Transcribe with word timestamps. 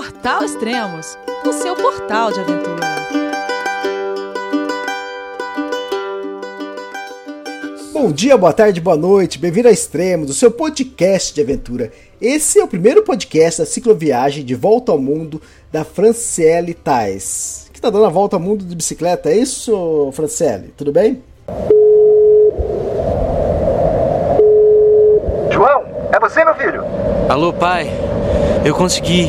Portal 0.00 0.42
Extremos, 0.42 1.18
o 1.44 1.52
seu 1.52 1.76
portal 1.76 2.32
de 2.32 2.40
aventura. 2.40 2.86
Bom 7.92 8.10
dia, 8.10 8.34
boa 8.38 8.54
tarde, 8.54 8.80
boa 8.80 8.96
noite, 8.96 9.38
bem-vindo 9.38 9.68
a 9.68 9.70
Extremos, 9.70 10.30
o 10.30 10.32
seu 10.32 10.50
podcast 10.50 11.34
de 11.34 11.42
aventura. 11.42 11.92
Esse 12.18 12.58
é 12.58 12.64
o 12.64 12.66
primeiro 12.66 13.02
podcast 13.02 13.60
da 13.60 13.66
cicloviagem 13.66 14.42
de 14.42 14.54
volta 14.54 14.90
ao 14.90 14.98
mundo 14.98 15.38
da 15.70 15.84
Franciele 15.84 16.72
Tais, 16.72 17.68
que 17.70 17.78
está 17.78 17.90
dando 17.90 18.06
a 18.06 18.08
volta 18.08 18.36
ao 18.36 18.40
mundo 18.40 18.64
de 18.64 18.74
bicicleta. 18.74 19.28
É 19.28 19.36
isso, 19.36 20.10
Franciele? 20.14 20.72
Tudo 20.78 20.92
bem? 20.92 21.22
João, 25.50 25.84
é 26.10 26.18
você, 26.18 26.42
meu 26.42 26.54
filho? 26.54 26.84
Alô, 27.28 27.52
pai. 27.52 27.86
Eu 28.64 28.74
consegui. 28.74 29.28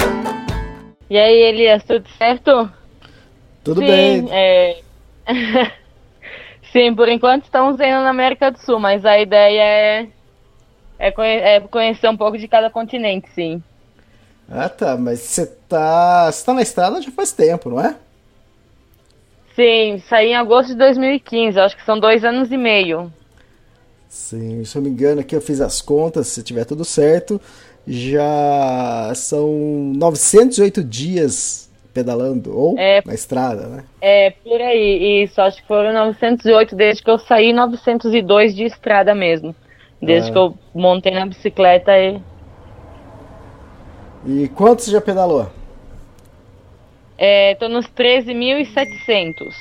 E 1.11 1.17
aí, 1.17 1.39
Elias, 1.43 1.83
tudo 1.83 2.07
certo? 2.17 2.71
Tudo 3.63 3.81
Sim, 3.81 3.85
bem. 3.87 4.31
É... 4.31 4.81
Sim, 6.71 6.95
por 6.95 7.09
enquanto 7.09 7.43
estamos 7.45 7.75
indo 7.75 8.01
na 8.03 8.09
América 8.09 8.51
do 8.51 8.57
Sul, 8.59 8.79
mas 8.79 9.05
a 9.05 9.19
ideia 9.19 9.61
é, 9.61 10.13
é, 10.99 11.11
conhe- 11.11 11.39
é 11.41 11.59
conhecer 11.61 12.09
um 12.09 12.17
pouco 12.17 12.37
de 12.37 12.47
cada 12.47 12.69
continente, 12.71 13.29
sim. 13.31 13.63
Ah, 14.49 14.67
tá, 14.69 14.97
mas 14.97 15.19
você 15.21 15.45
tá, 15.45 16.29
você 16.31 16.45
tá 16.45 16.53
na 16.53 16.61
estrada 16.61 17.01
já 17.01 17.11
faz 17.11 17.31
tempo, 17.31 17.69
não 17.69 17.79
é? 17.79 17.95
Sim, 19.55 19.99
saí 19.99 20.29
em 20.29 20.35
agosto 20.35 20.69
de 20.69 20.75
2015, 20.75 21.59
acho 21.59 21.75
que 21.77 21.85
são 21.85 21.99
dois 21.99 22.25
anos 22.25 22.51
e 22.51 22.57
meio. 22.57 23.13
Sim, 24.09 24.65
se 24.65 24.77
eu 24.77 24.81
me 24.81 24.89
engano, 24.89 25.21
aqui 25.21 25.33
eu 25.35 25.41
fiz 25.41 25.61
as 25.61 25.81
contas, 25.81 26.27
se 26.27 26.43
tiver 26.43 26.65
tudo 26.65 26.83
certo, 26.83 27.39
já 27.87 29.11
são 29.15 29.47
908 29.95 30.83
dias 30.83 31.69
pedalando, 31.93 32.57
ou 32.57 32.77
É. 32.79 33.01
na 33.05 33.13
estrada, 33.13 33.67
né? 33.67 33.83
É, 33.99 34.29
por 34.31 34.61
aí, 34.61 35.23
isso, 35.23 35.41
acho 35.41 35.61
que 35.61 35.67
foram 35.67 35.91
908 35.93 36.75
desde 36.75 37.03
que 37.03 37.09
eu 37.09 37.19
saí, 37.19 37.51
902 37.51 38.55
de 38.55 38.63
estrada 38.63 39.13
mesmo. 39.13 39.53
Desde 40.01 40.29
Ah. 40.29 40.31
que 40.33 40.37
eu 40.39 40.53
montei 40.73 41.11
na 41.11 41.25
bicicleta 41.25 41.91
e 41.97 42.21
E 44.25 44.47
quanto 44.49 44.81
você 44.83 44.91
já 44.91 45.01
pedalou? 45.01 45.47
é, 47.17 47.55
tô 47.55 47.67
nos 47.67 47.87
13.700. 47.87 49.53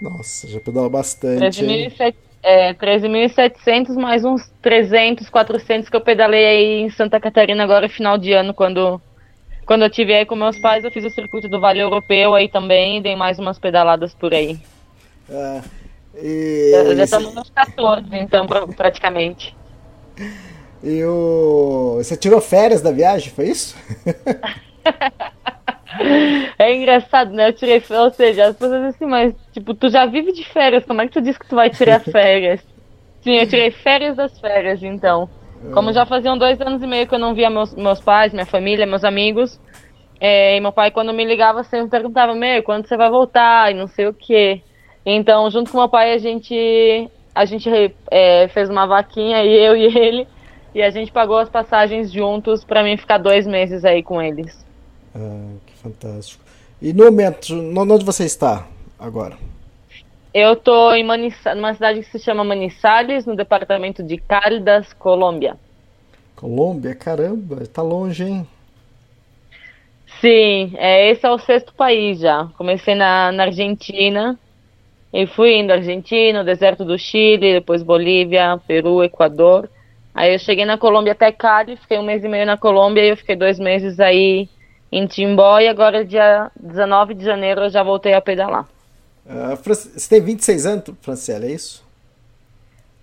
Nossa, 0.00 0.46
já 0.48 0.60
pedalou 0.60 0.90
bastante. 0.90 1.64
hein? 1.64 1.90
13.700 1.90 2.14
é, 2.46 2.72
13.700 2.74 3.96
mais 3.96 4.24
uns 4.24 4.40
300, 4.62 5.28
400 5.28 5.88
que 5.88 5.96
eu 5.96 6.00
pedalei 6.00 6.46
aí 6.46 6.80
em 6.82 6.90
Santa 6.90 7.18
Catarina 7.18 7.64
agora 7.64 7.88
final 7.88 8.16
de 8.16 8.32
ano, 8.32 8.54
quando, 8.54 9.00
quando 9.66 9.82
eu 9.82 9.90
tive 9.90 10.14
aí 10.14 10.24
com 10.24 10.36
meus 10.36 10.56
pais, 10.60 10.84
eu 10.84 10.92
fiz 10.92 11.04
o 11.04 11.10
circuito 11.10 11.48
do 11.48 11.58
Vale 11.58 11.80
Europeu 11.80 12.36
aí 12.36 12.48
também, 12.48 13.02
dei 13.02 13.16
mais 13.16 13.40
umas 13.40 13.58
pedaladas 13.58 14.14
por 14.14 14.32
aí. 14.32 14.56
Ah, 15.28 15.60
e, 16.14 16.70
Já, 16.70 16.94
já 16.94 17.02
estamos 17.04 17.34
nos 17.34 17.50
14, 17.50 18.06
então, 18.16 18.46
pra- 18.46 18.64
praticamente. 18.68 19.52
e 20.84 21.02
o... 21.04 21.96
Você 21.96 22.16
tirou 22.16 22.40
férias 22.40 22.80
da 22.80 22.92
viagem, 22.92 23.32
foi 23.32 23.48
isso? 23.48 23.76
É 26.58 26.74
engraçado, 26.74 27.32
né? 27.32 27.48
Eu 27.48 27.52
tirei 27.52 27.80
férias, 27.80 28.04
ou 28.04 28.10
seja, 28.10 28.46
as 28.46 28.56
pessoas 28.56 28.84
assim, 28.84 29.04
mas, 29.04 29.34
tipo, 29.52 29.74
tu 29.74 29.90
já 29.90 30.06
vive 30.06 30.32
de 30.32 30.42
férias, 30.44 30.84
como 30.84 31.02
é 31.02 31.06
que 31.06 31.12
tu 31.12 31.20
diz 31.20 31.36
que 31.36 31.46
tu 31.46 31.54
vai 31.54 31.68
tirar 31.68 32.00
férias? 32.00 32.66
Sim, 33.20 33.36
eu 33.36 33.46
tirei 33.46 33.70
férias 33.70 34.16
das 34.16 34.38
férias, 34.40 34.82
então. 34.82 35.28
Como 35.72 35.92
já 35.92 36.06
faziam 36.06 36.38
dois 36.38 36.60
anos 36.60 36.82
e 36.82 36.86
meio 36.86 37.06
que 37.06 37.14
eu 37.14 37.18
não 37.18 37.34
via 37.34 37.50
meus, 37.50 37.74
meus 37.74 38.00
pais, 38.00 38.32
minha 38.32 38.46
família, 38.46 38.86
meus 38.86 39.04
amigos, 39.04 39.60
é, 40.20 40.56
e 40.56 40.60
meu 40.60 40.72
pai, 40.72 40.90
quando 40.90 41.12
me 41.12 41.24
ligava, 41.24 41.62
sempre 41.62 41.90
perguntava, 41.90 42.34
meu, 42.34 42.62
quando 42.62 42.86
você 42.86 42.96
vai 42.96 43.10
voltar? 43.10 43.70
E 43.70 43.74
não 43.74 43.86
sei 43.86 44.06
o 44.06 44.14
quê. 44.14 44.62
Então, 45.04 45.50
junto 45.50 45.70
com 45.70 45.78
meu 45.78 45.88
pai, 45.88 46.12
a 46.12 46.18
gente, 46.18 47.10
a 47.34 47.44
gente 47.44 47.68
é, 48.10 48.48
fez 48.48 48.68
uma 48.68 48.86
vaquinha, 48.86 49.44
eu 49.44 49.76
e 49.76 49.84
ele, 49.84 50.26
e 50.74 50.82
a 50.82 50.90
gente 50.90 51.12
pagou 51.12 51.38
as 51.38 51.48
passagens 51.48 52.10
juntos 52.10 52.64
pra 52.64 52.82
mim 52.82 52.96
ficar 52.96 53.18
dois 53.18 53.46
meses 53.46 53.84
aí 53.84 54.02
com 54.02 54.20
eles. 54.20 54.65
Ah, 55.16 55.56
que 55.64 55.72
fantástico. 55.74 56.44
E 56.80 56.92
no 56.92 57.06
momento, 57.06 57.54
onde 57.54 58.04
você 58.04 58.26
está 58.26 58.66
agora? 58.98 59.38
Eu 60.34 60.54
tô 60.54 60.92
em 60.92 61.02
Manissa, 61.02 61.54
numa 61.54 61.72
cidade 61.72 62.00
que 62.00 62.10
se 62.10 62.18
chama 62.18 62.44
Manizales, 62.44 63.24
no 63.24 63.34
departamento 63.34 64.02
de 64.02 64.18
Caldas, 64.18 64.92
Colômbia. 64.92 65.56
Colômbia? 66.34 66.94
Caramba, 66.94 67.66
tá 67.66 67.80
longe, 67.80 68.24
hein? 68.24 68.46
Sim, 70.20 70.74
é, 70.76 71.10
esse 71.10 71.24
é 71.24 71.30
o 71.30 71.38
sexto 71.38 71.72
país 71.72 72.20
já. 72.20 72.48
Comecei 72.58 72.94
na, 72.94 73.32
na 73.32 73.44
Argentina 73.44 74.38
e 75.10 75.26
fui 75.26 75.56
indo 75.56 75.72
Argentina, 75.72 76.44
deserto 76.44 76.84
do 76.84 76.98
Chile, 76.98 77.54
depois 77.54 77.82
Bolívia, 77.82 78.60
Peru, 78.66 79.02
Equador. 79.02 79.70
Aí 80.14 80.34
eu 80.34 80.38
cheguei 80.38 80.66
na 80.66 80.76
Colômbia 80.76 81.12
até 81.12 81.32
Cali, 81.32 81.76
fiquei 81.76 81.98
um 81.98 82.02
mês 82.02 82.22
e 82.22 82.28
meio 82.28 82.44
na 82.44 82.58
Colômbia 82.58 83.02
e 83.02 83.08
eu 83.10 83.16
fiquei 83.16 83.36
dois 83.36 83.58
meses 83.58 83.98
aí 83.98 84.48
em 84.90 85.06
Timbó 85.06 85.58
e 85.58 85.68
agora 85.68 86.04
dia 86.04 86.50
19 86.58 87.14
de 87.14 87.24
janeiro 87.24 87.62
eu 87.62 87.70
já 87.70 87.82
voltei 87.82 88.14
a 88.14 88.20
pedalar. 88.20 88.66
Fran- 89.62 89.74
você 89.74 90.08
tem 90.08 90.20
26 90.20 90.66
anos, 90.66 90.84
Franciele, 91.02 91.46
é 91.46 91.50
isso? 91.52 91.84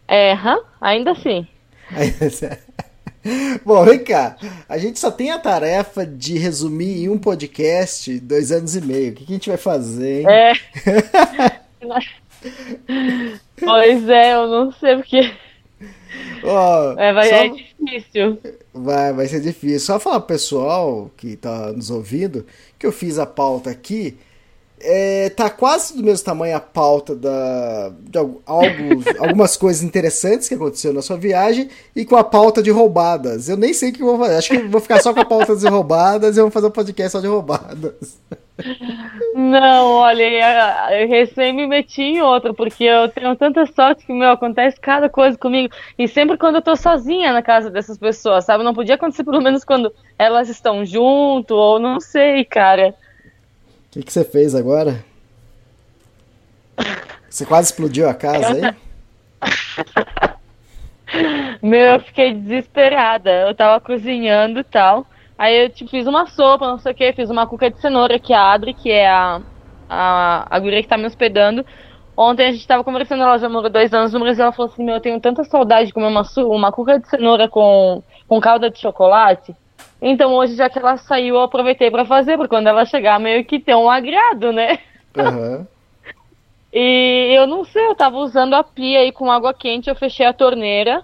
É, 0.08 0.34
hã? 0.34 0.60
ainda 0.80 1.12
assim. 1.12 1.46
Bom, 3.66 3.86
vem 3.86 4.04
cá. 4.04 4.36
A 4.68 4.78
gente 4.78 5.00
só 5.00 5.10
tem 5.10 5.32
a 5.32 5.40
tarefa 5.40 6.06
de 6.06 6.38
resumir 6.38 7.04
em 7.04 7.10
um 7.10 7.18
podcast 7.18 8.20
dois 8.20 8.52
anos 8.52 8.76
e 8.76 8.82
meio. 8.82 9.12
O 9.12 9.16
que, 9.16 9.26
que 9.26 9.32
a 9.32 9.36
gente 9.36 9.50
vai 9.50 9.58
fazer, 9.58 10.22
hein? 10.22 10.28
É. 10.30 10.54
pois 13.60 14.10
é, 14.10 14.34
eu 14.34 14.48
não 14.48 14.72
sei 14.74 14.96
porque. 14.98 15.34
Ó, 16.44 16.94
É, 17.00 17.14
vai, 17.14 17.30
só- 17.30 17.36
é 17.36 17.48
difícil. 17.50 18.40
Vai, 18.73 19.13
vai 19.13 19.28
ser 19.28 19.39
difícil. 19.39 19.79
Só 19.79 20.00
falar 20.00 20.19
pro 20.22 20.28
pessoal 20.28 21.11
que 21.16 21.35
tá 21.35 21.72
nos 21.72 21.89
ouvindo 21.89 22.45
que 22.79 22.85
eu 22.85 22.91
fiz 22.91 23.19
a 23.19 23.25
pauta 23.25 23.69
aqui. 23.69 24.17
É, 24.86 25.30
tá 25.30 25.50
quase 25.50 25.96
do 25.96 26.04
mesmo 26.04 26.26
tamanho 26.26 26.58
a 26.58 26.60
pauta 26.60 27.16
da, 27.16 27.90
de 28.02 28.18
algumas 29.20 29.56
coisas 29.56 29.82
interessantes 29.82 30.50
que 30.50 30.56
aconteceram 30.56 30.96
na 30.96 31.02
sua 31.02 31.16
viagem 31.18 31.70
e 31.96 32.04
com 32.06 32.18
a 32.18 32.24
pauta 32.24 32.62
de 32.62 32.70
roubadas. 32.70 33.48
Eu 33.48 33.56
nem 33.58 33.74
sei 33.74 33.90
o 33.92 33.94
que 33.94 34.04
vou 34.04 34.18
fazer. 34.18 34.36
Acho 34.36 34.50
que 34.50 34.58
vou 34.60 34.82
ficar 34.82 35.02
só 35.02 35.14
com 35.14 35.22
a 35.22 35.26
pauta 35.26 35.56
de 35.56 35.68
roubadas 35.68 36.36
e 36.36 36.40
vamos 36.40 36.54
fazer 36.54 36.68
um 36.68 36.72
podcast 36.72 37.12
só 37.14 37.22
de 37.22 37.28
roubadas. 37.28 38.20
Não, 39.34 39.94
olha, 39.94 40.92
eu- 41.02 41.08
recém 41.08 41.54
me 41.54 41.66
meti 41.66 42.02
em 42.02 42.22
outro, 42.22 42.54
porque 42.54 42.84
eu 42.84 43.10
tenho 43.10 43.36
tanta 43.36 43.66
sorte 43.66 44.06
que, 44.06 44.14
meu, 44.14 44.30
acontece 44.32 44.80
cada 44.80 45.10
coisa 45.10 45.38
comigo. 45.38 45.74
E 45.98 46.08
sempre 46.08 46.38
quando 46.38 46.56
eu 46.56 46.62
tô 46.62 46.76
sozinha 46.76 47.34
na 47.34 47.42
casa 47.42 47.70
dessas 47.70 47.98
pessoas, 47.98 48.46
sabe? 48.46 48.64
Não 48.64 48.74
podia 48.74 48.96
acontecer 48.96 49.24
pelo 49.24 49.42
menos 49.42 49.64
quando 49.64 49.92
elas 50.20 50.50
estão 50.50 50.86
junto, 50.86 51.56
ou 51.56 51.80
não 51.80 52.00
sei, 52.00 52.46
cara. 52.46 52.94
O 53.93 53.95
que, 53.95 54.01
que 54.01 54.11
você 54.11 54.23
fez 54.23 54.55
agora? 54.55 55.05
Você 57.29 57.45
quase 57.45 57.69
explodiu 57.69 58.09
a 58.09 58.16
casa 58.16 58.53
aí? 58.55 58.75
Meu, 61.61 61.93
eu 61.93 61.99
fiquei 61.99 62.34
desesperada. 62.34 63.29
Eu 63.47 63.53
tava 63.53 63.79
cozinhando 63.79 64.61
e 64.61 64.63
tal. 64.63 65.05
Aí 65.37 65.66
eu 65.66 65.69
tipo, 65.69 65.91
fiz 65.91 66.07
uma 66.07 66.25
sopa, 66.25 66.67
não 66.67 66.79
sei 66.79 66.91
o 66.91 66.95
que, 66.95 67.13
fiz 67.13 67.29
uma 67.29 67.45
cuca 67.45 67.69
de 67.69 67.79
cenoura 67.79 68.17
que 68.17 68.34
a 68.34 68.51
Adri, 68.51 68.73
que 68.73 68.90
é 68.90 69.07
a, 69.07 69.40
a, 69.87 70.47
a 70.49 70.59
guria 70.59 70.81
que 70.81 70.90
tá 70.90 70.97
me 70.97 71.05
hospedando. 71.05 71.63
Ontem 72.17 72.47
a 72.47 72.51
gente 72.51 72.67
tava 72.67 72.84
conversando, 72.84 73.22
ela 73.22 73.37
já 73.37 73.47
morou 73.47 73.69
dois 73.69 73.93
anos 73.93 74.11
no 74.11 74.19
Brasil, 74.19 74.41
ela 74.41 74.51
falou 74.51 74.72
assim, 74.72 74.84
meu, 74.84 74.95
eu 74.95 75.01
tenho 75.01 75.19
tanta 75.19 75.43
saudade 75.43 75.87
de 75.87 75.93
comer 75.93 76.07
uma, 76.07 76.23
uma 76.37 76.72
cuca 76.72 76.99
de 76.99 77.07
cenoura 77.07 77.47
com, 77.47 78.01
com 78.28 78.41
calda 78.41 78.72
de 78.72 78.79
chocolate. 78.79 79.55
Então 80.02 80.34
hoje, 80.34 80.56
já 80.56 80.70
que 80.70 80.80
ela 80.80 80.97
saiu, 80.97 81.35
eu 81.35 81.41
aproveitei 81.41 81.90
pra 81.90 82.06
fazer, 82.06 82.35
porque 82.38 82.50
quando 82.50 82.68
ela 82.68 82.85
chegar, 82.85 83.20
meio 83.20 83.46
que 83.46 83.59
tem 83.59 83.76
um 83.76 83.90
agrado, 83.90 84.52
né? 84.52 84.80
Aham. 85.18 85.68
E 86.76 87.32
eu 87.38 87.46
não 87.46 87.64
sei, 87.64 87.85
eu 87.88 87.96
tava 87.96 88.18
usando 88.18 88.56
a 88.56 88.64
pia 88.64 89.00
aí 89.02 89.12
com 89.12 89.32
água 89.32 89.53
quente, 89.53 89.90
eu 89.90 89.96
fechei 89.96 90.26
a 90.26 90.34
torneira 90.34 91.03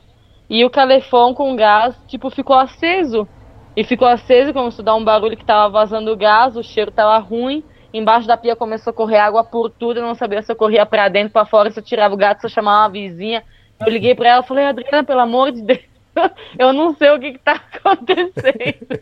e 0.49 0.65
o 0.65 0.69
calefão 0.69 1.33
com 1.33 1.55
gás, 1.55 1.95
tipo, 2.07 2.29
ficou 2.31 2.55
aceso. 2.55 3.27
e 3.75 3.83
ficou 3.83 4.07
aceso, 4.07 4.53
começou 4.53 4.83
a 4.83 4.85
dar 4.85 4.95
um 4.95 5.03
barulho 5.03 5.37
que 5.37 5.45
tava 5.45 5.69
vazando 5.69 6.15
gás, 6.17 6.55
o 6.57 6.63
cheiro 6.63 6.91
tava 6.91 7.17
ruim. 7.19 7.63
Embaixo 7.93 8.27
da 8.27 8.37
pia 8.37 8.55
começou 8.55 8.91
a 8.91 8.93
correr 8.93 9.17
água 9.19 9.43
por 9.43 9.69
tudo, 9.69 9.99
eu 9.99 10.03
não 10.05 10.15
sabia 10.15 10.41
se 10.41 10.51
eu 10.51 10.55
corria 10.55 10.85
pra 10.85 11.07
dentro, 11.07 11.31
pra 11.33 11.45
fora, 11.45 11.71
se 11.71 11.79
eu 11.79 11.83
tirava 11.83 12.13
o 12.13 12.17
gato, 12.17 12.41
se 12.41 12.45
eu 12.47 12.49
chamava 12.51 12.83
uma 12.83 12.89
vizinha. 12.89 13.43
Eu 13.85 13.91
liguei 13.91 14.13
pra 14.15 14.29
ela 14.29 14.43
e 14.43 14.47
falei, 14.47 14.65
Adriana, 14.65 15.03
pelo 15.03 15.19
amor 15.21 15.51
de 15.51 15.61
Deus, 15.63 15.79
eu 16.57 16.73
não 16.73 16.95
sei 16.95 17.09
o 17.11 17.19
que, 17.19 17.33
que 17.33 17.39
tá 17.39 17.61
acontecendo. 17.73 18.99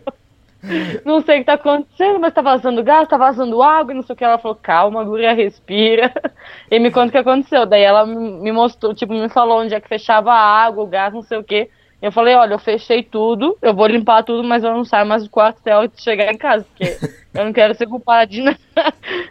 Não 1.05 1.21
sei 1.21 1.37
o 1.37 1.39
que 1.39 1.45
tá 1.45 1.53
acontecendo, 1.53 2.19
mas 2.19 2.33
tá 2.33 2.41
vazando 2.41 2.83
gás, 2.83 3.07
tá 3.07 3.15
vazando 3.15 3.61
água 3.61 3.93
não 3.93 4.01
sei 4.01 4.13
o 4.13 4.17
que. 4.17 4.23
Ela 4.23 4.37
falou, 4.37 4.57
calma, 4.61 5.03
guria, 5.03 5.33
respira. 5.33 6.11
E 6.69 6.79
me 6.79 6.91
conta 6.91 7.07
o 7.07 7.11
que 7.11 7.17
aconteceu. 7.17 7.65
Daí 7.65 7.81
ela 7.81 8.05
me 8.05 8.51
mostrou, 8.51 8.93
tipo, 8.93 9.13
me 9.13 9.29
falou 9.29 9.61
onde 9.61 9.73
é 9.73 9.79
que 9.79 9.87
fechava 9.87 10.33
a 10.33 10.65
água, 10.65 10.83
o 10.83 10.87
gás, 10.87 11.13
não 11.13 11.21
sei 11.21 11.37
o 11.37 11.43
que. 11.43 11.69
Eu 12.01 12.11
falei, 12.11 12.35
olha, 12.35 12.53
eu 12.53 12.59
fechei 12.59 13.01
tudo, 13.01 13.57
eu 13.61 13.73
vou 13.73 13.87
limpar 13.87 14.23
tudo, 14.23 14.43
mas 14.43 14.63
eu 14.63 14.71
não 14.71 14.85
saio 14.85 15.07
mais 15.07 15.23
do 15.23 15.29
quarto 15.29 15.59
até 15.59 15.73
eu 15.73 15.89
chegar 15.95 16.31
em 16.31 16.37
casa, 16.37 16.63
porque 16.65 16.97
eu 17.33 17.45
não 17.45 17.51
quero 17.51 17.73
ser 17.73 17.87
culpada 17.87 18.27
de 18.27 18.41
nada. 18.41 18.59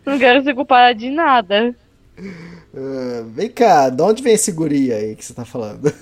não 0.05 0.19
quero 0.19 0.43
ser 0.43 0.55
culpada 0.55 0.95
de 0.95 1.11
nada. 1.11 1.75
Uh, 2.75 3.25
vem 3.27 3.49
cá, 3.51 3.89
de 3.89 4.03
onde 4.03 4.23
vem 4.23 4.35
esse 4.35 4.51
guri 4.51 4.93
aí 4.93 5.15
que 5.15 5.25
você 5.25 5.33
tá 5.33 5.45
falando? 5.45 5.93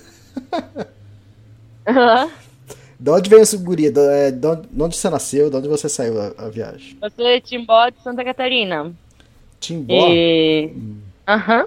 De 2.99 3.09
onde 3.11 3.29
vem 3.29 3.41
esse 3.41 3.57
guri? 3.57 3.89
De, 3.91 3.99
é, 3.99 4.31
de 4.31 4.47
onde, 4.47 4.67
de 4.67 4.83
onde 4.83 4.95
você 4.95 5.09
nasceu? 5.09 5.49
De 5.49 5.57
onde 5.57 5.67
você 5.67 5.89
saiu 5.89 6.19
a, 6.19 6.45
a 6.45 6.49
viagem? 6.49 6.97
Eu 7.01 7.09
sou 7.09 7.25
de 7.25 7.41
Timbó 7.41 7.89
de 7.89 8.01
Santa 8.01 8.23
Catarina. 8.23 8.91
Timbó? 9.59 10.07
E. 10.09 10.71
Aham. 11.27 11.65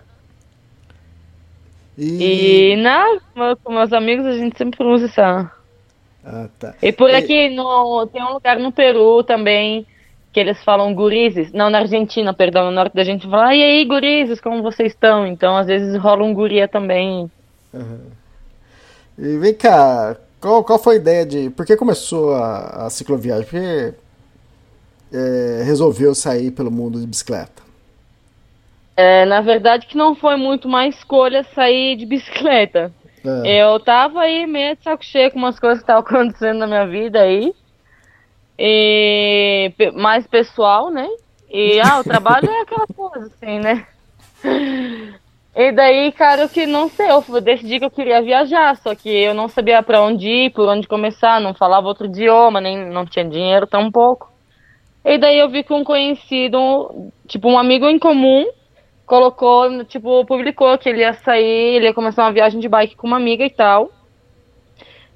E... 1.97 2.73
E 2.73 2.77
na, 2.77 3.19
com 3.63 3.73
meus 3.73 3.93
amigos 3.93 4.25
a 4.25 4.33
gente 4.37 4.57
sempre 4.57 4.79
pronuncia 4.79 5.07
essa. 5.07 5.53
Ah, 6.25 6.49
tá. 6.59 6.75
E 6.83 6.93
por 6.93 7.11
E- 7.11 7.15
aqui 7.15 7.49
no, 7.51 8.07
tem 8.07 8.23
um 8.23 8.33
lugar 8.33 8.59
no 8.59 8.71
Peru 8.71 9.23
também 9.25 9.87
que 10.33 10.39
eles 10.39 10.63
falam 10.63 10.95
gurizes. 10.95 11.53
Não, 11.53 11.71
na 11.71 11.79
Argentina, 11.79 12.33
perdão, 12.33 12.67
no 12.67 12.71
norte 12.71 12.95
da 12.95 13.03
gente 13.03 13.29
fala, 13.29 13.55
e 13.55 13.63
aí, 13.63 13.85
gurizes, 13.85 14.41
como 14.41 14.63
vocês 14.63 14.93
estão? 14.93 15.27
Então, 15.27 15.57
às 15.57 15.67
vezes 15.67 15.97
rola 16.01 16.23
um 16.23 16.35
guria 16.35 16.69
também. 16.69 17.31
E 19.19 19.37
vem 19.37 19.53
cá, 19.53 20.17
qual, 20.41 20.63
qual 20.63 20.79
foi 20.79 20.95
a 20.95 20.99
ideia 20.99 21.27
de. 21.27 21.51
Por 21.51 21.67
que 21.67 21.77
começou 21.77 22.35
a, 22.35 22.87
a 22.87 22.91
cicloviagem? 22.91 23.45
Por 23.45 23.51
que 23.51 23.95
é, 25.13 25.63
resolveu 25.65 26.15
sair 26.15 26.51
pelo 26.53 26.71
mundo 26.71 27.01
de 27.01 27.07
bicicleta? 27.07 27.63
É, 28.97 29.25
na 29.25 29.41
verdade, 29.41 29.87
que 29.87 29.97
não 29.97 30.15
foi 30.15 30.37
muito 30.37 30.67
uma 30.67 30.87
escolha 30.87 31.45
sair 31.55 31.97
de 31.97 32.07
bicicleta. 32.07 32.93
É, 33.45 33.63
Eu 33.63 33.79
tava 33.81 34.21
aí 34.21 34.47
meio 34.47 34.77
de 34.77 34.83
saco 34.83 35.05
cheio 35.05 35.31
com 35.31 35.39
umas 35.39 35.59
coisas 35.59 35.79
que 35.79 35.85
estavam 35.85 36.03
acontecendo 36.03 36.59
na 36.59 36.67
minha 36.67 36.87
vida 36.87 37.21
aí. 37.21 37.53
E 38.59 39.73
mais 39.95 40.27
pessoal, 40.27 40.91
né? 40.91 41.09
E 41.51 41.81
ah, 41.81 42.01
o 42.01 42.05
trabalho 42.05 42.51
é 42.51 42.61
aquela 42.61 42.87
coisa, 42.87 43.27
assim, 43.27 43.59
né? 43.61 43.87
E 45.61 45.73
daí, 45.73 46.13
cara, 46.13 46.47
que 46.49 46.69
não 46.69 46.89
sei, 46.89 47.09
eu 47.11 47.41
decidi 47.41 47.81
que 47.81 47.85
eu 47.85 47.91
queria 47.91 48.23
viajar, 48.23 48.77
só 48.77 48.95
que 48.95 49.09
eu 49.09 49.35
não 49.35 49.49
sabia 49.49 49.83
pra 49.83 50.01
onde 50.01 50.29
ir, 50.29 50.51
por 50.53 50.69
onde 50.69 50.87
começar, 50.87 51.41
não 51.41 51.53
falava 51.53 51.89
outro 51.89 52.07
idioma, 52.07 52.61
nem 52.61 52.89
não 52.89 53.05
tinha 53.05 53.25
dinheiro 53.25 53.67
tão 53.67 53.91
pouco. 53.91 54.31
E 55.05 55.19
daí 55.19 55.37
eu 55.37 55.49
vi 55.49 55.65
que 55.65 55.73
um 55.73 55.83
conhecido, 55.83 57.11
tipo 57.27 57.49
um 57.49 57.59
amigo 57.59 57.89
em 57.89 57.99
comum, 57.99 58.47
colocou, 59.05 59.85
tipo, 59.87 60.25
publicou 60.27 60.79
que 60.79 60.89
ele 60.89 61.01
ia 61.01 61.13
sair, 61.13 61.75
ele 61.75 61.87
ia 61.87 61.95
começar 61.95 62.23
uma 62.23 62.33
viagem 62.33 62.61
de 62.61 62.69
bike 62.69 62.95
com 62.95 63.09
uma 63.09 63.17
amiga 63.17 63.45
e 63.45 63.51
tal. 63.51 63.91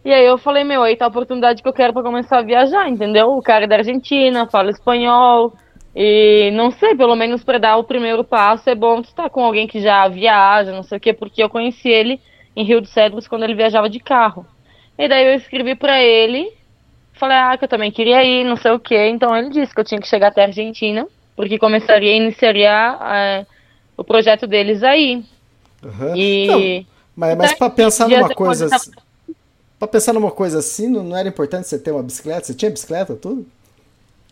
E 0.05 0.13
aí 0.13 0.27
eu 0.27 0.39
falei, 0.39 0.65
meu, 0.65 0.83
aí 0.83 0.97
tá 0.97 1.05
a 1.05 1.09
oportunidade 1.09 1.63
que 1.63 1.69
eu 1.69 1.73
quero 1.73 1.93
pra 1.93 2.03
começar 2.03 2.39
a 2.39 2.43
viajar, 2.43 2.89
entendeu? 2.89 3.29
O 3.29 3.43
cara 3.43 3.63
é 3.63 3.69
da 3.69 3.77
Argentina, 3.77 4.49
fala 4.51 4.71
espanhol, 4.71 5.53
e 5.95 6.51
não 6.53 6.71
sei, 6.71 6.95
pelo 6.95 7.15
menos 7.17 7.45
pra 7.45 7.59
dar 7.59 7.77
o 7.77 7.85
primeiro 7.85 8.25
passo 8.25 8.69
é 8.71 8.75
bom 8.75 9.01
estar 9.01 9.29
com 9.31 9.45
alguém 9.45 9.67
que 9.67 9.81
já 9.81 10.09
viaja, 10.09 10.73
não 10.73 10.83
sei 10.83 10.99
o 10.99 11.01
quê, 11.01 11.13
porque 11.13 11.43
eu 11.43 11.51
conheci 11.51 11.89
ele 11.89 12.21
em 12.57 12.65
Rio 12.65 12.81
de 12.81 12.89
Cedros 12.89 13.29
quando 13.29 13.45
ele 13.45 13.55
viajava 13.55 13.89
de 13.91 14.01
carro. 14.01 14.47
E 14.99 15.09
daí 15.09 15.27
eu 15.27 15.35
escrevi 15.35 15.75
pra 15.75 16.03
ele, 16.03 16.51
falei, 17.15 17.37
ah, 17.37 17.57
que 17.59 17.65
eu 17.65 17.69
também 17.69 17.91
queria 17.91 18.25
ir, 18.25 18.45
não 18.45 18.57
sei 18.57 18.71
o 18.73 18.81
quê. 18.81 19.09
Então 19.09 19.37
ele 19.37 19.51
disse 19.51 19.75
que 19.75 19.81
eu 19.81 19.85
tinha 19.85 20.01
que 20.01 20.09
chegar 20.09 20.29
até 20.29 20.43
a 20.43 20.47
Argentina, 20.47 21.07
porque 21.37 21.59
começaria, 21.59 22.15
iniciaria 22.17 22.99
eh, 23.03 23.47
o 23.97 24.05
projeto 24.05 24.47
deles 24.47 24.83
aí. 24.83 25.25
aham. 25.85 26.17
E. 26.17 26.47
Não, 26.47 26.87
mas, 27.17 27.37
mas 27.37 27.51
Daí, 27.51 27.59
pra 27.59 27.71
pensar 27.71 28.09
numa 28.09 28.31
coisa. 28.31 28.69
tava- 28.69 28.77
assim- 28.83 28.93
Pra 29.79 29.89
pensar 29.89 30.13
numa 30.13 30.31
coisa 30.31 30.61
assim, 30.61 30.89
não, 30.89 31.03
não 31.03 31.17
era 31.17 31.29
importante 31.29 31.67
você 31.69 31.79
ter 31.79 31.91
uma 31.91 32.03
bicicleta? 32.03 32.47
Você 32.47 32.55
tinha 32.55 32.71
bicicleta, 32.71 33.17
tudo? 33.17 33.47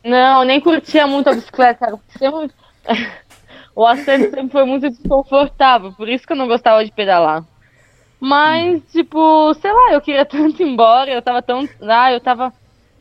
Não, 0.04 0.44
nem 0.44 0.60
curtia 0.60 1.06
muito 1.06 1.28
a 1.28 1.34
bicicleta, 1.34 1.86
cara. 1.86 1.98
Sempre... 2.18 2.54
o 3.74 3.86
assento 3.86 4.30
sempre 4.30 4.48
foi 4.50 4.64
muito 4.64 4.88
desconfortável, 4.88 5.92
por 5.92 6.08
isso 6.08 6.26
que 6.26 6.32
eu 6.32 6.36
não 6.36 6.48
gostava 6.48 6.84
de 6.84 6.92
pedalar. 6.92 7.44
Mas, 8.20 8.82
tipo, 8.92 9.54
sei 9.54 9.72
lá, 9.72 9.92
eu 9.92 10.00
queria 10.00 10.24
tanto 10.26 10.62
ir 10.62 10.66
embora, 10.66 11.10
eu 11.10 11.22
tava 11.22 11.40
tão. 11.40 11.66
Ah, 11.80 12.12
eu 12.12 12.20
tava. 12.20 12.52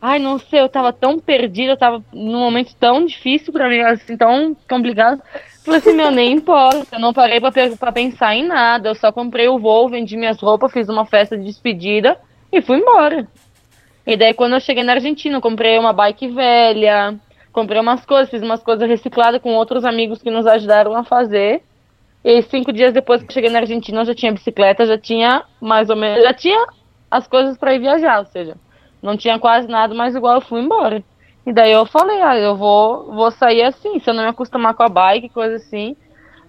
Ai, 0.02 0.18
não 0.18 0.40
sei, 0.40 0.62
eu 0.62 0.70
tava 0.70 0.94
tão 0.94 1.20
perdida, 1.20 1.74
eu 1.74 1.78
tava 1.78 2.02
num 2.14 2.40
momento 2.40 2.74
tão 2.76 3.06
difícil 3.06 3.52
pra 3.52 3.68
mim, 3.68 3.82
assim, 3.82 4.16
tão 4.16 4.56
complicado. 4.70 5.22
Falei 5.66 5.82
assim, 5.82 5.94
meu, 5.94 6.10
nem 6.10 6.32
importa, 6.32 6.96
eu 6.96 7.00
não 7.02 7.14
parei 7.14 7.42
pra, 7.42 7.52
pra 7.78 7.92
pensar 7.92 8.34
em 8.34 8.48
nada, 8.48 8.90
eu 8.90 8.96
só 8.96 9.12
comprei 9.12 9.50
o 9.50 9.60
voo, 9.60 9.90
vendi 9.90 10.16
minhas 10.16 10.40
roupas, 10.40 10.72
fiz 10.72 10.88
uma 10.88 11.06
festa 11.06 11.38
de 11.38 11.44
despedida 11.44 12.18
e 12.50 12.62
fui 12.62 12.78
embora. 12.78 13.28
E 14.10 14.18
daí 14.18 14.34
quando 14.34 14.54
eu 14.54 14.60
cheguei 14.60 14.84
na 14.84 14.94
Argentina, 14.94 15.38
eu 15.38 15.42
comprei 15.42 15.78
uma 15.78 15.94
bike 15.94 16.30
velha, 16.30 17.16
comprei 17.54 17.80
umas 17.80 18.04
coisas, 18.04 18.28
fiz 18.28 18.42
umas 18.42 18.64
coisas 18.64 18.90
recicladas 18.90 19.40
com 19.40 19.54
outros 19.54 19.86
amigos 19.86 20.20
que 20.20 20.32
nos 20.32 20.48
ajudaram 20.48 20.96
a 20.96 21.04
fazer. 21.04 21.62
E 22.24 22.42
cinco 22.42 22.74
dias 22.74 22.92
depois 22.92 23.22
que 23.22 23.32
cheguei 23.32 23.52
na 23.52 23.60
Argentina, 23.60 24.02
eu 24.02 24.06
já 24.06 24.16
tinha 24.16 24.32
bicicleta, 24.32 24.84
já 24.88 24.98
tinha 24.98 25.44
mais 25.62 25.92
ou 25.92 25.96
menos, 25.96 26.24
já 26.24 26.34
tinha 26.34 26.66
as 27.12 27.28
coisas 27.28 27.56
para 27.56 27.76
ir 27.76 27.82
viajar, 27.82 28.18
ou 28.18 28.26
seja, 28.26 28.58
não 29.00 29.16
tinha 29.16 29.38
quase 29.38 29.68
nada, 29.68 29.94
mas 29.94 30.16
igual 30.16 30.38
eu 30.38 30.42
fui 30.42 30.60
embora. 30.60 31.04
E 31.46 31.54
daí 31.54 31.72
eu 31.72 31.86
falei, 31.86 32.20
ah, 32.24 32.36
eu 32.36 32.56
vou, 32.56 33.14
vou 33.14 33.30
sair 33.30 33.62
assim, 33.62 34.00
se 34.00 34.10
eu 34.10 34.16
não 34.16 34.24
me 34.24 34.30
acostumar 34.30 34.74
com 34.74 34.82
a 34.82 34.90
bike, 34.90 35.30
coisa 35.30 35.58
assim. 35.58 35.96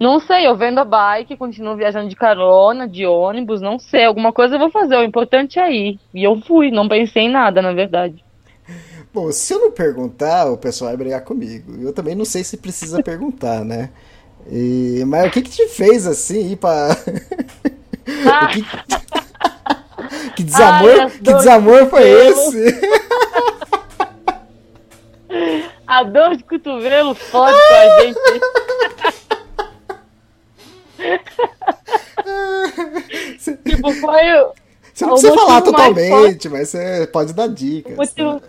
Não 0.01 0.19
sei, 0.19 0.47
eu 0.47 0.55
vendo 0.55 0.79
a 0.79 0.83
bike, 0.83 1.37
continuo 1.37 1.75
viajando 1.75 2.09
de 2.09 2.15
carona, 2.15 2.87
de 2.87 3.05
ônibus, 3.05 3.61
não 3.61 3.77
sei, 3.77 4.05
alguma 4.05 4.33
coisa 4.33 4.55
eu 4.55 4.59
vou 4.59 4.71
fazer, 4.71 4.95
o 4.97 5.03
importante 5.03 5.59
é 5.59 5.71
ir. 5.71 5.99
E 6.11 6.23
eu 6.23 6.41
fui, 6.41 6.71
não 6.71 6.89
pensei 6.89 7.25
em 7.25 7.29
nada, 7.29 7.61
na 7.61 7.71
verdade. 7.71 8.25
Bom, 9.13 9.31
se 9.31 9.53
eu 9.53 9.59
não 9.59 9.71
perguntar, 9.71 10.47
o 10.47 10.57
pessoal 10.57 10.89
vai 10.89 10.97
brigar 10.97 11.21
comigo. 11.23 11.73
Eu 11.79 11.93
também 11.93 12.15
não 12.15 12.25
sei 12.25 12.43
se 12.43 12.57
precisa 12.57 13.03
perguntar, 13.05 13.63
né? 13.63 13.91
E- 14.49 15.03
mas 15.05 15.27
o 15.27 15.29
que 15.29 15.43
que 15.43 15.51
te 15.51 15.67
fez 15.67 16.07
assim 16.07 16.53
ir 16.53 16.55
pra. 16.55 16.97
Ah, 18.25 18.47
que... 18.57 18.63
que 20.35 20.43
desamor, 20.43 20.99
Ai, 20.99 21.09
que 21.11 21.31
desamor 21.31 21.85
foi 21.91 22.09
esse? 22.09 22.81
a 25.85 26.03
dor 26.03 26.35
de 26.35 26.43
cotovelo 26.43 27.13
fode 27.13 27.55
com 27.55 27.75
a 27.75 28.01
gente. 28.01 28.19
Tipo, 33.65 33.93
foi 33.95 34.33
o, 34.41 34.53
Você 34.93 35.05
não 35.05 35.11
O 35.11 35.13
precisa 35.13 35.33
falar 35.33 35.61
totalmente, 35.61 36.49
mas 36.49 36.69
você 36.69 37.07
pode 37.11 37.33
dar 37.33 37.47
dicas. 37.47 37.93
o 37.93 37.97
motivo, 38.01 38.41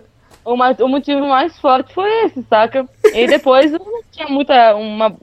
o, 0.45 0.57
ma- 0.57 0.77
o 0.81 0.89
motivo 0.89 1.27
mais 1.27 1.59
forte 1.61 1.95
foi 1.95 2.09
esse, 2.27 2.43
saca? 2.49 2.89
E 3.13 3.27
depois 3.29 3.73
eu 3.73 3.79
não 3.79 4.03
tinha 4.11 4.29
muita. 4.29 4.75
Uma, 4.77 5.17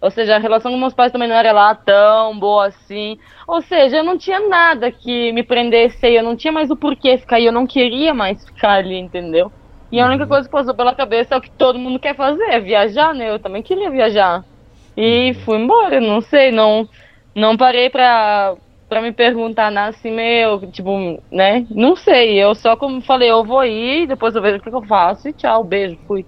ou 0.00 0.10
seja, 0.10 0.36
a 0.36 0.38
relação 0.38 0.70
com 0.72 0.78
meus 0.78 0.92
pais 0.94 1.12
também 1.12 1.28
não 1.28 1.36
era 1.36 1.52
lá 1.52 1.74
tão 1.74 2.38
boa 2.38 2.66
assim. 2.66 3.16
Ou 3.48 3.62
seja, 3.62 3.98
eu 3.98 4.04
não 4.04 4.18
tinha 4.18 4.40
nada 4.48 4.90
que 4.92 5.32
me 5.32 5.42
prendesse 5.42 6.04
aí, 6.06 6.16
eu 6.16 6.22
não 6.22 6.36
tinha 6.36 6.52
mais 6.52 6.70
o 6.70 6.76
porquê 6.76 7.16
ficar 7.18 7.36
aí, 7.36 7.46
eu 7.46 7.52
não 7.52 7.66
queria 7.66 8.12
mais 8.12 8.44
ficar 8.44 8.72
ali, 8.72 8.98
entendeu? 8.98 9.50
E 9.90 10.00
a 10.00 10.06
única 10.06 10.26
coisa 10.26 10.46
que 10.48 10.52
passou 10.52 10.74
pela 10.74 10.94
cabeça 10.94 11.34
é 11.34 11.38
o 11.38 11.40
que 11.40 11.50
todo 11.56 11.78
mundo 11.78 11.98
quer 12.00 12.16
fazer, 12.16 12.42
é 12.44 12.60
viajar, 12.60 13.14
né? 13.14 13.30
Eu 13.30 13.38
também 13.40 13.62
queria 13.62 13.90
viajar. 13.90 14.44
E 14.96 15.34
fui 15.44 15.58
embora, 15.58 16.00
não 16.00 16.20
sei, 16.20 16.52
não, 16.52 16.88
não 17.34 17.56
parei 17.56 17.90
pra, 17.90 18.54
pra 18.88 19.02
me 19.02 19.12
perguntar 19.12 19.70
nada 19.70 19.90
assim, 19.90 20.10
meu, 20.10 20.70
tipo, 20.70 21.20
né? 21.30 21.66
Não 21.70 21.96
sei, 21.96 22.40
eu 22.40 22.54
só 22.54 22.76
como 22.76 23.00
falei, 23.00 23.30
eu 23.30 23.44
vou 23.44 23.64
ir, 23.64 24.06
depois 24.06 24.34
eu 24.34 24.42
vejo 24.42 24.58
o 24.58 24.60
que, 24.60 24.68
eu 24.68 24.82
faço 24.82 25.28
e 25.28 25.32
tchau, 25.32 25.64
beijo, 25.64 25.98
fui. 26.06 26.24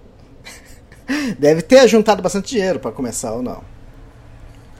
Deve 1.39 1.61
ter 1.61 1.87
juntado 1.87 2.21
bastante 2.21 2.49
dinheiro 2.49 2.79
pra 2.79 2.91
começar 2.91 3.33
ou 3.33 3.41
não. 3.41 3.63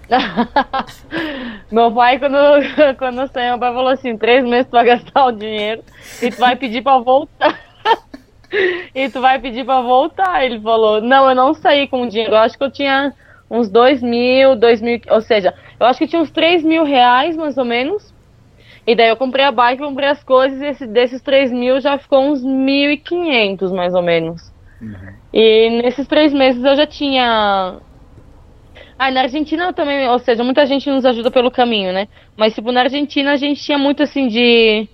Meu 1.71 1.91
pai, 1.91 2.19
quando, 2.19 2.37
quando 2.97 3.31
saí, 3.31 3.49
meu 3.49 3.59
pai 3.59 3.73
falou 3.73 3.89
assim, 3.89 4.17
três 4.17 4.43
meses 4.43 4.67
tu 4.67 4.71
vai 4.71 4.85
gastar 4.85 5.25
o 5.25 5.31
dinheiro 5.33 5.83
e 6.21 6.31
tu 6.31 6.37
vai 6.37 6.55
pedir 6.55 6.81
pra 6.81 6.97
voltar. 6.97 7.59
e 8.95 9.09
tu 9.09 9.19
vai 9.19 9.37
pedir 9.39 9.65
pra 9.65 9.81
voltar. 9.81 10.45
Ele 10.45 10.61
falou, 10.61 11.01
não, 11.01 11.29
eu 11.29 11.35
não 11.35 11.53
saí 11.53 11.89
com 11.89 12.07
dinheiro, 12.07 12.33
eu 12.33 12.37
acho 12.37 12.57
que 12.57 12.63
eu 12.63 12.71
tinha 12.71 13.13
uns 13.49 13.69
dois 13.69 14.01
mil, 14.01 14.55
dois 14.55 14.81
mil, 14.81 14.99
ou 15.09 15.21
seja, 15.21 15.53
eu 15.79 15.85
acho 15.85 15.99
que 15.99 16.07
tinha 16.07 16.21
uns 16.21 16.31
três 16.31 16.63
mil 16.63 16.83
reais, 16.83 17.35
mais 17.35 17.57
ou 17.57 17.65
menos. 17.65 18.15
E 18.87 18.95
daí 18.95 19.09
eu 19.09 19.17
comprei 19.17 19.43
a 19.43 19.51
bike, 19.51 19.83
comprei 19.83 20.07
as 20.07 20.23
coisas, 20.23 20.61
e 20.61 20.65
esse, 20.65 20.87
desses 20.87 21.21
3 21.21 21.51
mil 21.51 21.81
já 21.81 21.97
ficou 21.97 22.21
uns 22.21 22.41
1.500, 22.41 23.69
mais 23.73 23.93
ou 23.93 24.01
menos. 24.01 24.41
E 25.33 25.69
nesses 25.81 26.07
três 26.07 26.33
meses 26.33 26.63
eu 26.63 26.73
já 26.73 26.87
tinha. 26.87 27.81
Ah, 28.97 29.11
na 29.11 29.21
Argentina 29.23 29.73
também, 29.73 30.07
ou 30.07 30.17
seja, 30.19 30.41
muita 30.41 30.65
gente 30.65 30.89
nos 30.89 31.05
ajuda 31.05 31.29
pelo 31.29 31.51
caminho, 31.51 31.91
né? 31.91 32.07
Mas, 32.37 32.55
tipo, 32.55 32.71
na 32.71 32.81
Argentina 32.81 33.33
a 33.33 33.35
gente 33.35 33.61
tinha 33.61 33.77
muito, 33.77 34.01
assim, 34.01 34.27
de, 34.27 34.87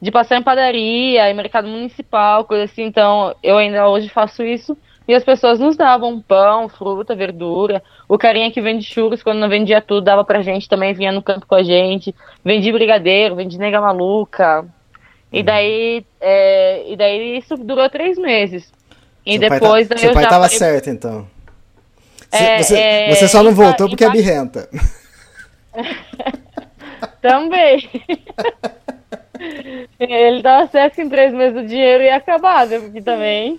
de 0.00 0.10
passar 0.12 0.36
em 0.38 0.42
padaria, 0.42 1.28
em 1.28 1.34
mercado 1.34 1.66
municipal, 1.68 2.44
coisa 2.44 2.64
assim. 2.64 2.84
Então, 2.84 3.34
eu 3.42 3.58
ainda 3.58 3.88
hoje 3.88 4.08
faço 4.08 4.44
isso. 4.44 4.78
E 5.06 5.14
as 5.14 5.24
pessoas 5.24 5.58
nos 5.58 5.76
davam 5.76 6.20
pão, 6.20 6.68
fruta, 6.68 7.14
verdura. 7.14 7.82
O 8.08 8.16
carinha 8.16 8.50
que 8.50 8.60
vende 8.60 8.84
churros, 8.84 9.22
quando 9.22 9.38
não 9.38 9.48
vendia 9.48 9.80
tudo, 9.80 10.04
dava 10.04 10.24
pra 10.24 10.42
gente 10.42 10.68
também, 10.68 10.94
vinha 10.94 11.12
no 11.12 11.22
campo 11.22 11.44
com 11.46 11.54
a 11.56 11.62
gente. 11.62 12.14
Vendi 12.44 12.70
brigadeiro, 12.72 13.34
vendi 13.36 13.58
nega 13.58 13.80
maluca. 13.80 14.64
E 15.32 15.42
daí, 15.42 16.04
é, 16.20 16.92
e 16.92 16.96
daí 16.96 17.38
isso 17.38 17.56
durou 17.56 17.88
três 17.90 18.16
meses. 18.18 18.72
E 19.26 19.38
Seu 19.38 19.48
pai 19.48 19.60
depois 19.60 19.88
tá, 19.88 19.94
aí 19.94 20.00
seu 20.00 20.10
eu 20.10 20.14
pai 20.14 20.24
tava 20.24 20.44
falei- 20.44 20.58
certo, 20.58 20.90
então. 20.90 21.26
Você, 22.30 22.42
É, 22.44 22.62
você, 22.62 22.78
é, 22.78 23.14
você 23.14 23.28
só 23.28 23.42
não 23.42 23.50
empa- 23.52 23.62
voltou 23.64 23.88
porque 23.88 24.04
é 24.04 24.08
empa- 24.08 24.16
birrenta. 24.16 24.68
Também. 27.20 27.88
Ele 29.98 30.42
tava 30.42 30.66
certo 30.68 30.94
que 30.94 31.02
em 31.02 31.08
três 31.08 31.32
meses 31.32 31.60
o 31.62 31.66
dinheiro 31.66 32.02
ia 32.04 32.16
acabar, 32.16 32.66
né? 32.66 32.78
Porque 32.78 33.00
também 33.02 33.58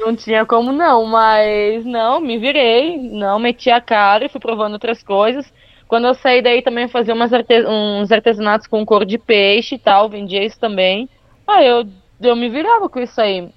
não 0.00 0.16
tinha 0.16 0.46
como 0.46 0.72
não. 0.72 1.06
Mas 1.06 1.84
não, 1.84 2.20
me 2.20 2.38
virei, 2.38 2.98
não 2.98 3.38
meti 3.38 3.70
a 3.70 3.80
cara 3.80 4.24
e 4.26 4.28
fui 4.28 4.40
provando 4.40 4.74
outras 4.74 5.02
coisas. 5.02 5.52
Quando 5.88 6.06
eu 6.08 6.14
saí 6.14 6.42
daí 6.42 6.62
também 6.62 6.88
fazia 6.88 7.14
arte- 7.14 7.66
uns 7.66 8.12
artesanatos 8.12 8.66
com 8.68 8.84
cor 8.86 9.04
de 9.04 9.18
peixe 9.18 9.74
e 9.76 9.78
tal, 9.78 10.08
vendia 10.08 10.44
isso 10.44 10.58
também. 10.58 11.08
Aí 11.46 11.66
eu, 11.66 11.84
eu 12.20 12.36
me 12.36 12.48
virava 12.48 12.88
com 12.88 13.00
isso 13.00 13.20
aí. 13.20 13.52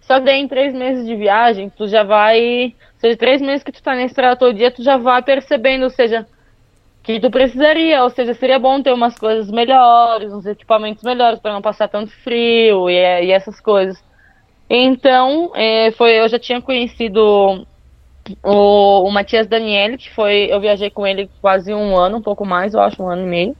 Só 0.00 0.18
que 0.18 0.26
daí 0.26 0.40
em 0.40 0.48
três 0.48 0.74
meses 0.74 1.06
de 1.06 1.16
viagem, 1.16 1.70
tu 1.70 1.86
já 1.88 2.02
vai. 2.04 2.66
Ou 2.94 3.00
seja, 3.00 3.16
três 3.18 3.40
meses 3.42 3.62
que 3.64 3.72
tu 3.72 3.82
tá 3.82 3.94
na 3.94 4.04
estrada 4.04 4.36
todo 4.38 4.54
dia, 4.56 4.70
tu 4.72 4.82
já 4.82 4.96
vai 4.98 5.22
percebendo, 5.22 5.84
ou 5.84 5.90
seja, 5.90 6.28
que 7.02 7.20
tu 7.20 7.30
precisaria, 7.30 8.02
ou 8.04 8.10
seja, 8.10 8.34
seria 8.34 8.58
bom 8.58 8.82
ter 8.82 8.92
umas 8.92 9.18
coisas 9.18 9.50
melhores, 9.50 10.32
uns 10.32 10.46
equipamentos 10.46 11.02
melhores 11.04 11.40
para 11.40 11.52
não 11.52 11.62
passar 11.62 11.88
tanto 11.88 12.12
frio 12.22 12.90
e, 12.90 12.94
e 13.26 13.32
essas 13.32 13.60
coisas. 13.60 13.98
Então, 14.70 15.52
é, 15.56 15.90
foi, 15.92 16.18
eu 16.20 16.28
já 16.28 16.38
tinha 16.38 16.62
conhecido 16.62 17.66
o, 18.44 19.04
o 19.08 19.10
Matias 19.10 19.46
Daniele, 19.48 19.98
que 19.98 20.10
foi, 20.14 20.48
eu 20.50 20.60
viajei 20.60 20.90
com 20.90 21.06
ele 21.06 21.30
quase 21.40 21.74
um 21.74 21.96
ano, 21.96 22.18
um 22.18 22.22
pouco 22.22 22.44
mais, 22.46 22.74
eu 22.74 22.80
acho, 22.80 23.02
um 23.02 23.08
ano 23.10 23.22
e 23.22 23.26
meio. 23.26 23.56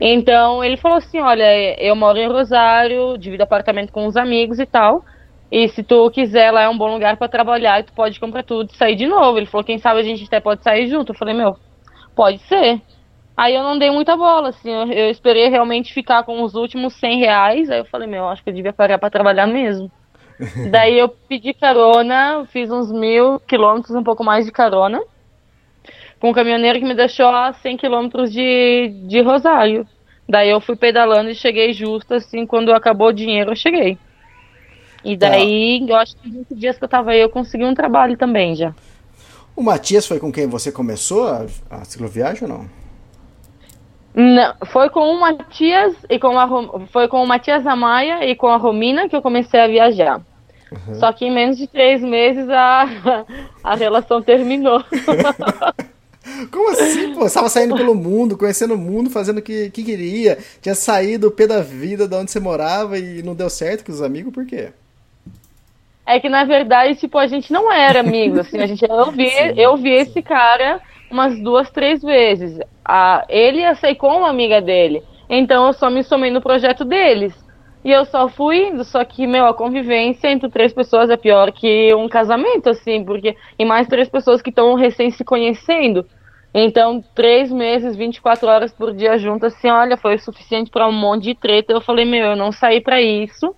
Então, 0.00 0.64
ele 0.64 0.76
falou 0.76 0.98
assim, 0.98 1.20
olha, 1.20 1.44
eu 1.82 1.96
moro 1.96 2.18
em 2.18 2.28
Rosário, 2.28 3.18
divido 3.18 3.42
apartamento 3.44 3.92
com 3.92 4.06
os 4.06 4.16
amigos 4.16 4.58
e 4.58 4.66
tal, 4.66 5.04
e 5.50 5.68
se 5.68 5.84
tu 5.84 6.10
quiser, 6.10 6.50
lá 6.52 6.62
é 6.62 6.68
um 6.68 6.78
bom 6.78 6.92
lugar 6.92 7.16
para 7.16 7.28
trabalhar 7.28 7.80
e 7.80 7.84
tu 7.84 7.92
pode 7.94 8.20
comprar 8.20 8.42
tudo 8.44 8.70
e 8.72 8.76
sair 8.76 8.96
de 8.96 9.06
novo. 9.06 9.38
Ele 9.38 9.46
falou, 9.46 9.64
quem 9.64 9.78
sabe 9.78 10.00
a 10.00 10.02
gente 10.02 10.24
até 10.24 10.40
pode 10.40 10.62
sair 10.64 10.88
junto. 10.88 11.12
Eu 11.12 11.16
falei, 11.18 11.34
meu, 11.34 11.56
Pode 12.16 12.38
ser. 12.48 12.82
Aí 13.36 13.54
eu 13.54 13.62
não 13.62 13.78
dei 13.78 13.90
muita 13.90 14.16
bola, 14.16 14.50
assim, 14.50 14.70
eu, 14.70 14.92
eu 14.92 15.10
esperei 15.10 15.48
realmente 15.48 15.92
ficar 15.94 16.24
com 16.24 16.42
os 16.42 16.54
últimos 16.54 16.94
100 16.96 17.18
reais, 17.20 17.70
aí 17.70 17.80
eu 17.80 17.86
falei, 17.86 18.08
meu, 18.08 18.28
acho 18.28 18.42
que 18.44 18.50
eu 18.50 18.54
devia 18.54 18.72
parar 18.72 18.98
pra 18.98 19.10
trabalhar 19.10 19.46
mesmo. 19.46 19.90
Daí 20.70 20.98
eu 20.98 21.08
pedi 21.08 21.54
carona, 21.54 22.46
fiz 22.46 22.70
uns 22.70 22.90
mil 22.90 23.38
quilômetros, 23.40 23.94
um 23.94 24.02
pouco 24.02 24.24
mais 24.24 24.44
de 24.44 24.52
carona, 24.52 25.02
com 26.18 26.30
um 26.30 26.32
caminhoneiro 26.32 26.78
que 26.78 26.84
me 26.84 26.94
deixou 26.94 27.28
a 27.28 27.52
100 27.52 27.76
quilômetros 27.76 28.32
de, 28.32 28.92
de 29.06 29.20
Rosário. 29.20 29.86
Daí 30.28 30.50
eu 30.50 30.60
fui 30.60 30.74
pedalando 30.74 31.30
e 31.30 31.34
cheguei 31.34 31.72
justo, 31.72 32.14
assim, 32.14 32.46
quando 32.46 32.72
acabou 32.72 33.08
o 33.08 33.12
dinheiro 33.12 33.52
eu 33.52 33.56
cheguei. 33.56 33.98
E 35.04 35.16
daí, 35.16 35.86
eu 35.86 35.96
acho 35.96 36.16
que 36.16 36.28
em 36.28 36.32
20 36.32 36.54
dias 36.54 36.78
que 36.78 36.84
eu 36.84 36.88
tava 36.88 37.10
aí, 37.10 37.20
eu 37.20 37.28
consegui 37.28 37.64
um 37.64 37.74
trabalho 37.74 38.16
também 38.16 38.56
já. 38.56 38.74
O 39.54 39.62
Matias 39.62 40.06
foi 40.06 40.18
com 40.18 40.32
quem 40.32 40.48
você 40.48 40.72
começou 40.72 41.28
a, 41.28 41.46
a 41.70 41.84
cicloviagem 41.84 42.44
ou 42.44 42.48
não? 42.48 42.83
Não, 44.14 44.54
foi 44.66 44.88
com 44.90 45.00
o 45.00 45.20
Matias 45.20 45.96
e 46.08 46.18
com 46.20 46.38
a 46.38 46.86
foi 46.86 47.08
com 47.08 47.22
o 47.22 47.26
Matias 47.26 47.66
Amaya 47.66 48.24
e 48.24 48.36
com 48.36 48.46
a 48.46 48.56
Romina 48.56 49.08
que 49.08 49.16
eu 49.16 49.22
comecei 49.22 49.60
a 49.60 49.66
viajar. 49.66 50.20
Só 50.94 51.12
que 51.12 51.24
em 51.24 51.32
menos 51.32 51.56
de 51.56 51.66
três 51.66 52.02
meses 52.02 52.48
a, 52.48 53.24
a 53.62 53.74
relação 53.74 54.22
terminou. 54.22 54.82
Como 56.50 56.70
assim, 56.70 57.12
pô? 57.12 57.20
Você 57.20 57.26
estava 57.26 57.48
saindo 57.48 57.76
pelo 57.76 57.94
mundo, 57.94 58.36
conhecendo 58.36 58.74
o 58.74 58.78
mundo, 58.78 59.10
fazendo 59.10 59.38
o 59.38 59.42
que, 59.42 59.68
que 59.70 59.84
queria. 59.84 60.38
Tinha 60.60 60.74
saído 60.74 61.28
o 61.28 61.30
pé 61.30 61.46
da 61.46 61.60
vida 61.60 62.08
de 62.08 62.14
onde 62.14 62.30
você 62.30 62.40
morava 62.40 62.98
e 62.98 63.22
não 63.22 63.34
deu 63.34 63.50
certo 63.50 63.84
com 63.84 63.92
os 63.92 64.00
amigos, 64.00 64.32
por 64.32 64.46
quê? 64.46 64.70
É 66.06 66.18
que 66.20 66.28
na 66.28 66.44
verdade, 66.44 66.96
tipo, 66.96 67.18
a 67.18 67.26
gente 67.26 67.52
não 67.52 67.72
era 67.72 68.00
amigos, 68.00 68.40
assim, 68.40 68.58
a 68.58 68.66
gente 68.66 68.84
eu 68.84 69.10
vi, 69.10 69.30
eu 69.56 69.76
vi 69.76 69.90
esse 69.90 70.22
cara 70.22 70.80
umas 71.14 71.40
duas, 71.40 71.70
três 71.70 72.02
vezes. 72.02 72.58
A, 72.84 73.24
ele 73.28 73.60
e 73.60 73.64
a 73.64 73.74
Seiko, 73.76 74.08
uma 74.08 74.28
amiga 74.28 74.60
dele. 74.60 75.00
Então 75.30 75.68
eu 75.68 75.72
só 75.72 75.88
me 75.88 76.02
somei 76.02 76.30
no 76.30 76.42
projeto 76.42 76.84
deles. 76.84 77.32
E 77.84 77.90
eu 77.92 78.04
só 78.04 78.28
fui 78.28 78.68
indo, 78.68 78.82
só 78.82 79.04
que, 79.04 79.26
meu, 79.26 79.46
a 79.46 79.54
convivência 79.54 80.28
entre 80.28 80.48
três 80.48 80.72
pessoas 80.72 81.10
é 81.10 81.16
pior 81.16 81.52
que 81.52 81.94
um 81.94 82.08
casamento, 82.08 82.68
assim, 82.70 83.04
porque. 83.04 83.36
E 83.58 83.64
mais 83.64 83.86
três 83.86 84.08
pessoas 84.08 84.42
que 84.42 84.50
estão 84.50 84.74
recém 84.74 85.10
se 85.10 85.22
conhecendo. 85.22 86.04
Então, 86.52 87.04
três 87.14 87.52
meses, 87.52 87.94
24 87.94 88.48
horas 88.48 88.72
por 88.72 88.92
dia 88.94 89.18
junto, 89.18 89.46
assim, 89.46 89.68
olha, 89.68 89.96
foi 89.96 90.14
o 90.14 90.20
suficiente 90.20 90.70
para 90.70 90.88
um 90.88 90.92
monte 90.92 91.24
de 91.24 91.34
treta. 91.34 91.72
Eu 91.72 91.80
falei, 91.80 92.04
meu, 92.04 92.26
eu 92.26 92.36
não 92.36 92.50
saí 92.50 92.80
para 92.80 93.00
isso. 93.02 93.54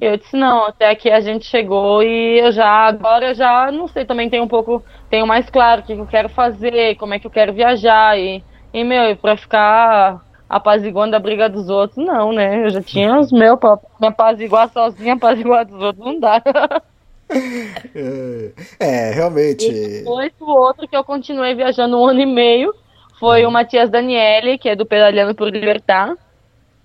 Eu 0.00 0.16
disse, 0.16 0.36
não, 0.36 0.66
até 0.66 0.90
aqui 0.90 1.10
a 1.10 1.20
gente 1.20 1.44
chegou 1.44 2.02
e 2.02 2.38
eu 2.38 2.52
já, 2.52 2.86
agora 2.86 3.30
eu 3.30 3.34
já, 3.34 3.70
não 3.72 3.88
sei, 3.88 4.04
também 4.04 4.30
tenho 4.30 4.44
um 4.44 4.48
pouco, 4.48 4.82
tenho 5.10 5.26
mais 5.26 5.50
claro 5.50 5.80
o 5.80 5.84
que 5.84 5.92
eu 5.92 6.06
quero 6.06 6.28
fazer, 6.28 6.94
como 6.96 7.14
é 7.14 7.18
que 7.18 7.26
eu 7.26 7.30
quero 7.30 7.52
viajar 7.52 8.18
e, 8.18 8.42
e 8.72 8.84
meu, 8.84 9.10
e 9.10 9.16
pra 9.16 9.36
ficar 9.36 10.22
apaziguando 10.48 11.16
a 11.16 11.18
briga 11.18 11.48
dos 11.48 11.68
outros, 11.68 12.04
não, 12.04 12.32
né? 12.32 12.64
Eu 12.64 12.70
já 12.70 12.82
tinha 12.82 13.18
os 13.18 13.30
meus 13.30 13.58
pra 13.58 13.78
me 14.00 14.06
apaziguar 14.06 14.70
sozinha, 14.70 15.14
apaziguar 15.14 15.66
dos 15.66 15.80
outros, 15.80 16.04
não 16.04 16.18
dá. 16.18 16.42
É, 17.30 18.52
é, 18.80 19.10
realmente. 19.10 19.66
E 19.66 19.98
depois 19.98 20.32
o 20.40 20.50
outro 20.50 20.88
que 20.88 20.96
eu 20.96 21.04
continuei 21.04 21.54
viajando 21.54 22.00
um 22.00 22.06
ano 22.06 22.20
e 22.20 22.24
meio 22.24 22.74
foi 23.20 23.44
o 23.44 23.50
Matias 23.50 23.90
Daniele, 23.90 24.56
que 24.56 24.68
é 24.68 24.74
do 24.74 24.86
Pedalhando 24.86 25.34
por 25.34 25.50
Libertar. 25.50 26.16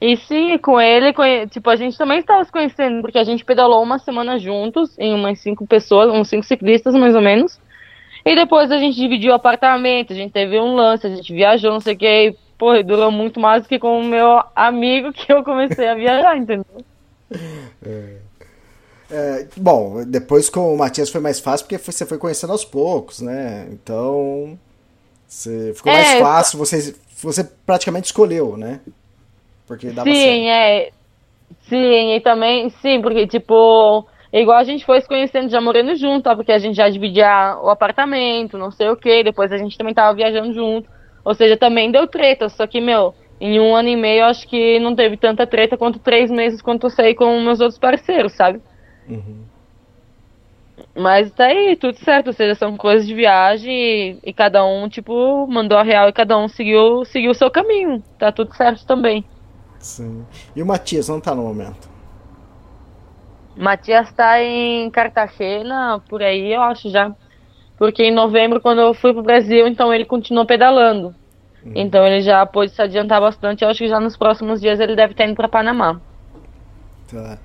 E 0.06 0.18
sim, 0.18 0.58
com 0.58 0.82
ele, 0.82 1.14
tipo, 1.48 1.70
a 1.70 1.78
gente 1.78 1.98
também 1.98 2.20
estava 2.20 2.44
se 2.44 2.52
conhecendo, 2.52 3.02
porque 3.02 3.18
a 3.18 3.24
gente 3.24 3.46
pedalou 3.46 3.82
uma 3.82 3.98
semana 3.98 4.38
juntos, 4.38 5.00
em 5.00 5.14
umas 5.14 5.40
cinco 5.40 5.66
pessoas, 5.66 6.10
uns 6.12 6.28
cinco 6.28 6.44
ciclistas 6.44 6.94
mais 6.94 7.16
ou 7.16 7.22
menos. 7.22 7.58
E 8.26 8.36
depois 8.36 8.70
a 8.70 8.78
gente 8.78 8.98
dividiu 8.98 9.32
o 9.32 9.36
apartamento, 9.36 10.12
a 10.12 10.16
gente 10.16 10.34
teve 10.34 10.60
um 10.60 10.76
lance, 10.76 11.08
a 11.08 11.10
gente 11.10 11.32
viajou, 11.34 11.72
não 11.72 11.80
sei 11.80 11.94
o 11.94 11.98
que, 11.98 12.06
e, 12.06 12.38
pô, 12.58 12.76
e 12.76 12.84
durou 12.84 13.12
muito 13.12 13.40
mais 13.40 13.64
do 13.64 13.70
que 13.70 13.80
com 13.80 13.98
o 13.98 14.04
meu 14.04 14.44
amigo 14.54 15.14
que 15.14 15.32
eu 15.32 15.42
comecei 15.42 15.88
a 15.88 15.96
viajar, 15.96 16.38
entendeu? 16.38 16.66
É, 19.12 19.48
bom, 19.58 20.04
depois 20.06 20.50
com 20.50 20.74
o 20.74 20.78
Matias 20.78 21.10
foi 21.10 21.22
mais 21.22 21.40
fácil 21.40 21.68
porque 21.68 21.78
você 21.78 22.06
foi 22.06 22.18
conhecendo 22.18 22.52
aos 22.52 22.66
poucos, 22.66 23.22
né? 23.22 23.68
Então. 23.72 24.58
Ficou 25.76 25.92
mais 25.92 26.14
É, 26.14 26.20
fácil, 26.20 26.60
você, 26.60 26.96
você 27.22 27.44
praticamente 27.44 28.08
escolheu, 28.08 28.56
né? 28.58 28.82
Porque 29.68 29.92
dava 29.92 30.14
Sim, 30.14 30.48
certo. 30.48 30.48
é. 30.48 30.92
Sim, 31.70 32.16
e 32.16 32.22
também, 32.22 32.70
sim, 32.70 33.02
porque, 33.02 33.28
tipo, 33.28 34.08
igual 34.32 34.58
a 34.58 34.64
gente 34.64 34.86
foi 34.86 35.00
se 35.02 35.08
conhecendo 35.08 35.50
já 35.50 35.62
morando 35.62 35.96
junto, 35.96 36.28
ó, 36.30 36.36
porque 36.36 36.52
a 36.52 36.58
gente 36.58 36.76
já 36.76 36.90
dividia 36.90 37.58
o 37.62 37.70
apartamento, 37.70 38.58
não 38.58 38.72
sei 38.72 38.90
o 38.90 38.98
que, 38.98 39.24
depois 39.24 39.52
a 39.52 39.58
gente 39.58 39.78
também 39.78 39.94
tava 39.94 40.16
viajando 40.16 40.54
junto. 40.54 40.90
Ou 41.24 41.34
seja, 41.34 41.58
também 41.58 41.92
deu 41.92 42.08
treta, 42.08 42.50
só 42.50 42.68
que, 42.68 42.82
meu, 42.82 43.16
em 43.40 43.60
um 43.60 43.76
ano 43.76 43.90
e 43.90 43.96
meio 43.96 44.26
acho 44.26 44.48
que 44.48 44.80
não 44.80 44.96
teve 44.96 45.18
tanta 45.18 45.48
treta 45.48 45.78
quanto 45.78 46.00
três 46.00 46.30
meses 46.32 46.62
quando 46.62 46.84
eu 46.84 46.90
saí 46.90 47.16
com 47.16 47.40
meus 47.42 47.60
outros 47.60 47.80
parceiros, 47.80 48.34
sabe? 48.34 48.62
Mas 50.98 51.32
tá 51.34 51.46
aí, 51.48 51.76
tudo 51.78 51.98
certo, 52.00 52.28
ou 52.28 52.34
seja, 52.34 52.56
são 52.56 52.76
coisas 52.78 53.06
de 53.08 53.14
viagem 53.14 53.72
e, 53.74 54.20
e 54.24 54.34
cada 54.34 54.66
um, 54.66 54.90
tipo, 54.90 55.48
mandou 55.48 55.78
a 55.78 55.84
real 55.84 56.10
e 56.10 56.14
cada 56.14 56.38
um 56.38 56.48
seguiu, 56.48 57.06
seguiu 57.06 57.32
o 57.32 57.36
seu 57.36 57.52
caminho. 57.52 58.04
Tá 58.18 58.32
tudo 58.32 58.56
certo 58.56 58.86
também. 58.86 59.24
Sim. 59.84 60.26
E 60.56 60.64
o 60.64 60.66
Matias 60.66 61.10
não 61.10 61.20
tá 61.20 61.36
no 61.36 61.44
momento. 61.44 61.90
Matias 63.56 64.12
tá 64.14 64.42
em 64.42 64.90
Cartagena, 64.90 66.02
por 66.10 66.24
aí, 66.24 66.54
eu 66.54 66.62
acho 66.62 66.90
já. 66.90 67.14
Porque 67.78 68.04
em 68.04 68.14
novembro, 68.14 68.62
quando 68.62 68.80
eu 68.80 68.94
fui 68.94 69.14
pro 69.14 69.22
Brasil, 69.22 69.68
então 69.68 69.94
ele 69.94 70.06
continuou 70.06 70.46
pedalando. 70.46 71.14
Então 71.76 72.06
ele 72.06 72.22
já 72.22 72.46
pôde 72.46 72.74
se 72.74 72.82
adiantar 72.82 73.22
bastante. 73.22 73.64
Eu 73.64 73.70
acho 73.70 73.80
que 73.80 73.88
já 73.88 74.00
nos 74.00 74.18
próximos 74.18 74.60
dias 74.60 74.80
ele 74.80 74.96
deve 74.96 75.14
estar 75.14 75.26
indo 75.26 75.36
pra 75.36 75.48
Panamá. 75.48 76.00
Tá. 77.10 77.38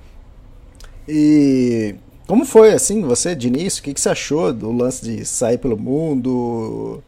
E 1.07 1.95
como 2.27 2.45
foi 2.45 2.73
assim, 2.73 3.03
você 3.03 3.35
de 3.35 3.49
início? 3.49 3.81
O 3.81 3.85
que, 3.85 3.95
que 3.95 4.01
você 4.01 4.09
achou 4.09 4.53
do 4.53 4.73
lance 4.73 5.05
de 5.05 5.25
sair 5.25 5.59
pelo 5.59 5.79
mundo? 5.79 7.03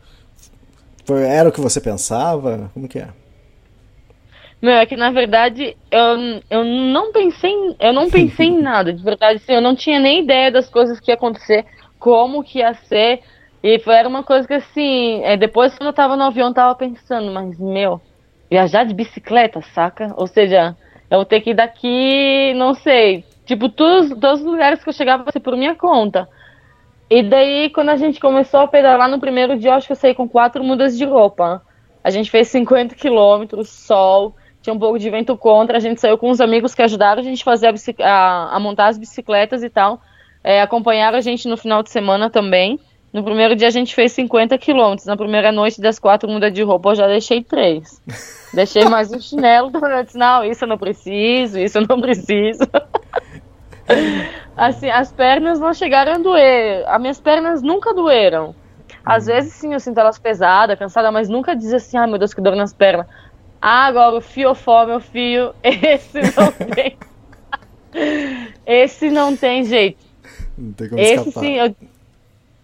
Foi, 1.05 1.23
era 1.23 1.49
o 1.49 1.53
que 1.53 1.61
você 1.61 1.81
pensava? 1.81 2.71
Como 2.73 2.87
que 2.87 2.99
é? 2.99 3.09
Meu, 4.61 4.75
é 4.75 4.85
que 4.85 4.97
na 4.97 5.11
verdade 5.11 5.77
eu, 5.91 6.41
eu 6.51 6.65
não 6.65 7.13
pensei 7.13 7.51
em, 7.51 7.77
eu 7.81 7.93
não 7.93 8.11
pensei 8.11 8.49
em 8.49 8.61
nada, 8.63 8.93
de 8.93 9.03
verdade, 9.03 9.37
assim, 9.43 9.55
eu 9.55 9.61
não 9.61 9.75
tinha 9.75 9.99
nem 9.99 10.23
ideia 10.23 10.51
das 10.51 10.69
coisas 10.69 11.01
que 11.01 11.11
ia 11.11 11.15
acontecer, 11.15 11.65
como 11.99 12.45
que 12.45 12.59
ia 12.59 12.75
ser, 12.75 13.23
e 13.63 13.79
foi, 13.79 13.95
era 13.95 14.09
uma 14.09 14.23
coisa 14.23 14.47
que 14.47 14.55
assim, 14.55 15.23
é, 15.23 15.37
depois 15.37 15.77
quando 15.77 15.89
eu 15.89 15.93
tava 15.95 16.17
no 16.17 16.25
avião 16.25 16.49
eu 16.49 16.55
tava 16.55 16.75
pensando, 16.75 17.33
mas 17.33 17.59
meu, 17.59 18.01
viajar 18.51 18.85
de 18.85 18.93
bicicleta, 18.93 19.63
saca? 19.75 20.13
Ou 20.17 20.27
seja, 20.27 20.77
eu 21.11 21.19
vou 21.19 21.25
ter 21.25 21.41
que 21.41 21.51
ir 21.51 21.55
daqui, 21.55 22.53
não 22.55 22.75
sei, 22.75 23.25
tipo, 23.47 23.69
todos, 23.69 24.11
todos 24.11 24.41
os 24.41 24.47
lugares 24.47 24.83
que 24.83 24.89
eu 24.91 24.95
chegava 24.95 25.31
ser 25.33 25.41
por 25.41 25.57
minha 25.57 25.75
conta. 25.75 26.29
E 27.09 27.23
daí, 27.23 27.71
quando 27.71 27.89
a 27.89 27.97
gente 27.97 28.21
começou 28.21 28.61
a 28.61 28.69
pedalar 28.69 29.09
no 29.09 29.19
primeiro 29.19 29.59
dia, 29.59 29.71
eu 29.71 29.75
acho 29.75 29.87
que 29.87 29.93
eu 29.93 29.97
saí 29.97 30.15
com 30.15 30.29
quatro 30.29 30.63
mudas 30.63 30.97
de 30.97 31.05
roupa. 31.05 31.61
A 32.05 32.11
gente 32.11 32.31
fez 32.31 32.47
50 32.49 32.95
quilômetros, 32.95 33.69
sol, 33.69 34.37
tinha 34.63 34.75
um 34.75 34.79
pouco 34.79 34.99
de 34.99 35.09
vento 35.09 35.37
contra, 35.37 35.79
a 35.79 35.81
gente 35.81 36.01
saiu 36.01 36.19
com 36.19 36.31
uns 36.31 36.41
amigos 36.41 36.75
que 36.75 36.83
ajudaram 36.83 37.21
a 37.21 37.25
gente 37.25 37.43
fazer 37.43 37.69
a, 37.69 37.75
a, 38.05 38.57
a 38.57 38.61
montar 38.61 38.89
as 38.89 38.99
bicicletas 38.99 39.63
e 39.63 39.71
tal. 39.71 40.01
É, 40.43 40.61
acompanharam 40.61 41.19
a 41.19 41.21
gente 41.21 41.49
no 41.49 41.57
final 41.57 41.83
de 41.83 41.91
semana 41.91 42.31
também. 42.31 42.79
No 43.13 43.25
primeiro 43.25 43.57
dia 43.57 43.69
a 43.69 43.73
gente 43.73 43.95
fez 43.95 44.13
50 44.13 44.57
quilômetros. 44.59 45.07
Na 45.07 45.17
primeira 45.17 45.51
noite 45.51 45.81
das 45.81 45.99
quatro 45.99 46.29
mudas 46.29 46.53
de 46.53 46.63
roupa 46.63 46.91
eu 46.91 46.95
já 46.95 47.07
deixei 47.07 47.43
três. 47.43 48.01
deixei 48.55 48.85
mais 48.85 49.13
um 49.13 49.19
chinelo. 49.19 49.71
Eu 49.83 50.05
disse, 50.05 50.19
não, 50.19 50.45
isso 50.45 50.65
eu 50.65 50.69
não 50.69 50.79
preciso, 50.79 51.59
isso 51.59 51.79
eu 51.79 51.87
não 51.89 52.01
preciso. 52.01 52.61
assim, 54.57 54.91
as 54.91 55.13
pernas 55.13 55.59
não 55.59 55.75
chegaram 55.75 56.13
a 56.13 56.19
doer. 56.19 56.85
As 56.87 57.01
minhas 57.01 57.21
pernas 57.21 57.63
nunca 57.63 57.93
doeram. 57.93 58.55
Às 59.05 59.27
vezes 59.27 59.55
sim, 59.55 59.73
eu 59.73 59.81
sinto 59.81 59.99
elas 59.99 60.19
pesadas, 60.19 60.79
cansada, 60.79 61.11
mas 61.11 61.29
nunca 61.29 61.57
diz 61.57 61.73
assim, 61.73 61.97
ai 61.97 62.07
meu 62.07 62.19
Deus, 62.19 62.35
que 62.35 62.41
dor 62.41 62.55
nas 62.55 62.73
pernas. 62.73 63.07
Ah, 63.61 63.87
agora 63.87 64.17
o 64.17 64.21
fiofó, 64.21 64.87
meu 64.87 65.01
filho, 65.01 65.55
esse 65.63 66.19
não 66.37 66.53
tem. 66.75 66.97
esse 68.67 69.11
não 69.11 69.37
tem 69.37 69.65
jeito. 69.65 70.05
Não 70.57 70.73
tem 70.73 70.89
como 70.89 71.01
Esse 71.01 71.29
escapar. 71.29 71.41
sim, 71.41 71.55
eu, 71.57 71.75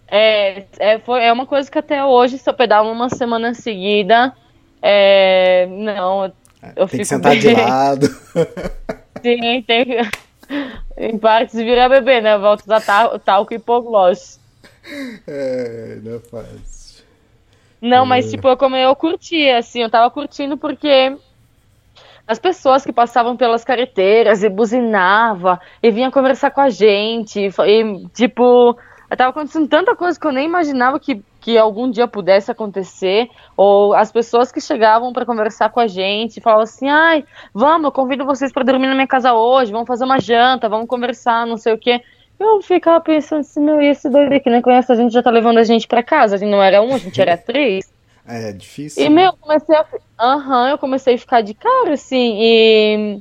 é, 0.07 0.65
é, 0.79 0.99
foi, 0.99 1.23
é 1.23 1.33
uma 1.33 1.45
coisa 1.45 1.69
que 1.69 1.77
até 1.79 2.03
hoje, 2.05 2.37
se 2.37 2.49
eu 2.49 2.53
pedalo 2.53 2.91
uma 2.91 3.09
semana 3.09 3.53
seguida, 3.53 4.35
é, 4.81 5.67
não, 5.69 6.25
eu, 6.25 6.33
eu 6.75 6.87
Tem 6.89 6.99
que 7.01 7.05
fico 7.05 7.05
sentar 7.05 7.35
bem. 7.35 7.39
de 7.39 7.53
lado. 7.53 8.07
Sim, 9.21 9.63
tem 9.63 9.85
que. 9.85 9.97
Em 10.97 11.17
partes 11.17 11.55
virar 11.55 11.89
bebê, 11.89 12.21
né? 12.21 12.37
Volta 12.37 12.75
a 12.75 12.81
tal, 12.81 13.19
talco 13.19 13.53
e 13.53 13.57
hipoglose. 13.57 14.39
É, 15.27 15.99
não 16.03 16.15
é 16.15 16.19
fácil. 16.19 16.86
Não, 17.81 18.05
mas 18.05 18.29
tipo, 18.29 18.47
eu, 18.47 18.57
como 18.57 18.75
eu 18.75 18.95
curti, 18.95 19.49
assim, 19.49 19.81
eu 19.81 19.89
tava 19.89 20.09
curtindo 20.09 20.57
porque 20.57 21.15
as 22.27 22.39
pessoas 22.39 22.83
que 22.83 22.91
passavam 22.91 23.37
pelas 23.37 23.63
carreteiras 23.63 24.43
e 24.43 24.49
buzinava 24.49 25.59
e 25.81 25.89
vinha 25.91 26.11
conversar 26.11 26.51
com 26.51 26.59
a 26.59 26.69
gente, 26.69 27.39
e, 27.39 27.47
e, 27.47 28.07
tipo, 28.09 28.77
tava 29.15 29.29
acontecendo 29.29 29.67
tanta 29.67 29.95
coisa 29.95 30.19
que 30.19 30.27
eu 30.27 30.33
nem 30.33 30.45
imaginava 30.45 30.99
que, 30.99 31.23
que 31.39 31.57
algum 31.57 31.89
dia 31.89 32.07
pudesse 32.07 32.51
acontecer, 32.51 33.29
ou 33.55 33.93
as 33.93 34.11
pessoas 34.11 34.51
que 34.51 34.59
chegavam 34.59 35.13
para 35.13 35.25
conversar 35.25 35.69
com 35.69 35.79
a 35.79 35.87
gente 35.87 36.41
falavam 36.41 36.63
assim, 36.63 36.89
ai, 36.89 37.23
vamos, 37.53 37.85
eu 37.85 37.91
convido 37.91 38.25
vocês 38.25 38.51
para 38.51 38.65
dormir 38.65 38.87
na 38.87 38.95
minha 38.95 39.07
casa 39.07 39.33
hoje, 39.33 39.71
vamos 39.71 39.87
fazer 39.87 40.03
uma 40.03 40.19
janta, 40.19 40.67
vamos 40.67 40.87
conversar, 40.87 41.45
não 41.45 41.57
sei 41.57 41.73
o 41.73 41.77
quê. 41.77 42.01
Eu 42.39 42.61
ficava 42.61 43.01
pensando 43.01 43.39
assim, 43.39 43.59
meu, 43.61 43.81
e 43.81 43.87
esse 43.87 44.09
doido 44.09 44.39
que 44.39 44.49
nem 44.49 44.61
conhece 44.61 44.91
a 44.91 44.95
gente 44.95 45.11
já 45.11 45.23
tá 45.23 45.31
levando 45.31 45.57
a 45.57 45.63
gente 45.63 45.87
pra 45.87 46.03
casa, 46.03 46.35
a 46.35 46.37
gente 46.37 46.49
não 46.49 46.61
era 46.61 46.81
um, 46.81 46.93
a 46.93 46.97
gente 46.97 47.19
era 47.19 47.35
três. 47.37 47.91
É 48.27 48.51
difícil. 48.51 49.05
E, 49.05 49.09
meu, 49.09 49.25
eu 49.25 49.33
comecei 49.39 49.75
a. 49.75 49.85
Aham, 50.19 50.69
eu 50.71 50.77
comecei 50.77 51.15
a 51.15 51.17
ficar 51.17 51.41
de 51.41 51.53
cara, 51.53 51.93
assim, 51.93 52.37
e. 52.39 53.19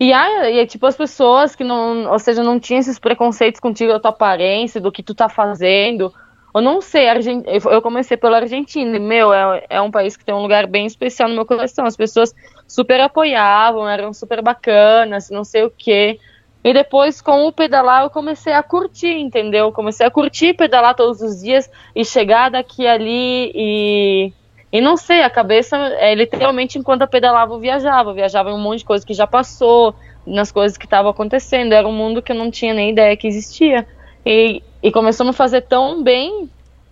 E, 0.00 0.12
aí, 0.14 0.58
e, 0.58 0.66
tipo, 0.66 0.86
as 0.86 0.96
pessoas 0.96 1.54
que 1.54 1.62
não. 1.62 2.10
Ou 2.10 2.18
seja, 2.18 2.42
não 2.42 2.58
tinham 2.58 2.80
esses 2.80 2.98
preconceitos 2.98 3.60
contigo 3.60 3.92
da 3.92 4.00
tua 4.00 4.10
aparência, 4.10 4.80
do 4.80 4.90
que 4.90 5.02
tu 5.02 5.14
tá 5.14 5.28
fazendo. 5.28 6.12
Eu 6.54 6.60
não 6.62 6.80
sei, 6.80 7.08
a 7.08 7.12
Argen- 7.12 7.44
eu 7.46 7.60
eu 7.70 7.82
comecei 7.82 8.16
pela 8.16 8.38
Argentina, 8.38 8.96
e, 8.96 8.98
meu, 8.98 9.32
é, 9.32 9.64
é 9.68 9.80
um 9.80 9.90
país 9.90 10.16
que 10.16 10.24
tem 10.24 10.34
um 10.34 10.42
lugar 10.42 10.66
bem 10.66 10.86
especial 10.86 11.28
no 11.28 11.34
meu 11.34 11.44
coração. 11.46 11.84
As 11.84 11.96
pessoas 11.96 12.34
super 12.66 13.00
apoiavam, 13.00 13.88
eram 13.88 14.12
super 14.12 14.42
bacanas, 14.42 15.28
não 15.30 15.44
sei 15.44 15.64
o 15.64 15.70
quê. 15.70 16.18
E 16.62 16.74
depois, 16.74 17.22
com 17.22 17.46
o 17.46 17.52
pedalar, 17.52 18.04
eu 18.04 18.10
comecei 18.10 18.52
a 18.52 18.62
curtir, 18.62 19.18
entendeu? 19.18 19.72
Comecei 19.72 20.06
a 20.06 20.10
curtir 20.10 20.52
pedalar 20.54 20.94
todos 20.94 21.22
os 21.22 21.40
dias 21.40 21.70
e 21.96 22.04
chegar 22.04 22.50
daqui 22.50 22.86
ali 22.86 23.50
e. 23.54 24.32
E 24.72 24.80
não 24.80 24.96
sei, 24.96 25.22
a 25.22 25.30
cabeça, 25.30 25.76
é, 25.76 26.14
literalmente, 26.14 26.78
enquanto 26.78 27.00
eu 27.00 27.08
pedalava, 27.08 27.54
eu 27.54 27.58
viajava. 27.58 28.10
Eu 28.10 28.14
viajava 28.14 28.50
em 28.50 28.54
um 28.54 28.60
monte 28.60 28.80
de 28.80 28.84
coisa 28.84 29.04
que 29.04 29.12
já 29.12 29.26
passou, 29.26 29.96
nas 30.24 30.52
coisas 30.52 30.78
que 30.78 30.84
estavam 30.84 31.10
acontecendo. 31.10 31.72
Era 31.72 31.88
um 31.88 31.92
mundo 31.92 32.22
que 32.22 32.30
eu 32.30 32.36
não 32.36 32.52
tinha 32.52 32.72
nem 32.72 32.90
ideia 32.90 33.16
que 33.16 33.26
existia. 33.26 33.84
E, 34.24 34.62
e 34.80 34.92
começou 34.92 35.24
a 35.24 35.30
me 35.30 35.34
fazer 35.34 35.62
tão 35.62 36.04
bem 36.04 36.48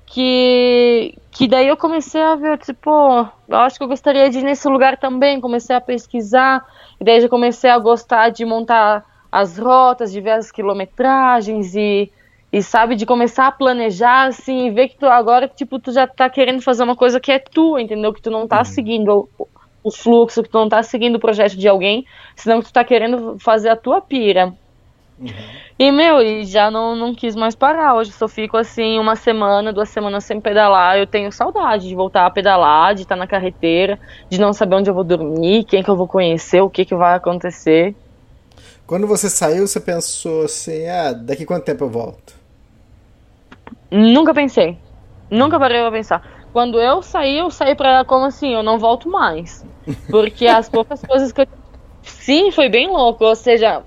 que, 0.06 1.14
que 1.30 1.46
daí 1.46 1.68
eu 1.68 1.76
comecei 1.76 2.20
a 2.20 2.34
ver, 2.34 2.58
tipo, 2.58 2.90
eu 3.48 3.58
acho 3.58 3.78
que 3.78 3.84
eu 3.84 3.88
gostaria 3.88 4.28
de 4.28 4.38
ir 4.38 4.42
nesse 4.42 4.68
lugar 4.68 4.96
também. 4.96 5.40
Comecei 5.40 5.76
a 5.76 5.80
pesquisar, 5.80 6.66
e 7.00 7.04
daí 7.04 7.20
já 7.20 7.28
comecei 7.28 7.70
a 7.70 7.78
gostar 7.78 8.30
de 8.30 8.44
montar 8.44 9.04
as 9.30 9.58
rotas, 9.58 10.12
de 10.12 10.20
ver 10.20 10.32
as 10.32 10.50
quilometragens 10.50 11.74
e, 11.74 12.10
e 12.52 12.62
sabe, 12.62 12.94
de 12.94 13.06
começar 13.06 13.46
a 13.46 13.52
planejar, 13.52 14.28
assim, 14.28 14.66
e 14.66 14.70
ver 14.70 14.88
que 14.88 14.98
tu 14.98 15.06
agora, 15.06 15.48
tipo, 15.48 15.78
tu 15.78 15.92
já 15.92 16.06
tá 16.06 16.28
querendo 16.30 16.62
fazer 16.62 16.82
uma 16.82 16.96
coisa 16.96 17.20
que 17.20 17.30
é 17.32 17.38
tua, 17.38 17.80
entendeu? 17.80 18.12
Que 18.12 18.22
tu 18.22 18.30
não 18.30 18.46
tá 18.48 18.64
seguindo 18.64 19.28
o, 19.38 19.48
o 19.84 19.90
fluxo, 19.90 20.42
que 20.42 20.48
tu 20.48 20.58
não 20.58 20.68
tá 20.68 20.82
seguindo 20.82 21.16
o 21.16 21.20
projeto 21.20 21.56
de 21.56 21.68
alguém, 21.68 22.06
senão 22.34 22.60
que 22.60 22.68
tu 22.68 22.72
tá 22.72 22.84
querendo 22.84 23.38
fazer 23.38 23.68
a 23.68 23.76
tua 23.76 24.00
pira. 24.00 24.54
E, 25.78 25.92
meu, 25.92 26.20
e 26.20 26.44
já 26.44 26.70
não, 26.70 26.96
não 26.96 27.14
quis 27.14 27.36
mais 27.36 27.54
parar. 27.54 27.94
Hoje 27.94 28.12
só 28.12 28.28
fico 28.28 28.56
assim 28.56 28.98
uma 28.98 29.16
semana, 29.16 29.72
duas 29.72 29.88
semanas 29.88 30.24
sem 30.24 30.40
pedalar. 30.40 30.98
Eu 30.98 31.06
tenho 31.06 31.30
saudade 31.32 31.88
de 31.88 31.94
voltar 31.94 32.26
a 32.26 32.30
pedalar, 32.30 32.94
de 32.94 33.02
estar 33.02 33.16
na 33.16 33.26
carreteira, 33.26 33.98
de 34.28 34.40
não 34.40 34.52
saber 34.52 34.76
onde 34.76 34.90
eu 34.90 34.94
vou 34.94 35.04
dormir, 35.04 35.64
quem 35.64 35.82
que 35.82 35.90
eu 35.90 35.96
vou 35.96 36.08
conhecer, 36.08 36.60
o 36.60 36.70
que 36.70 36.84
que 36.84 36.94
vai 36.94 37.14
acontecer. 37.14 37.94
Quando 38.88 39.06
você 39.06 39.28
saiu, 39.28 39.66
você 39.66 39.78
pensou 39.78 40.46
assim, 40.46 40.88
ah, 40.88 41.12
daqui 41.12 41.44
quanto 41.44 41.62
tempo 41.64 41.84
eu 41.84 41.90
volto? 41.90 42.32
Nunca 43.90 44.32
pensei. 44.32 44.78
Nunca 45.30 45.58
parei 45.58 45.82
pra 45.82 45.92
pensar. 45.92 46.26
Quando 46.54 46.80
eu 46.80 47.02
saí, 47.02 47.36
eu 47.36 47.50
saí 47.50 47.74
pra 47.74 48.02
como 48.06 48.24
assim, 48.24 48.54
eu 48.54 48.62
não 48.62 48.78
volto 48.78 49.10
mais. 49.10 49.62
Porque 50.10 50.46
as 50.46 50.70
poucas 50.70 51.02
coisas 51.02 51.30
que 51.32 51.42
eu. 51.42 51.46
Sim, 52.02 52.50
foi 52.50 52.70
bem 52.70 52.88
louco. 52.88 53.26
Ou 53.26 53.36
seja, 53.36 53.82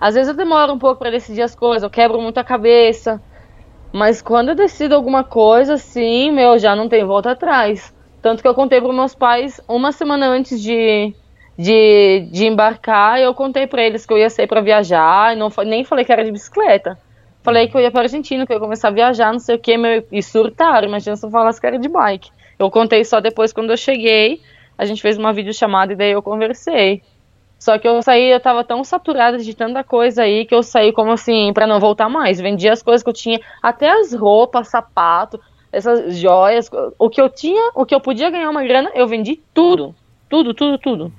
às 0.00 0.14
vezes 0.14 0.28
eu 0.28 0.36
demoro 0.36 0.72
um 0.72 0.78
pouco 0.78 1.00
pra 1.00 1.10
decidir 1.10 1.42
as 1.42 1.56
coisas, 1.56 1.82
eu 1.82 1.90
quebro 1.90 2.22
muito 2.22 2.38
a 2.38 2.44
cabeça. 2.44 3.20
Mas 3.92 4.22
quando 4.22 4.50
eu 4.50 4.54
decido 4.54 4.94
alguma 4.94 5.24
coisa, 5.24 5.74
assim, 5.74 6.30
meu, 6.30 6.56
já 6.60 6.76
não 6.76 6.88
tem 6.88 7.04
volta 7.04 7.32
atrás. 7.32 7.92
Tanto 8.22 8.40
que 8.40 8.46
eu 8.46 8.54
contei 8.54 8.80
pros 8.80 8.94
meus 8.94 9.16
pais 9.16 9.60
uma 9.68 9.90
semana 9.90 10.28
antes 10.28 10.62
de, 10.62 11.12
de, 11.58 12.28
de 12.30 12.46
embarcar, 12.46 13.20
eu 13.20 13.34
contei 13.34 13.66
pra 13.66 13.82
eles 13.82 14.04
que 14.04 14.12
eu 14.12 14.18
ia 14.18 14.28
sair 14.28 14.46
pra 14.46 14.60
viajar, 14.60 15.34
e 15.34 15.38
não, 15.38 15.50
nem 15.64 15.84
falei 15.84 16.04
que 16.04 16.12
era 16.12 16.24
de 16.24 16.32
bicicleta. 16.32 16.98
Falei 17.42 17.68
que 17.68 17.76
eu 17.76 17.80
ia 17.80 17.90
pra 17.90 18.02
Argentina, 18.02 18.44
que 18.44 18.52
eu 18.52 18.56
ia 18.56 18.60
começar 18.60 18.88
a 18.88 18.90
viajar, 18.90 19.32
não 19.32 19.38
sei 19.38 19.54
o 19.54 19.58
que, 19.58 19.76
meu, 19.76 20.04
e 20.10 20.22
surtaram. 20.22 20.88
Imagina 20.88 21.16
se 21.16 21.24
eu 21.24 21.30
falasse 21.30 21.60
que 21.60 21.66
era 21.66 21.78
de 21.78 21.88
bike. 21.88 22.30
Eu 22.58 22.70
contei 22.70 23.04
só 23.04 23.20
depois 23.20 23.52
quando 23.52 23.70
eu 23.70 23.76
cheguei, 23.76 24.40
a 24.76 24.84
gente 24.84 25.00
fez 25.00 25.16
uma 25.16 25.32
videochamada 25.32 25.92
e 25.92 25.96
daí 25.96 26.10
eu 26.10 26.22
conversei. 26.22 27.02
Só 27.58 27.78
que 27.78 27.88
eu 27.88 28.02
saí, 28.02 28.30
eu 28.30 28.40
tava 28.40 28.64
tão 28.64 28.84
saturada 28.84 29.38
de 29.38 29.54
tanta 29.54 29.82
coisa 29.82 30.22
aí 30.22 30.44
que 30.44 30.54
eu 30.54 30.62
saí 30.62 30.92
como 30.92 31.12
assim, 31.12 31.52
pra 31.52 31.66
não 31.66 31.80
voltar 31.80 32.08
mais. 32.08 32.40
Vendi 32.40 32.68
as 32.68 32.82
coisas 32.82 33.02
que 33.02 33.08
eu 33.08 33.14
tinha, 33.14 33.40
até 33.62 33.90
as 33.90 34.12
roupas, 34.12 34.68
sapato, 34.68 35.40
essas 35.72 36.16
joias, 36.16 36.70
o 36.98 37.08
que 37.08 37.20
eu 37.20 37.28
tinha, 37.28 37.70
o 37.74 37.86
que 37.86 37.94
eu 37.94 38.00
podia 38.00 38.30
ganhar 38.30 38.50
uma 38.50 38.64
grana, 38.64 38.90
eu 38.94 39.06
vendi 39.06 39.40
tudo. 39.54 39.94
Tudo, 40.28 40.52
tudo, 40.52 40.78
tudo. 40.78 41.12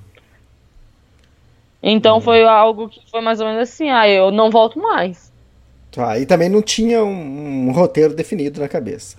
Então 1.82 2.20
foi 2.20 2.44
algo 2.44 2.88
que 2.88 3.00
foi 3.10 3.20
mais 3.20 3.40
ou 3.40 3.46
menos 3.46 3.62
assim, 3.62 3.88
ah, 3.88 4.08
eu 4.08 4.30
não 4.30 4.50
volto 4.50 4.78
mais. 4.78 5.32
Tá, 5.90 6.18
e 6.18 6.26
também 6.26 6.48
não 6.48 6.60
tinha 6.60 7.02
um, 7.02 7.68
um 7.68 7.72
roteiro 7.72 8.14
definido 8.14 8.60
na 8.60 8.68
cabeça. 8.68 9.16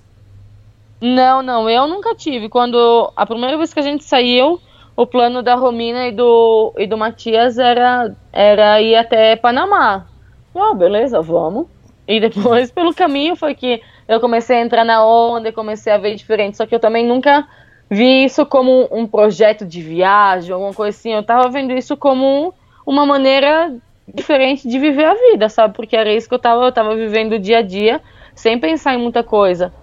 Não, 1.02 1.42
não, 1.42 1.70
eu 1.70 1.88
nunca 1.88 2.14
tive. 2.14 2.50
Quando 2.50 3.12
a 3.16 3.26
primeira 3.26 3.58
vez 3.58 3.74
que 3.74 3.80
a 3.80 3.84
gente 3.84 4.04
saiu, 4.04 4.60
o 4.96 5.08
plano 5.08 5.42
da 5.42 5.56
Romina 5.56 6.08
e 6.08 6.12
do, 6.12 6.74
e 6.78 6.86
do 6.86 6.98
Matias 6.98 7.58
era, 7.58 8.14
era 8.34 8.82
ir 8.82 8.96
até 8.96 9.36
Panamá. 9.38 10.06
Ah, 10.54 10.74
beleza, 10.74 11.22
vamos. 11.22 11.68
E 12.06 12.20
depois, 12.20 12.70
pelo 12.72 12.94
caminho, 12.94 13.36
foi 13.36 13.56
que 13.56 13.82
eu 14.08 14.20
comecei 14.20 14.58
a 14.58 14.62
entrar 14.62 14.84
na 14.84 15.06
onda 15.06 15.50
e 15.50 15.54
comecei 15.54 15.94
a 15.94 15.98
ver 15.98 16.16
diferente. 16.16 16.58
Só 16.58 16.66
que 16.66 16.76
eu 16.76 16.80
também 16.80 17.08
nunca 17.08 17.48
vi 17.90 18.26
isso 18.26 18.46
como 18.46 18.88
um 18.92 19.08
projeto 19.08 19.66
de 19.66 19.82
viagem, 19.82 20.54
alguma 20.54 20.74
coisa 20.74 20.98
assim. 20.98 21.14
Eu 21.14 21.24
tava 21.24 21.50
vendo 21.50 21.74
isso 21.74 21.98
como 21.98 22.54
uma 22.86 23.06
maneira 23.06 23.76
diferente 24.14 24.68
de 24.68 24.80
viver 24.80 25.06
a 25.06 25.14
vida, 25.14 25.50
sabe? 25.50 25.76
Porque 25.76 25.96
era 25.96 26.12
isso 26.12 26.28
que 26.28 26.34
eu 26.34 26.40
tava, 26.40 26.66
eu 26.66 26.72
tava 26.72 26.96
vivendo 26.96 27.34
o 27.34 27.40
dia 27.40 27.60
a 27.60 27.62
dia, 27.62 28.02
sem 28.36 28.60
pensar 28.60 28.94
em 28.94 28.98
muita 28.98 29.24
coisa. 29.24 29.74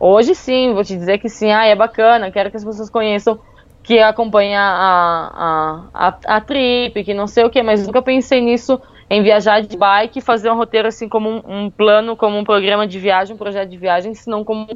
Hoje 0.00 0.34
sim, 0.34 0.72
vou 0.72 0.84
te 0.84 0.96
dizer 0.96 1.18
que 1.18 1.28
sim, 1.28 1.50
ah, 1.50 1.64
é 1.64 1.74
bacana, 1.74 2.30
quero 2.30 2.50
que 2.50 2.56
as 2.56 2.64
pessoas 2.64 2.88
conheçam 2.88 3.38
que 3.82 3.94
ia 3.94 4.08
acompanhar 4.08 4.60
a, 4.62 5.88
a, 5.94 6.08
a, 6.08 6.36
a 6.36 6.40
trip, 6.40 7.02
que 7.02 7.14
não 7.14 7.26
sei 7.26 7.44
o 7.44 7.50
que, 7.50 7.62
mas 7.62 7.86
nunca 7.86 8.02
pensei 8.02 8.40
nisso 8.40 8.80
em 9.08 9.22
viajar 9.22 9.62
de 9.62 9.76
bike 9.76 10.18
e 10.18 10.22
fazer 10.22 10.50
um 10.50 10.56
roteiro 10.56 10.86
assim 10.86 11.08
como 11.08 11.28
um, 11.28 11.42
um, 11.46 11.70
plano, 11.70 12.16
como 12.16 12.36
um 12.36 12.44
programa 12.44 12.86
de 12.86 12.98
viagem, 12.98 13.34
um 13.34 13.38
projeto 13.38 13.70
de 13.70 13.78
viagem, 13.78 14.14
senão 14.14 14.44
como 14.44 14.68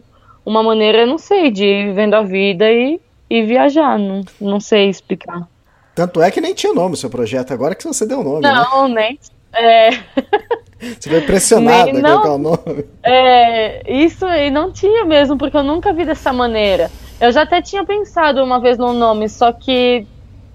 uma 0.45 0.63
maneira, 0.63 1.07
não 1.07 1.19
sei, 1.19 1.51
de 1.51 1.65
ir 1.65 1.87
vivendo 1.87 2.15
a 2.15 2.23
vida 2.23 2.71
e, 2.71 3.01
e 3.29 3.43
viajar, 3.43 3.99
não, 3.99 4.23
não 4.41 4.61
sei 4.61 4.89
explicar. 4.89 5.49
Tanto 5.95 6.23
é 6.23 6.31
que 6.31 6.41
nem 6.41 6.55
tinha 6.55 6.73
nome 6.73 6.95
o 6.95 6.97
seu 6.97 7.11
projeto, 7.11 7.53
agora 7.53 7.75
que 7.75 7.85
você 7.85 8.07
deu 8.07 8.21
o 8.21 8.25
nome. 8.25 8.41
Não, 8.41 8.89
né? 8.89 8.95
nem. 8.95 9.19
É... 9.55 9.91
Você 10.99 11.11
foi 11.11 11.21
pressionada 11.21 11.91
a 11.91 11.95
colocar 11.95 12.33
o 12.33 12.39
nome. 12.39 12.85
É, 13.05 13.89
isso 13.89 14.27
e 14.27 14.51
não 14.51 14.73
tinha 14.73 15.05
mesmo, 15.05 15.39
porque 15.39 15.57
eu 15.57 15.63
nunca 15.63 15.93
vi 15.93 16.05
dessa 16.05 16.33
maneira. 16.33 16.91
Eu 17.21 17.31
já 17.31 17.43
até 17.43 17.63
tinha 17.63 17.85
pensado 17.85 18.43
uma 18.43 18.59
vez 18.59 18.77
no 18.79 18.93
nome, 18.93 19.29
só 19.29 19.53
que 19.53 20.05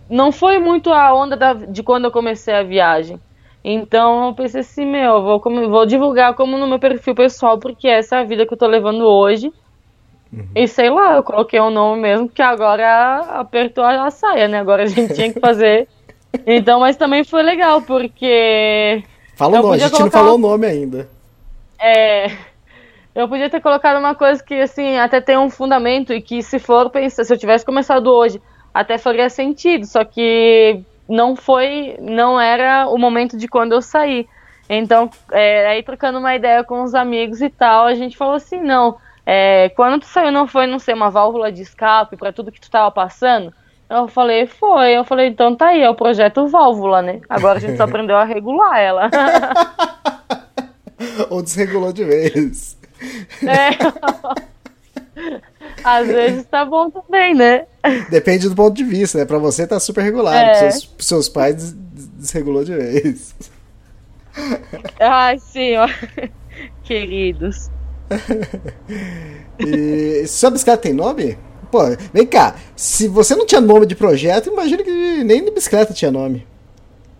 não 0.09 0.33
foi 0.33 0.59
muito 0.59 0.91
a 0.91 1.13
onda 1.13 1.37
da, 1.37 1.53
de 1.53 1.81
quando 1.81 2.05
eu 2.05 2.11
comecei 2.11 2.53
a 2.53 2.61
viagem. 2.61 3.17
Então 3.63 4.27
eu 4.27 4.33
pensei 4.33 4.61
assim, 4.61 4.85
meu, 4.85 5.21
vou, 5.21 5.41
vou 5.69 5.85
divulgar 5.85 6.33
como 6.35 6.57
no 6.57 6.67
meu 6.67 6.79
perfil 6.79 7.15
pessoal, 7.15 7.57
porque 7.57 7.87
essa 7.87 8.17
é 8.17 8.19
a 8.19 8.23
vida 8.23 8.45
que 8.45 8.53
eu 8.53 8.57
tô 8.57 8.67
levando 8.67 9.01
hoje. 9.05 9.51
Uhum. 10.31 10.47
E 10.55 10.67
sei 10.67 10.89
lá, 10.89 11.15
eu 11.15 11.23
coloquei 11.23 11.59
o 11.59 11.67
um 11.67 11.69
nome 11.69 12.01
mesmo, 12.01 12.29
que 12.29 12.41
agora 12.41 13.19
apertou 13.39 13.83
a 13.83 14.09
saia, 14.11 14.47
né? 14.47 14.59
Agora 14.59 14.83
a 14.83 14.87
gente 14.87 15.13
tinha 15.13 15.31
que 15.31 15.39
fazer. 15.39 15.87
Então, 16.45 16.81
mas 16.81 16.95
também 16.97 17.23
foi 17.23 17.41
legal, 17.41 17.81
porque. 17.81 19.01
Fala 19.35 19.59
o 19.59 19.63
nome, 19.63 19.75
a 19.75 19.87
gente 19.87 19.99
não 19.99 20.11
falou 20.11 20.35
o 20.35 20.37
nome 20.37 20.67
ainda. 20.67 21.09
É. 21.79 22.31
Eu 23.15 23.27
podia 23.27 23.49
ter 23.49 23.61
colocado 23.61 23.97
uma 23.97 24.13
coisa 24.13 24.43
que, 24.43 24.53
assim, 24.53 24.97
até 24.97 25.19
tem 25.19 25.37
um 25.37 25.49
fundamento 25.49 26.13
e 26.13 26.21
que, 26.21 26.43
se 26.43 26.59
for 26.59 26.89
pensar, 26.91 27.23
se 27.23 27.33
eu 27.33 27.37
tivesse 27.37 27.65
começado 27.65 28.07
hoje, 28.07 28.39
até 28.71 28.97
faria 28.99 29.29
sentido, 29.29 29.85
só 29.87 30.03
que 30.03 30.83
não 31.09 31.35
foi, 31.35 31.95
não 31.99 32.39
era 32.39 32.87
o 32.87 32.97
momento 32.97 33.35
de 33.35 33.47
quando 33.47 33.71
eu 33.71 33.81
saí. 33.81 34.27
Então, 34.69 35.09
é, 35.31 35.67
aí 35.67 35.81
trocando 35.81 36.19
uma 36.19 36.35
ideia 36.35 36.63
com 36.63 36.83
os 36.83 36.93
amigos 36.93 37.41
e 37.41 37.49
tal, 37.49 37.85
a 37.85 37.95
gente 37.95 38.17
falou 38.17 38.35
assim, 38.35 38.61
não, 38.61 38.97
é, 39.29 39.67
quando 39.75 39.99
tu 39.99 40.05
saiu 40.05 40.31
não 40.31 40.47
foi 40.47 40.65
não 40.67 40.79
ser 40.79 40.93
uma 40.93 41.09
válvula 41.09 41.51
de 41.51 41.61
escape 41.61 42.15
para 42.15 42.31
tudo 42.31 42.49
que 42.49 42.61
tu 42.61 42.71
tava 42.71 42.89
passando? 42.89 43.53
Eu 43.89 44.07
falei, 44.07 44.47
foi. 44.47 44.91
Eu 44.93 45.03
falei, 45.03 45.27
então 45.27 45.53
tá 45.53 45.67
aí, 45.67 45.81
é 45.81 45.89
o 45.89 45.95
projeto 45.95 46.47
válvula, 46.47 47.01
né? 47.01 47.19
Agora 47.27 47.57
a 47.57 47.61
gente 47.61 47.75
só 47.75 47.83
aprendeu 47.91 48.15
a 48.15 48.23
regular 48.23 48.79
ela. 48.79 49.09
Ou 51.29 51.43
desregulou 51.43 51.91
de 51.91 52.05
vez. 52.05 52.77
É. 53.45 53.71
Às 55.83 56.07
vezes 56.07 56.45
tá 56.45 56.63
bom 56.63 56.89
também, 56.89 57.35
né? 57.35 57.65
Depende 58.09 58.47
do 58.47 58.55
ponto 58.55 58.77
de 58.77 58.85
vista, 58.85 59.17
né? 59.17 59.25
Pra 59.25 59.39
você 59.39 59.67
tá 59.67 59.77
super 59.77 60.05
regular, 60.05 60.35
é. 60.35 60.53
seus, 60.71 60.95
seus 60.99 61.27
pais 61.27 61.73
desregulou 61.73 62.63
de 62.63 62.73
vez. 62.73 63.35
Ai, 65.01 65.37
sim, 65.37 65.75
ó. 65.75 65.87
Queridos. 66.83 67.69
e 69.59 70.27
sua 70.27 70.51
bicicleta 70.51 70.81
tem 70.83 70.93
nome? 70.93 71.37
Pô, 71.71 71.79
vem 72.13 72.25
cá, 72.25 72.55
se 72.75 73.07
você 73.07 73.35
não 73.35 73.45
tinha 73.45 73.59
nome 73.59 73.85
de 73.85 73.95
projeto, 73.95 74.49
imagina 74.49 74.83
que 74.83 75.23
nem 75.23 75.43
de 75.43 75.51
bicicleta 75.51 75.93
tinha 75.93 76.11
nome. 76.11 76.45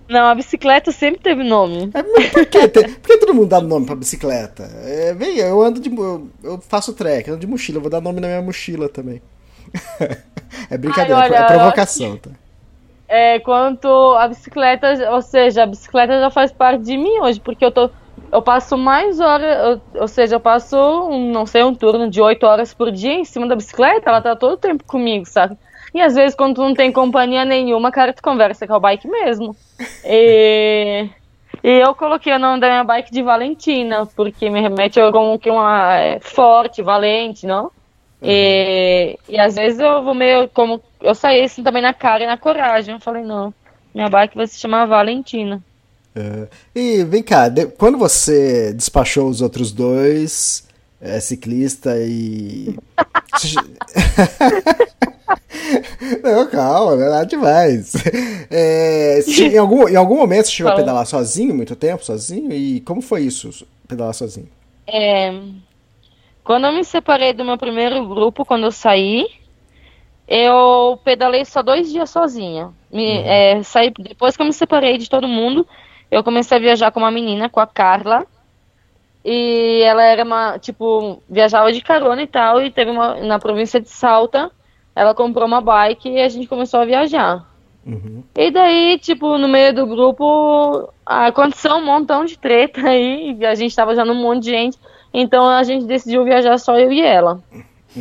Não, 0.08 0.28
a 0.28 0.36
bicicleta 0.36 0.92
sempre 0.92 1.20
teve 1.20 1.44
nome. 1.44 1.92
É, 1.94 2.02
por, 2.02 2.46
que, 2.46 2.68
por 2.70 3.08
que 3.08 3.18
todo 3.18 3.34
mundo 3.34 3.50
dá 3.50 3.60
nome 3.60 3.86
pra 3.86 3.96
bicicleta? 3.96 4.64
É, 4.86 5.14
vem, 5.14 5.38
eu 5.38 5.62
ando 5.62 5.82
de. 5.82 5.94
Eu, 5.94 6.30
eu 6.42 6.62
faço 6.62 6.94
trek, 6.94 7.30
ando 7.30 7.42
de 7.42 7.48
mochila, 7.48 7.78
eu 7.78 7.82
vou 7.82 7.92
dar 7.92 8.00
nome 8.00 8.22
na 8.22 8.28
minha 8.28 8.42
mochila 8.42 8.88
também. 8.88 9.22
é 10.72 10.78
brincadeira, 10.78 11.18
Ai, 11.18 11.30
olha, 11.30 11.36
é 11.36 11.48
provocação, 11.48 12.16
tá? 12.18 12.32
É, 13.10 13.40
quanto 13.40 13.88
a 13.88 14.28
bicicleta, 14.30 15.12
ou 15.12 15.22
seja, 15.22 15.64
a 15.64 15.66
bicicleta 15.66 16.20
já 16.20 16.30
faz 16.30 16.52
parte 16.52 16.84
de 16.84 16.98
mim 16.98 17.20
hoje, 17.20 17.40
porque 17.42 17.64
eu 17.64 17.72
tô. 17.72 17.90
Eu 18.32 18.42
passo 18.42 18.78
mais 18.78 19.20
horas, 19.20 19.80
ou 19.96 20.08
seja, 20.08 20.36
eu 20.36 20.40
passo, 20.40 20.78
um, 20.78 21.32
não 21.32 21.46
sei, 21.46 21.64
um 21.64 21.74
turno 21.74 22.10
de 22.10 22.22
8 22.22 22.46
horas 22.46 22.74
por 22.74 22.92
dia 22.92 23.14
em 23.14 23.26
cima 23.26 23.48
da 23.48 23.56
bicicleta, 23.56 24.10
ela 24.10 24.22
tá 24.22 24.36
todo 24.36 24.54
o 24.54 24.58
tempo 24.58 24.84
comigo, 24.84 25.26
sabe? 25.26 25.58
E 25.94 26.02
às 26.02 26.16
vezes, 26.16 26.36
quando 26.36 26.56
tu 26.56 26.62
não 26.62 26.74
tem 26.74 26.92
companhia 26.92 27.46
nenhuma, 27.46 27.92
cara, 27.92 28.14
tu 28.14 28.22
conversa 28.22 28.68
com 28.68 28.74
a 28.74 28.80
bike 28.80 29.08
mesmo. 29.08 29.56
E, 30.04 31.10
e 31.64 31.70
eu 31.70 31.96
coloquei 31.96 32.34
o 32.34 32.40
nome 32.40 32.60
da 32.60 32.68
minha 32.68 32.84
bike 32.84 33.12
de 33.12 33.24
Valentina, 33.24 34.06
porque 34.16 34.50
me 34.50 34.62
remete 34.62 35.00
a 35.00 35.12
como 35.12 35.40
que 35.40 35.50
uma 35.50 35.96
é, 35.98 36.20
forte, 36.20 36.82
valente, 36.82 37.48
não? 37.48 37.72
E, 38.22 39.18
e 39.30 39.40
às 39.40 39.56
vezes 39.56 39.80
eu 39.80 40.04
vou 40.04 40.14
meio 40.14 40.50
como. 40.50 40.82
Eu 41.02 41.16
saí 41.16 41.44
assim 41.44 41.64
também 41.64 41.82
na 41.82 41.94
cara 41.94 42.24
e 42.24 42.28
na 42.28 42.38
coragem. 42.38 42.96
Eu 42.96 43.00
falei, 43.00 43.24
não, 43.24 43.54
minha 43.94 44.10
bike 44.10 44.36
vai 44.36 44.48
se 44.48 44.60
chamar 44.60 44.86
Valentina. 44.86 45.64
Uh, 46.18 46.48
e 46.74 47.04
vem 47.04 47.22
cá, 47.22 47.48
de, 47.48 47.68
quando 47.68 47.98
você 47.98 48.74
despachou 48.74 49.30
os 49.30 49.42
outros 49.42 49.72
dois, 49.72 50.64
é, 51.00 51.20
ciclista 51.20 51.96
e. 52.00 52.76
Não, 56.24 56.48
calma, 56.48 56.96
não 56.96 57.06
é 57.06 57.10
nada 57.10 57.26
demais. 57.26 57.94
É, 58.50 59.20
em, 59.28 59.58
algum, 59.58 59.88
em 59.88 59.96
algum 59.96 60.18
momento 60.18 60.46
você 60.46 60.52
chegou 60.52 60.72
a 60.72 60.76
pedalar 60.76 61.06
sozinho, 61.06 61.54
muito 61.54 61.76
tempo 61.76 62.04
sozinho? 62.04 62.52
E 62.52 62.82
como 62.82 63.02
foi 63.02 63.24
isso, 63.24 63.68
pedalar 63.88 64.14
sozinho? 64.14 64.48
É, 64.86 65.34
quando 66.44 66.66
eu 66.66 66.74
me 66.74 66.84
separei 66.84 67.34
do 67.34 67.44
meu 67.44 67.58
primeiro 67.58 68.08
grupo, 68.08 68.46
quando 68.46 68.64
eu 68.64 68.72
saí, 68.72 69.28
eu 70.28 71.00
pedalei 71.04 71.44
só 71.46 71.62
dois 71.62 71.92
dias 71.92 72.10
sozinha. 72.10 72.72
Me, 72.92 73.06
uhum. 73.06 73.24
é, 73.26 73.64
saí, 73.64 73.92
depois 73.98 74.36
que 74.36 74.42
eu 74.42 74.46
me 74.46 74.54
separei 74.54 74.98
de 74.98 75.10
todo 75.10 75.28
mundo, 75.28 75.68
eu 76.10 76.24
comecei 76.24 76.58
a 76.58 76.62
viajar 76.62 76.92
com 76.92 77.00
uma 77.00 77.12
menina, 77.12 77.50
com 77.50 77.60
a 77.60 77.68
Carla. 77.68 78.26
E 79.24 79.82
ela 79.84 80.04
era 80.04 80.24
uma, 80.24 80.58
tipo, 80.58 81.22
viajava 81.30 81.72
de 81.72 81.82
carona 81.82 82.22
e 82.22 82.28
tal, 82.28 82.62
e 82.62 82.72
teve 82.72 82.92
uma, 82.92 83.16
na 83.16 83.38
província 83.38 83.80
de 83.80 83.90
Salta, 83.90 84.50
ela 84.96 85.14
comprou 85.14 85.46
uma 85.46 85.60
bike 85.60 86.10
e 86.10 86.22
a 86.22 86.30
gente 86.30 86.48
começou 86.48 86.80
a 86.80 86.86
viajar. 86.86 87.46
Uhum. 87.86 88.24
E 88.36 88.50
daí, 88.52 88.98
tipo, 89.00 89.38
no 89.38 89.48
meio 89.48 89.74
do 89.74 89.86
grupo, 89.86 90.90
aconteceu 91.06 91.74
um 91.74 91.86
montão 91.86 92.26
de 92.26 92.38
treta 92.38 92.88
aí, 92.88 93.38
a 93.46 93.56
gente 93.56 93.76
tava 93.76 93.96
já 93.96 94.06
num 94.06 94.16
monte 94.16 94.44
de 94.44 94.52
gente, 94.52 94.78
então 95.14 95.46
a 95.48 95.62
gente 95.64 95.86
decidiu 95.86 96.24
viajar 96.24 96.58
só 96.58 96.78
eu 96.78 96.92
e 96.92 97.02
ela. 97.02 97.42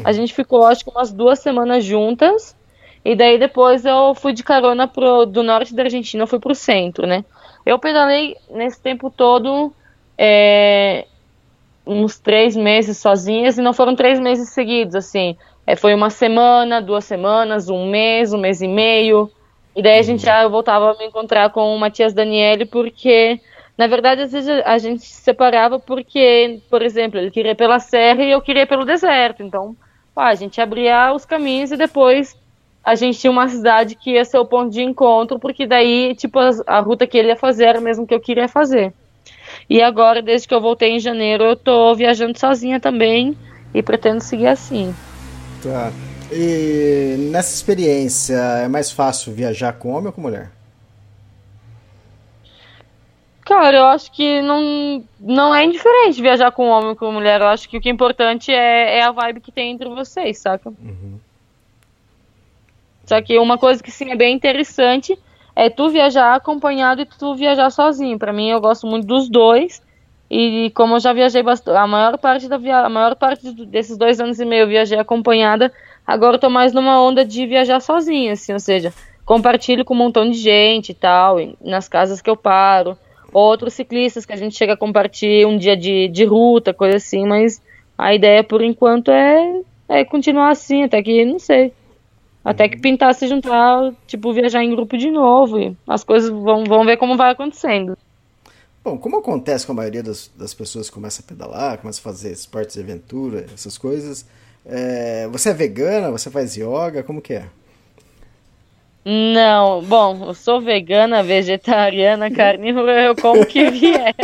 A 0.04 0.12
gente 0.12 0.34
ficou, 0.34 0.64
acho 0.64 0.84
que 0.84 0.90
umas 0.90 1.12
duas 1.12 1.38
semanas 1.38 1.84
juntas, 1.84 2.56
e 3.04 3.14
daí 3.14 3.38
depois 3.38 3.84
eu 3.84 4.14
fui 4.14 4.32
de 4.32 4.42
carona 4.42 4.88
pro, 4.88 5.24
do 5.24 5.42
norte 5.42 5.74
da 5.74 5.84
Argentina, 5.84 6.22
eu 6.22 6.26
fui 6.26 6.38
pro 6.38 6.54
centro, 6.54 7.06
né? 7.06 7.24
Eu 7.66 7.80
pedalei 7.80 8.36
nesse 8.48 8.80
tempo 8.80 9.10
todo 9.10 9.72
é, 10.16 11.04
uns 11.84 12.16
três 12.16 12.54
meses 12.54 12.96
sozinhas, 12.98 13.58
e 13.58 13.60
não 13.62 13.72
foram 13.72 13.96
três 13.96 14.20
meses 14.20 14.50
seguidos, 14.50 14.94
assim. 14.94 15.36
É, 15.66 15.74
foi 15.74 15.92
uma 15.92 16.08
semana, 16.08 16.80
duas 16.80 17.04
semanas, 17.04 17.68
um 17.68 17.90
mês, 17.90 18.32
um 18.32 18.38
mês 18.38 18.62
e 18.62 18.68
meio. 18.68 19.28
E 19.74 19.82
daí 19.82 19.98
a 19.98 20.02
gente 20.02 20.20
uhum. 20.20 20.26
já 20.26 20.46
voltava 20.46 20.92
a 20.92 20.94
me 20.96 21.06
encontrar 21.06 21.50
com 21.50 21.74
o 21.74 21.78
Matias 21.78 22.14
Daniele, 22.14 22.64
porque, 22.64 23.40
na 23.76 23.88
verdade, 23.88 24.22
às 24.22 24.30
vezes 24.30 24.62
a 24.64 24.78
gente 24.78 25.02
se 25.02 25.20
separava 25.22 25.80
porque, 25.80 26.60
por 26.70 26.82
exemplo, 26.82 27.18
ele 27.18 27.32
queria 27.32 27.56
pela 27.56 27.80
serra 27.80 28.22
e 28.22 28.30
eu 28.30 28.40
queria 28.40 28.64
pelo 28.64 28.84
deserto. 28.84 29.42
Então, 29.42 29.76
pá, 30.14 30.28
a 30.28 30.34
gente 30.36 30.60
abria 30.60 31.12
os 31.12 31.24
caminhos 31.24 31.72
e 31.72 31.76
depois 31.76 32.36
a 32.86 32.94
gente 32.94 33.18
tinha 33.18 33.32
uma 33.32 33.48
cidade 33.48 33.96
que 33.96 34.12
ia 34.12 34.24
ser 34.24 34.38
o 34.38 34.46
ponto 34.46 34.70
de 34.70 34.80
encontro, 34.80 35.40
porque 35.40 35.66
daí, 35.66 36.14
tipo, 36.14 36.38
a, 36.38 36.50
a 36.68 36.78
ruta 36.78 37.04
que 37.04 37.18
ele 37.18 37.28
ia 37.28 37.36
fazer 37.36 37.64
era 37.64 37.80
mesmo 37.80 38.06
que 38.06 38.14
eu 38.14 38.20
queria 38.20 38.46
fazer. 38.46 38.92
E 39.68 39.82
agora, 39.82 40.22
desde 40.22 40.46
que 40.46 40.54
eu 40.54 40.60
voltei 40.60 40.90
em 40.90 41.00
janeiro, 41.00 41.42
eu 41.42 41.56
tô 41.56 41.92
viajando 41.96 42.38
sozinha 42.38 42.78
também 42.78 43.36
e 43.74 43.82
pretendo 43.82 44.20
seguir 44.20 44.46
assim. 44.46 44.94
Tá. 45.60 45.92
E 46.30 47.16
nessa 47.32 47.52
experiência, 47.52 48.36
é 48.36 48.68
mais 48.68 48.92
fácil 48.92 49.32
viajar 49.32 49.72
com 49.72 49.88
homem 49.88 50.06
ou 50.06 50.12
com 50.12 50.20
mulher? 50.20 50.52
Cara, 53.44 53.78
eu 53.78 53.84
acho 53.86 54.12
que 54.12 54.40
não, 54.42 55.04
não 55.18 55.52
é 55.52 55.64
indiferente 55.64 56.22
viajar 56.22 56.52
com 56.52 56.68
homem 56.68 56.90
ou 56.90 56.96
com 56.96 57.10
mulher. 57.10 57.40
Eu 57.40 57.48
acho 57.48 57.68
que 57.68 57.78
o 57.78 57.80
que 57.80 57.88
é 57.88 57.92
importante 57.92 58.52
é, 58.52 58.98
é 58.98 59.02
a 59.02 59.10
vibe 59.10 59.40
que 59.40 59.50
tem 59.50 59.72
entre 59.72 59.88
vocês, 59.88 60.38
saca? 60.38 60.68
Uhum. 60.68 61.18
Só 63.06 63.22
que 63.22 63.38
uma 63.38 63.56
coisa 63.56 63.82
que 63.82 63.90
sim 63.90 64.10
é 64.10 64.16
bem 64.16 64.34
interessante 64.34 65.16
é 65.54 65.70
tu 65.70 65.88
viajar 65.88 66.34
acompanhado 66.34 67.00
e 67.00 67.06
tu 67.06 67.34
viajar 67.34 67.70
sozinho. 67.70 68.18
Para 68.18 68.32
mim, 68.32 68.50
eu 68.50 68.60
gosto 68.60 68.86
muito 68.86 69.06
dos 69.06 69.28
dois. 69.28 69.80
E 70.30 70.70
como 70.74 70.96
eu 70.96 71.00
já 71.00 71.12
viajei 71.12 71.42
bastante, 71.42 71.76
a 71.76 71.86
maior 71.86 72.18
parte 72.18 72.48
da 72.48 72.58
via... 72.58 72.80
a 72.80 72.88
maior 72.88 73.14
parte 73.14 73.52
desses 73.66 73.96
dois 73.96 74.20
anos 74.20 74.40
e 74.40 74.44
meio 74.44 74.62
eu 74.62 74.68
viajei 74.68 74.98
acompanhada, 74.98 75.72
agora 76.04 76.34
eu 76.34 76.40
tô 76.40 76.50
mais 76.50 76.72
numa 76.72 77.00
onda 77.00 77.24
de 77.24 77.46
viajar 77.46 77.80
sozinha, 77.80 78.32
assim, 78.32 78.52
ou 78.52 78.58
seja, 78.58 78.92
compartilho 79.24 79.84
com 79.84 79.94
um 79.94 79.98
montão 79.98 80.28
de 80.28 80.36
gente 80.36 80.90
e 80.90 80.94
tal, 80.94 81.36
nas 81.60 81.88
casas 81.88 82.20
que 82.20 82.28
eu 82.28 82.36
paro, 82.36 82.98
outros 83.32 83.74
ciclistas 83.74 84.26
que 84.26 84.32
a 84.32 84.36
gente 84.36 84.56
chega 84.56 84.72
a 84.72 84.76
compartilhar 84.76 85.46
um 85.46 85.56
dia 85.56 85.76
de, 85.76 86.08
de 86.08 86.24
ruta, 86.24 86.74
coisa 86.74 86.96
assim, 86.96 87.24
mas 87.24 87.62
a 87.96 88.12
ideia 88.12 88.42
por 88.42 88.62
enquanto 88.62 89.12
é, 89.12 89.60
é 89.88 90.04
continuar 90.04 90.50
assim, 90.50 90.82
até 90.82 91.00
que 91.04 91.24
não 91.24 91.38
sei. 91.38 91.72
Até 92.46 92.68
que 92.68 92.78
pintar 92.78 93.12
se 93.12 93.26
juntar, 93.26 93.92
tipo, 94.06 94.32
viajar 94.32 94.62
em 94.62 94.70
grupo 94.70 94.96
de 94.96 95.10
novo. 95.10 95.58
E 95.58 95.76
as 95.84 96.04
coisas 96.04 96.30
vão, 96.30 96.62
vão 96.62 96.84
ver 96.84 96.96
como 96.96 97.16
vai 97.16 97.32
acontecendo. 97.32 97.98
Bom, 98.84 98.96
como 98.96 99.18
acontece 99.18 99.66
com 99.66 99.72
a 99.72 99.74
maioria 99.74 100.00
das, 100.00 100.30
das 100.36 100.54
pessoas 100.54 100.88
que 100.88 100.94
começam 100.94 101.24
a 101.24 101.28
pedalar, 101.28 101.78
começam 101.78 102.00
a 102.00 102.14
fazer 102.14 102.30
esportes 102.30 102.76
de 102.76 102.82
aventura, 102.82 103.46
essas 103.52 103.76
coisas, 103.76 104.24
é, 104.64 105.26
você 105.26 105.50
é 105.50 105.54
vegana, 105.54 106.08
você 106.08 106.30
faz 106.30 106.54
yoga, 106.56 107.02
como 107.02 107.20
que 107.20 107.34
é? 107.34 107.46
Não, 109.04 109.82
bom, 109.82 110.26
eu 110.26 110.34
sou 110.34 110.60
vegana, 110.60 111.24
vegetariana, 111.24 112.30
carnívora, 112.30 113.02
eu 113.02 113.16
como 113.16 113.44
que 113.44 113.68
vier. 113.70 114.14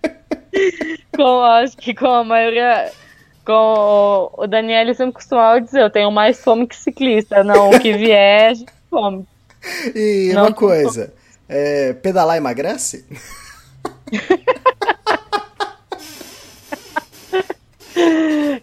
com, 1.14 1.42
acho 1.42 1.76
que 1.76 1.94
com 1.94 2.06
a 2.06 2.24
maioria. 2.24 2.90
Com 3.44 4.30
o 4.34 4.46
Daniel 4.46 4.94
sempre 4.94 5.14
costumava 5.14 5.60
dizer, 5.60 5.82
eu 5.82 5.90
tenho 5.90 6.10
mais 6.10 6.42
fome 6.42 6.66
que 6.66 6.76
ciclista. 6.76 7.42
Não, 7.42 7.70
o 7.70 7.80
que 7.80 7.92
vier, 7.94 8.54
come. 8.90 9.26
E 9.94 10.32
Não, 10.34 10.42
uma 10.42 10.52
coisa, 10.52 11.14
é, 11.48 11.92
pedalar 11.92 12.36
emagrece? 12.36 13.06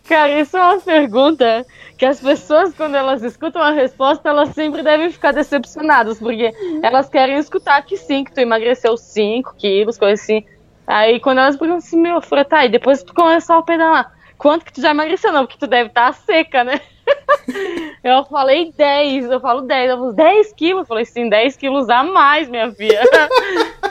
Cara, 0.03 0.39
isso 0.39 0.57
é 0.57 0.61
uma 0.61 0.81
pergunta 0.81 1.65
que 1.97 2.05
as 2.05 2.19
pessoas, 2.19 2.73
quando 2.73 2.95
elas 2.95 3.21
escutam 3.23 3.61
a 3.61 3.71
resposta, 3.71 4.29
elas 4.29 4.49
sempre 4.49 4.81
devem 4.81 5.11
ficar 5.11 5.31
decepcionadas, 5.33 6.17
porque 6.17 6.53
elas 6.81 7.09
querem 7.09 7.37
escutar 7.37 7.81
que 7.83 7.95
sim, 7.97 8.23
que 8.23 8.31
tu 8.31 8.39
emagreceu 8.39 8.97
5 8.97 9.55
quilos, 9.57 9.97
coisa 9.97 10.21
assim. 10.21 10.43
Aí 10.87 11.19
quando 11.19 11.39
elas 11.39 11.57
perguntam 11.57 11.77
assim, 11.77 12.01
meu, 12.01 12.15
eu 12.15 12.21
falei, 12.21 12.45
tá, 12.45 12.65
e 12.65 12.69
depois 12.69 13.03
tu 13.03 13.13
começou 13.13 13.57
a 13.57 13.63
pedalar, 13.63 14.11
quanto 14.39 14.65
que 14.65 14.73
tu 14.73 14.81
já 14.81 14.89
emagreceu? 14.89 15.31
Não, 15.31 15.45
porque 15.45 15.59
tu 15.59 15.67
deve 15.67 15.89
estar 15.89 16.11
seca, 16.13 16.63
né? 16.63 16.81
Eu 18.03 18.23
falei 18.25 18.71
10, 18.77 19.25
eu 19.29 19.39
falo 19.41 19.61
10, 19.61 19.89
eu 19.89 19.97
falo 19.97 20.13
10 20.13 20.53
quilos, 20.53 20.81
eu 20.83 20.85
falei 20.85 21.03
sim, 21.05 21.27
10 21.27 21.57
quilos 21.57 21.89
a 21.89 22.01
mais, 22.03 22.47
minha 22.47 22.71
filha. 22.71 23.01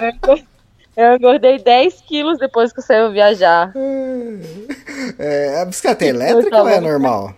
Eu 0.01 0.09
engor- 0.11 0.43
Eu 0.97 1.15
engordei 1.17 1.59
10 1.59 2.01
quilos 2.03 2.39
depois 2.39 2.73
que 2.73 2.79
eu 2.79 2.83
saí 2.85 3.13
viajar. 3.13 3.73
É, 5.19 5.61
a 5.63 5.65
bicicleta 5.65 6.05
é 6.05 6.09
elétrica 6.09 6.51
tá 6.51 6.63
ou 6.63 6.69
é 6.69 6.81
normal? 6.81 7.33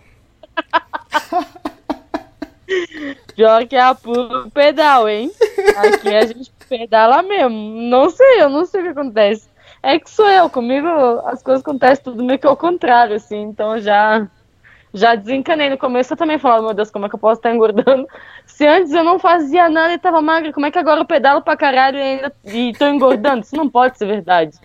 Pior 3.35 3.67
que 3.67 3.75
é 3.75 3.81
a 3.81 3.93
puro 3.95 4.49
pedal, 4.51 5.07
hein? 5.09 5.31
Aqui 5.77 6.15
a 6.15 6.25
gente 6.25 6.51
pedala 6.69 7.21
mesmo. 7.21 7.49
Não 7.89 8.09
sei, 8.09 8.41
eu 8.41 8.49
não 8.49 8.65
sei 8.65 8.81
o 8.81 8.83
que 8.83 8.89
acontece. 8.89 9.47
É 9.83 9.99
que 9.99 10.09
sou 10.09 10.29
eu, 10.29 10.49
comigo 10.49 10.87
as 11.25 11.41
coisas 11.41 11.61
acontecem 11.61 12.03
tudo 12.03 12.23
meio 12.23 12.37
que 12.37 12.45
ao 12.47 12.55
contrário, 12.55 13.15
assim. 13.15 13.41
Então 13.41 13.79
já, 13.79 14.27
já 14.93 15.15
desencanei. 15.15 15.69
No 15.69 15.77
começo 15.77 16.13
eu 16.13 16.17
também 16.17 16.37
falava, 16.37 16.63
meu 16.63 16.73
Deus, 16.73 16.91
como 16.91 17.05
é 17.05 17.09
que 17.09 17.15
eu 17.15 17.19
posso 17.19 17.39
estar 17.39 17.53
engordando? 17.53 18.07
Se 18.45 18.65
antes 18.67 18.91
eu 18.91 19.03
não 19.03 19.17
fazia 19.17 19.69
nada 19.69 19.93
e 19.93 19.97
tava 19.97 20.21
magra, 20.21 20.53
como 20.53 20.65
é 20.65 20.71
que 20.71 20.77
agora 20.77 21.01
eu 21.01 21.05
pedalo 21.05 21.41
pra 21.41 21.57
caralho 21.57 21.97
e 21.97 22.01
ainda 22.01 22.33
e 22.45 22.73
tô 22.77 22.87
engordando? 22.87 23.41
Isso 23.41 23.55
não 23.55 23.69
pode 23.69 23.97
ser 23.97 24.05
verdade. 24.05 24.57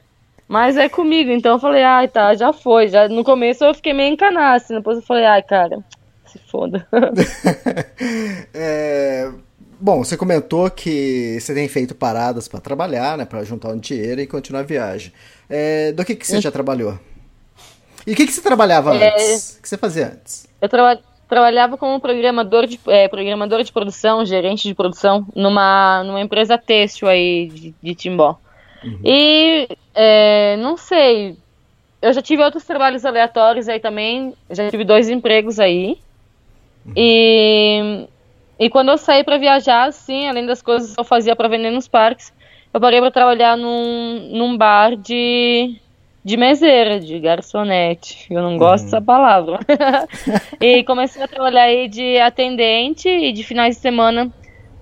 Mas 0.49 0.77
é 0.77 0.89
comigo, 0.89 1.31
então 1.31 1.53
eu 1.55 1.59
falei, 1.59 1.83
ai, 1.83 2.07
tá, 2.09 2.35
já 2.35 2.53
foi. 2.53 2.89
Já, 2.89 3.09
no 3.09 3.25
começo 3.25 3.65
eu 3.65 3.75
fiquei 3.75 3.93
meio 3.93 4.13
encanada, 4.13 4.57
assim, 4.57 4.75
depois 4.75 4.99
eu 4.99 5.03
falei, 5.03 5.25
ai, 5.25 5.43
cara, 5.43 5.79
se 6.27 6.39
foda. 6.39 6.87
É, 8.55 9.33
bom, 9.81 10.05
você 10.05 10.17
comentou 10.17 10.71
que 10.71 11.39
você 11.41 11.55
tem 11.55 11.69
feito 11.69 11.95
paradas 11.95 12.49
para 12.49 12.61
trabalhar, 12.61 13.17
né, 13.19 13.25
para 13.25 13.45
juntar 13.45 13.69
um 13.71 13.79
dinheiro 13.79 14.21
e 14.21 14.27
continuar 14.27 14.61
a 14.61 14.65
viagem. 14.65 15.12
É, 15.49 15.93
do 15.93 16.05
que, 16.05 16.15
que 16.15 16.27
você 16.27 16.41
já 16.41 16.51
trabalhou? 16.51 16.99
E 18.07 18.12
o 18.12 18.17
que, 18.17 18.27
que 18.27 18.33
você 18.33 18.41
trabalhava 18.41 18.95
É. 18.97 19.12
antes? 19.15 19.57
O 19.59 19.62
que 19.62 19.69
você 19.69 19.77
fazia 19.77 20.07
antes? 20.07 20.47
Eu 20.61 20.69
traba- 20.69 21.01
trabalhava 21.29 21.77
como 21.77 22.01
programador 22.01 22.67
de, 22.67 22.79
é, 22.87 23.09
programador 23.09 23.62
de 23.62 23.73
produção, 23.73 24.25
gerente 24.25 24.69
de 24.69 24.75
produção, 24.75 25.27
numa, 25.35 26.05
numa 26.05 26.21
empresa 26.21 26.57
têxtil 26.57 27.09
aí 27.09 27.49
de, 27.49 27.75
de 27.83 27.95
Timbó. 27.95 28.39
E 29.05 29.69
é, 29.95 30.57
não 30.59 30.77
sei, 30.77 31.37
eu 32.01 32.12
já 32.12 32.23
tive 32.23 32.45
outros 32.45 32.62
trabalhos 32.65 33.05
aleatórios 33.05 33.69
aí 33.69 33.81
também, 33.81 34.33
já 34.51 34.71
tive 34.71 34.85
dois 34.85 35.09
empregos 35.09 35.59
aí. 35.59 35.99
E, 36.97 38.07
e 38.59 38.71
quando 38.71 38.90
eu 38.90 38.99
saí 38.99 39.25
para 39.25 39.38
viajar, 39.38 39.88
assim, 39.88 40.29
além 40.29 40.47
das 40.47 40.62
coisas 40.62 40.95
que 40.95 41.01
eu 41.01 41.05
fazia 41.05 41.37
para 41.37 41.49
vender 41.49 41.71
nos 41.71 41.88
parques, 41.88 42.33
eu 42.73 42.81
parei 42.81 43.01
para 43.01 43.11
trabalhar 43.11 43.57
num, 43.57 44.31
num 44.33 44.57
bar 44.57 44.97
de, 44.97 45.81
de 46.25 46.37
meseira, 46.37 47.01
de 47.01 47.19
garçonete. 47.19 48.27
Eu 48.31 48.42
não 48.42 48.57
gosto 48.57 48.85
dessa 48.85 49.01
palavra. 49.01 49.61
e 50.61 50.85
comecei 50.85 51.23
a 51.23 51.29
trabalhar 51.29 51.64
aí 51.64 51.88
de 51.88 52.19
atendente 52.19 53.09
e 53.09 53.33
de 53.33 53.42
finais 53.42 53.77
de 53.77 53.83
semana 53.83 54.31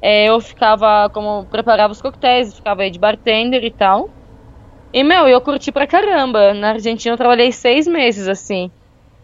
é, 0.07 0.27
eu 0.27 0.39
ficava 0.39 1.09
como 1.09 1.47
preparava 1.47 1.91
os 1.91 2.03
coquetéis, 2.03 2.55
ficava 2.55 2.83
aí 2.83 2.91
de 2.91 2.99
bartender 2.99 3.65
e 3.65 3.71
tal. 3.71 4.11
E, 4.93 5.03
meu, 5.03 5.27
eu 5.27 5.41
curti 5.41 5.73
pra 5.73 5.87
caramba. 5.87 6.53
Na 6.53 6.73
Argentina 6.73 7.15
eu 7.15 7.17
trabalhei 7.17 7.51
seis 7.51 7.87
meses, 7.87 8.29
assim. 8.29 8.71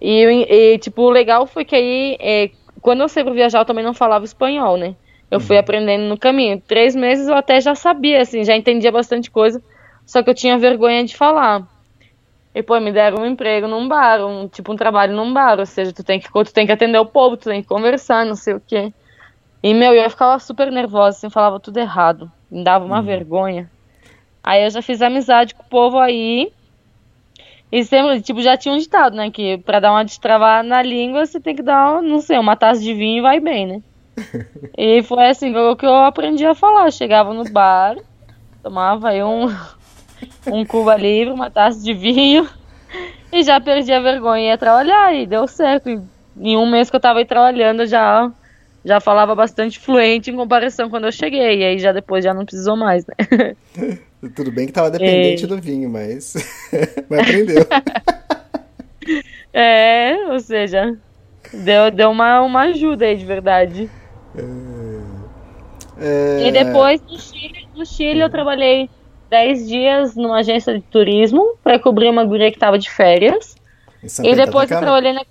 E, 0.01 0.25
e, 0.25 0.79
tipo, 0.79 1.03
o 1.03 1.11
legal 1.11 1.47
foi 1.47 1.67
que 1.67 1.77
aí, 1.77 2.17
é, 2.19 2.51
quando 2.81 3.01
eu 3.03 3.09
saí 3.09 3.25
pra 3.25 3.33
viajar, 3.33 3.61
eu 3.61 3.65
também 3.65 3.85
não 3.85 3.95
falava 3.95 4.25
espanhol, 4.25 4.77
né? 4.77 4.95
Eu 5.31 5.39
fui 5.39 5.57
aprendendo 5.57 6.05
no 6.05 6.19
caminho. 6.19 6.61
Três 6.67 6.97
meses 6.97 7.29
eu 7.29 7.37
até 7.37 7.61
já 7.61 7.75
sabia, 7.75 8.21
assim, 8.21 8.43
já 8.45 8.57
entendia 8.57 8.91
bastante 8.91 9.31
coisa. 9.31 9.63
Só 10.05 10.23
que 10.23 10.31
eu 10.31 10.35
tinha 10.35 10.59
vergonha 10.59 11.05
de 11.05 11.17
falar. 11.17 11.63
E, 12.53 12.63
pô, 12.63 12.81
me 12.81 12.91
deram 12.91 13.23
um 13.23 13.27
emprego 13.27 13.69
num 13.69 13.87
bar, 13.87 14.27
um, 14.27 14.49
tipo 14.49 14.73
um 14.73 14.77
trabalho 14.77 15.15
num 15.15 15.33
bar. 15.33 15.61
Ou 15.61 15.67
seja, 15.67 15.93
tu 15.93 16.03
tem 16.03 16.19
que, 16.19 16.29
tu 16.29 16.53
tem 16.53 16.67
que 16.67 16.73
atender 16.73 16.99
o 16.99 17.07
povo, 17.07 17.37
tu 17.37 17.49
tem 17.49 17.63
que 17.63 17.69
conversar, 17.69 18.27
não 18.27 18.35
sei 18.35 18.55
o 18.55 18.61
quê. 18.61 18.93
E, 19.63 19.73
meu, 19.73 19.93
eu 19.93 20.11
ficava 20.11 20.39
super 20.41 20.73
nervosa, 20.73 21.17
assim, 21.17 21.31
falava 21.31 21.61
tudo 21.61 21.79
errado. 21.79 22.31
Me 22.51 22.65
dava 22.65 22.85
uma 22.85 23.01
vergonha. 23.01 23.71
Aí 24.43 24.65
eu 24.65 24.71
já 24.71 24.83
fiz 24.83 25.01
amizade 25.01 25.55
com 25.55 25.63
o 25.63 25.69
povo 25.69 25.99
aí. 25.99 26.51
E 27.73 27.85
sempre, 27.85 28.21
tipo, 28.21 28.43
já 28.43 28.57
tinha 28.57 28.75
um 28.75 28.79
ditado, 28.79 29.17
né? 29.17 29.31
Que 29.31 29.59
pra 29.59 29.79
dar 29.79 29.93
uma 29.93 30.05
destravada 30.05 30.67
na 30.67 30.83
língua, 30.83 31.25
você 31.25 31.41
tem 31.41 31.55
que 31.55 31.63
dar, 31.63 32.03
não 32.03 32.21
sei, 32.21 32.39
uma 32.39 32.57
taça 32.57 32.81
de 32.81 32.93
vinho 32.93 33.19
e 33.19 33.23
vai 33.23 33.39
bem, 33.39 33.67
né? 33.67 33.83
e 34.77 35.03
foi 35.03 35.29
assim 35.29 35.53
que 35.53 35.59
eu, 35.59 35.77
que 35.77 35.87
eu 35.87 35.95
aprendi 35.95 36.45
a 36.45 36.55
falar. 36.55 36.87
Eu 36.87 36.93
chegava 36.93 37.33
no 37.33 37.45
bar, 37.45 37.97
tomava 38.63 39.11
aí 39.11 39.23
um, 39.23 39.47
um 40.51 40.65
Cuba 40.65 40.97
Livre, 40.97 41.33
uma 41.33 41.51
taça 41.51 41.81
de 41.81 41.95
vinho. 41.95 42.49
E 43.33 43.45
já 43.45 43.61
perdi 43.61 43.93
a 43.93 44.01
vergonha 44.01 44.43
e 44.43 44.47
ia 44.49 44.59
trabalhar. 44.59 45.15
E 45.15 45.25
deu 45.25 45.47
certo. 45.47 45.89
E 45.89 46.01
em 46.37 46.57
um 46.57 46.69
mês 46.69 46.91
que 46.91 46.97
eu 46.97 47.01
tava 47.01 47.21
aí 47.21 47.25
trabalhando, 47.25 47.83
eu 47.83 47.87
já 47.87 48.31
já 48.85 48.99
falava 48.99 49.35
bastante 49.35 49.79
fluente 49.79 50.31
em 50.31 50.37
comparação 50.37 50.89
quando 50.91 51.05
eu 51.05 51.13
cheguei. 51.13 51.61
E 51.61 51.65
aí 51.65 51.79
já 51.79 51.93
depois 51.93 52.25
já 52.25 52.35
não 52.35 52.45
precisou 52.45 52.77
mais, 52.77 53.05
né? 53.07 53.55
Tudo 54.35 54.53
bem 54.53 54.67
que 54.67 54.73
tava 54.73 54.91
dependente 54.91 55.45
É. 55.45 55.47
do 55.47 55.59
vinho, 55.61 55.89
mas, 55.89 56.35
mas 57.09 57.21
aprendeu. 57.21 57.67
É, 59.53 60.15
ou 60.31 60.39
seja, 60.39 60.97
deu, 61.53 61.91
deu 61.91 62.11
uma, 62.11 62.41
uma 62.43 62.61
ajuda 62.65 63.07
aí 63.07 63.17
de 63.17 63.25
verdade. 63.25 63.91
É, 65.99 66.47
E 66.47 66.53
depois 66.53 67.01
no 67.03 67.19
Chile, 67.19 67.69
no 67.75 67.85
Chile 67.85 68.21
eu 68.21 68.31
trabalhei 68.31 68.89
10 69.29 69.69
dias 69.69 70.15
numa 70.17 70.39
agência 70.39 70.75
de 70.75 70.83
turismo 70.83 71.57
para 71.65 71.79
cobrir 71.79 72.09
uma 72.11 72.25
guria 72.25 72.51
que 72.53 72.59
tava 72.59 72.79
de 72.79 72.89
férias. 72.91 73.57
E 74.23 74.35
depois 74.35 74.71
eu 74.71 74.77
Atacama? 74.79 74.81
trabalhei 74.81 75.13
na. 75.13 75.23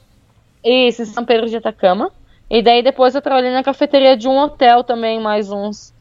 Isso, 0.64 1.04
em 1.04 1.06
São 1.06 1.26
Pedro 1.26 1.48
de 1.48 1.56
Atacama. 1.56 2.12
E 2.50 2.62
daí 2.62 2.84
depois 2.84 3.16
eu 3.16 3.22
trabalhei 3.22 3.52
na 3.52 3.64
cafeteria 3.64 4.18
de 4.18 4.28
um 4.28 4.38
hotel 4.38 4.84
também, 4.84 5.20
mais 5.20 5.52
uns 5.52 5.94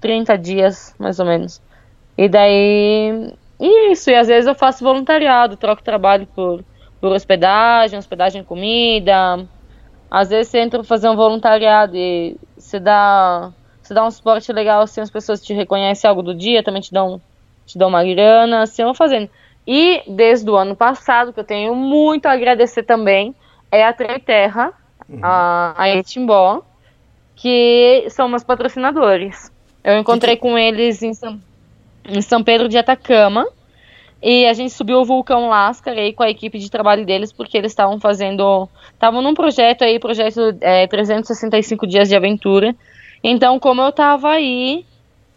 30 0.00 0.36
dias, 0.38 0.94
mais 0.98 1.18
ou 1.20 1.26
menos. 1.26 1.60
E 2.16 2.28
daí. 2.28 3.32
Isso, 3.60 4.10
e 4.10 4.14
às 4.14 4.28
vezes 4.28 4.46
eu 4.46 4.54
faço 4.54 4.84
voluntariado, 4.84 5.56
troco 5.56 5.82
trabalho 5.82 6.26
por, 6.34 6.64
por 7.00 7.12
hospedagem, 7.12 7.98
hospedagem 7.98 8.42
e 8.42 8.44
comida. 8.44 9.46
Às 10.10 10.28
vezes 10.28 10.50
você 10.50 10.58
entra 10.58 10.80
pra 10.80 10.88
fazer 10.88 11.08
um 11.08 11.16
voluntariado 11.16 11.96
e 11.96 12.36
você 12.56 12.78
dá, 12.78 13.52
você 13.80 13.94
dá 13.94 14.04
um 14.04 14.10
suporte 14.10 14.52
legal, 14.52 14.82
assim, 14.82 15.00
as 15.00 15.10
pessoas 15.10 15.42
te 15.42 15.54
reconhecem 15.54 16.08
algo 16.08 16.22
do 16.22 16.34
dia, 16.34 16.62
também 16.62 16.82
te 16.82 16.92
dão, 16.92 17.20
te 17.64 17.78
dão 17.78 17.88
uma 17.88 18.04
grana, 18.04 18.62
assim, 18.62 18.82
eu 18.82 18.88
vou 18.88 18.94
fazendo. 18.94 19.30
E 19.66 20.02
desde 20.06 20.48
o 20.50 20.56
ano 20.56 20.76
passado, 20.76 21.32
que 21.32 21.40
eu 21.40 21.44
tenho 21.44 21.74
muito 21.74 22.26
a 22.26 22.32
agradecer 22.32 22.82
também, 22.82 23.34
é 23.70 23.84
a 23.84 23.92
Terra, 23.92 24.72
a, 25.22 25.74
a 25.76 25.88
Etimbó, 25.88 26.62
que 27.34 28.06
são 28.10 28.28
meus 28.28 28.44
patrocinadores. 28.44 29.50
Eu 29.82 29.98
encontrei 29.98 30.36
com 30.36 30.56
eles 30.56 31.02
em 31.02 31.12
São, 31.12 31.40
em 32.08 32.20
São 32.20 32.42
Pedro 32.42 32.68
de 32.68 32.78
Atacama. 32.78 33.46
E 34.22 34.46
a 34.46 34.54
gente 34.54 34.72
subiu 34.72 35.00
o 35.00 35.04
vulcão 35.04 35.48
Lascar 35.48 35.92
aí 35.92 36.12
com 36.12 36.22
a 36.22 36.30
equipe 36.30 36.58
de 36.58 36.70
trabalho 36.70 37.04
deles, 37.04 37.30
porque 37.30 37.58
eles 37.58 37.72
estavam 37.72 38.00
fazendo. 38.00 38.68
Estavam 38.92 39.20
num 39.20 39.34
projeto 39.34 39.82
aí, 39.82 39.98
projeto 39.98 40.56
é, 40.62 40.86
365 40.86 41.86
dias 41.86 42.08
de 42.08 42.16
aventura. 42.16 42.74
Então, 43.22 43.58
como 43.58 43.82
eu 43.82 43.92
tava 43.92 44.30
aí, 44.30 44.86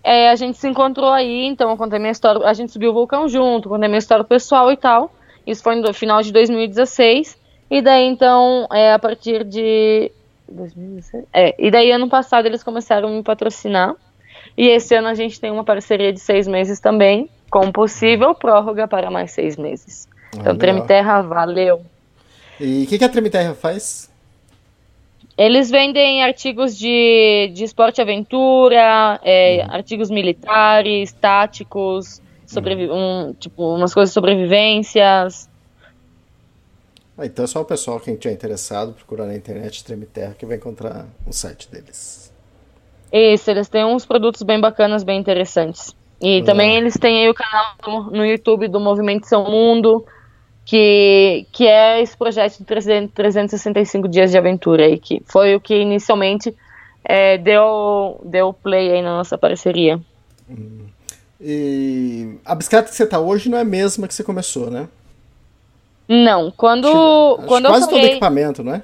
é, 0.03 0.29
a 0.29 0.35
gente 0.35 0.57
se 0.57 0.69
encontrou 0.69 1.09
aí, 1.09 1.45
então 1.47 1.69
eu 1.69 1.75
contei 1.75 1.99
minha 1.99 2.11
história. 2.11 2.45
A 2.47 2.53
gente 2.53 2.71
subiu 2.71 2.91
o 2.91 2.93
vulcão 2.93 3.27
junto, 3.27 3.67
contei 3.67 3.89
minha 3.89 3.99
história 3.99 4.23
pessoal 4.23 4.71
e 4.71 4.77
tal. 4.77 5.11
Isso 5.45 5.61
foi 5.61 5.75
no 5.75 5.93
final 5.93 6.21
de 6.21 6.31
2016. 6.31 7.37
E 7.69 7.81
daí, 7.81 8.05
então, 8.05 8.67
é, 8.71 8.93
a 8.93 8.99
partir 8.99 9.43
de 9.43 10.09
2017? 10.47 11.27
É, 11.33 11.55
e 11.59 11.69
daí 11.69 11.91
ano 11.91 12.07
passado 12.07 12.45
eles 12.45 12.63
começaram 12.63 13.09
a 13.09 13.11
me 13.11 13.21
patrocinar. 13.21 13.95
E 14.57 14.67
esse 14.67 14.95
ano 14.95 15.07
a 15.07 15.13
gente 15.13 15.39
tem 15.39 15.51
uma 15.51 15.63
parceria 15.63 16.11
de 16.11 16.19
seis 16.19 16.47
meses 16.47 16.79
também, 16.79 17.29
com 17.49 17.71
possível 17.71 18.33
prórroga 18.33 18.87
para 18.87 19.11
mais 19.11 19.31
seis 19.31 19.55
meses. 19.55 20.07
Então, 20.35 20.53
Ah, 20.53 20.57
Treme 20.57 20.81
legal. 20.81 20.87
Terra, 20.87 21.21
valeu. 21.21 21.81
E 22.59 22.83
o 22.83 22.87
que, 22.87 22.97
que 22.97 23.03
a 23.03 23.09
Tremiterra 23.09 23.53
faz? 23.53 24.09
Eles 25.37 25.69
vendem 25.69 26.23
artigos 26.23 26.75
de, 26.75 27.51
de 27.53 27.63
esporte 27.63 27.99
e 27.99 28.01
aventura, 28.01 29.19
é, 29.23 29.61
artigos 29.69 30.09
militares, 30.09 31.11
táticos, 31.13 32.19
sobrevi 32.47 32.89
um, 32.89 33.35
tipo, 33.39 33.75
umas 33.75 33.93
coisas 33.93 34.11
sobrevivências. 34.11 35.47
Ah, 37.15 37.25
então 37.25 37.45
é 37.45 37.47
só 37.47 37.61
o 37.61 37.65
pessoal 37.65 37.99
que 37.99 38.15
tiver 38.15 38.33
interessado, 38.33 38.93
procurar 38.93 39.25
na 39.25 39.35
internet 39.35 39.83
Tremiterra 39.83 40.33
que 40.33 40.45
vai 40.45 40.57
encontrar 40.57 41.05
o 41.25 41.31
site 41.31 41.69
deles. 41.69 42.26
Isso, 43.11 43.49
eles 43.49 43.67
têm 43.69 43.85
uns 43.85 44.05
produtos 44.05 44.41
bem 44.43 44.59
bacanas, 44.59 45.03
bem 45.03 45.19
interessantes. 45.19 45.95
E 46.21 46.41
também 46.43 46.75
eles 46.75 46.95
têm 46.97 47.23
aí 47.23 47.29
o 47.29 47.33
canal 47.33 47.75
no- 48.11 48.25
YouTube 48.25 48.67
do 48.67 48.79
Movimento 48.79 49.27
São 49.27 49.49
Mundo, 49.49 50.05
que, 50.65 51.45
que 51.51 51.65
é 51.67 52.01
esse 52.01 52.17
projeto 52.17 52.57
de 52.57 52.65
300 52.65 53.13
365 53.13 54.07
dias 54.07 54.31
de 54.31 54.37
aventura 54.37 54.85
aí, 54.85 54.97
que 54.99 55.21
foi 55.25 55.55
o 55.55 55.59
que 55.59 55.75
inicialmente 55.75 56.53
é, 57.05 57.37
deu, 57.37 58.19
deu 58.25 58.51
play 58.51 58.91
aí 58.91 59.01
na 59.01 59.15
nossa 59.15 59.37
parceria. 59.37 59.99
E 61.39 62.35
a 62.43 62.55
bicicleta 62.55 62.89
que 62.89 62.95
você 62.95 63.05
tá 63.05 63.19
hoje 63.19 63.47
não 63.49 63.57
é 63.57 63.61
a 63.61 63.65
mesma 63.65 64.07
que 64.07 64.13
você 64.13 64.23
começou, 64.23 64.71
né? 64.71 64.87
Não, 66.09 66.49
quando, 66.51 66.87
Acho 66.87 67.47
quando 67.47 67.65
eu 67.65 67.71
quase 67.71 67.89
todo 67.89 68.05
equipamento, 68.05 68.63
não 68.63 68.73
é? 68.73 68.81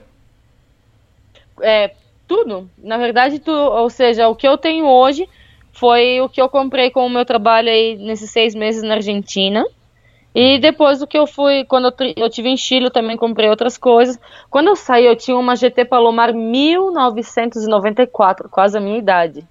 Tudo, 2.27 2.69
na 2.77 2.97
verdade, 2.97 3.39
tu, 3.39 3.51
ou 3.51 3.89
seja, 3.89 4.27
o 4.27 4.35
que 4.35 4.47
eu 4.47 4.57
tenho 4.57 4.85
hoje 4.85 5.27
foi 5.71 6.21
o 6.21 6.29
que 6.29 6.41
eu 6.41 6.47
comprei 6.47 6.91
com 6.91 7.05
o 7.05 7.09
meu 7.09 7.25
trabalho 7.25 7.69
aí 7.69 7.97
nesses 7.97 8.31
seis 8.31 8.55
meses 8.55 8.83
na 8.83 8.95
Argentina. 8.95 9.65
E 10.35 10.57
depois 10.57 11.01
o 11.01 11.07
que 11.07 11.17
eu 11.17 11.27
fui, 11.27 11.63
quando 11.65 11.93
eu, 12.15 12.29
tive 12.29 12.49
em 12.49 12.57
Chile, 12.57 12.85
eu 12.85 12.91
também 12.91 13.15
comprei 13.15 13.49
outras 13.49 13.77
coisas. 13.77 14.19
Quando 14.49 14.67
eu 14.67 14.75
saí, 14.75 15.05
eu 15.05 15.15
tinha 15.15 15.37
uma 15.37 15.55
GT 15.55 15.85
Palomar 15.85 16.33
1994, 16.33 18.49
quase 18.49 18.77
a 18.77 18.81
minha 18.81 18.97
idade. 18.97 19.47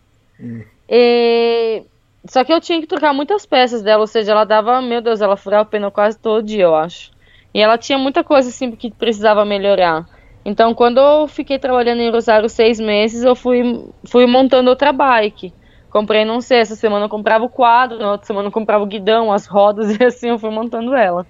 E... 0.88 1.84
Só 2.24 2.44
que 2.44 2.52
eu 2.52 2.60
tinha 2.60 2.80
que 2.80 2.86
trocar 2.86 3.12
muitas 3.12 3.44
peças 3.44 3.82
dela, 3.82 4.00
ou 4.00 4.06
seja, 4.06 4.30
ela 4.32 4.44
dava, 4.44 4.80
meu 4.80 5.00
Deus, 5.00 5.20
ela 5.20 5.36
furava 5.36 5.64
o 5.64 5.66
pneu 5.66 5.90
quase 5.90 6.18
todo 6.18 6.44
dia, 6.44 6.64
eu 6.64 6.74
acho. 6.74 7.10
E 7.52 7.60
ela 7.60 7.76
tinha 7.76 7.98
muita 7.98 8.24
coisa 8.24 8.48
assim 8.48 8.70
que 8.72 8.90
precisava 8.90 9.44
melhorar. 9.44 10.06
Então, 10.44 10.74
quando 10.74 10.98
eu 10.98 11.28
fiquei 11.28 11.58
trabalhando 11.58 12.00
em 12.00 12.10
Rosário 12.10 12.48
seis 12.48 12.80
meses, 12.80 13.22
eu 13.22 13.36
fui, 13.36 13.84
fui 14.04 14.26
montando 14.26 14.70
outra 14.70 14.92
bike. 14.92 15.52
Comprei, 15.88 16.24
não 16.24 16.40
sei, 16.40 16.58
essa 16.58 16.74
semana 16.74 17.04
eu 17.04 17.08
comprava 17.08 17.44
o 17.44 17.50
quadro, 17.50 17.98
na 17.98 18.12
outra 18.12 18.26
semana 18.26 18.48
eu 18.48 18.52
comprava 18.52 18.82
o 18.82 18.86
guidão, 18.86 19.32
as 19.32 19.46
rodas, 19.46 19.94
e 20.00 20.04
assim 20.04 20.30
eu 20.30 20.38
fui 20.38 20.50
montando 20.50 20.94
ela. 20.94 21.26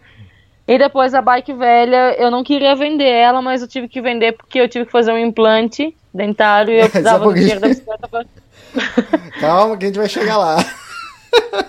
E 0.66 0.78
depois 0.78 1.12
a 1.14 1.20
bike 1.20 1.52
velha, 1.52 2.14
eu 2.16 2.30
não 2.30 2.44
queria 2.44 2.74
vender 2.74 3.08
ela, 3.08 3.42
mas 3.42 3.60
eu 3.60 3.68
tive 3.68 3.88
que 3.88 4.00
vender 4.00 4.32
porque 4.32 4.60
eu 4.60 4.68
tive 4.68 4.86
que 4.86 4.92
fazer 4.92 5.12
um 5.12 5.18
implante 5.18 5.94
dentário 6.14 6.72
e 6.72 6.78
eu 6.78 6.84
Só 6.88 6.88
um 6.88 6.90
precisava 6.90 7.24
do 7.24 7.34
dinheiro 7.34 7.60
da 7.60 7.68
bicicleta 7.68 8.08
pra... 8.08 8.24
Calma 9.40 9.76
que 9.76 9.84
a 9.84 9.88
gente 9.88 9.98
vai 9.98 10.08
chegar 10.08 10.38
lá. 10.38 10.56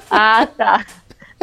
Ah, 0.10 0.45
tá. 0.45 0.86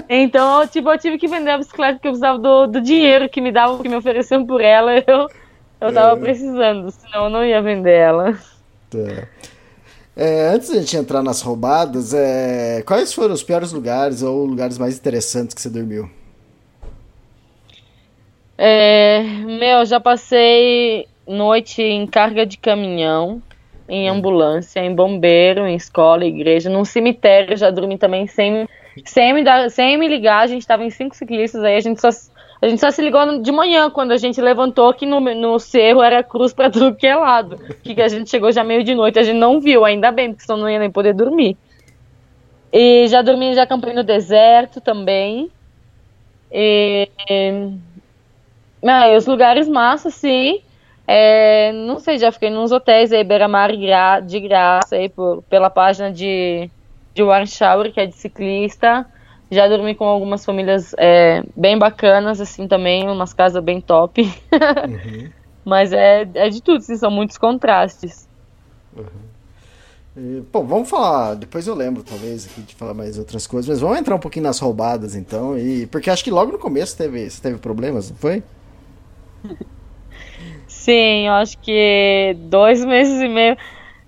Então, 0.08 0.66
tipo, 0.68 0.90
eu 0.90 0.98
tive 0.98 1.18
que 1.18 1.28
vender 1.28 1.50
a 1.50 1.58
bicicleta 1.58 1.94
porque 1.94 2.08
eu 2.08 2.12
precisava 2.12 2.38
do, 2.38 2.66
do 2.68 2.80
dinheiro 2.80 3.28
que 3.28 3.40
me 3.40 3.52
davam, 3.52 3.78
que 3.78 3.88
me 3.88 3.96
ofereciam 3.96 4.46
por 4.46 4.60
ela. 4.60 4.92
Eu, 5.06 5.28
eu 5.80 5.92
tava 5.92 6.16
precisando, 6.20 6.90
senão 6.90 7.24
eu 7.24 7.30
não 7.30 7.44
ia 7.44 7.62
vender 7.62 7.94
ela. 7.94 8.38
Tá. 8.90 9.28
É, 10.16 10.48
antes 10.48 10.68
de 10.68 10.76
a 10.76 10.80
gente 10.80 10.96
entrar 10.96 11.22
nas 11.22 11.40
roubadas, 11.40 12.12
é, 12.12 12.82
quais 12.86 13.12
foram 13.12 13.32
os 13.32 13.42
piores 13.42 13.72
lugares 13.72 14.22
ou 14.22 14.44
lugares 14.44 14.76
mais 14.76 14.98
interessantes 14.98 15.54
que 15.54 15.60
você 15.62 15.70
dormiu? 15.70 16.10
É, 18.58 19.22
meu, 19.22 19.86
já 19.86 19.98
passei 19.98 21.06
noite 21.26 21.80
em 21.80 22.06
carga 22.06 22.44
de 22.44 22.58
caminhão, 22.58 23.42
em 23.88 24.08
ambulância, 24.08 24.80
em 24.80 24.94
bombeiro, 24.94 25.66
em 25.66 25.74
escola, 25.74 26.26
igreja, 26.26 26.68
num 26.68 26.84
cemitério, 26.84 27.56
já 27.56 27.70
dormi 27.70 27.96
também 27.96 28.26
sem, 28.26 28.68
sem, 29.04 29.32
me, 29.32 29.42
dar, 29.42 29.70
sem 29.70 29.96
me 29.96 30.06
ligar, 30.06 30.40
a 30.40 30.46
gente 30.46 30.66
tava 30.66 30.84
em 30.84 30.90
cinco 30.90 31.16
ciclistas, 31.16 31.64
aí 31.64 31.76
a 31.76 31.80
gente 31.80 32.00
só, 32.00 32.10
a 32.62 32.68
gente 32.68 32.80
só 32.80 32.90
se 32.90 33.00
ligou 33.00 33.38
de 33.40 33.50
manhã, 33.50 33.88
quando 33.90 34.12
a 34.12 34.18
gente 34.18 34.40
levantou 34.40 34.92
que 34.92 35.06
no, 35.06 35.18
no 35.20 35.58
cerro 35.58 36.02
era 36.02 36.22
cruz 36.22 36.52
pra 36.52 36.68
tudo 36.70 36.94
que 36.94 37.06
é 37.06 37.16
lado, 37.16 37.56
que, 37.82 38.00
a 38.00 38.08
gente 38.08 38.28
chegou 38.28 38.52
já 38.52 38.62
meio 38.62 38.84
de 38.84 38.94
noite, 38.94 39.18
a 39.18 39.22
gente 39.22 39.38
não 39.38 39.60
viu, 39.60 39.84
ainda 39.84 40.12
bem, 40.12 40.30
porque 40.30 40.44
senão 40.44 40.58
não 40.58 40.68
ia 40.68 40.78
nem 40.78 40.90
poder 40.90 41.14
dormir. 41.14 41.56
E 42.72 43.08
já 43.08 43.22
dormi, 43.22 43.54
já 43.54 43.62
acampei 43.62 43.92
no 43.94 44.04
deserto 44.04 44.80
também. 44.80 45.50
E, 46.52 47.08
ah, 48.84 49.16
os 49.16 49.26
lugares 49.26 49.66
massa, 49.66 50.10
sim. 50.10 50.60
É, 51.06 51.72
não 51.72 51.98
sei, 51.98 52.18
já 52.18 52.30
fiquei 52.30 52.50
nos 52.50 52.70
hotéis 52.70 53.12
aí, 53.12 53.24
beira-mar 53.24 53.72
de 54.24 54.38
graça, 54.38 54.94
aí, 54.94 55.08
por, 55.08 55.42
pela 55.50 55.68
página 55.68 56.12
de, 56.12 56.70
de 57.12 57.22
Warschauer, 57.22 57.92
que 57.92 58.00
é 58.00 58.06
de 58.06 58.14
ciclista. 58.14 59.04
Já 59.50 59.66
dormi 59.68 59.94
com 59.94 60.04
algumas 60.04 60.44
famílias 60.44 60.94
é, 60.96 61.42
bem 61.56 61.78
bacanas, 61.78 62.40
assim, 62.40 62.68
também, 62.68 63.08
umas 63.08 63.32
casas 63.32 63.62
bem 63.62 63.80
top. 63.80 64.32
Mas 65.64 65.92
é, 65.92 66.28
é 66.34 66.48
de 66.48 66.62
tudo, 66.62 66.78
assim, 66.78 66.96
são 66.96 67.10
muitos 67.10 67.36
contrastes. 67.36 68.28
E, 70.16 70.42
bom, 70.52 70.64
vamos 70.64 70.90
falar, 70.90 71.34
depois 71.34 71.66
eu 71.66 71.74
lembro 71.74 72.02
talvez 72.02 72.46
aqui 72.46 72.62
de 72.62 72.74
falar 72.74 72.94
mais 72.94 73.16
outras 73.16 73.46
coisas, 73.46 73.68
mas 73.68 73.80
vamos 73.80 73.98
entrar 73.98 74.16
um 74.16 74.18
pouquinho 74.18 74.42
nas 74.42 74.58
roubadas 74.58 75.14
então, 75.14 75.56
e 75.56 75.86
porque 75.86 76.10
acho 76.10 76.24
que 76.24 76.32
logo 76.32 76.50
no 76.50 76.58
começo 76.58 76.96
teve, 76.96 77.30
você 77.30 77.40
teve 77.40 77.58
problemas, 77.58 78.10
não 78.10 78.16
foi? 78.16 78.42
Sim, 80.66 81.28
eu 81.28 81.34
acho 81.34 81.56
que 81.58 82.36
dois 82.40 82.84
meses 82.84 83.20
e 83.20 83.28
meio, 83.28 83.56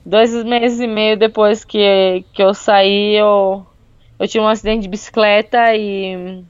dois 0.05 0.33
meses 0.45 0.81
e 0.81 0.87
meio 0.89 1.17
depois 1.17 1.65
que, 1.65 2.25
que 2.33 2.43
eu 2.43 2.53
saí, 2.53 3.15
eu, 3.15 3.65
eu 4.19 4.29
tive 4.29 4.45
um 4.45 4.49
acidente 4.49 4.83
de 4.83 4.89
bicicleta 4.89 5.75
e 5.77 6.45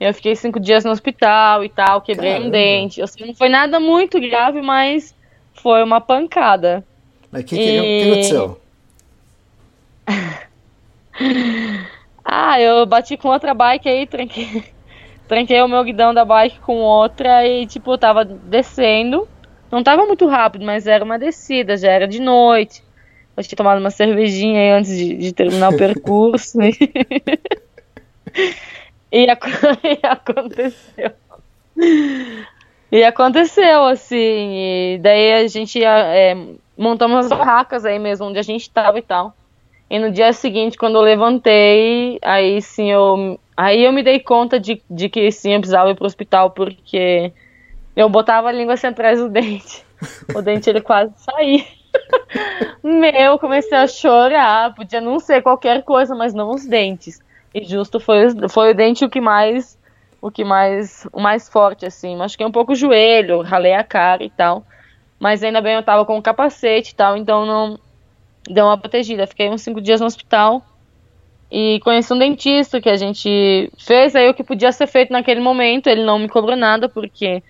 eu 0.00 0.14
fiquei 0.14 0.34
cinco 0.36 0.60
dias 0.60 0.84
no 0.84 0.90
hospital 0.92 1.64
e 1.64 1.68
tal, 1.68 2.02
quebrei 2.02 2.32
Caramba. 2.32 2.46
um 2.46 2.50
dente. 2.50 3.02
Assim, 3.02 3.26
não 3.26 3.34
foi 3.36 3.48
nada 3.48 3.80
muito 3.80 4.20
grave, 4.20 4.62
mas 4.62 5.14
foi 5.62 5.82
uma 5.82 6.00
pancada. 6.00 6.86
Mas 7.30 7.42
o 7.42 7.46
que, 7.46 7.58
que, 7.58 7.72
que 7.96 8.04
E- 8.04 8.04
aconteceu? 8.04 8.60
Ah, 12.24 12.60
eu 12.60 12.86
bati 12.86 13.16
com 13.16 13.28
outra 13.28 13.54
bike 13.54 13.88
aí, 13.88 14.06
tranquei, 14.06 14.46
tranquei 15.26 15.60
o 15.62 15.68
meu 15.68 15.82
guidão 15.84 16.14
da 16.14 16.24
bike 16.24 16.60
com 16.60 16.76
outra 16.78 17.46
e, 17.46 17.66
tipo, 17.66 17.92
eu 17.92 17.98
tava 17.98 18.24
descendo. 18.24 19.28
Não 19.70 19.82
tava 19.82 20.06
muito 20.06 20.26
rápido, 20.26 20.64
mas 20.64 20.86
era 20.86 21.04
uma 21.04 21.18
descida, 21.18 21.76
já 21.76 21.90
era 21.90 22.08
de 22.08 22.20
noite. 22.20 22.82
Eu 23.40 23.48
tinha 23.48 23.56
tomado 23.56 23.78
uma 23.78 23.90
cervejinha 23.90 24.76
antes 24.76 24.96
de, 24.96 25.14
de 25.14 25.32
terminar 25.32 25.72
o 25.72 25.76
percurso. 25.76 26.58
E, 29.12 29.24
e, 29.24 29.26
e 29.26 30.06
aconteceu. 30.06 31.10
E 32.92 33.02
aconteceu, 33.02 33.84
assim, 33.86 35.00
daí 35.00 35.32
a 35.32 35.48
gente 35.48 35.82
é, 35.82 36.36
montamos 36.78 37.26
as 37.26 37.28
barracas 37.28 37.84
aí 37.84 37.98
mesmo, 37.98 38.26
onde 38.26 38.38
a 38.38 38.42
gente 38.42 38.70
tava 38.70 38.98
e 38.98 39.02
tal. 39.02 39.34
E 39.88 39.98
no 39.98 40.12
dia 40.12 40.32
seguinte, 40.32 40.78
quando 40.78 40.96
eu 40.96 41.02
levantei, 41.02 42.18
aí 42.22 42.62
sim 42.62 42.90
eu. 42.92 43.38
Aí 43.56 43.84
eu 43.84 43.92
me 43.92 44.02
dei 44.02 44.20
conta 44.20 44.60
de, 44.60 44.80
de 44.88 45.08
que 45.08 45.30
sim, 45.32 45.54
eu 45.54 45.60
precisava 45.60 45.90
ir 45.90 45.96
pro 45.96 46.06
hospital, 46.06 46.50
porque 46.50 47.32
eu 47.96 48.08
botava 48.08 48.48
a 48.48 48.52
língua 48.52 48.74
assim 48.74 48.86
atrás 48.86 49.18
do 49.18 49.28
dente. 49.28 49.84
O 50.34 50.40
dente 50.40 50.70
ele 50.70 50.80
quase 50.80 51.12
saía. 51.16 51.64
Meu, 52.82 53.12
eu 53.12 53.38
comecei 53.38 53.76
a 53.76 53.86
chorar. 53.86 54.74
Podia 54.74 55.00
não 55.00 55.18
ser 55.18 55.42
qualquer 55.42 55.82
coisa, 55.84 56.14
mas 56.14 56.34
não 56.34 56.50
os 56.50 56.66
dentes. 56.66 57.18
E 57.54 57.64
justo 57.64 57.98
foi, 58.00 58.26
o- 58.26 58.48
foi 58.48 58.70
o 58.70 58.74
dente 58.74 59.04
o 59.04 59.10
que 59.10 59.20
mais. 59.20 59.78
O 60.20 60.30
que 60.30 60.44
mais. 60.44 61.06
O 61.12 61.20
mais 61.20 61.48
forte, 61.48 61.86
assim. 61.86 62.16
Machuquei 62.16 62.46
um 62.46 62.52
pouco 62.52 62.72
o 62.72 62.76
joelho, 62.76 63.42
ralei 63.42 63.74
a 63.74 63.84
cara 63.84 64.24
e 64.24 64.30
tal. 64.30 64.64
Mas 65.20 65.42
ainda 65.42 65.62
bem 65.62 65.74
eu 65.76 65.84
tava 65.84 66.04
com 66.06 66.18
o 66.18 66.22
capacete 66.22 66.92
e 66.92 66.96
tal, 66.96 67.16
então 67.16 67.46
não 67.46 67.78
deu 68.48 68.66
uma 68.66 68.78
protegida. 68.78 69.26
Fiquei 69.26 69.50
uns 69.50 69.62
cinco 69.62 69.80
dias 69.80 70.00
no 70.00 70.06
hospital 70.06 70.66
e 71.50 71.80
conheci 71.82 72.12
um 72.12 72.18
dentista 72.18 72.80
que 72.80 72.88
a 72.88 72.96
gente 72.96 73.70
fez 73.78 74.14
aí 74.16 74.28
o 74.28 74.34
que 74.34 74.44
podia 74.44 74.72
ser 74.72 74.86
feito 74.86 75.12
naquele 75.12 75.40
momento. 75.40 75.88
Ele 75.88 76.04
não 76.04 76.18
me 76.18 76.28
cobrou 76.28 76.56
nada 76.56 76.88
porque 76.88 77.42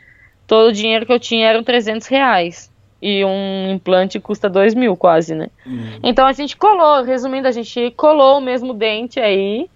todo 0.47 0.68
o 0.68 0.72
dinheiro 0.72 1.07
que 1.07 1.12
eu 1.12 1.20
tinha 1.20 1.49
eram 1.49 1.64
300 1.64 2.07
reais. 2.09 2.70
E 3.03 3.24
um 3.24 3.70
implante 3.70 4.20
custa 4.20 4.48
2 4.48 4.74
mil 4.74 4.96
quase, 4.96 5.34
né? 5.34 5.48
Então 6.03 6.26
a 6.26 6.32
gente 6.32 6.57
colou, 6.57 7.03
resumindo, 7.03 7.48
a 7.48 7.53
gente 7.53 7.90
colou 7.92 8.38
o 8.38 8.42
mesmo 8.42 8.74
dente 8.74 9.18
aí 9.18 9.68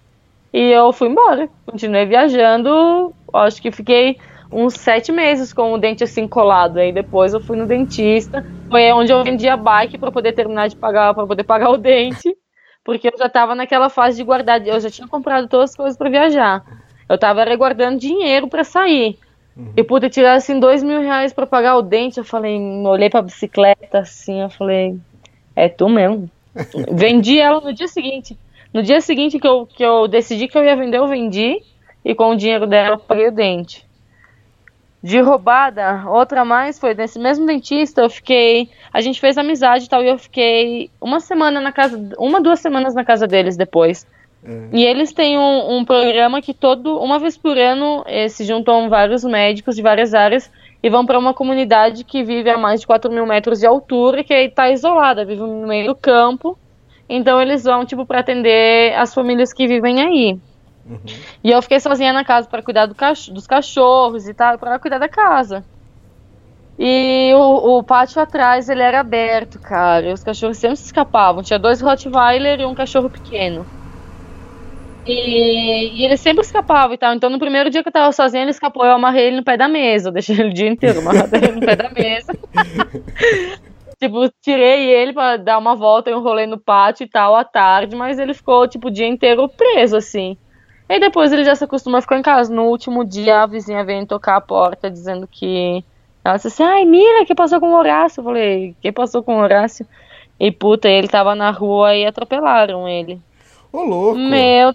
e 0.53 0.71
eu 0.71 0.93
fui 0.93 1.07
embora. 1.07 1.49
Continuei 1.65 2.05
viajando, 2.05 3.13
acho 3.33 3.61
que 3.61 3.71
fiquei 3.71 4.17
uns 4.51 4.75
sete 4.75 5.11
meses 5.11 5.51
com 5.51 5.73
o 5.73 5.77
dente 5.77 6.03
assim 6.03 6.27
colado. 6.27 6.77
Aí 6.77 6.91
depois 6.91 7.33
eu 7.33 7.39
fui 7.39 7.57
no 7.57 7.65
dentista 7.65 8.45
foi 8.69 8.91
onde 8.91 9.11
eu 9.11 9.23
vendi 9.23 9.47
a 9.47 9.57
bike 9.57 9.97
para 9.97 10.11
poder 10.11 10.33
terminar 10.33 10.67
de 10.67 10.75
pagar, 10.75 11.13
para 11.13 11.25
poder 11.25 11.43
pagar 11.43 11.69
o 11.69 11.77
dente, 11.77 12.35
porque 12.83 13.07
eu 13.07 13.17
já 13.17 13.29
tava 13.29 13.55
naquela 13.55 13.89
fase 13.89 14.17
de 14.17 14.23
guardar, 14.23 14.65
eu 14.65 14.79
já 14.79 14.89
tinha 14.89 15.07
comprado 15.07 15.47
todas 15.47 15.71
as 15.71 15.75
coisas 15.75 15.97
para 15.97 16.09
viajar. 16.09 16.63
Eu 17.07 17.17
tava 17.17 17.43
reguardando 17.43 17.99
dinheiro 17.99 18.47
para 18.47 18.63
sair. 18.63 19.17
Uhum. 19.55 19.73
E 19.75 19.83
pude 19.83 20.09
tirar 20.09 20.33
assim 20.33 20.59
dois 20.59 20.83
mil 20.83 20.99
reais 20.99 21.31
para 21.31 21.47
pagar 21.47 21.77
o 21.77 21.81
dente. 21.81 22.17
Eu 22.17 22.25
falei, 22.25 22.59
olhei 22.59 23.09
pra 23.09 23.21
bicicleta 23.21 23.99
assim, 23.99 24.41
eu 24.41 24.49
falei, 24.49 24.97
é 25.55 25.69
tu 25.69 25.87
mesmo. 25.87 26.29
vendi 26.91 27.39
ela 27.39 27.61
no 27.61 27.73
dia 27.73 27.87
seguinte. 27.87 28.37
No 28.73 28.83
dia 28.83 28.99
seguinte 28.99 29.39
que 29.39 29.47
eu, 29.47 29.65
que 29.65 29.83
eu 29.83 30.07
decidi 30.07 30.47
que 30.47 30.57
eu 30.57 30.65
ia 30.65 30.75
vender, 30.75 30.97
eu 30.97 31.07
vendi. 31.07 31.61
E 32.03 32.13
com 32.13 32.31
o 32.31 32.35
dinheiro 32.35 32.67
dela 32.67 32.95
eu 32.95 32.99
paguei 32.99 33.29
o 33.29 33.31
dente. 33.31 33.85
De 35.01 35.19
roubada, 35.21 36.03
outra 36.09 36.43
mais 36.43 36.79
foi 36.79 36.95
nesse 36.95 37.19
mesmo 37.19 37.45
dentista, 37.45 38.01
eu 38.01 38.09
fiquei. 38.09 38.69
A 38.91 39.01
gente 39.01 39.19
fez 39.19 39.37
amizade 39.37 39.85
e 39.85 39.87
tal, 39.87 40.03
e 40.03 40.07
eu 40.07 40.17
fiquei 40.17 40.89
uma 40.99 41.19
semana 41.19 41.61
na 41.61 41.71
casa. 41.71 42.09
Uma, 42.17 42.41
duas 42.41 42.59
semanas 42.59 42.95
na 42.95 43.05
casa 43.05 43.27
deles 43.27 43.55
depois. 43.55 44.07
É. 44.45 44.69
E 44.71 44.83
eles 44.83 45.11
têm 45.11 45.39
um, 45.39 45.77
um, 45.77 45.85
programa 45.85 46.41
que 46.41 46.53
todo 46.53 46.99
uma 46.99 47.17
vez 47.17 47.35
por 47.35 47.57
ano 47.57 48.03
eh, 48.05 48.29
se 48.29 48.43
juntam 48.43 48.89
vários 48.89 49.23
médicos 49.23 49.75
de 49.75 49.81
várias 49.81 50.13
áreas 50.13 50.51
e 50.83 50.89
vão 50.89 51.03
para 51.03 51.17
uma 51.17 51.33
comunidade 51.33 52.03
que 52.03 52.23
vive 52.23 52.49
a 52.49 52.57
mais 52.57 52.81
de 52.81 52.87
4 52.87 53.11
mil 53.11 53.25
metros 53.25 53.59
de 53.59 53.65
altura, 53.65 54.23
que 54.23 54.33
está 54.33 54.69
isolada, 54.69 55.25
vive 55.25 55.41
no 55.41 55.65
meio 55.65 55.87
do 55.87 55.95
campo. 55.95 56.57
Então 57.09 57.41
eles 57.41 57.63
vão 57.63 57.85
tipo 57.85 58.05
para 58.05 58.19
atender 58.19 58.93
as 58.93 59.13
famílias 59.13 59.51
que 59.51 59.67
vivem 59.67 60.01
aí. 60.01 60.39
Uhum. 60.87 60.99
E 61.43 61.49
eu 61.49 61.59
fiquei 61.63 61.79
sozinha 61.79 62.13
na 62.13 62.23
casa 62.23 62.47
para 62.47 62.61
cuidar 62.61 62.85
do 62.85 62.93
cach 62.93 63.31
dos 63.31 63.47
cachorros 63.47 64.27
e 64.27 64.33
tal, 64.33 64.59
para 64.59 64.77
cuidar 64.77 64.99
da 64.99 65.09
casa. 65.09 65.63
E 66.77 67.31
o, 67.33 67.77
o, 67.77 67.83
pátio 67.83 68.21
atrás 68.21 68.69
ele 68.69 68.81
era 68.81 68.99
aberto, 68.99 69.57
cara. 69.59 70.09
E 70.09 70.13
os 70.13 70.23
cachorros 70.23 70.57
sempre 70.57 70.75
se 70.75 70.85
escapavam. 70.85 71.41
Tinha 71.41 71.57
dois 71.57 71.81
Rottweiler 71.81 72.59
e 72.59 72.65
um 72.65 72.75
cachorro 72.75 73.09
pequeno. 73.09 73.65
E, 75.05 76.01
e, 76.01 76.05
ele 76.05 76.17
sempre 76.17 76.43
escapava 76.43 76.93
e 76.93 76.97
tal. 76.97 77.13
Então, 77.13 77.29
no 77.29 77.37
primeiro 77.37 77.69
dia 77.69 77.83
que 77.83 77.89
eu 77.89 77.93
tava 77.93 78.11
sozinha, 78.11 78.43
ele 78.43 78.51
escapou. 78.51 78.85
Eu 78.85 78.93
amarrei 78.93 79.27
ele 79.27 79.37
no 79.37 79.43
pé 79.43 79.55
da 79.55 79.67
mesa. 79.67 80.09
Eu 80.09 80.13
deixei 80.13 80.35
ele 80.35 80.49
o 80.49 80.53
dia 80.53 80.67
inteiro 80.67 80.99
amarrado 80.99 81.35
ele 81.35 81.51
no 81.51 81.61
pé 81.61 81.75
da 81.75 81.89
mesa. 81.89 82.33
tipo, 84.01 84.29
tirei 84.41 84.89
ele 84.89 85.13
pra 85.13 85.37
dar 85.37 85.57
uma 85.59 85.75
volta 85.75 86.09
e 86.09 86.15
um 86.15 86.21
rolê 86.21 86.47
no 86.47 86.57
pátio 86.57 87.03
e 87.03 87.09
tal 87.09 87.35
à 87.35 87.43
tarde. 87.43 87.95
Mas 87.95 88.17
ele 88.17 88.33
ficou, 88.33 88.67
tipo, 88.67 88.87
o 88.87 88.91
dia 88.91 89.07
inteiro 89.07 89.47
preso, 89.47 89.95
assim. 89.95 90.37
E 90.89 90.99
depois 90.99 91.31
ele 91.31 91.43
já 91.43 91.55
se 91.55 91.63
acostumou 91.63 91.99
a 91.99 92.01
ficar 92.01 92.17
em 92.17 92.23
casa. 92.23 92.53
No 92.53 92.63
último 92.63 93.05
dia, 93.05 93.43
a 93.43 93.47
vizinha 93.47 93.83
veio 93.83 94.05
tocar 94.07 94.37
a 94.37 94.41
porta 94.41 94.89
dizendo 94.89 95.27
que. 95.27 95.83
Ela 96.23 96.37
disse 96.37 96.47
assim: 96.47 96.63
Ai, 96.63 96.83
Mira, 96.85 97.21
o 97.21 97.25
que 97.25 97.35
passou 97.35 97.59
com 97.59 97.71
o 97.71 97.77
Horácio? 97.77 98.21
Eu 98.21 98.25
falei: 98.25 98.75
que 98.81 98.91
passou 98.91 99.21
com 99.21 99.35
o 99.35 99.39
Horácio? 99.39 99.85
E 100.39 100.51
puta, 100.51 100.89
ele 100.89 101.07
tava 101.07 101.35
na 101.35 101.51
rua 101.51 101.95
e 101.95 102.05
atropelaram 102.05 102.89
ele. 102.89 103.21
Ô, 103.71 103.83
louco. 103.83 104.17
Meu 104.17 104.73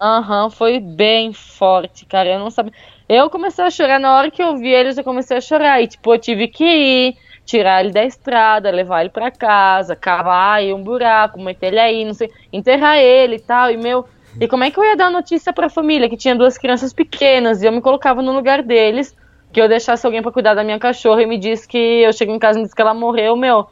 Aham, 0.00 0.44
uhum, 0.44 0.50
foi 0.50 0.78
bem 0.78 1.32
forte, 1.32 2.04
cara. 2.06 2.28
Eu 2.30 2.38
não 2.38 2.50
sabia. 2.50 2.72
Eu 3.08 3.30
comecei 3.30 3.64
a 3.64 3.70
chorar 3.70 3.98
na 3.98 4.14
hora 4.16 4.30
que 4.30 4.42
eu 4.42 4.56
vi 4.56 4.68
eles, 4.68 4.98
eu 4.98 5.04
comecei 5.04 5.36
a 5.36 5.40
chorar. 5.40 5.80
E, 5.82 5.86
tipo, 5.88 6.12
eu 6.14 6.18
tive 6.18 6.48
que 6.48 6.64
ir, 6.64 7.14
tirar 7.46 7.82
ele 7.82 7.92
da 7.92 8.04
estrada, 8.04 8.70
levar 8.70 9.00
ele 9.02 9.10
para 9.10 9.30
casa, 9.30 9.96
cavar 9.96 10.58
aí 10.58 10.72
um 10.74 10.82
buraco, 10.82 11.40
meter 11.40 11.68
ele 11.68 11.80
aí, 11.80 12.04
não 12.04 12.12
sei, 12.14 12.28
enterrar 12.52 12.98
ele 12.98 13.36
e 13.36 13.40
tal. 13.40 13.70
E, 13.70 13.76
meu. 13.76 14.04
E 14.38 14.46
como 14.46 14.64
é 14.64 14.70
que 14.70 14.78
eu 14.78 14.84
ia 14.84 14.96
dar 14.96 15.10
notícia 15.10 15.50
pra 15.52 15.70
família 15.70 16.10
que 16.10 16.16
tinha 16.16 16.36
duas 16.36 16.58
crianças 16.58 16.92
pequenas 16.92 17.62
e 17.62 17.66
eu 17.66 17.72
me 17.72 17.80
colocava 17.80 18.20
no 18.20 18.32
lugar 18.32 18.62
deles, 18.62 19.14
que 19.50 19.60
eu 19.60 19.68
deixasse 19.68 20.04
alguém 20.04 20.20
para 20.20 20.30
cuidar 20.32 20.52
da 20.54 20.62
minha 20.62 20.78
cachorra 20.78 21.22
e 21.22 21.26
me 21.26 21.38
disse 21.38 21.66
que 21.66 21.78
eu 21.78 22.12
cheguei 22.12 22.34
em 22.34 22.38
casa 22.38 22.58
e 22.58 22.60
me 22.60 22.64
disse 22.66 22.74
que 22.76 22.82
ela 22.82 22.92
morreu, 22.92 23.34
meu. 23.34 23.66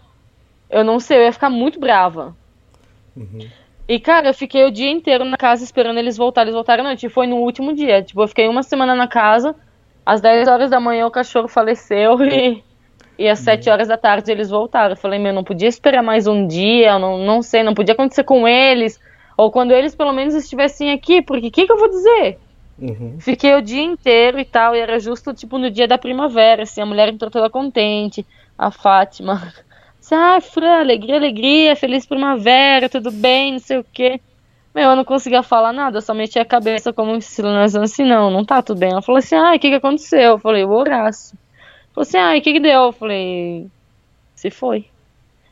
Eu 0.71 0.85
não 0.85 0.99
sei, 1.01 1.19
eu 1.19 1.23
ia 1.25 1.33
ficar 1.33 1.51
muito 1.51 1.79
brava. 1.79 2.35
Uhum. 3.17 3.53
E, 3.87 4.01
cara, 4.01 4.29
eu 4.29 4.35
fiquei 4.35 4.65
o 4.65 4.71
dia 4.71 4.91
inteiro 4.91 5.25
na 5.25 5.37
casa 5.37 5.63
esperando 5.63 5.99
eles 5.99 6.17
voltarem. 6.17 6.49
Eles 6.49 6.55
voltaram 6.55 6.85
à 6.85 6.87
noite. 6.89 7.07
E 7.07 7.11
foi 7.11 7.27
no 7.27 7.37
último 7.37 7.75
dia. 7.75 8.03
Tipo, 8.03 8.23
eu 8.23 8.29
fiquei 8.29 8.49
uma 8.49 8.63
semana 8.63 8.95
na 8.95 9.07
casa. 9.07 9.55
Às 10.05 10.21
10 10.21 10.49
horas 10.49 10.71
da 10.71 10.81
manhã 10.81 11.07
o 11.07 11.11
cachorro 11.11 11.49
faleceu 11.49 12.21
e, 12.25 12.63
e 13.19 13.29
às 13.29 13.39
7 13.39 13.71
horas 13.71 13.89
da 13.89 13.97
tarde 13.97 14.31
eles 14.31 14.51
voltaram. 14.51 14.93
Eu 14.93 14.97
falei, 14.97 15.19
meu, 15.19 15.33
não 15.33 15.45
podia 15.45 15.69
esperar 15.69 16.03
mais 16.03 16.27
um 16.27 16.47
dia, 16.47 16.99
não, 16.99 17.19
não 17.19 17.43
sei, 17.43 17.63
não 17.63 17.75
podia 17.75 17.95
acontecer 17.95 18.25
com 18.25 18.47
eles. 18.47 19.01
Ou 19.37 19.51
quando 19.51 19.73
eles 19.73 19.95
pelo 19.95 20.13
menos 20.13 20.35
estivessem 20.35 20.93
aqui, 20.93 21.23
porque 21.23 21.49
o 21.49 21.51
que, 21.51 21.67
que 21.67 21.73
eu 21.73 21.79
vou 21.79 21.89
dizer? 21.89 22.39
Uhum. 22.79 23.17
Fiquei 23.21 23.55
o 23.55 23.63
dia 23.63 23.83
inteiro 23.83 24.39
e 24.39 24.45
tal, 24.45 24.75
e 24.75 24.81
era 24.81 24.99
justo 24.99 25.33
tipo 25.33 25.59
no 25.59 25.71
dia 25.71 25.87
da 25.87 25.97
primavera, 25.97 26.65
assim, 26.65 26.81
a 26.81 26.87
mulher 26.87 27.09
entrou 27.09 27.31
toda 27.31 27.49
contente, 27.49 28.27
a 28.59 28.71
Fátima. 28.71 29.53
Ah, 30.13 30.39
alegria, 30.81 31.17
alegria, 31.17 31.77
feliz 31.77 32.05
primavera, 32.05 32.89
tudo 32.89 33.11
bem, 33.11 33.53
não 33.53 33.59
sei 33.59 33.79
o 33.79 33.85
quê. 33.85 34.21
Meu, 34.75 34.91
eu 34.91 34.97
não 34.97 35.05
conseguia 35.05 35.43
falar 35.43 35.73
nada, 35.73 35.99
eu 35.99 36.03
só 36.03 36.13
metia 36.13 36.43
a 36.43 36.45
cabeça 36.45 36.93
como 36.93 37.21
sinalizando 37.21 37.85
assim, 37.85 38.05
não, 38.05 38.31
não 38.31 38.45
tá 38.45 38.61
tudo 38.61 38.81
bem. 38.81 38.91
Ela 38.91 39.03
falou 39.03 39.19
assim, 39.19 39.37
ah, 39.37 39.55
o 39.55 39.59
que 39.59 39.69
que 39.71 39.77
aconteceu? 39.77 40.33
Eu 40.33 40.39
falei, 40.39 40.65
o 40.65 40.71
Horácio. 40.71 41.39
Falou 41.95 42.03
assim, 42.03 42.19
ah, 42.19 42.37
o 42.37 42.43
que 42.43 42.53
que 42.53 42.61
deu? 42.61 42.83
Eu 42.83 42.93
falei, 42.93 43.69
se 44.35 44.51
foi. 44.51 44.87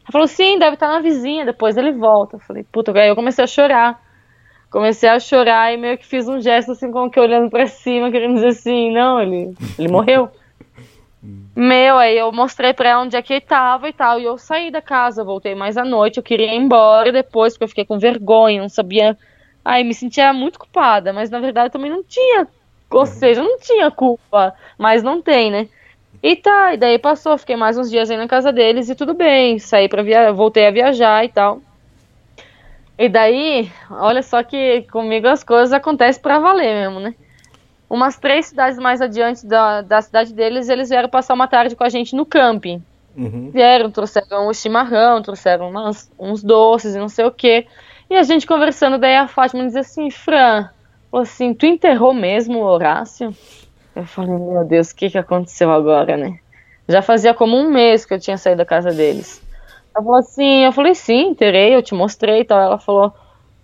Ela 0.03 0.11
falou, 0.11 0.26
sim, 0.26 0.59
deve 0.59 0.74
estar 0.74 0.88
tá 0.88 0.94
na 0.94 1.00
vizinha, 1.00 1.46
depois 1.46 1.76
ele 1.76 1.92
volta. 1.92 2.36
Eu 2.36 2.40
falei, 2.40 2.64
puta, 2.64 2.92
aí 2.98 3.09
eu 3.09 3.14
comecei 3.14 3.44
a 3.44 3.46
chorar. 3.46 4.03
Comecei 4.68 5.09
a 5.09 5.20
chorar 5.20 5.72
e 5.72 5.76
meio 5.76 5.98
que 5.98 6.07
fiz 6.07 6.26
um 6.26 6.40
gesto 6.40 6.72
assim, 6.72 6.90
como 6.90 7.11
que 7.11 7.20
olhando 7.20 7.48
pra 7.48 7.66
cima, 7.66 8.11
querendo 8.11 8.34
dizer 8.34 8.48
assim, 8.48 8.92
não, 8.92 9.20
ele, 9.20 9.55
ele 9.78 9.88
morreu. 9.88 10.30
Meu, 11.55 11.99
aí 11.99 12.16
eu 12.16 12.33
mostrei 12.33 12.73
pra 12.73 12.89
ela 12.89 13.03
onde 13.03 13.16
é 13.16 13.23
que 13.23 13.35
ele 13.35 13.41
tava 13.41 13.89
e 13.89 13.93
tal. 13.93 14.18
E 14.18 14.25
eu 14.25 14.39
saí 14.39 14.70
da 14.70 14.81
casa, 14.81 15.23
voltei 15.23 15.55
mais 15.55 15.77
à 15.77 15.85
noite. 15.85 16.16
Eu 16.16 16.23
queria 16.23 16.47
ir 16.47 16.57
embora 16.57 17.12
depois, 17.12 17.53
porque 17.53 17.64
eu 17.64 17.68
fiquei 17.68 17.85
com 17.85 17.99
vergonha, 17.99 18.61
não 18.61 18.68
sabia. 18.68 19.16
Aí 19.64 19.85
me 19.85 19.95
sentia 19.95 20.33
muito 20.33 20.59
culpada, 20.59 21.12
mas 21.12 21.31
na 21.31 21.39
verdade 21.39 21.68
eu 21.68 21.73
também 21.73 21.91
não 21.91 22.03
tinha. 22.03 22.49
Ou 22.91 23.07
seja, 23.07 23.43
não 23.43 23.59
tinha 23.59 23.91
culpa, 23.91 24.55
mas 24.79 25.03
não 25.03 25.23
tem, 25.23 25.51
né? 25.51 25.68
E 26.23 26.37
tá, 26.37 26.75
e 26.75 26.77
daí 26.77 26.99
passou, 26.99 27.39
fiquei 27.39 27.57
mais 27.57 27.79
uns 27.79 27.91
dias 27.91 28.11
aí 28.11 28.16
na 28.16 28.29
casa 28.29 28.53
deles 28.53 28.89
e 28.89 28.95
tudo 28.95 29.14
bem. 29.14 29.59
Saí 29.59 29.89
pra 29.89 30.03
viajar, 30.03 30.33
voltei 30.33 30.66
a 30.66 30.70
viajar 30.70 31.25
e 31.25 31.29
tal. 31.29 31.61
E 32.99 33.09
daí, 33.09 33.70
olha 33.91 34.23
só 34.23 34.43
que 34.43 34.83
comigo 34.93 35.27
as 35.27 35.43
coisas 35.43 35.73
acontecem 35.73 36.20
pra 36.23 36.39
valer 36.39 36.75
mesmo, 36.75 37.01
né? 37.01 37.14
Umas 37.93 38.16
três 38.16 38.47
cidades 38.47 38.78
mais 38.78 39.03
adiante 39.03 39.47
da, 39.47 39.82
da 39.82 40.01
cidade 40.01 40.32
deles, 40.32 40.70
eles 40.70 40.88
vieram 40.88 41.11
passar 41.11 41.34
uma 41.34 41.47
tarde 41.47 41.76
com 41.76 41.84
a 41.84 41.90
gente 41.90 42.16
no 42.16 42.24
camping. 42.24 42.82
Uhum. 43.14 43.51
Vieram, 43.53 43.90
trouxeram 43.90 44.49
o 44.49 44.55
chimarrão, 44.55 45.20
trouxeram 45.20 45.68
umas, 45.68 46.11
uns 46.18 46.43
doces 46.43 46.95
e 46.95 46.99
não 46.99 47.11
sei 47.11 47.26
o 47.26 47.30
que. 47.30 47.66
E 48.09 48.16
a 48.16 48.22
gente 48.22 48.47
conversando, 48.47 48.97
daí 48.97 49.14
a 49.14 49.28
Fátima 49.28 49.66
dizia 49.66 49.82
assim, 49.82 50.11
Fran, 50.11 50.70
assim, 51.12 51.53
tu 51.53 51.66
enterrou 51.66 52.14
mesmo 52.14 52.61
o 52.61 52.64
Horácio? 52.64 53.36
Eu 53.95 54.07
falei, 54.07 54.38
meu 54.38 54.64
Deus, 54.64 54.90
o 54.90 54.97
que, 54.97 55.11
que 55.11 55.18
aconteceu 55.18 55.70
agora, 55.70 56.16
né? 56.16 56.38
Já 56.88 57.03
fazia 57.03 57.34
como 57.34 57.59
um 57.59 57.70
mês 57.70 58.07
que 58.07 58.14
eu 58.14 58.18
tinha 58.18 58.38
saído 58.38 58.59
da 58.59 58.64
casa 58.64 58.90
deles. 58.90 59.43
Ela 59.95 60.03
falou 60.03 60.18
assim, 60.18 60.64
eu 60.64 60.72
falei, 60.72 60.95
sim, 60.95 61.28
enterrei, 61.28 61.74
eu 61.74 61.82
te 61.82 61.95
mostrei 61.95 62.40
e 62.40 62.45
tal. 62.45 62.59
Ela 62.59 62.78
falou, 62.78 63.12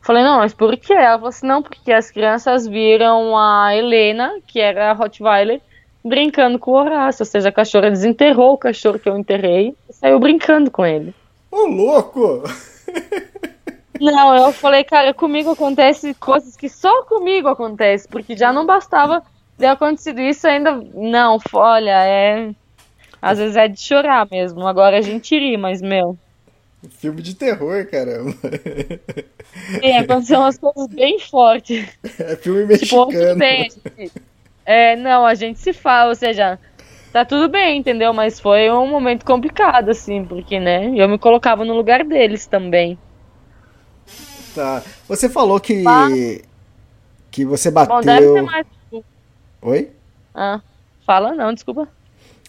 Falei, 0.09 0.25
não, 0.25 0.39
mas 0.39 0.55
por 0.55 0.75
quê? 0.75 0.95
Ela 0.95 1.17
falou 1.17 1.29
assim, 1.29 1.47
não, 1.47 1.63
porque 1.63 1.93
as 1.93 2.11
crianças 2.11 2.67
viram 2.67 3.37
a 3.37 3.77
Helena, 3.77 4.41
que 4.47 4.59
era 4.59 4.91
a 4.91 4.95
Rottweiler, 4.95 5.61
brincando 6.03 6.59
com 6.59 6.71
o 6.71 6.77
Horácio. 6.77 7.25
Ou 7.25 7.27
seja, 7.27 7.51
a 7.51 7.53
cachorra 7.53 7.91
desenterrou 7.91 8.55
o 8.55 8.57
cachorro 8.57 8.99
que 8.99 9.07
eu 9.07 9.19
enterrei 9.19 9.75
e 9.87 9.93
saiu 9.93 10.19
brincando 10.19 10.71
com 10.71 10.87
ele. 10.87 11.15
Ô, 11.51 11.67
louco! 11.67 12.43
Não, 14.01 14.35
eu 14.35 14.51
falei, 14.51 14.83
cara, 14.83 15.13
comigo 15.13 15.51
acontece 15.51 16.15
coisas 16.15 16.57
que 16.57 16.71
só 16.71 17.03
comigo 17.03 17.47
acontece, 17.47 18.09
porque 18.09 18.35
já 18.35 18.51
não 18.51 18.65
bastava 18.65 19.23
ter 19.59 19.67
acontecido 19.67 20.23
isso 20.23 20.49
ainda. 20.49 20.73
Não, 20.95 21.37
olha, 21.53 22.03
é. 22.07 22.51
Às 23.21 23.37
vezes 23.37 23.57
é 23.57 23.69
de 23.69 23.79
chorar 23.79 24.27
mesmo. 24.31 24.67
Agora 24.67 24.97
a 24.97 25.03
gente 25.03 25.39
ri, 25.39 25.59
mas, 25.59 25.83
meu. 25.83 26.17
Filme 26.91 27.21
de 27.23 27.35
terror, 27.35 27.87
caramba. 27.87 28.35
É, 29.83 29.99
aconteceu 29.99 30.39
umas 30.39 30.59
coisas 30.59 30.87
bem 30.89 31.19
fortes. 31.19 31.89
É 32.19 32.37
filme 32.37 32.67
mexicano. 32.67 33.11
Tipo, 33.11 34.21
é, 34.65 34.95
não, 34.97 35.27
a 35.27 35.35
gente 35.35 35.59
se 35.59 35.73
fala, 35.73 36.11
ou 36.11 36.15
seja, 36.15 36.59
tá 37.13 37.25
tudo 37.25 37.49
bem, 37.49 37.79
entendeu? 37.79 38.13
Mas 38.13 38.39
foi 38.39 38.71
um 38.71 38.87
momento 38.87 39.25
complicado, 39.25 39.89
assim, 39.91 40.25
porque, 40.25 40.61
né, 40.61 40.93
eu 40.95 41.09
me 41.09 41.19
colocava 41.19 41.65
no 41.65 41.75
lugar 41.75 42.05
deles 42.05 42.47
também. 42.47 42.97
Tá. 44.55 44.83
Você 45.09 45.29
falou 45.29 45.59
que. 45.59 45.85
Que 47.31 47.45
você 47.45 47.71
bateu. 47.71 47.97
Bom, 47.97 48.03
deve 48.03 48.33
ter 48.33 48.43
mais. 48.43 48.67
Oi? 49.63 49.91
Ah, 50.35 50.61
fala 51.05 51.35
não, 51.35 51.53
desculpa. 51.53 51.89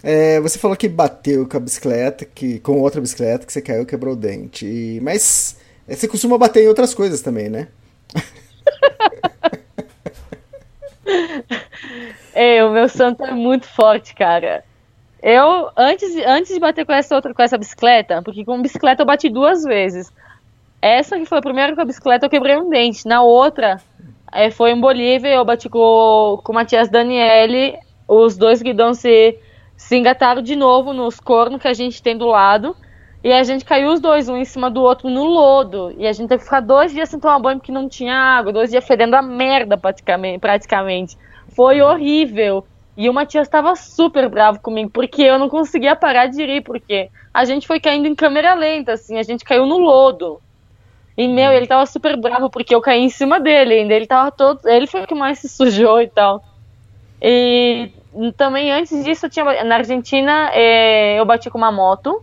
É, 0.01 0.39
você 0.39 0.57
falou 0.57 0.77
que 0.77 0.87
bateu 0.87 1.45
com 1.47 1.57
a 1.57 1.59
bicicleta, 1.59 2.25
que 2.25 2.59
com 2.59 2.79
outra 2.79 3.01
bicicleta, 3.01 3.45
que 3.45 3.51
você 3.51 3.61
caiu 3.61 3.83
e 3.83 3.85
quebrou 3.85 4.13
o 4.13 4.17
dente. 4.17 4.65
E, 4.65 5.01
mas 5.01 5.59
é, 5.87 5.95
você 5.95 6.07
costuma 6.07 6.37
bater 6.37 6.63
em 6.63 6.67
outras 6.67 6.93
coisas 6.93 7.21
também, 7.21 7.49
né? 7.49 7.67
é, 12.33 12.63
o 12.63 12.71
meu 12.71 12.87
santo 12.87 13.25
é 13.25 13.31
muito 13.31 13.67
forte, 13.67 14.15
cara. 14.15 14.63
Eu, 15.21 15.69
antes, 15.75 16.15
antes 16.25 16.53
de 16.53 16.61
bater 16.61 16.85
com 16.85 16.93
essa 16.93 17.13
outra, 17.13 17.33
com 17.33 17.41
essa 17.41 17.57
bicicleta, 17.57 18.21
porque 18.21 18.45
com 18.45 18.61
bicicleta 18.61 19.01
eu 19.01 19.05
bati 19.05 19.29
duas 19.29 19.63
vezes. 19.63 20.09
Essa 20.81 21.19
que 21.19 21.25
foi 21.25 21.39
a 21.39 21.41
primeira 21.41 21.75
com 21.75 21.81
a 21.81 21.85
bicicleta 21.85 22.25
eu 22.25 22.29
quebrei 22.29 22.55
um 22.55 22.69
dente. 22.69 23.05
Na 23.05 23.21
outra, 23.21 23.81
é, 24.31 24.49
foi 24.49 24.71
em 24.71 24.79
Bolívia, 24.79 25.35
eu 25.35 25.43
bati 25.43 25.67
com, 25.67 26.39
com 26.41 26.53
o 26.53 26.55
Matias 26.55 26.89
Daniele, 26.89 27.77
os 28.07 28.37
dois 28.37 28.61
guidões 28.61 28.99
se, 28.99 29.37
se 29.79 29.95
engataram 29.95 30.41
de 30.41 30.57
novo 30.57 30.91
nos 30.91 31.21
cornos 31.21 31.61
que 31.61 31.67
a 31.67 31.73
gente 31.73 32.03
tem 32.03 32.17
do 32.17 32.27
lado. 32.27 32.75
E 33.23 33.31
a 33.31 33.41
gente 33.43 33.63
caiu 33.63 33.93
os 33.93 34.01
dois, 34.01 34.27
um 34.27 34.35
em 34.35 34.43
cima 34.43 34.69
do 34.69 34.81
outro, 34.81 35.09
no 35.09 35.23
lodo. 35.23 35.95
E 35.97 36.05
a 36.05 36.11
gente 36.11 36.27
teve 36.27 36.39
que 36.39 36.43
ficar 36.43 36.59
dois 36.59 36.91
dias 36.91 37.07
sem 37.07 37.17
tomar 37.17 37.39
banho 37.39 37.59
porque 37.59 37.71
não 37.71 37.87
tinha 37.87 38.13
água, 38.13 38.51
dois 38.51 38.69
dias 38.69 38.85
fedendo 38.85 39.15
a 39.15 39.21
merda 39.21 39.77
praticamente. 39.77 40.39
praticamente. 40.39 41.17
Foi 41.55 41.81
horrível. 41.81 42.65
E 42.97 43.09
o 43.09 43.13
Matias 43.13 43.47
estava 43.47 43.73
super 43.77 44.27
bravo 44.27 44.59
comigo, 44.59 44.89
porque 44.89 45.21
eu 45.21 45.39
não 45.39 45.47
conseguia 45.47 45.95
parar 45.95 46.25
de 46.25 46.41
ir, 46.41 46.61
porque 46.61 47.09
a 47.33 47.45
gente 47.45 47.65
foi 47.65 47.79
caindo 47.79 48.05
em 48.05 48.15
câmera 48.15 48.53
lenta, 48.55 48.91
assim, 48.93 49.17
a 49.17 49.23
gente 49.23 49.45
caiu 49.45 49.65
no 49.65 49.77
lodo. 49.77 50.41
E, 51.17 51.25
meu, 51.25 51.53
ele 51.53 51.67
tava 51.67 51.85
super 51.85 52.17
bravo 52.17 52.49
porque 52.49 52.75
eu 52.75 52.81
caí 52.81 52.99
em 52.99 53.09
cima 53.09 53.39
dele 53.39 53.75
ainda. 53.75 53.93
Ele 53.93 54.05
tava 54.05 54.29
todo. 54.29 54.59
Ele 54.65 54.87
foi 54.87 55.03
o 55.03 55.07
que 55.07 55.15
mais 55.15 55.39
se 55.39 55.47
sujou 55.47 56.01
e 56.01 56.07
tal. 56.07 56.43
E 57.21 57.91
também 58.35 58.71
antes 58.71 59.03
disso, 59.03 59.25
eu 59.25 59.29
tinha. 59.29 59.63
Na 59.63 59.75
Argentina, 59.75 60.49
é, 60.53 61.19
eu 61.19 61.25
bati 61.25 61.49
com 61.49 61.57
uma 61.57 61.71
moto. 61.71 62.21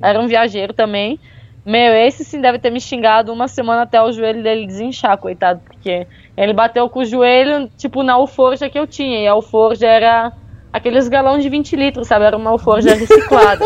Era 0.00 0.20
um 0.20 0.26
viajeiro 0.26 0.72
também. 0.72 1.18
Meu, 1.64 1.94
esse 1.94 2.24
sim 2.24 2.40
deve 2.40 2.58
ter 2.58 2.70
me 2.70 2.80
xingado 2.80 3.32
uma 3.32 3.46
semana 3.46 3.82
até 3.82 4.00
o 4.00 4.10
joelho 4.10 4.42
dele 4.42 4.66
desinchar, 4.66 5.18
coitado. 5.18 5.60
Porque 5.64 6.06
ele 6.36 6.52
bateu 6.52 6.88
com 6.88 7.00
o 7.00 7.04
joelho, 7.04 7.68
tipo, 7.76 8.02
na 8.02 8.14
alforja 8.14 8.70
que 8.70 8.78
eu 8.78 8.86
tinha. 8.86 9.20
E 9.20 9.26
a 9.26 9.32
alforja 9.32 9.86
era 9.86 10.32
aqueles 10.72 11.08
galões 11.08 11.42
de 11.42 11.48
20 11.48 11.76
litros, 11.76 12.08
sabe? 12.08 12.24
Era 12.24 12.36
uma 12.36 12.50
alforja 12.50 12.94
reciclada. 12.94 13.64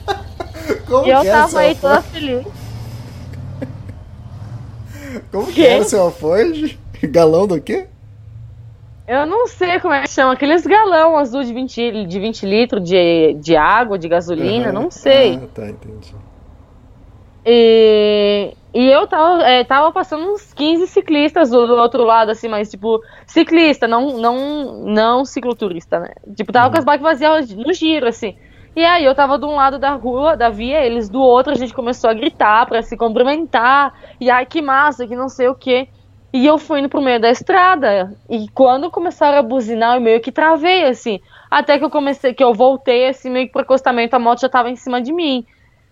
Como 0.86 1.06
e 1.06 1.10
eu 1.10 1.20
que 1.20 1.28
tava 1.28 1.60
aí 1.60 1.74
toda 1.74 2.02
feliz. 2.02 2.46
Como 5.30 5.46
que 5.46 5.54
Quê? 5.54 5.66
era 5.66 5.84
seu 5.84 6.02
alforje? 6.02 6.78
Galão 7.04 7.46
do 7.46 7.60
quê? 7.60 7.88
Eu 9.10 9.26
não 9.26 9.48
sei 9.48 9.80
como 9.80 9.92
é 9.92 10.02
que 10.02 10.08
chama, 10.08 10.34
aqueles 10.34 10.64
galão 10.64 11.16
azul 11.16 11.42
de 11.42 11.52
20, 11.52 12.06
de 12.06 12.20
20 12.20 12.46
litros 12.46 12.80
de, 12.80 13.34
de 13.40 13.56
água, 13.56 13.98
de 13.98 14.08
gasolina, 14.08 14.66
Aham. 14.66 14.72
não 14.72 14.88
sei. 14.88 15.34
Ah, 15.34 15.48
tá, 15.52 15.68
entendi. 15.68 16.14
E, 17.44 18.54
e 18.72 18.86
eu 18.86 19.08
tava, 19.08 19.42
é, 19.42 19.64
tava 19.64 19.90
passando 19.90 20.30
uns 20.30 20.52
15 20.52 20.86
ciclistas 20.86 21.50
do, 21.50 21.66
do 21.66 21.74
outro 21.74 22.04
lado, 22.04 22.30
assim, 22.30 22.46
mas 22.46 22.70
tipo, 22.70 23.00
ciclista, 23.26 23.88
não, 23.88 24.16
não, 24.16 24.84
não 24.84 25.24
cicloturista, 25.24 25.98
né? 25.98 26.10
Tipo, 26.36 26.52
tava 26.52 26.70
com 26.70 26.76
as 26.76 26.84
bikes 26.84 27.02
vazias 27.02 27.50
no 27.52 27.72
giro, 27.72 28.06
assim. 28.06 28.36
E 28.76 28.84
aí 28.84 29.04
eu 29.04 29.14
tava 29.16 29.36
de 29.40 29.44
um 29.44 29.56
lado 29.56 29.76
da 29.76 29.90
rua, 29.94 30.36
da 30.36 30.50
via, 30.50 30.86
eles 30.86 31.10
do 31.10 31.20
outro, 31.20 31.52
a 31.52 31.56
gente 31.56 31.74
começou 31.74 32.08
a 32.08 32.14
gritar 32.14 32.64
pra 32.66 32.80
se 32.80 32.96
cumprimentar. 32.96 33.92
E 34.20 34.30
ai, 34.30 34.46
que 34.46 34.62
massa, 34.62 35.04
que 35.04 35.16
não 35.16 35.28
sei 35.28 35.48
o 35.48 35.54
quê. 35.56 35.88
E 36.32 36.46
eu 36.46 36.58
fui 36.58 36.80
indo 36.80 36.88
pro 36.88 37.02
meio 37.02 37.20
da 37.20 37.30
estrada. 37.30 38.16
E 38.28 38.48
quando 38.50 38.90
começaram 38.90 39.38
a 39.38 39.42
buzinar, 39.42 39.96
eu 39.96 40.00
meio 40.00 40.20
que 40.20 40.30
travei, 40.30 40.84
assim. 40.84 41.20
Até 41.50 41.78
que 41.78 41.84
eu 41.84 41.90
comecei, 41.90 42.32
que 42.32 42.44
eu 42.44 42.54
voltei, 42.54 43.08
assim, 43.08 43.30
meio 43.30 43.46
que 43.46 43.52
pro 43.52 43.62
acostamento, 43.62 44.14
a 44.14 44.18
moto 44.18 44.40
já 44.40 44.48
tava 44.48 44.70
em 44.70 44.76
cima 44.76 45.00
de 45.00 45.12
mim. 45.12 45.44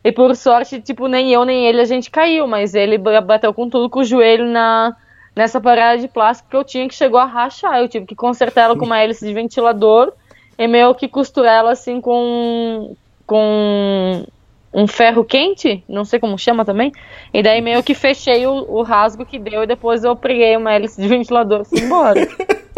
E 0.05 0.12
por 0.12 0.34
sorte, 0.36 0.80
tipo, 0.80 1.09
nem 1.09 1.32
eu 1.32 1.45
nem 1.45 1.66
ele 1.66 1.80
a 1.80 1.84
gente 1.84 2.11
caiu, 2.11 2.47
mas 2.47 2.74
ele 2.74 2.97
ba- 2.97 3.20
bateu 3.20 3.53
com 3.53 3.68
tudo 3.68 3.91
com 3.91 3.99
o 3.99 4.05
joelho 4.05 4.47
na, 4.47 4.95
nessa 5.34 5.61
parada 5.61 6.01
de 6.01 6.07
plástico 6.07 6.51
que 6.51 6.57
eu 6.57 6.64
tinha 6.64 6.89
que 6.89 6.95
chegou 6.95 7.18
a 7.18 7.24
rachar. 7.24 7.78
Eu 7.80 7.89
tive 7.89 8.07
que 8.07 8.14
consertar 8.14 8.62
ela 8.62 8.76
com 8.76 8.84
uma 8.84 9.01
hélice 9.01 9.26
de 9.26 9.34
ventilador 9.34 10.12
e 10.57 10.68
meio 10.68 10.95
que 10.95 11.09
costurar 11.09 11.57
ela 11.57 11.72
assim 11.72 12.01
com, 12.01 12.95
com 13.26 14.24
um 14.73 14.87
ferro 14.87 15.25
quente, 15.25 15.83
não 15.89 16.05
sei 16.05 16.19
como 16.21 16.39
chama 16.39 16.64
também. 16.64 16.93
E 17.33 17.43
daí 17.43 17.61
meio 17.61 17.83
que 17.83 17.95
fechei 17.95 18.47
o, 18.47 18.53
o 18.69 18.83
rasgo 18.83 19.25
que 19.25 19.39
deu 19.39 19.62
e 19.62 19.66
depois 19.66 20.05
eu 20.05 20.14
preguei 20.14 20.57
uma 20.57 20.73
hélice 20.73 21.01
de 21.01 21.09
ventilador 21.09 21.61
assim 21.61 21.85
embora. 21.85 22.27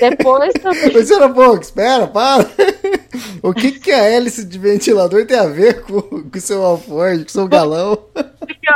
Depois 0.00 0.52
também. 0.60 0.92
Mas 0.92 1.10
era 1.10 1.28
pouco, 1.28 1.62
espera, 1.62 2.06
para. 2.06 2.46
O 3.42 3.52
que, 3.52 3.72
que 3.72 3.92
a 3.92 3.98
hélice 4.04 4.44
de 4.44 4.58
ventilador 4.58 5.26
tem 5.26 5.38
a 5.38 5.46
ver 5.46 5.82
com 5.82 5.98
o 5.98 6.40
seu 6.40 6.64
alforje, 6.64 7.24
com 7.24 7.28
o 7.28 7.32
seu 7.32 7.48
galão? 7.48 7.96
Porque 8.40 8.68
eu, 8.68 8.74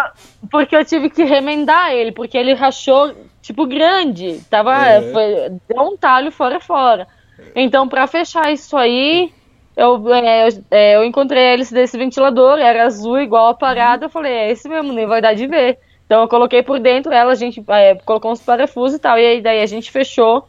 porque 0.51 0.77
eu 0.77 0.85
tive 0.85 1.11
que 1.11 1.25
remendar 1.25 1.93
ele, 1.93 2.13
porque 2.13 2.37
ele 2.37 2.55
rachou, 2.55 3.15
tipo, 3.43 3.67
grande. 3.67 4.41
Tava, 4.51 4.77
É. 4.87 5.13
foi, 5.13 5.25
deu 5.69 5.83
um 5.83 5.97
talho 5.97 6.31
fora 6.31 6.61
fora. 6.61 7.07
Então, 7.55 7.89
pra 7.89 8.07
fechar 8.07 8.53
isso 8.53 8.77
aí, 8.77 9.33
eu, 9.79 10.13
é, 10.15 10.49
eu, 10.49 10.65
é, 10.71 10.97
eu 10.97 11.05
encontrei 11.05 11.43
a 11.43 11.53
hélice 11.53 11.73
desse 11.73 11.97
ventilador, 11.97 12.59
era 12.59 12.85
azul, 12.85 13.19
igual 13.21 13.49
a 13.49 13.55
parada. 13.55 14.07
Eu 14.07 14.11
falei, 14.11 14.33
é 14.33 14.51
esse 14.51 14.69
mesmo, 14.69 14.93
nem 14.93 15.07
vai 15.07 15.23
dar 15.23 15.35
de 15.35 15.47
ver. 15.47 15.79
Então, 16.05 16.23
eu 16.23 16.29
coloquei 16.29 16.63
por 16.63 16.81
dentro 16.81 17.13
ela, 17.13 17.33
a 17.33 17.37
gente 17.37 17.63
é, 17.69 17.95
colocou 18.05 18.33
uns 18.33 18.41
parafusos 18.41 18.97
e 18.97 19.01
tal, 19.01 19.19
e 19.19 19.25
aí 19.27 19.41
daí 19.41 19.63
a 19.63 19.67
gente 19.67 19.91
fechou, 19.91 20.49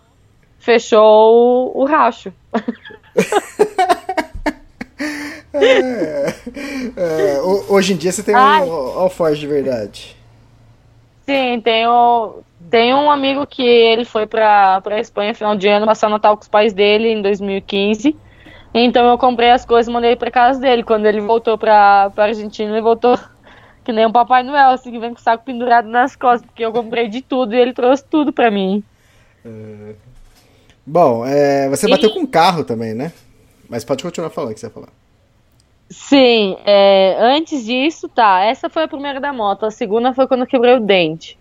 fechou 0.57 1.71
o, 1.75 1.81
o 1.81 1.85
racho. 1.85 2.33
É, 5.51 7.39
ho- 7.41 7.65
hoje 7.73 7.93
em 7.93 7.97
dia 7.97 8.11
você 8.11 8.21
tem 8.23 8.35
Ai. 8.35 8.67
um 8.67 8.71
alforje 8.99 9.39
de 9.41 9.47
verdade. 9.47 10.15
Sim, 11.25 11.61
tenho, 11.61 12.39
tenho 12.69 12.97
um 12.97 13.09
amigo 13.11 13.45
que 13.45 13.61
ele 13.61 14.03
foi 14.03 14.25
pra, 14.25 14.81
pra 14.81 14.99
Espanha 14.99 15.33
final 15.33 15.55
de 15.55 15.67
ano, 15.67 15.85
passar 15.85 16.07
o 16.07 16.11
Natal 16.11 16.35
com 16.35 16.41
os 16.43 16.47
pais 16.47 16.73
dele 16.73 17.09
em 17.09 17.21
2015. 17.21 18.15
Então 18.73 19.07
eu 19.09 19.17
comprei 19.17 19.49
as 19.51 19.65
coisas 19.65 19.87
e 19.89 19.91
mandei 19.93 20.15
pra 20.15 20.29
casa 20.31 20.59
dele. 20.59 20.83
Quando 20.83 21.05
ele 21.05 21.21
voltou 21.21 21.57
pra, 21.57 22.09
pra 22.13 22.25
Argentina, 22.25 22.71
ele 22.71 22.81
voltou 22.81 23.17
que 23.83 23.91
nem 23.91 24.05
um 24.05 24.11
Papai 24.11 24.43
Noel, 24.43 24.69
assim, 24.71 24.91
que 24.91 24.99
vem 24.99 25.13
com 25.13 25.19
o 25.19 25.23
saco 25.23 25.43
pendurado 25.43 25.87
nas 25.87 26.15
costas, 26.15 26.45
porque 26.45 26.63
eu 26.63 26.71
comprei 26.71 27.07
de 27.07 27.21
tudo 27.21 27.55
e 27.55 27.59
ele 27.59 27.73
trouxe 27.73 28.03
tudo 28.09 28.31
pra 28.31 28.51
mim. 28.51 28.83
Bom, 30.85 31.25
é, 31.25 31.69
você 31.69 31.87
E- 31.87 31.89
bateu 31.89 32.11
com 32.11 32.25
carro 32.25 32.63
também, 32.63 32.93
né? 32.93 33.11
Mas 33.69 33.83
pode 33.83 34.03
continuar 34.03 34.29
falando 34.29 34.51
o 34.51 34.53
que 34.53 34.59
você 34.59 34.65
ia 34.67 34.71
falar. 34.71 34.89
Sim, 35.89 36.55
é, 36.65 37.15
antes 37.19 37.65
disso, 37.65 38.07
tá. 38.09 38.41
Essa 38.43 38.69
foi 38.69 38.83
a 38.83 38.87
primeira 38.87 39.19
da 39.19 39.33
moto. 39.33 39.65
A 39.65 39.71
segunda 39.71 40.13
foi 40.13 40.27
quando 40.27 40.41
eu 40.41 40.47
quebrei 40.47 40.75
o 40.75 40.79
dente. 40.79 41.37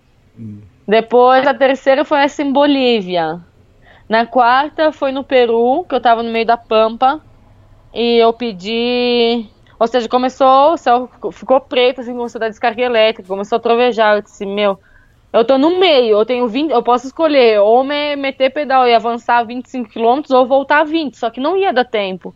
Depois, 0.86 1.46
a 1.46 1.52
terceira 1.52 2.04
foi 2.04 2.20
essa 2.20 2.42
em 2.42 2.50
Bolívia. 2.52 3.40
Na 4.08 4.26
quarta 4.26 4.90
foi 4.92 5.12
no 5.12 5.22
Peru, 5.24 5.84
que 5.88 5.94
eu 5.94 6.00
tava 6.00 6.22
no 6.22 6.30
meio 6.30 6.46
da 6.46 6.56
pampa. 6.56 7.20
E 7.94 8.18
eu 8.18 8.32
pedi. 8.32 9.50
Ou 9.80 9.86
seja, 9.88 10.08
começou, 10.08 10.74
o 10.74 10.76
céu 10.78 11.10
ficou- 11.32 11.60
preto, 11.62 12.00
assim, 12.00 12.14
começou 12.16 12.38
a 12.38 12.42
dar 12.42 12.48
descarga 12.50 12.82
elétrica, 12.82 13.28
começou 13.28 13.56
a 13.56 13.60
trovejar. 13.60 14.16
Eu 14.16 14.22
disse, 14.22 14.46
meu, 14.46 14.78
eu 15.32 15.44
tô 15.46 15.58
no 15.58 15.78
meio, 15.80 16.18
eu 16.18 16.26
tenho 16.26 16.48
20, 16.48 16.70
eu 16.72 16.82
posso 16.82 17.06
escolher 17.06 17.60
ou 17.60 17.84
me 17.84 18.16
meter 18.16 18.50
pedal 18.52 18.86
e 18.88 18.94
avançar 18.94 19.44
25 19.46 19.90
km 19.90 20.30
ou 20.32 20.46
voltar 20.46 20.84
20, 20.84 21.18
só 21.18 21.30
que 21.30 21.40
não 21.40 21.56
ia 21.56 21.72
dar 21.72 21.84
tempo. 21.86 22.34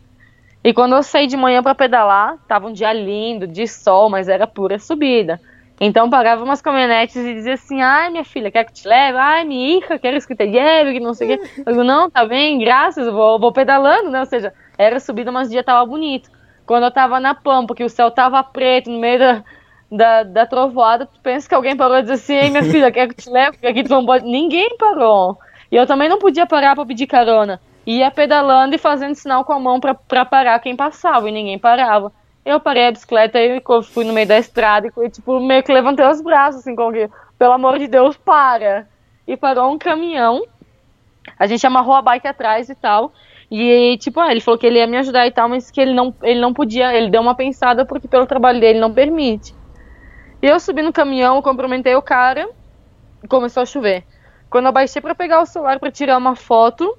E 0.63 0.73
quando 0.73 0.95
eu 0.95 1.03
saí 1.03 1.27
de 1.27 1.37
manhã 1.37 1.61
para 1.63 1.75
pedalar, 1.75 2.37
tava 2.47 2.67
um 2.67 2.73
dia 2.73 2.93
lindo, 2.93 3.47
de 3.47 3.67
sol, 3.67 4.09
mas 4.09 4.29
era 4.29 4.47
pura 4.47 4.79
subida. 4.79 5.39
Então 5.79 6.09
parava 6.09 6.43
umas 6.43 6.61
caminhonetes 6.61 7.15
e 7.15 7.33
dizia 7.33 7.53
assim: 7.55 7.81
ai, 7.81 8.09
minha 8.09 8.23
filha, 8.23 8.51
quer 8.51 8.63
que 8.63 8.73
te 8.73 8.87
leve? 8.87 9.17
Ai, 9.17 9.43
minha 9.43 9.77
hija, 9.77 9.99
queres 9.99 10.25
que 10.25 10.35
te? 10.35 10.47
Que 10.47 10.99
não 10.99 11.13
sei 11.13 11.35
o 11.35 11.39
quê. 11.39 11.49
Eu 11.65 11.73
digo: 11.73 11.83
não, 11.83 12.09
tá 12.09 12.25
bem, 12.25 12.59
graças, 12.59 13.11
vou, 13.11 13.39
vou 13.39 13.51
pedalando, 13.51 14.09
né? 14.09 14.19
Ou 14.19 14.25
seja, 14.25 14.53
era 14.77 14.99
subida, 14.99 15.31
mas 15.31 15.47
o 15.47 15.51
dia 15.51 15.63
tava 15.63 15.85
bonito. 15.85 16.29
Quando 16.65 16.83
eu 16.83 16.91
tava 16.91 17.19
na 17.19 17.33
pampa, 17.33 17.75
que 17.75 17.83
o 17.83 17.89
céu 17.89 18.09
tava 18.11 18.41
preto, 18.43 18.89
no 18.89 18.99
meio 18.99 19.19
da, 19.19 19.43
da, 19.91 20.23
da 20.23 20.45
trovoada, 20.45 21.05
tu 21.05 21.19
pensa 21.21 21.49
que 21.49 21.55
alguém 21.55 21.75
parou 21.75 21.97
e 21.97 22.01
disse 22.03 22.13
assim: 22.13 22.35
ei, 22.35 22.49
minha 22.49 22.63
filha, 22.63 22.91
quer 22.91 23.07
que 23.07 23.15
te 23.15 23.29
leve? 23.29 23.57
Aqui 23.65 23.83
tu 23.83 23.89
não 23.89 24.05
pode. 24.05 24.25
Ninguém 24.25 24.77
parou. 24.77 25.37
E 25.71 25.75
eu 25.75 25.87
também 25.87 26.07
não 26.07 26.19
podia 26.19 26.45
parar 26.45 26.75
pra 26.75 26.85
pedir 26.85 27.07
carona. 27.07 27.59
Ia 27.85 28.09
pedalando 28.11 28.75
e 28.75 28.77
fazendo 28.77 29.15
sinal 29.15 29.43
com 29.43 29.51
a 29.51 29.59
mão 29.59 29.79
pra, 29.79 29.93
pra 29.93 30.23
parar 30.23 30.59
quem 30.59 30.75
passava, 30.75 31.27
e 31.27 31.31
ninguém 31.31 31.59
parava. 31.59 32.11
Eu 32.45 32.59
parei 32.59 32.87
a 32.87 32.91
bicicleta 32.91 33.39
e 33.39 33.61
fui 33.83 34.03
no 34.03 34.13
meio 34.13 34.27
da 34.27 34.37
estrada 34.37 34.91
e 34.97 35.09
tipo, 35.09 35.39
meio 35.39 35.63
que 35.63 35.71
levantei 35.71 36.05
os 36.05 36.21
braços, 36.21 36.61
assim, 36.61 36.75
como 36.75 36.91
que, 36.91 37.09
pelo 37.39 37.53
amor 37.53 37.79
de 37.79 37.87
Deus, 37.87 38.17
para. 38.17 38.87
E 39.25 39.37
parou 39.37 39.71
um 39.71 39.77
caminhão. 39.77 40.43
A 41.39 41.47
gente 41.47 41.65
amarrou 41.65 41.95
a 41.95 42.01
bike 42.01 42.27
atrás 42.27 42.69
e 42.69 42.75
tal. 42.75 43.13
E, 43.49 43.97
tipo, 43.97 44.19
ah, 44.19 44.31
ele 44.31 44.41
falou 44.41 44.57
que 44.57 44.65
ele 44.65 44.79
ia 44.79 44.87
me 44.87 44.97
ajudar 44.97 45.25
e 45.25 45.31
tal, 45.31 45.47
mas 45.47 45.71
que 45.71 45.79
ele 45.79 45.93
não, 45.93 46.13
ele 46.21 46.39
não 46.39 46.53
podia, 46.53 46.93
ele 46.93 47.09
deu 47.09 47.21
uma 47.21 47.35
pensada 47.35 47.85
porque 47.85 48.07
pelo 48.07 48.25
trabalho 48.25 48.59
dele 48.59 48.79
não 48.79 48.93
permite. 48.93 49.55
E 50.41 50.47
eu 50.47 50.59
subi 50.59 50.81
no 50.81 50.91
caminhão, 50.91 51.41
cumprimentei 51.41 51.95
o 51.95 52.01
cara 52.01 52.49
começou 53.27 53.63
a 53.63 53.65
chover. 53.65 54.03
Quando 54.49 54.65
eu 54.65 54.71
baixei 54.71 55.01
pra 55.01 55.15
pegar 55.15 55.41
o 55.41 55.45
celular 55.45 55.79
pra 55.79 55.91
tirar 55.91 56.17
uma 56.17 56.35
foto, 56.35 56.97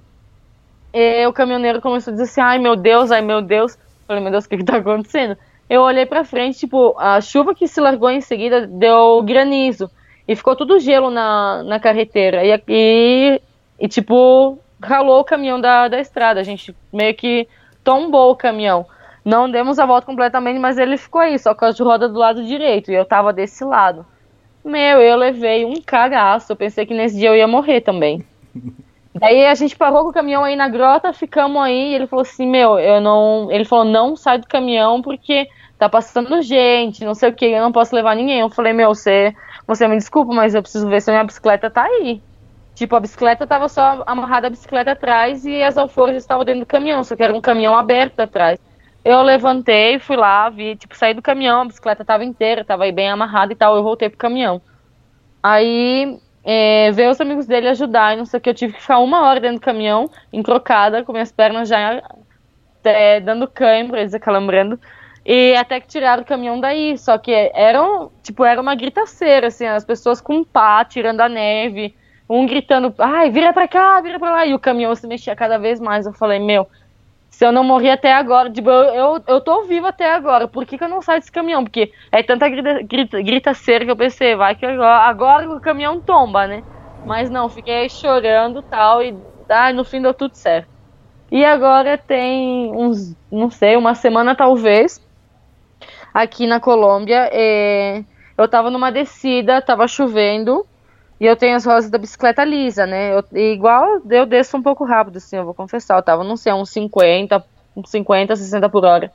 eh, 0.92 1.26
o 1.28 1.32
caminhoneiro 1.32 1.80
começou 1.80 2.10
a 2.10 2.14
dizer 2.14 2.24
assim, 2.24 2.40
ai 2.40 2.58
meu 2.58 2.76
Deus, 2.76 3.10
ai 3.10 3.20
meu 3.20 3.40
Deus. 3.40 3.76
Falei, 4.06 4.22
meu 4.22 4.30
Deus, 4.30 4.44
o 4.44 4.48
que 4.48 4.58
que 4.58 4.64
tá 4.64 4.76
acontecendo? 4.76 5.36
Eu 5.68 5.82
olhei 5.82 6.04
pra 6.04 6.24
frente, 6.24 6.58
tipo, 6.58 6.94
a 6.98 7.20
chuva 7.20 7.54
que 7.54 7.66
se 7.66 7.80
largou 7.80 8.10
em 8.10 8.20
seguida 8.20 8.66
deu 8.66 9.22
granizo. 9.22 9.90
E 10.26 10.34
ficou 10.36 10.56
tudo 10.56 10.78
gelo 10.78 11.10
na, 11.10 11.62
na 11.62 11.80
carreteira. 11.80 12.44
E, 12.44 12.62
e, 12.68 13.40
e, 13.78 13.88
tipo, 13.88 14.58
ralou 14.82 15.20
o 15.20 15.24
caminhão 15.24 15.60
da, 15.60 15.88
da 15.88 15.98
estrada. 16.00 16.40
A 16.40 16.44
gente 16.44 16.74
meio 16.92 17.14
que 17.14 17.48
tombou 17.82 18.30
o 18.30 18.36
caminhão. 18.36 18.86
Não 19.24 19.50
demos 19.50 19.78
a 19.78 19.86
volta 19.86 20.06
completamente, 20.06 20.58
mas 20.58 20.76
ele 20.76 20.98
ficou 20.98 21.20
aí, 21.20 21.38
só 21.38 21.54
com 21.54 21.64
as 21.64 21.78
rodas 21.78 22.12
do 22.12 22.18
lado 22.18 22.44
direito, 22.44 22.90
e 22.90 22.94
eu 22.94 23.06
tava 23.06 23.32
desse 23.32 23.64
lado. 23.64 24.04
Meu, 24.62 25.00
eu 25.00 25.16
levei 25.16 25.64
um 25.64 25.80
cagaço, 25.80 26.52
eu 26.52 26.56
pensei 26.56 26.84
que 26.84 26.94
nesse 26.94 27.16
dia 27.18 27.30
eu 27.30 27.36
ia 27.36 27.46
morrer 27.46 27.80
também. 27.80 28.24
Daí 29.14 29.46
a 29.46 29.54
gente 29.54 29.76
parou 29.76 30.02
com 30.02 30.10
o 30.10 30.12
caminhão 30.12 30.42
aí 30.44 30.56
na 30.56 30.68
grota, 30.68 31.12
ficamos 31.12 31.62
aí, 31.62 31.92
e 31.92 31.94
ele 31.94 32.06
falou 32.06 32.22
assim, 32.22 32.46
meu, 32.46 32.78
eu 32.78 33.00
não. 33.00 33.50
Ele 33.50 33.64
falou, 33.64 33.84
não 33.84 34.16
sai 34.16 34.38
do 34.38 34.46
caminhão 34.48 35.00
porque 35.00 35.48
tá 35.78 35.88
passando 35.88 36.42
gente, 36.42 37.04
não 37.04 37.14
sei 37.14 37.30
o 37.30 37.34
que, 37.34 37.44
eu 37.46 37.62
não 37.62 37.72
posso 37.72 37.94
levar 37.94 38.16
ninguém. 38.16 38.40
Eu 38.40 38.50
falei, 38.50 38.72
meu, 38.72 38.94
você, 38.94 39.32
você 39.66 39.86
me 39.86 39.96
desculpa, 39.96 40.34
mas 40.34 40.54
eu 40.54 40.62
preciso 40.62 40.88
ver 40.88 41.00
se 41.00 41.10
a 41.10 41.12
minha 41.14 41.24
bicicleta 41.24 41.70
tá 41.70 41.84
aí. 41.84 42.22
Tipo, 42.74 42.96
a 42.96 43.00
bicicleta 43.00 43.46
tava 43.46 43.68
só 43.68 44.02
amarrada 44.06 44.48
a 44.48 44.50
bicicleta 44.50 44.92
atrás 44.92 45.44
e 45.44 45.62
as 45.62 45.78
alforjas 45.78 46.22
estavam 46.24 46.44
dentro 46.44 46.60
do 46.62 46.66
caminhão, 46.66 47.04
só 47.04 47.14
que 47.14 47.22
era 47.22 47.32
um 47.34 47.40
caminhão 47.40 47.76
aberto 47.76 48.18
atrás. 48.20 48.58
Eu 49.04 49.22
levantei, 49.22 49.98
fui 50.00 50.16
lá, 50.16 50.48
vi, 50.50 50.76
tipo, 50.76 50.96
saí 50.96 51.14
do 51.14 51.22
caminhão, 51.22 51.62
a 51.62 51.64
bicicleta 51.66 52.04
tava 52.04 52.24
inteira, 52.24 52.64
tava 52.64 52.84
aí 52.84 52.92
bem 52.92 53.08
amarrada 53.10 53.52
e 53.52 53.56
tal, 53.56 53.76
eu 53.76 53.82
voltei 53.82 54.08
pro 54.08 54.18
caminhão. 54.18 54.60
Aí 55.42 56.18
é, 56.44 56.90
veio 56.92 57.10
os 57.10 57.20
amigos 57.20 57.46
dele 57.46 57.68
ajudar 57.68 58.14
e 58.14 58.16
não 58.18 58.26
sei 58.26 58.38
o 58.38 58.40
que, 58.40 58.50
eu 58.50 58.54
tive 58.54 58.74
que 58.74 58.80
ficar 58.80 58.98
uma 58.98 59.22
hora 59.26 59.40
dentro 59.40 59.58
do 59.58 59.64
caminhão, 59.64 60.10
encrocada, 60.32 61.02
com 61.02 61.12
minhas 61.12 61.32
pernas 61.32 61.68
já 61.68 62.02
é, 62.84 63.20
dando 63.20 63.48
cãibra, 63.48 64.00
eles 64.00 64.14
acalambrando. 64.14 64.78
E 65.24 65.54
até 65.56 65.80
que 65.80 65.86
tiraram 65.88 66.22
o 66.22 66.26
caminhão 66.26 66.60
daí, 66.60 66.98
só 66.98 67.16
que 67.16 67.32
era, 67.54 67.80
tipo, 68.22 68.44
era 68.44 68.60
uma 68.60 68.74
gritaceira, 68.74 69.46
assim, 69.46 69.66
as 69.66 69.84
pessoas 69.84 70.20
com 70.20 70.44
pá, 70.44 70.84
tirando 70.84 71.22
a 71.22 71.28
neve, 71.30 71.96
um 72.28 72.46
gritando, 72.46 72.94
ai, 72.98 73.30
vira 73.30 73.52
pra 73.52 73.66
cá, 73.66 74.00
vira 74.02 74.18
pra 74.18 74.30
lá, 74.30 74.46
e 74.46 74.52
o 74.52 74.58
caminhão 74.58 74.94
se 74.94 75.06
mexia 75.06 75.34
cada 75.34 75.58
vez 75.58 75.80
mais. 75.80 76.04
Eu 76.04 76.12
falei, 76.12 76.38
meu, 76.38 76.68
se 77.36 77.44
eu 77.44 77.50
não 77.52 77.64
morri 77.64 77.90
até 77.90 78.12
agora, 78.12 78.50
tipo, 78.52 78.70
eu, 78.70 78.94
eu, 78.94 79.24
eu 79.26 79.40
tô 79.40 79.64
vivo 79.64 79.86
até 79.86 80.12
agora, 80.14 80.46
por 80.48 80.64
que, 80.64 80.78
que 80.78 80.84
eu 80.84 80.88
não 80.88 81.02
saio 81.02 81.18
desse 81.20 81.32
caminhão? 81.32 81.64
Porque 81.64 81.90
é 82.12 82.22
tanta 82.22 82.48
grita, 82.48 82.82
grita, 82.82 83.22
gritaceira 83.22 83.84
que 83.84 83.90
eu 83.90 83.96
pensei, 83.96 84.36
vai 84.36 84.54
que 84.54 84.64
agora, 84.64 85.02
agora 85.08 85.50
o 85.50 85.60
caminhão 85.60 86.00
tomba, 86.00 86.46
né? 86.46 86.62
Mas 87.02 87.28
não, 87.30 87.48
fiquei 87.48 87.88
chorando 87.88 88.62
tal, 88.62 89.02
e 89.02 89.12
ah, 89.48 89.72
no 89.72 89.84
fim 89.84 90.00
deu 90.00 90.14
tudo 90.14 90.34
certo. 90.36 90.68
E 91.32 91.44
agora 91.44 91.98
tem 91.98 92.72
uns, 92.74 93.16
não 93.30 93.50
sei, 93.50 93.76
uma 93.76 93.94
semana 93.94 94.36
talvez, 94.36 95.00
aqui 96.12 96.46
na 96.46 96.60
Colômbia, 96.60 97.28
é, 97.32 98.04
eu 98.36 98.48
tava 98.48 98.70
numa 98.70 98.90
descida, 98.90 99.60
tava 99.62 99.86
chovendo, 99.88 100.66
e 101.20 101.26
eu 101.26 101.36
tenho 101.36 101.56
as 101.56 101.64
rodas 101.64 101.88
da 101.88 101.98
bicicleta 101.98 102.44
lisa, 102.44 102.86
né? 102.86 103.14
Eu, 103.14 103.24
igual 103.38 104.00
eu 104.10 104.26
desço 104.26 104.56
um 104.56 104.62
pouco 104.62 104.84
rápido, 104.84 105.16
assim, 105.18 105.36
eu 105.36 105.44
vou 105.44 105.54
confessar. 105.54 105.96
Eu 105.96 106.02
tava, 106.02 106.24
não 106.24 106.36
sei, 106.36 106.52
uns 106.52 106.70
50, 106.70 107.44
uns 107.76 107.90
50, 107.90 108.34
60 108.34 108.68
por 108.68 108.84
hora. 108.84 109.12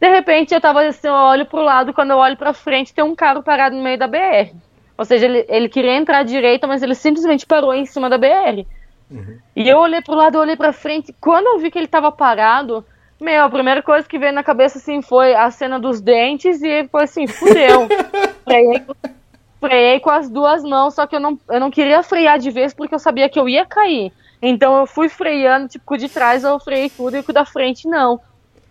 De 0.00 0.08
repente 0.08 0.54
eu 0.54 0.60
tava 0.60 0.82
assim, 0.82 1.08
eu 1.08 1.14
olho 1.14 1.46
pro 1.46 1.62
lado, 1.62 1.92
quando 1.92 2.10
eu 2.10 2.18
olho 2.18 2.36
pra 2.36 2.52
frente 2.52 2.94
tem 2.94 3.04
um 3.04 3.14
carro 3.14 3.42
parado 3.42 3.76
no 3.76 3.82
meio 3.82 3.98
da 3.98 4.06
BR. 4.06 4.54
Ou 4.98 5.04
seja, 5.04 5.26
ele, 5.26 5.44
ele 5.48 5.68
queria 5.68 5.94
entrar 5.94 6.18
à 6.18 6.22
direita, 6.22 6.66
mas 6.66 6.82
ele 6.82 6.94
simplesmente 6.94 7.46
parou 7.46 7.74
em 7.74 7.84
cima 7.84 8.08
da 8.08 8.16
BR. 8.16 8.66
Uhum. 9.10 9.38
E 9.54 9.68
eu 9.68 9.78
olhei 9.78 10.00
pro 10.00 10.14
lado, 10.14 10.36
eu 10.36 10.40
olhei 10.40 10.56
pra 10.56 10.72
frente. 10.72 11.14
Quando 11.20 11.46
eu 11.46 11.58
vi 11.58 11.70
que 11.70 11.78
ele 11.78 11.86
tava 11.86 12.10
parado, 12.10 12.84
meu, 13.20 13.44
a 13.44 13.50
primeira 13.50 13.82
coisa 13.82 14.08
que 14.08 14.18
veio 14.18 14.32
na 14.32 14.42
cabeça 14.42 14.78
assim 14.78 15.02
foi 15.02 15.34
a 15.34 15.50
cena 15.50 15.78
dos 15.78 16.00
dentes 16.00 16.62
e 16.62 16.88
foi 16.88 17.04
assim, 17.04 17.26
fudeu. 17.26 17.88
freiei 19.66 20.00
com 20.00 20.10
as 20.10 20.30
duas 20.30 20.62
mãos, 20.62 20.94
só 20.94 21.06
que 21.06 21.16
eu 21.16 21.20
não, 21.20 21.38
eu 21.48 21.58
não 21.58 21.70
queria 21.70 22.02
frear 22.02 22.38
de 22.38 22.50
vez 22.50 22.72
porque 22.72 22.94
eu 22.94 22.98
sabia 22.98 23.28
que 23.28 23.38
eu 23.38 23.48
ia 23.48 23.66
cair. 23.66 24.12
Então 24.40 24.78
eu 24.78 24.86
fui 24.86 25.08
freando, 25.08 25.68
tipo, 25.68 25.96
de 25.96 26.08
trás 26.08 26.44
eu 26.44 26.58
freiei 26.60 26.88
tudo 26.88 27.16
e 27.16 27.20
o 27.20 27.32
da 27.32 27.44
frente 27.44 27.88
não. 27.88 28.20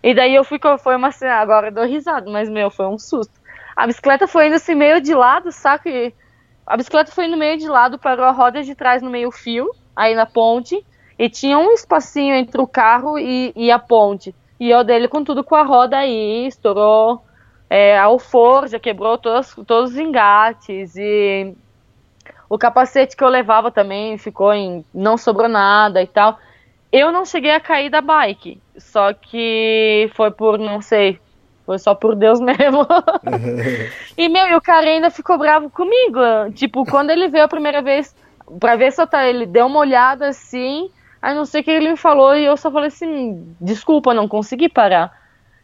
E 0.02 0.14
daí 0.14 0.34
eu 0.34 0.44
fui, 0.44 0.58
foi 0.82 0.96
uma 0.96 1.10
cena, 1.10 1.34
agora 1.34 1.68
eu 1.68 1.72
dou 1.72 1.84
risada, 1.84 2.30
mas 2.30 2.48
meu, 2.48 2.70
foi 2.70 2.86
um 2.86 2.98
susto. 2.98 3.32
A 3.76 3.86
bicicleta 3.86 4.26
foi 4.26 4.46
indo 4.46 4.56
assim 4.56 4.74
meio 4.74 5.00
de 5.00 5.14
lado, 5.14 5.52
saca? 5.52 5.90
E 5.90 6.14
a 6.66 6.76
bicicleta 6.76 7.12
foi 7.12 7.26
indo 7.26 7.36
meio 7.36 7.58
de 7.58 7.68
lado, 7.68 7.98
parou 7.98 8.24
a 8.24 8.30
roda 8.30 8.62
de 8.62 8.74
trás 8.74 9.02
no 9.02 9.10
meio 9.10 9.30
fio, 9.30 9.68
aí 9.94 10.14
na 10.14 10.24
ponte, 10.24 10.82
e 11.18 11.28
tinha 11.28 11.58
um 11.58 11.72
espacinho 11.72 12.34
entre 12.34 12.60
o 12.60 12.66
carro 12.66 13.18
e, 13.18 13.52
e 13.54 13.70
a 13.70 13.78
ponte. 13.78 14.34
E 14.58 14.70
eu 14.70 14.82
dele 14.82 15.08
com 15.08 15.22
tudo 15.22 15.44
com 15.44 15.54
a 15.54 15.62
roda 15.62 15.98
aí, 15.98 16.46
estourou 16.46 17.22
é, 17.68 17.98
a 17.98 18.04
alforja 18.04 18.78
quebrou 18.78 19.18
todos, 19.18 19.54
todos 19.66 19.92
os 19.92 19.98
engates 19.98 20.96
e 20.96 21.54
o 22.48 22.56
capacete 22.56 23.16
que 23.16 23.24
eu 23.24 23.28
levava 23.28 23.70
também 23.70 24.16
ficou 24.18 24.52
em. 24.52 24.84
não 24.94 25.16
sobrou 25.16 25.48
nada 25.48 26.00
e 26.02 26.06
tal. 26.06 26.38
Eu 26.92 27.10
não 27.10 27.24
cheguei 27.24 27.50
a 27.50 27.60
cair 27.60 27.90
da 27.90 28.00
bike, 28.00 28.60
só 28.78 29.12
que 29.12 30.10
foi 30.14 30.30
por, 30.30 30.58
não 30.58 30.80
sei, 30.80 31.18
foi 31.66 31.78
só 31.78 31.94
por 31.94 32.14
Deus 32.14 32.38
mesmo. 32.40 32.86
e, 34.16 34.28
meu, 34.28 34.46
e 34.46 34.54
o 34.54 34.60
cara 34.60 34.86
ainda 34.86 35.10
ficou 35.10 35.36
bravo 35.36 35.68
comigo. 35.68 36.20
Tipo, 36.54 36.84
quando 36.86 37.10
ele 37.10 37.28
veio 37.28 37.44
a 37.44 37.48
primeira 37.48 37.82
vez, 37.82 38.14
pra 38.60 38.76
ver 38.76 38.92
se 38.92 39.02
eu 39.02 39.06
tá, 39.06 39.26
ele 39.26 39.44
deu 39.44 39.66
uma 39.66 39.80
olhada 39.80 40.28
assim, 40.28 40.88
aí 41.20 41.34
não 41.34 41.44
sei 41.44 41.60
o 41.60 41.64
que 41.64 41.70
ele 41.70 41.90
me 41.90 41.96
falou, 41.96 42.36
e 42.36 42.44
eu 42.44 42.56
só 42.56 42.70
falei 42.70 42.88
assim, 42.88 43.54
desculpa, 43.60 44.14
não 44.14 44.28
consegui 44.28 44.68
parar. 44.68 45.12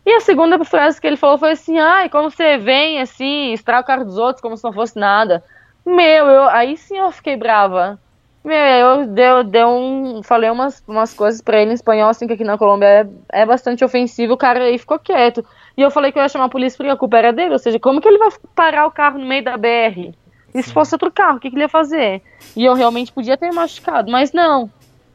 E 0.04 0.12
a 0.12 0.20
segunda 0.20 0.62
frase 0.64 1.00
que 1.00 1.06
ele 1.06 1.16
falou 1.16 1.38
foi 1.38 1.52
assim: 1.52 1.78
ai, 1.78 2.08
como 2.08 2.30
você 2.30 2.58
vem 2.58 3.00
assim, 3.00 3.52
estraga 3.52 3.82
o 3.82 3.86
carro 3.86 4.04
dos 4.04 4.18
outros 4.18 4.40
como 4.40 4.56
se 4.56 4.64
não 4.64 4.72
fosse 4.72 4.98
nada. 4.98 5.42
Meu, 5.84 6.26
eu, 6.26 6.48
aí 6.48 6.76
sim 6.76 6.98
eu 6.98 7.10
fiquei 7.10 7.36
brava. 7.36 7.98
Meu, 8.44 8.56
eu 8.56 9.06
deu, 9.06 9.44
deu 9.44 9.68
um, 9.68 10.20
falei 10.22 10.50
umas, 10.50 10.82
umas 10.86 11.14
coisas 11.14 11.40
pra 11.40 11.60
ele 11.60 11.70
em 11.70 11.74
espanhol, 11.74 12.10
assim, 12.10 12.26
que 12.26 12.32
aqui 12.32 12.42
na 12.42 12.58
Colômbia 12.58 13.08
é, 13.32 13.42
é 13.42 13.46
bastante 13.46 13.84
ofensivo, 13.84 14.32
o 14.32 14.36
cara 14.36 14.64
aí 14.64 14.78
ficou 14.78 14.98
quieto. 14.98 15.44
E 15.76 15.80
eu 15.80 15.92
falei 15.92 16.10
que 16.10 16.18
eu 16.18 16.22
ia 16.22 16.28
chamar 16.28 16.46
a 16.46 16.48
polícia 16.48 16.76
porque 16.76 16.90
a 16.90 16.96
culpa 16.96 17.18
era 17.18 17.32
dele, 17.32 17.52
ou 17.52 17.58
seja, 17.58 17.78
como 17.78 18.00
que 18.00 18.08
ele 18.08 18.18
vai 18.18 18.30
parar 18.54 18.86
o 18.86 18.90
carro 18.90 19.18
no 19.18 19.26
meio 19.26 19.44
da 19.44 19.56
BR? 19.56 20.12
E 20.54 20.62
se 20.62 20.72
fosse 20.72 20.92
outro 20.94 21.10
carro, 21.10 21.36
o 21.36 21.40
que, 21.40 21.50
que 21.50 21.56
ele 21.56 21.64
ia 21.64 21.68
fazer? 21.68 22.20
E 22.56 22.64
eu 22.64 22.74
realmente 22.74 23.12
podia 23.12 23.36
ter 23.36 23.52
machucado, 23.52 24.10
mas 24.10 24.32
não. 24.32 24.68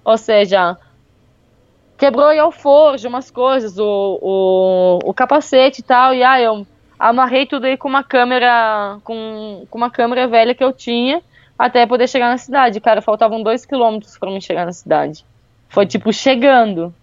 Ou 0.05 0.17
seja, 0.17 0.77
quebrou 1.97 2.31
e 2.31 2.39
alforja, 2.39 3.09
umas 3.09 3.31
coisas, 3.31 3.77
o, 3.77 4.19
o, 4.21 4.99
o 5.03 5.13
capacete 5.13 5.81
e 5.81 5.83
tal, 5.83 6.13
e 6.13 6.23
ah, 6.23 6.39
eu 6.39 6.65
amarrei 6.99 7.45
tudo 7.45 7.65
aí 7.65 7.77
com 7.77 7.87
uma 7.87 8.03
câmera, 8.03 8.97
com, 9.03 9.65
com 9.69 9.77
uma 9.77 9.89
câmera 9.89 10.27
velha 10.27 10.53
que 10.55 10.63
eu 10.63 10.71
tinha, 10.71 11.21
até 11.57 11.85
poder 11.85 12.07
chegar 12.07 12.29
na 12.29 12.37
cidade. 12.37 12.79
Cara, 12.79 13.01
faltavam 13.01 13.41
dois 13.41 13.65
quilômetros 13.65 14.17
para 14.17 14.29
mim 14.29 14.39
chegar 14.39 14.65
na 14.65 14.73
cidade. 14.73 15.25
Foi 15.69 15.85
tipo 15.85 16.13
chegando. 16.13 16.93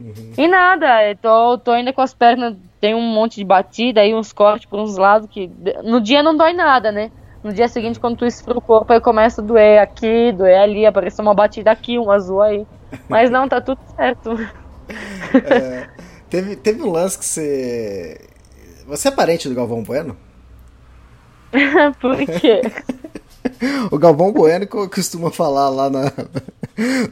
Uhum. 0.00 0.32
E 0.36 0.48
nada, 0.48 1.14
tô, 1.20 1.58
tô 1.58 1.70
ainda 1.70 1.92
com 1.92 2.00
as 2.00 2.14
pernas, 2.14 2.56
tem 2.80 2.94
um 2.94 3.00
monte 3.00 3.36
de 3.36 3.44
batida 3.44 4.00
aí, 4.00 4.14
uns 4.14 4.32
cortes 4.32 4.68
por 4.68 4.80
uns 4.80 4.96
lados 4.96 5.28
que 5.30 5.50
no 5.84 6.00
dia 6.00 6.22
não 6.22 6.36
dói 6.36 6.52
nada, 6.52 6.90
né? 6.90 7.10
No 7.42 7.52
dia 7.52 7.68
seguinte, 7.68 8.00
quando 8.00 8.16
tu 8.16 8.24
esfria 8.24 8.56
o 8.56 8.60
corpo, 8.60 8.92
aí 8.92 9.00
começa 9.00 9.40
a 9.40 9.44
doer 9.44 9.80
aqui, 9.80 10.32
doer 10.32 10.58
ali, 10.60 10.86
aparece 10.86 11.20
uma 11.20 11.34
batida 11.34 11.70
aqui, 11.70 11.98
um 11.98 12.10
azul 12.10 12.40
aí. 12.40 12.66
Mas 13.08 13.30
não, 13.30 13.48
tá 13.48 13.60
tudo 13.60 13.80
certo. 13.96 14.30
É, 15.34 15.88
teve, 16.28 16.56
teve 16.56 16.82
um 16.82 16.90
lance 16.90 17.18
que 17.18 17.24
você. 17.24 18.20
Você 18.86 19.08
é 19.08 19.10
parente 19.10 19.48
do 19.48 19.54
Galvão 19.54 19.82
Bueno? 19.82 20.16
Por 22.00 22.16
quê? 22.16 22.60
o 23.90 23.98
Galvão 23.98 24.32
Bueno 24.32 24.66
costuma 24.66 25.30
falar 25.30 25.68
lá 25.70 25.88
na, 25.88 26.12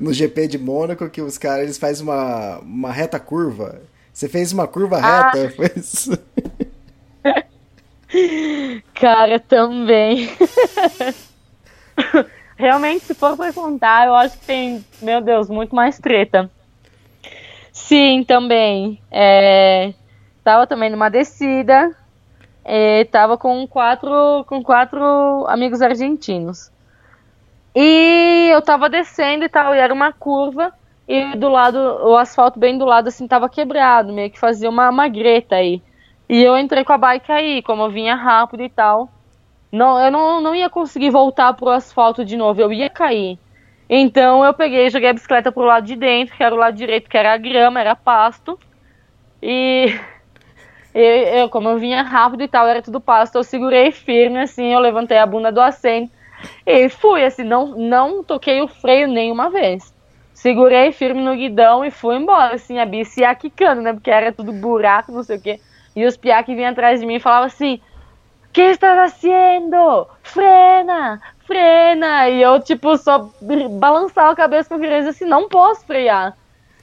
no 0.00 0.12
GP 0.12 0.48
de 0.48 0.58
Mônaco 0.58 1.08
que 1.08 1.22
os 1.22 1.38
caras 1.38 1.64
eles 1.64 1.78
fazem 1.78 2.02
uma, 2.02 2.58
uma 2.58 2.92
reta 2.92 3.18
curva. 3.18 3.80
Você 4.12 4.28
fez 4.28 4.52
uma 4.52 4.66
curva 4.66 4.98
ah. 4.98 5.30
reta, 5.30 5.54
foi 5.56 5.70
isso? 5.76 6.18
Cara, 8.94 9.40
também. 9.40 10.28
Realmente, 12.62 13.06
se 13.06 13.14
for 13.14 13.36
pra 13.36 13.52
contar, 13.52 14.06
eu 14.06 14.14
acho 14.14 14.38
que 14.38 14.46
tem, 14.46 14.84
meu 15.00 15.20
Deus, 15.20 15.50
muito 15.50 15.74
mais 15.74 15.98
treta. 15.98 16.48
Sim, 17.72 18.22
também. 18.22 19.02
É, 19.10 19.92
tava 20.44 20.64
também 20.64 20.88
numa 20.88 21.08
descida. 21.08 21.90
É, 22.64 23.04
tava 23.06 23.36
com 23.36 23.66
quatro, 23.66 24.44
com 24.46 24.62
quatro 24.62 25.44
amigos 25.48 25.82
argentinos. 25.82 26.70
E 27.74 28.50
eu 28.52 28.62
tava 28.62 28.88
descendo 28.88 29.44
e 29.44 29.48
tal, 29.48 29.74
e 29.74 29.78
era 29.78 29.92
uma 29.92 30.12
curva. 30.12 30.72
E 31.08 31.36
do 31.36 31.48
lado, 31.48 31.76
o 31.76 32.16
asfalto 32.16 32.60
bem 32.60 32.78
do 32.78 32.84
lado, 32.84 33.08
assim, 33.08 33.26
tava 33.26 33.48
quebrado, 33.48 34.12
meio 34.12 34.30
que 34.30 34.38
fazia 34.38 34.70
uma, 34.70 34.88
uma 34.88 35.08
greta 35.08 35.56
aí. 35.56 35.82
E 36.28 36.40
eu 36.40 36.56
entrei 36.56 36.84
com 36.84 36.92
a 36.92 36.98
bike 36.98 37.32
aí, 37.32 37.60
como 37.60 37.82
eu 37.82 37.90
vinha 37.90 38.14
rápido 38.14 38.62
e 38.62 38.68
tal. 38.68 39.08
Não, 39.72 39.98
eu 40.04 40.10
não, 40.10 40.40
não 40.40 40.54
ia 40.54 40.68
conseguir 40.68 41.08
voltar 41.10 41.54
pro 41.54 41.70
asfalto 41.70 42.24
de 42.24 42.36
novo, 42.36 42.60
eu 42.60 42.72
ia 42.72 42.90
cair. 42.90 43.38
Então 43.88 44.44
eu 44.44 44.52
peguei 44.54 44.90
joguei 44.90 45.08
a 45.08 45.12
bicicleta 45.14 45.50
pro 45.50 45.64
lado 45.64 45.86
de 45.86 45.96
dentro, 45.96 46.36
que 46.36 46.42
era 46.42 46.54
o 46.54 46.58
lado 46.58 46.76
direito, 46.76 47.08
que 47.08 47.16
era 47.16 47.36
grama, 47.38 47.80
era 47.80 47.96
pasto. 47.96 48.58
E 49.42 49.86
eu, 50.94 51.02
eu, 51.02 51.48
como 51.48 51.70
eu 51.70 51.78
vinha 51.78 52.02
rápido 52.02 52.42
e 52.42 52.48
tal, 52.48 52.66
era 52.68 52.82
tudo 52.82 53.00
pasto, 53.00 53.36
eu 53.36 53.44
segurei 53.44 53.90
firme, 53.90 54.40
assim, 54.40 54.72
eu 54.72 54.78
levantei 54.78 55.18
a 55.18 55.26
bunda 55.26 55.50
do 55.50 55.60
assento 55.60 56.12
e 56.66 56.88
fui, 56.88 57.24
assim, 57.24 57.44
não, 57.44 57.68
não 57.76 58.22
toquei 58.22 58.60
o 58.60 58.68
freio 58.68 59.08
nenhuma 59.08 59.50
vez. 59.50 59.94
segurei 60.34 60.92
firme 60.92 61.22
no 61.22 61.34
guidão 61.36 61.84
e 61.84 61.90
fui 61.90 62.16
embora, 62.16 62.54
assim, 62.54 62.78
a 62.78 62.84
bici 62.86 63.20
ia 63.20 63.34
quicando, 63.34 63.80
né? 63.80 63.92
Porque 63.92 64.10
era 64.10 64.32
tudo 64.32 64.52
buraco, 64.52 65.12
não 65.12 65.22
sei 65.22 65.36
o 65.38 65.40
quê. 65.40 65.60
E 65.94 66.04
os 66.04 66.16
piá 66.16 66.42
que 66.42 66.54
vinham 66.54 66.70
atrás 66.70 67.00
de 67.00 67.06
mim 67.06 67.18
falavam 67.18 67.46
assim: 67.46 67.80
que 68.52 68.60
estás 68.60 69.12
fazendo? 69.12 70.06
Frena, 70.22 71.20
frena! 71.46 72.28
E 72.28 72.42
eu, 72.42 72.60
tipo, 72.60 72.96
só 72.96 73.30
balançava 73.78 74.32
a 74.32 74.36
cabeça 74.36 74.68
com 74.68 74.84
a 74.84 75.08
assim: 75.08 75.24
não 75.24 75.48
posso 75.48 75.86
frear. 75.86 76.36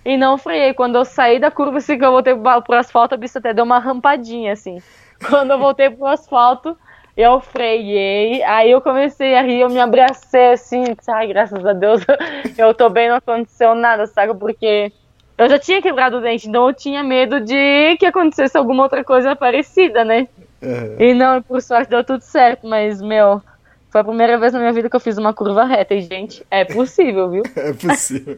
E 0.03 0.17
não 0.17 0.37
freiei. 0.37 0.73
Quando 0.73 0.95
eu 0.95 1.05
saí 1.05 1.39
da 1.39 1.51
curva, 1.51 1.77
assim, 1.77 1.97
que 1.97 2.05
eu 2.05 2.11
voltei 2.11 2.33
pro 2.35 2.75
asfalto, 2.75 3.13
a 3.13 3.17
bici 3.17 3.37
até 3.37 3.53
deu 3.53 3.65
uma 3.65 3.79
rampadinha, 3.79 4.53
assim. 4.53 4.81
Quando 5.29 5.51
eu 5.51 5.59
voltei 5.59 5.89
pro 5.89 6.07
asfalto, 6.07 6.75
eu 7.15 7.41
freiei, 7.41 8.41
aí 8.43 8.71
eu 8.71 8.79
comecei 8.79 9.35
a 9.35 9.41
rir, 9.41 9.59
eu 9.59 9.69
me 9.69 9.79
abracei 9.79 10.53
assim, 10.53 10.85
ai, 11.09 11.27
graças 11.27 11.65
a 11.65 11.73
Deus, 11.73 12.01
eu 12.57 12.73
tô 12.73 12.89
bem, 12.89 13.09
não 13.09 13.17
aconteceu 13.17 13.75
nada, 13.75 14.07
sabe? 14.07 14.33
Porque 14.35 14.89
eu 15.37 15.49
já 15.49 15.59
tinha 15.59 15.81
quebrado 15.81 16.17
o 16.17 16.21
dente, 16.21 16.47
então 16.47 16.67
eu 16.67 16.73
tinha 16.73 17.03
medo 17.03 17.41
de 17.41 17.97
que 17.97 18.05
acontecesse 18.05 18.57
alguma 18.57 18.83
outra 18.83 19.03
coisa 19.03 19.35
parecida, 19.35 20.05
né? 20.05 20.29
Uhum. 20.61 20.95
E 20.99 21.13
não, 21.13 21.41
por 21.41 21.61
sorte 21.61 21.89
deu 21.89 22.03
tudo 22.03 22.21
certo, 22.21 22.67
mas, 22.67 23.01
meu, 23.01 23.41
foi 23.89 24.01
a 24.01 24.03
primeira 24.03 24.37
vez 24.37 24.53
na 24.53 24.59
minha 24.59 24.73
vida 24.73 24.89
que 24.89 24.95
eu 24.95 24.99
fiz 24.99 25.17
uma 25.17 25.33
curva 25.33 25.63
reta. 25.63 25.93
E, 25.95 26.01
gente, 26.01 26.45
é 26.51 26.65
possível, 26.65 27.29
viu? 27.29 27.43
é 27.55 27.73
possível. 27.73 28.37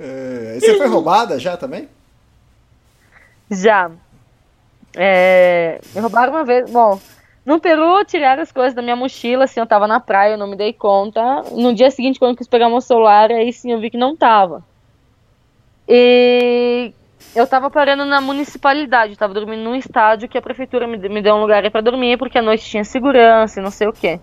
é, 0.00 0.58
você 0.58 0.76
foi 0.76 0.86
roubada 0.86 1.38
já 1.38 1.56
também? 1.56 1.88
Já. 3.50 3.90
É, 4.96 5.80
me 5.94 6.00
roubaram 6.00 6.32
uma 6.32 6.44
vez. 6.44 6.70
Bom, 6.70 6.98
no 7.44 7.60
Peru, 7.60 8.04
tiraram 8.04 8.42
as 8.42 8.50
coisas 8.50 8.74
da 8.74 8.80
minha 8.80 8.96
mochila, 8.96 9.44
assim, 9.44 9.60
eu 9.60 9.66
tava 9.66 9.86
na 9.86 10.00
praia, 10.00 10.32
eu 10.32 10.38
não 10.38 10.46
me 10.46 10.56
dei 10.56 10.72
conta. 10.72 11.42
No 11.52 11.74
dia 11.74 11.90
seguinte, 11.90 12.18
quando 12.18 12.32
eu 12.32 12.36
quis 12.36 12.48
pegar 12.48 12.68
meu 12.68 12.80
celular, 12.80 13.30
aí 13.30 13.52
sim 13.52 13.70
eu 13.70 13.80
vi 13.80 13.90
que 13.90 13.98
não 13.98 14.16
tava. 14.16 14.64
E 15.86 16.92
eu 17.34 17.46
tava 17.46 17.68
parando 17.70 18.04
na 18.04 18.20
municipalidade, 18.20 19.16
tava 19.16 19.34
dormindo 19.34 19.62
num 19.62 19.74
estádio 19.74 20.28
que 20.28 20.38
a 20.38 20.42
prefeitura 20.42 20.86
me, 20.86 21.20
deu 21.22 21.34
um 21.34 21.40
lugar 21.40 21.68
para 21.70 21.80
dormir, 21.80 22.16
porque 22.16 22.38
à 22.38 22.42
noite 22.42 22.64
tinha 22.64 22.84
segurança 22.84 23.58
e 23.58 23.62
não 23.62 23.70
sei 23.70 23.88
o 23.88 23.92
que. 23.92 24.20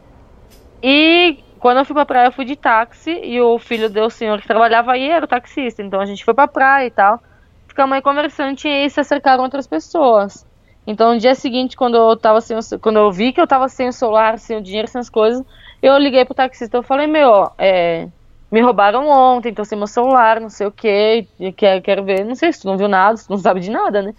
E 0.82 1.43
quando 1.59 1.78
eu 1.80 1.86
fui 1.86 1.93
pra 1.93 2.05
praia, 2.05 2.28
eu 2.28 2.32
fui 2.32 2.45
de 2.45 2.55
táxi, 2.55 3.12
e 3.24 3.39
o 3.41 3.59
filho 3.59 3.89
do 3.89 4.09
senhor 4.09 4.39
que 4.41 4.47
trabalhava 4.47 4.93
aí 4.93 5.09
era 5.09 5.26
o 5.26 5.28
taxista, 5.28 5.84
então 5.84 5.99
a 5.99 6.05
gente 6.05 6.24
foi 6.24 6.34
pra 6.34 6.47
praia 6.47 6.88
e 6.88 6.91
tal. 6.91 7.22
Ficamos 7.68 7.95
aí 7.95 8.01
conversando 8.01 8.57
e 8.66 8.89
se 8.89 8.99
acercaram 8.99 9.43
outras 9.43 9.68
pessoas. 9.68 10.45
Então, 10.86 11.14
no 11.14 11.20
dia 11.20 11.36
seguinte, 11.36 11.78
quando 11.78 11.95
eu 11.95 12.18
tava 12.18 12.41
sem, 12.41 12.57
quando 12.82 12.97
eu 12.97 13.12
vi 13.12 13.32
que 13.32 13.39
eu 13.39 13.47
tava 13.47 13.70
sem 13.70 13.88
o 13.88 13.93
celular, 13.93 14.39
sem 14.39 14.57
o 14.57 14.62
dinheiro, 14.62 14.88
sem 14.88 14.99
as 14.99 15.09
coisas, 15.09 15.45
eu 15.82 15.97
liguei 15.97 16.26
pro 16.26 16.34
taxista. 16.34 16.78
Eu 16.78 16.84
falei, 16.84 17.07
meu, 17.07 17.51
é, 17.57 18.07
me 18.52 18.62
roubaram 18.62 19.08
ontem, 19.08 19.54
tô 19.54 19.64
sem 19.64 19.78
meu 19.78 19.88
celular, 19.88 20.41
não 20.41 20.49
sei 20.49 20.68
o 20.68 20.72
que, 20.72 21.26
quero, 21.56 21.82
quero 21.82 22.04
ver, 22.04 22.26
não 22.26 22.36
sei 22.36 22.52
se 22.52 22.62
tu 22.62 22.68
não 22.68 22.78
viu 22.78 22.88
nada, 22.88 23.18
se 23.18 23.28
tu 23.28 23.32
não 23.32 23.38
sabe 23.38 23.62
de 23.62 23.72
nada, 23.72 24.02
né? 24.02 24.14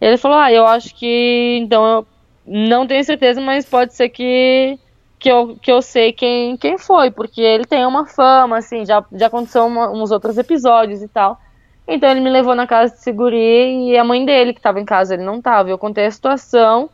Ele 0.00 0.16
falou, 0.16 0.38
ah, 0.38 0.52
eu 0.52 0.66
acho 0.66 0.94
que, 0.94 1.58
então, 1.62 1.84
eu 1.86 2.06
não 2.46 2.86
tenho 2.86 3.02
certeza, 3.04 3.40
mas 3.40 3.64
pode 3.64 3.94
ser 3.94 4.08
que, 4.08 4.78
que, 5.18 5.30
eu, 5.30 5.56
que 5.62 5.70
eu 5.72 5.80
sei 5.80 6.12
quem, 6.12 6.56
quem 6.56 6.76
foi, 6.76 7.10
porque 7.10 7.40
ele 7.40 7.64
tem 7.64 7.86
uma 7.86 8.04
fama, 8.06 8.58
assim, 8.58 8.84
já, 8.84 9.04
já 9.12 9.28
aconteceu 9.28 9.64
uma, 9.66 9.90
uns 9.90 10.10
outros 10.10 10.36
episódios 10.36 11.00
e 11.02 11.08
tal. 11.08 11.40
Então 11.86 12.10
ele 12.10 12.20
me 12.20 12.30
levou 12.30 12.54
na 12.54 12.66
casa 12.66 12.94
de 12.94 13.00
segurança 13.00 13.36
e 13.36 13.96
a 13.96 14.04
mãe 14.04 14.24
dele, 14.24 14.52
que 14.52 14.60
estava 14.60 14.80
em 14.80 14.84
casa, 14.84 15.14
ele 15.14 15.24
não 15.24 15.36
estava. 15.38 15.68
Eu 15.68 15.78
contei 15.78 16.06
a 16.06 16.10
situação 16.10 16.88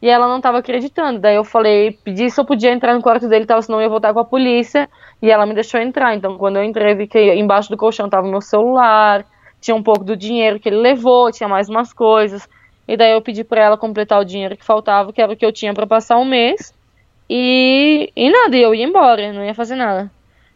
e 0.00 0.08
ela 0.08 0.26
não 0.26 0.38
estava 0.38 0.58
acreditando. 0.58 1.18
Daí 1.20 1.36
eu 1.36 1.44
falei, 1.44 1.92
pedi 2.04 2.30
se 2.30 2.40
eu 2.40 2.44
podia 2.44 2.72
entrar 2.72 2.94
no 2.94 3.02
quarto 3.02 3.28
dele, 3.28 3.46
tal, 3.46 3.60
senão 3.62 3.78
eu 3.80 3.84
ia 3.84 3.88
voltar 3.88 4.12
com 4.12 4.20
a 4.20 4.24
polícia. 4.24 4.88
E 5.22 5.30
ela 5.30 5.46
me 5.46 5.54
deixou 5.54 5.80
entrar. 5.80 6.14
Então 6.14 6.36
quando 6.38 6.56
eu 6.56 6.64
entrei, 6.64 6.94
vi 6.94 7.06
que 7.06 7.18
embaixo 7.34 7.70
do 7.70 7.76
colchão 7.76 8.06
estava 8.06 8.26
meu 8.28 8.40
celular, 8.40 9.24
tinha 9.60 9.74
um 9.74 9.82
pouco 9.82 10.04
do 10.04 10.16
dinheiro 10.16 10.58
que 10.58 10.68
ele 10.68 10.78
levou, 10.78 11.30
tinha 11.30 11.48
mais 11.48 11.68
umas 11.68 11.92
coisas. 11.92 12.48
E 12.88 12.96
daí 12.96 13.12
eu 13.12 13.22
pedi 13.22 13.44
para 13.44 13.60
ela 13.60 13.76
completar 13.76 14.20
o 14.20 14.24
dinheiro 14.24 14.56
que 14.56 14.64
faltava, 14.64 15.12
que 15.12 15.22
era 15.22 15.32
o 15.32 15.36
que 15.36 15.44
eu 15.46 15.52
tinha 15.52 15.72
para 15.74 15.86
passar 15.86 16.16
um 16.18 16.24
mês. 16.24 16.72
E, 17.28 18.10
e 18.16 18.30
nada, 18.30 18.56
eu 18.56 18.74
ia 18.74 18.84
embora, 18.84 19.32
não 19.32 19.44
ia 19.44 19.54
fazer 19.54 19.76
nada. 19.76 20.10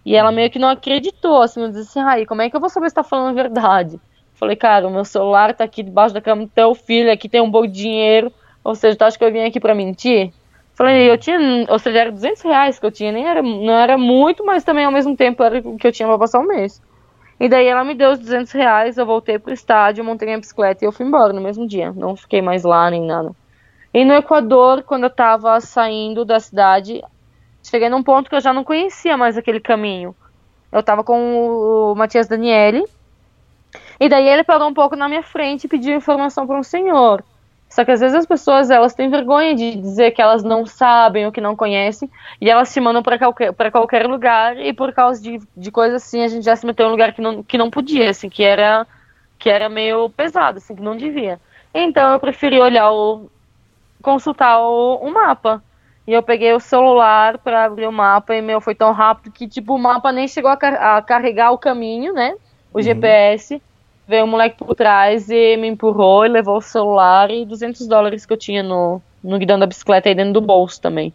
E 0.04 0.16
ela 0.16 0.32
meio 0.32 0.50
que 0.50 0.58
não 0.58 0.68
acreditou, 0.68 1.40
assim, 1.40 1.62
eu 1.62 1.68
disse 1.68 1.98
assim, 1.98 2.00
ai, 2.00 2.26
como 2.26 2.42
é 2.42 2.50
que 2.50 2.56
eu 2.56 2.60
vou 2.60 2.68
saber 2.68 2.88
se 2.88 2.94
tá 2.94 3.04
falando 3.04 3.30
a 3.30 3.42
verdade? 3.42 4.00
Falei, 4.34 4.56
cara, 4.56 4.86
o 4.86 4.90
meu 4.90 5.04
celular 5.04 5.54
tá 5.54 5.64
aqui 5.64 5.82
debaixo 5.82 6.12
da 6.12 6.20
cama 6.20 6.42
do 6.42 6.48
teu 6.48 6.74
filho, 6.74 7.10
aqui 7.10 7.28
tem 7.28 7.40
um 7.40 7.50
bom 7.50 7.66
dinheiro, 7.66 8.32
ou 8.62 8.74
seja, 8.74 8.96
tu 8.96 9.02
acha 9.02 9.16
que 9.16 9.24
eu 9.24 9.32
vim 9.32 9.44
aqui 9.44 9.60
pra 9.60 9.74
mentir? 9.74 10.32
Falei, 10.74 11.10
eu 11.10 11.16
tinha, 11.16 11.38
ou 11.68 11.78
seja, 11.78 12.00
era 12.00 12.12
200 12.12 12.42
reais 12.42 12.78
que 12.78 12.86
eu 12.86 12.90
tinha, 12.90 13.12
nem 13.12 13.26
era, 13.26 13.40
não 13.42 13.72
era 13.72 13.96
muito, 13.96 14.44
mas 14.44 14.64
também 14.64 14.84
ao 14.84 14.90
mesmo 14.92 15.16
tempo 15.16 15.42
era 15.42 15.58
o 15.58 15.76
que 15.76 15.86
eu 15.86 15.92
tinha 15.92 16.08
pra 16.08 16.18
passar 16.18 16.40
um 16.40 16.46
mês. 16.46 16.82
E 17.38 17.48
daí 17.48 17.66
ela 17.66 17.84
me 17.84 17.94
deu 17.94 18.10
os 18.10 18.18
200 18.18 18.52
reais, 18.52 18.98
eu 18.98 19.06
voltei 19.06 19.38
pro 19.38 19.52
estádio, 19.52 20.04
montei 20.04 20.26
minha 20.26 20.38
bicicleta 20.38 20.84
e 20.84 20.88
eu 20.88 20.92
fui 20.92 21.06
embora 21.06 21.32
no 21.32 21.40
mesmo 21.40 21.66
dia. 21.66 21.92
Não 21.92 22.16
fiquei 22.16 22.42
mais 22.42 22.64
lá 22.64 22.90
nem 22.90 23.02
nada. 23.02 23.32
E 23.92 24.04
no 24.04 24.14
Equador, 24.14 24.82
quando 24.82 25.04
eu 25.04 25.10
tava 25.10 25.60
saindo 25.60 26.24
da 26.24 26.40
cidade, 26.40 27.02
cheguei 27.62 27.88
num 27.88 28.02
ponto 28.02 28.28
que 28.28 28.34
eu 28.34 28.40
já 28.40 28.52
não 28.52 28.64
conhecia 28.64 29.16
mais 29.16 29.38
aquele 29.38 29.60
caminho. 29.60 30.14
Eu 30.72 30.82
tava 30.82 31.04
com 31.04 31.92
o 31.92 31.94
Matias 31.94 32.26
Daniele, 32.26 32.84
e 34.00 34.08
daí 34.08 34.28
ele 34.28 34.42
parou 34.42 34.68
um 34.68 34.74
pouco 34.74 34.96
na 34.96 35.08
minha 35.08 35.22
frente 35.22 35.64
e 35.64 35.68
pediu 35.68 35.96
informação 35.96 36.46
para 36.46 36.58
um 36.58 36.62
senhor. 36.64 37.24
Só 37.74 37.84
que 37.84 37.90
às 37.90 37.98
vezes 37.98 38.14
as 38.14 38.24
pessoas 38.24 38.70
elas 38.70 38.94
têm 38.94 39.10
vergonha 39.10 39.52
de 39.52 39.74
dizer 39.74 40.12
que 40.12 40.22
elas 40.22 40.44
não 40.44 40.64
sabem 40.64 41.26
ou 41.26 41.32
que 41.32 41.40
não 41.40 41.56
conhecem 41.56 42.08
e 42.40 42.48
elas 42.48 42.72
te 42.72 42.78
mandam 42.78 43.02
para 43.02 43.18
qualquer, 43.18 43.52
pra 43.52 43.68
qualquer 43.68 44.06
lugar 44.06 44.56
e 44.56 44.72
por 44.72 44.92
causa 44.92 45.20
de, 45.20 45.40
de 45.56 45.72
coisas 45.72 46.00
assim 46.00 46.22
a 46.22 46.28
gente 46.28 46.44
já 46.44 46.54
se 46.54 46.64
meteu 46.64 46.86
em 46.86 46.88
um 46.90 46.92
lugar 46.92 47.12
que 47.12 47.20
não, 47.20 47.42
que 47.42 47.58
não 47.58 47.72
podia, 47.72 48.10
assim, 48.10 48.28
que 48.28 48.44
era, 48.44 48.86
que 49.40 49.50
era 49.50 49.68
meio 49.68 50.08
pesado, 50.08 50.58
assim, 50.58 50.76
que 50.76 50.82
não 50.82 50.96
devia. 50.96 51.40
Então 51.74 52.12
eu 52.12 52.20
preferi 52.20 52.60
olhar 52.60 52.92
o. 52.92 53.28
consultar 54.00 54.60
o, 54.60 54.98
o 55.02 55.12
mapa. 55.12 55.60
E 56.06 56.12
eu 56.12 56.22
peguei 56.22 56.52
o 56.52 56.60
celular 56.60 57.38
para 57.38 57.64
abrir 57.64 57.88
o 57.88 57.92
mapa 57.92 58.36
e, 58.36 58.40
meu, 58.40 58.60
foi 58.60 58.76
tão 58.76 58.92
rápido 58.92 59.32
que, 59.32 59.48
tipo, 59.48 59.74
o 59.74 59.78
mapa 59.78 60.12
nem 60.12 60.28
chegou 60.28 60.50
a, 60.50 60.56
car 60.56 60.74
a 60.74 61.02
carregar 61.02 61.50
o 61.50 61.58
caminho, 61.58 62.12
né? 62.12 62.36
O 62.72 62.76
uhum. 62.76 62.82
GPS. 62.84 63.60
Veio 64.06 64.24
um 64.24 64.28
moleque 64.28 64.58
por 64.58 64.74
trás 64.74 65.30
e 65.30 65.56
me 65.56 65.68
empurrou 65.68 66.26
e 66.26 66.28
levou 66.28 66.58
o 66.58 66.62
celular 66.62 67.30
e 67.30 67.44
200 67.44 67.86
dólares 67.86 68.26
que 68.26 68.32
eu 68.32 68.36
tinha 68.36 68.62
no, 68.62 69.00
no 69.22 69.38
guidão 69.38 69.58
da 69.58 69.66
bicicleta 69.66 70.08
aí 70.08 70.14
dentro 70.14 70.34
do 70.34 70.40
bolso 70.40 70.80
também. 70.80 71.12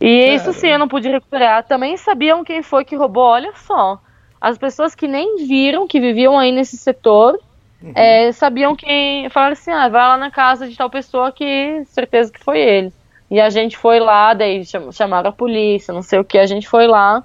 E 0.00 0.20
Cara. 0.20 0.34
isso 0.34 0.52
sim, 0.52 0.68
eu 0.68 0.78
não 0.78 0.88
pude 0.88 1.08
recuperar. 1.08 1.64
Também 1.64 1.96
sabiam 1.96 2.44
quem 2.44 2.62
foi 2.62 2.84
que 2.84 2.94
roubou, 2.96 3.24
olha 3.24 3.52
só. 3.56 3.98
As 4.40 4.56
pessoas 4.56 4.94
que 4.94 5.08
nem 5.08 5.44
viram, 5.46 5.88
que 5.88 6.00
viviam 6.00 6.38
aí 6.38 6.52
nesse 6.52 6.76
setor, 6.76 7.38
uhum. 7.82 7.92
é, 7.94 8.30
sabiam 8.30 8.76
quem. 8.76 9.28
Falaram 9.30 9.54
assim: 9.54 9.72
ah, 9.72 9.88
vai 9.88 10.02
lá 10.02 10.16
na 10.16 10.30
casa 10.30 10.68
de 10.68 10.76
tal 10.76 10.88
pessoa 10.88 11.32
que 11.32 11.82
certeza 11.86 12.32
que 12.32 12.38
foi 12.38 12.60
ele. 12.60 12.92
E 13.30 13.40
a 13.40 13.50
gente 13.50 13.76
foi 13.76 14.00
lá, 14.00 14.32
daí 14.32 14.62
chamaram 14.92 15.28
a 15.28 15.32
polícia, 15.32 15.92
não 15.92 16.00
sei 16.00 16.18
o 16.18 16.24
que, 16.24 16.38
a 16.38 16.46
gente 16.46 16.66
foi 16.68 16.86
lá. 16.86 17.22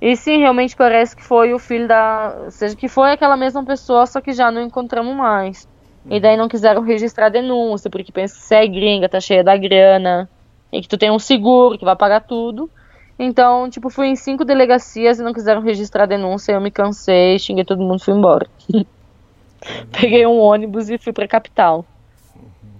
E 0.00 0.16
sim, 0.16 0.38
realmente 0.38 0.74
parece 0.74 1.14
que 1.14 1.22
foi 1.22 1.52
o 1.52 1.58
filho 1.58 1.86
da. 1.86 2.34
Ou 2.44 2.50
seja, 2.50 2.74
que 2.74 2.88
foi 2.88 3.12
aquela 3.12 3.36
mesma 3.36 3.64
pessoa, 3.64 4.06
só 4.06 4.20
que 4.20 4.32
já 4.32 4.50
não 4.50 4.62
encontramos 4.62 5.14
mais. 5.14 5.68
E 6.08 6.18
daí 6.18 6.36
não 6.36 6.48
quiseram 6.48 6.82
registrar 6.82 7.28
denúncia, 7.28 7.90
porque 7.90 8.10
pensa 8.10 8.34
que 8.34 8.42
você 8.42 8.54
é 8.54 8.66
gringa, 8.66 9.08
tá 9.08 9.20
cheia 9.20 9.44
da 9.44 9.56
grana, 9.56 10.28
e 10.72 10.80
que 10.80 10.88
tu 10.88 10.96
tem 10.96 11.10
um 11.10 11.18
seguro 11.18 11.76
que 11.76 11.84
vai 11.84 11.94
pagar 11.94 12.20
tudo. 12.20 12.70
Então, 13.18 13.68
tipo, 13.68 13.90
fui 13.90 14.06
em 14.06 14.16
cinco 14.16 14.44
delegacias 14.44 15.20
e 15.20 15.22
não 15.22 15.34
quiseram 15.34 15.60
registrar 15.60 16.06
denúncia, 16.06 16.52
eu 16.52 16.60
me 16.60 16.70
cansei, 16.70 17.38
xinguei 17.38 17.66
todo 17.66 17.82
mundo 17.82 18.00
e 18.00 18.04
fui 18.04 18.14
embora. 18.14 18.46
Peguei 19.92 20.26
um 20.26 20.38
ônibus 20.38 20.88
e 20.88 20.96
fui 20.96 21.12
pra 21.12 21.28
capital. 21.28 21.84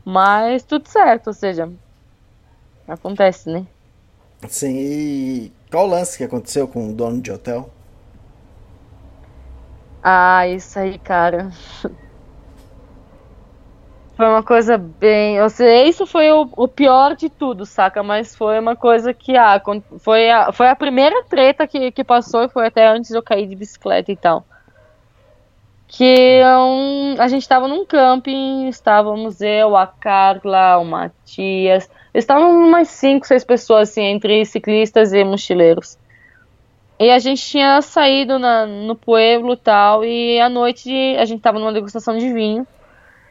Mas 0.02 0.62
tudo 0.62 0.88
certo, 0.88 1.26
ou 1.26 1.34
seja, 1.34 1.70
Acontece, 2.90 3.48
né? 3.48 3.64
Sim, 4.48 4.76
e 4.76 5.52
qual 5.70 5.86
o 5.86 5.90
lance 5.90 6.18
que 6.18 6.24
aconteceu 6.24 6.66
com 6.66 6.90
o 6.90 6.92
dono 6.92 7.20
de 7.20 7.30
hotel? 7.30 7.70
Ah, 10.02 10.46
isso 10.48 10.78
aí, 10.78 10.98
cara. 10.98 11.50
Foi 14.16 14.26
uma 14.26 14.42
coisa 14.42 14.76
bem. 14.76 15.36
Eu 15.36 15.48
sei, 15.48 15.88
isso 15.88 16.06
foi 16.06 16.30
o, 16.30 16.48
o, 16.56 16.68
pior 16.68 17.16
de 17.16 17.30
tudo, 17.30 17.64
saca? 17.64 18.02
Mas 18.02 18.34
foi 18.34 18.58
uma 18.58 18.76
coisa 18.76 19.14
que. 19.14 19.36
Ah, 19.36 19.62
foi, 19.98 20.30
a, 20.30 20.52
foi 20.52 20.68
a 20.68 20.76
primeira 20.76 21.24
treta 21.24 21.66
que, 21.66 21.90
que 21.90 22.04
passou 22.04 22.44
e 22.44 22.48
foi 22.48 22.66
até 22.66 22.86
antes 22.86 23.10
de 23.10 23.16
eu 23.16 23.22
cair 23.22 23.46
de 23.46 23.56
bicicleta 23.56 24.10
e 24.12 24.16
tal. 24.16 24.44
Que 25.86 26.42
um, 26.44 27.16
a 27.18 27.28
gente 27.28 27.42
estava 27.42 27.66
num 27.66 27.84
camping, 27.86 28.68
estávamos 28.68 29.40
eu, 29.40 29.76
a 29.76 29.86
Carla, 29.86 30.78
o 30.78 30.84
Matias. 30.84 31.88
Estavam 32.12 32.50
umas 32.50 32.88
5, 32.88 33.26
6 33.26 33.44
pessoas, 33.44 33.90
assim, 33.90 34.02
entre 34.02 34.44
ciclistas 34.44 35.12
e 35.12 35.22
mochileiros. 35.24 35.98
E 36.98 37.10
a 37.10 37.18
gente 37.18 37.42
tinha 37.42 37.80
saído 37.80 38.38
na, 38.38 38.66
no 38.66 38.94
pueblo 38.94 39.54
e 39.54 39.56
tal, 39.56 40.04
e 40.04 40.38
à 40.38 40.50
noite 40.50 40.90
a 41.16 41.24
gente 41.24 41.38
estava 41.38 41.58
numa 41.58 41.72
degustação 41.72 42.18
de 42.18 42.30
vinho. 42.30 42.66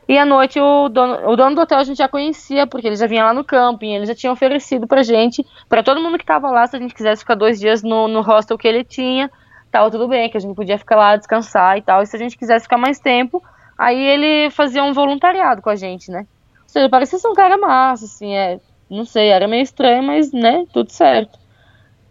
E 0.08 0.18
à 0.18 0.26
noite 0.26 0.60
o 0.60 0.90
dono, 0.90 1.30
o 1.30 1.36
dono 1.36 1.56
do 1.56 1.62
hotel 1.62 1.78
a 1.78 1.84
gente 1.84 2.00
já 2.00 2.08
conhecia, 2.08 2.66
porque 2.66 2.88
ele 2.88 2.96
já 2.96 3.06
vinha 3.06 3.26
lá 3.26 3.32
no 3.32 3.44
camping, 3.44 3.94
ele 3.94 4.08
já 4.08 4.16
tinha 4.16 4.32
oferecido 4.32 4.88
pra 4.88 5.04
gente, 5.04 5.46
para 5.70 5.84
todo 5.84 6.02
mundo 6.02 6.18
que 6.18 6.24
estava 6.24 6.50
lá, 6.50 6.66
se 6.66 6.76
a 6.76 6.80
gente 6.80 6.96
quisesse 6.96 7.22
ficar 7.22 7.36
dois 7.36 7.60
dias 7.60 7.84
no, 7.84 8.08
no 8.08 8.22
hostel 8.22 8.58
que 8.58 8.68
ele 8.68 8.84
tinha, 8.84 9.30
tava 9.72 9.92
tudo 9.92 10.08
bem, 10.08 10.32
que 10.32 10.38
a 10.38 10.40
gente 10.40 10.56
podia 10.56 10.80
ficar 10.80 10.96
lá 10.96 11.16
descansar 11.16 11.78
e 11.78 11.84
tal. 11.84 12.02
E 12.02 12.08
se 12.08 12.16
a 12.16 12.20
gente 12.20 12.36
quisesse 12.36 12.64
ficar 12.64 12.80
mais 12.80 12.98
tempo, 12.98 13.44
aí 13.78 14.02
ele 14.02 14.50
fazia 14.50 14.84
um 14.84 14.94
voluntariado 14.94 15.62
com 15.62 15.70
a 15.70 15.76
gente, 15.76 16.10
né? 16.10 16.26
Ou 16.64 16.70
seja, 16.70 16.90
parecia 16.90 17.20
ser 17.20 17.28
um 17.28 17.36
cara 17.36 17.56
massa, 17.56 18.06
assim, 18.06 18.34
é, 18.36 18.60
não 18.90 19.06
sei, 19.06 19.30
era 19.30 19.48
meio 19.48 19.64
estranho, 19.64 20.04
mas, 20.04 20.32
né, 20.32 20.66
tudo 20.74 20.90
certo. 20.92 21.38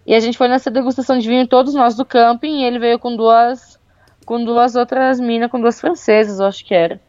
E 0.07 0.15
a 0.15 0.21
gente 0.21 0.39
foi 0.39 0.49
nessa 0.49 0.71
degustação 0.71 1.19
de 1.19 1.29
vinho, 1.29 1.47
todos 1.47 1.75
nós 1.75 1.95
do 1.95 2.05
camping, 2.05 2.61
e 2.61 2.65
ele 2.65 2.79
veio 2.79 2.99
com 2.99 3.15
duas, 3.15 3.79
com 4.25 4.43
duas 4.43 4.75
outras 4.77 5.21
minas, 5.21 5.51
com 5.51 5.61
duas 5.61 5.81
francesas, 5.81 6.41
eu 6.41 6.47
acho 6.47 6.65
que 6.65 6.75
era. 6.75 7.01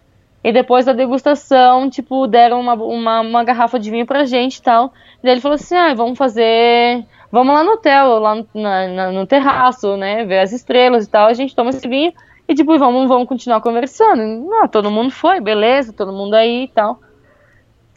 E 0.44 0.52
depois 0.52 0.86
da 0.86 0.94
degustação, 0.94 1.90
tipo, 1.90 2.26
deram 2.26 2.60
uma, 2.62 2.74
uma, 2.74 3.22
uma 3.22 3.44
garrafa 3.44 3.78
de 3.78 3.92
vinho 3.92 4.06
pra 4.06 4.26
gente 4.26 4.58
e 4.58 4.62
tal. 4.62 4.94
E 5.22 5.30
ele 5.30 5.42
falou 5.42 5.56
assim, 5.56 5.76
ah, 5.76 5.94
vamos 5.94 6.18
fazer... 6.18 7.06
Vamos 7.32 7.54
lá 7.54 7.64
no 7.64 7.74
hotel, 7.74 8.20
lá 8.20 8.36
no, 8.36 8.48
na, 8.56 9.12
no 9.12 9.28
terraço, 9.28 9.96
né, 9.98 10.26
ver 10.26 10.40
as 10.40 10.52
estrelas 10.52 11.06
e 11.06 11.10
tal. 11.10 11.28
A 11.28 11.34
gente 11.34 11.56
toma 11.56 11.70
esse 11.70 11.88
vinho 11.88 12.12
e, 12.48 12.56
tipo, 12.56 12.78
vamos, 12.80 13.08
vamos 13.08 13.28
continuar 13.28 13.62
conversando. 13.62 14.50
Ah, 14.56 14.68
todo 14.68 14.90
mundo 14.90 15.12
foi, 15.12 15.40
beleza, 15.40 15.94
todo 15.94 16.12
mundo 16.12 16.34
aí 16.34 16.64
e 16.64 16.68
tal. 16.70 17.00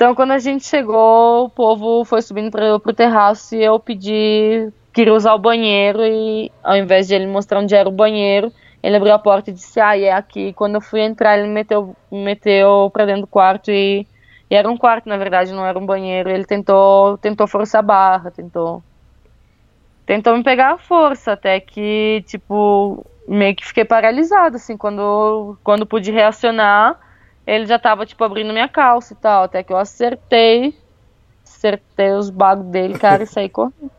Então, 0.03 0.17
quando 0.17 0.33
a 0.33 0.39
gente 0.41 0.67
chegou, 0.67 1.45
o 1.45 1.49
povo 1.49 2.05
foi 2.05 2.21
subindo 2.23 2.51
para 2.51 2.75
o 2.75 2.93
terraço 2.93 3.55
e 3.55 3.63
eu 3.63 3.79
pedi, 3.79 4.69
queria 4.93 5.15
usar 5.15 5.33
o 5.33 5.39
banheiro 5.39 6.05
e 6.05 6.51
ao 6.61 6.77
invés 6.77 7.07
de 7.07 7.15
ele 7.15 7.29
mostrar 7.29 7.61
onde 7.61 7.73
era 7.73 7.89
o 7.89 7.93
banheiro, 7.93 8.53
ele 8.83 8.97
abriu 8.97 9.15
a 9.15 9.19
porta 9.21 9.51
e 9.51 9.53
disse, 9.53 9.79
ah, 9.79 9.97
é 9.97 10.11
aqui. 10.11 10.53
Quando 10.55 10.75
eu 10.75 10.81
fui 10.81 11.03
entrar, 11.03 11.39
ele 11.39 11.47
me 11.47 11.55
meteu, 11.55 11.95
me 12.11 12.19
meteu 12.19 12.91
pra 12.93 13.07
dentro 13.07 13.21
do 13.21 13.27
quarto 13.29 13.71
e, 13.71 14.05
e, 14.51 14.57
era 14.57 14.69
um 14.69 14.77
quarto, 14.77 15.09
na 15.09 15.17
verdade, 15.17 15.53
não 15.53 15.65
era 15.65 15.79
um 15.79 15.87
banheiro. 15.87 16.29
Ele 16.29 16.45
tentou, 16.45 17.17
tentou 17.19 17.47
forçar 17.47 17.79
a 17.79 17.83
barra, 17.83 18.33
tentou, 18.33 18.83
tentou 20.05 20.37
me 20.37 20.43
pegar 20.43 20.73
à 20.73 20.79
força, 20.79 21.35
até 21.35 21.61
que, 21.61 22.25
tipo, 22.27 23.07
meio 23.29 23.55
que 23.55 23.65
fiquei 23.65 23.85
paralisada, 23.85 24.57
assim, 24.57 24.77
quando, 24.77 25.57
quando 25.63 25.87
pude 25.87 26.11
reacionar 26.11 26.99
ele 27.47 27.67
já 27.67 27.79
tava, 27.79 28.07
tipo, 28.07 28.23
abrindo 28.23 28.53
minha 28.53 28.69
calça 28.69 29.13
e 29.13 29.17
tal. 29.17 29.45
Até 29.45 29.63
que 29.63 29.73
eu 29.73 29.77
acertei. 29.77 30.77
Acertei 31.45 32.13
os 32.13 32.31
bagos 32.31 32.67
dele, 32.67 32.99
cara, 32.99 33.23
e 33.23 33.27
saí 33.27 33.49
correndo. 33.51 33.91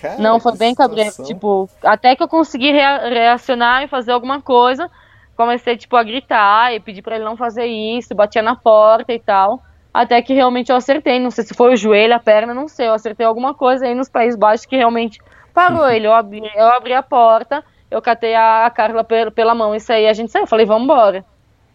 Cara, 0.00 0.18
não, 0.18 0.40
foi 0.40 0.56
bem 0.56 0.74
cabreiro. 0.74 1.12
Tipo, 1.24 1.68
até 1.82 2.16
que 2.16 2.22
eu 2.22 2.28
consegui 2.28 2.72
rea 2.72 3.08
reacionar 3.08 3.82
e 3.82 3.88
fazer 3.88 4.12
alguma 4.12 4.40
coisa, 4.40 4.90
comecei, 5.36 5.76
tipo, 5.76 5.94
a 5.96 6.02
gritar 6.02 6.74
e 6.74 6.80
pedir 6.80 7.02
para 7.02 7.16
ele 7.16 7.24
não 7.24 7.36
fazer 7.36 7.66
isso, 7.66 8.14
batia 8.14 8.42
na 8.42 8.56
porta 8.56 9.12
e 9.12 9.18
tal. 9.18 9.62
Até 9.92 10.22
que 10.22 10.32
realmente 10.32 10.70
eu 10.70 10.76
acertei. 10.76 11.18
Não 11.18 11.30
sei 11.30 11.44
se 11.44 11.54
foi 11.54 11.74
o 11.74 11.76
joelho, 11.76 12.14
a 12.14 12.18
perna, 12.18 12.54
não 12.54 12.68
sei. 12.68 12.88
Eu 12.88 12.94
acertei 12.94 13.26
alguma 13.26 13.54
coisa 13.54 13.84
aí 13.84 13.94
nos 13.94 14.08
Países 14.08 14.38
Baixos 14.38 14.66
que 14.66 14.76
realmente 14.76 15.18
parou 15.52 15.88
ele. 15.90 16.06
Eu 16.06 16.14
abri, 16.14 16.42
eu 16.54 16.68
abri 16.68 16.94
a 16.94 17.02
porta, 17.02 17.64
eu 17.90 18.00
catei 18.00 18.34
a, 18.34 18.70
Carla 18.74 19.04
pela, 19.04 19.30
pela 19.30 19.54
mão 19.54 19.74
e 19.74 19.80
saí. 19.80 20.06
A 20.06 20.12
gente 20.12 20.30
saiu. 20.30 20.44
Eu 20.44 20.48
falei, 20.48 20.64
vamos 20.66 20.84
embora. 20.84 21.24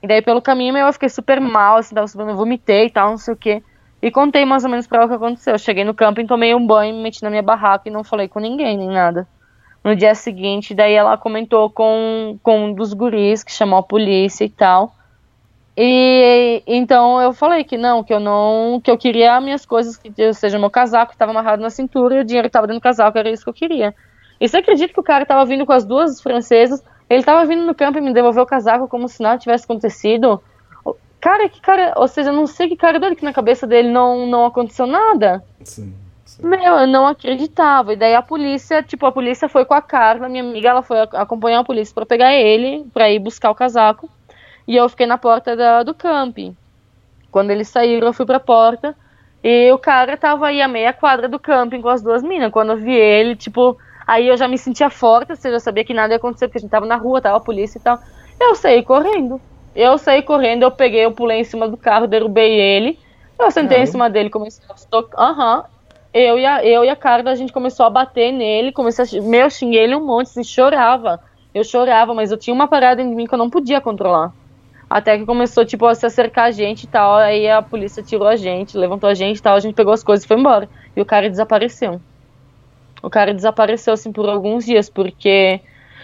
E 0.03 0.07
daí 0.07 0.21
pelo 0.21 0.41
caminho 0.41 0.77
eu 0.77 0.91
fiquei 0.91 1.07
super 1.07 1.39
mal, 1.39 1.77
assim, 1.77 1.95
tava 1.95 2.07
subindo, 2.07 2.35
vomitei 2.35 2.87
e 2.87 2.89
tal, 2.89 3.11
não 3.11 3.17
sei 3.17 3.33
o 3.33 3.37
quê. 3.37 3.63
E 4.01 4.11
contei 4.11 4.43
mais 4.43 4.65
ou 4.65 4.69
menos 4.69 4.85
pra 4.85 4.97
ela 4.97 5.05
o 5.05 5.09
que 5.09 5.15
aconteceu. 5.15 5.53
Eu 5.53 5.57
cheguei 5.57 5.85
no 5.85 5.93
camping, 5.93 6.27
tomei 6.27 6.53
um 6.53 6.67
banho, 6.67 6.93
me 6.93 7.03
meti 7.03 7.23
na 7.23 7.29
minha 7.29 7.41
barraca 7.41 7.87
e 7.87 7.91
não 7.91 8.03
falei 8.03 8.27
com 8.27 8.41
ninguém, 8.41 8.77
nem 8.77 8.89
nada. 8.89 9.25
No 9.81 9.95
dia 9.95 10.13
seguinte, 10.13 10.73
daí 10.73 10.93
ela 10.93 11.17
comentou 11.17 11.69
com, 11.69 12.37
com 12.43 12.65
um 12.65 12.73
dos 12.73 12.93
guris 12.93 13.45
que 13.45 13.51
chamou 13.53 13.79
a 13.79 13.83
polícia 13.83 14.43
e 14.43 14.49
tal. 14.49 14.93
E 15.75 16.61
então 16.67 17.21
eu 17.21 17.31
falei 17.31 17.63
que 17.63 17.77
não, 17.77 18.03
que 18.03 18.13
eu 18.13 18.19
não, 18.19 18.81
que 18.83 18.91
eu 18.91 18.97
queria 18.97 19.39
minhas 19.39 19.65
coisas, 19.65 19.95
que 19.95 20.11
ou 20.21 20.33
seja, 20.33 20.59
meu 20.59 20.69
casaco 20.69 21.13
estava 21.13 21.31
amarrado 21.31 21.61
na 21.61 21.69
cintura 21.69 22.15
e 22.15 22.19
o 22.19 22.25
dinheiro 22.25 22.47
que 22.47 22.49
estava 22.49 22.67
dentro 22.67 22.81
do 22.81 22.83
casaco, 22.83 23.17
era 23.17 23.29
isso 23.29 23.45
que 23.45 23.49
eu 23.49 23.53
queria. 23.53 23.95
E 24.39 24.49
você 24.49 24.57
acredita 24.57 24.93
que 24.93 24.99
o 24.99 25.03
cara 25.03 25.23
estava 25.23 25.45
vindo 25.45 25.65
com 25.65 25.71
as 25.71 25.85
duas 25.85 26.21
francesas 26.21 26.83
ele 27.13 27.23
tava 27.23 27.45
vindo 27.45 27.65
no 27.65 27.75
campo 27.75 27.97
e 27.97 28.01
me 28.01 28.13
devolveu 28.13 28.43
o 28.43 28.47
casaco 28.47 28.87
como 28.87 29.07
se 29.07 29.21
nada 29.21 29.39
tivesse 29.39 29.65
acontecido. 29.65 30.41
Cara, 31.19 31.47
que 31.47 31.61
cara. 31.61 31.93
Ou 31.95 32.07
seja, 32.07 32.31
eu 32.31 32.33
não 32.33 32.45
sei 32.45 32.67
que 32.67 32.75
cara 32.75 32.99
dele 32.99 33.15
que 33.15 33.23
na 33.23 33.31
cabeça 33.31 33.65
dele 33.65 33.89
não, 33.89 34.27
não 34.27 34.45
aconteceu 34.45 34.85
nada. 34.85 35.41
Sim, 35.63 35.93
sim. 36.25 36.45
Meu, 36.45 36.75
eu 36.75 36.87
não 36.87 37.07
acreditava. 37.07 37.93
E 37.93 37.95
daí 37.95 38.13
a 38.13 38.21
polícia, 38.21 38.83
tipo, 38.83 39.05
a 39.05 39.11
polícia 39.11 39.47
foi 39.47 39.63
com 39.63 39.73
a 39.73 39.81
Carla, 39.81 40.27
minha 40.27 40.43
amiga, 40.43 40.69
ela 40.69 40.81
foi 40.81 40.99
acompanhar 40.99 41.59
a 41.59 41.63
polícia 41.63 41.95
para 41.95 42.05
pegar 42.05 42.33
ele, 42.33 42.85
para 42.93 43.09
ir 43.09 43.19
buscar 43.19 43.51
o 43.51 43.55
casaco. 43.55 44.09
E 44.67 44.75
eu 44.75 44.89
fiquei 44.89 45.05
na 45.05 45.17
porta 45.17 45.55
da, 45.55 45.83
do 45.83 45.93
camping. 45.93 46.55
Quando 47.31 47.51
eles 47.51 47.69
saíram, 47.69 48.07
eu 48.07 48.13
fui 48.13 48.25
pra 48.25 48.39
porta. 48.39 48.95
E 49.41 49.71
o 49.71 49.77
cara 49.77 50.15
tava 50.17 50.47
aí 50.47 50.61
a 50.61 50.67
meia 50.67 50.93
quadra 50.93 51.27
do 51.27 51.39
camping 51.39 51.81
com 51.81 51.89
as 51.89 52.01
duas 52.01 52.21
minas. 52.21 52.51
Quando 52.51 52.71
eu 52.71 52.77
vi 52.77 52.93
ele, 52.93 53.35
tipo, 53.35 53.77
Aí 54.05 54.27
eu 54.27 54.37
já 54.37 54.47
me 54.47 54.57
sentia 54.57 54.89
forte, 54.89 55.31
ou 55.31 55.35
seja, 55.35 55.55
eu 55.55 55.59
sabia 55.59 55.83
que 55.83 55.93
nada 55.93 56.13
ia 56.13 56.17
acontecer, 56.17 56.47
porque 56.47 56.57
a 56.57 56.61
gente 56.61 56.69
tava 56.69 56.85
na 56.85 56.95
rua, 56.95 57.21
tava 57.21 57.37
a 57.37 57.41
polícia 57.41 57.77
e 57.77 57.81
tal. 57.81 57.97
Eu 58.39 58.55
saí 58.55 58.83
correndo. 58.83 59.39
Eu 59.75 59.97
saí 59.97 60.21
correndo, 60.21 60.63
eu 60.63 60.71
peguei, 60.71 61.05
eu 61.05 61.11
pulei 61.11 61.39
em 61.39 61.43
cima 61.43 61.67
do 61.67 61.77
carro, 61.77 62.07
derrubei 62.07 62.59
ele. 62.59 62.99
Eu 63.39 63.49
sentei 63.49 63.79
em 63.79 63.85
cima 63.85 64.09
dele, 64.09 64.29
comecei 64.29 64.63
a 64.69 64.73
tocar. 64.89 65.21
Aham. 65.21 65.63
Eu 66.13 66.37
e, 66.37 66.45
a, 66.45 66.63
eu 66.63 66.85
e 66.85 66.89
a 66.89 66.95
Carla, 66.95 67.31
a 67.31 67.35
gente 67.35 67.51
começou 67.51 67.85
a 67.85 67.89
bater 67.89 68.31
nele, 68.31 68.71
comecei 68.71 69.19
a. 69.19 69.23
Meu, 69.23 69.49
xinguei 69.49 69.81
ele 69.81 69.95
um 69.95 70.05
monte, 70.05 70.27
assim, 70.27 70.43
chorava. 70.43 71.19
Eu 71.55 71.63
chorava, 71.63 72.13
mas 72.13 72.31
eu 72.31 72.37
tinha 72.37 72.53
uma 72.53 72.67
parada 72.67 73.01
em 73.01 73.15
mim 73.15 73.25
que 73.25 73.33
eu 73.33 73.37
não 73.37 73.49
podia 73.49 73.81
controlar. 73.81 74.31
Até 74.87 75.17
que 75.17 75.25
começou, 75.25 75.65
tipo, 75.65 75.87
a 75.87 75.95
se 75.95 76.05
acercar 76.05 76.45
a 76.45 76.51
gente 76.51 76.83
e 76.83 76.87
tal. 76.87 77.15
Aí 77.15 77.49
a 77.49 77.63
polícia 77.63 78.03
tirou 78.03 78.27
a 78.27 78.35
gente, 78.35 78.77
levantou 78.77 79.09
a 79.09 79.15
gente 79.15 79.37
e 79.37 79.41
tal. 79.41 79.55
A 79.55 79.59
gente 79.59 79.73
pegou 79.73 79.91
as 79.91 80.03
coisas 80.03 80.23
e 80.23 80.27
foi 80.27 80.37
embora. 80.37 80.69
E 80.95 81.01
o 81.01 81.05
cara 81.05 81.29
desapareceu 81.29 81.99
o 83.03 83.09
cara 83.09 83.33
desapareceu 83.33 83.93
assim 83.93 84.11
por 84.11 84.27
alguns 84.29 84.65
dias, 84.65 84.89
porque 84.89 85.59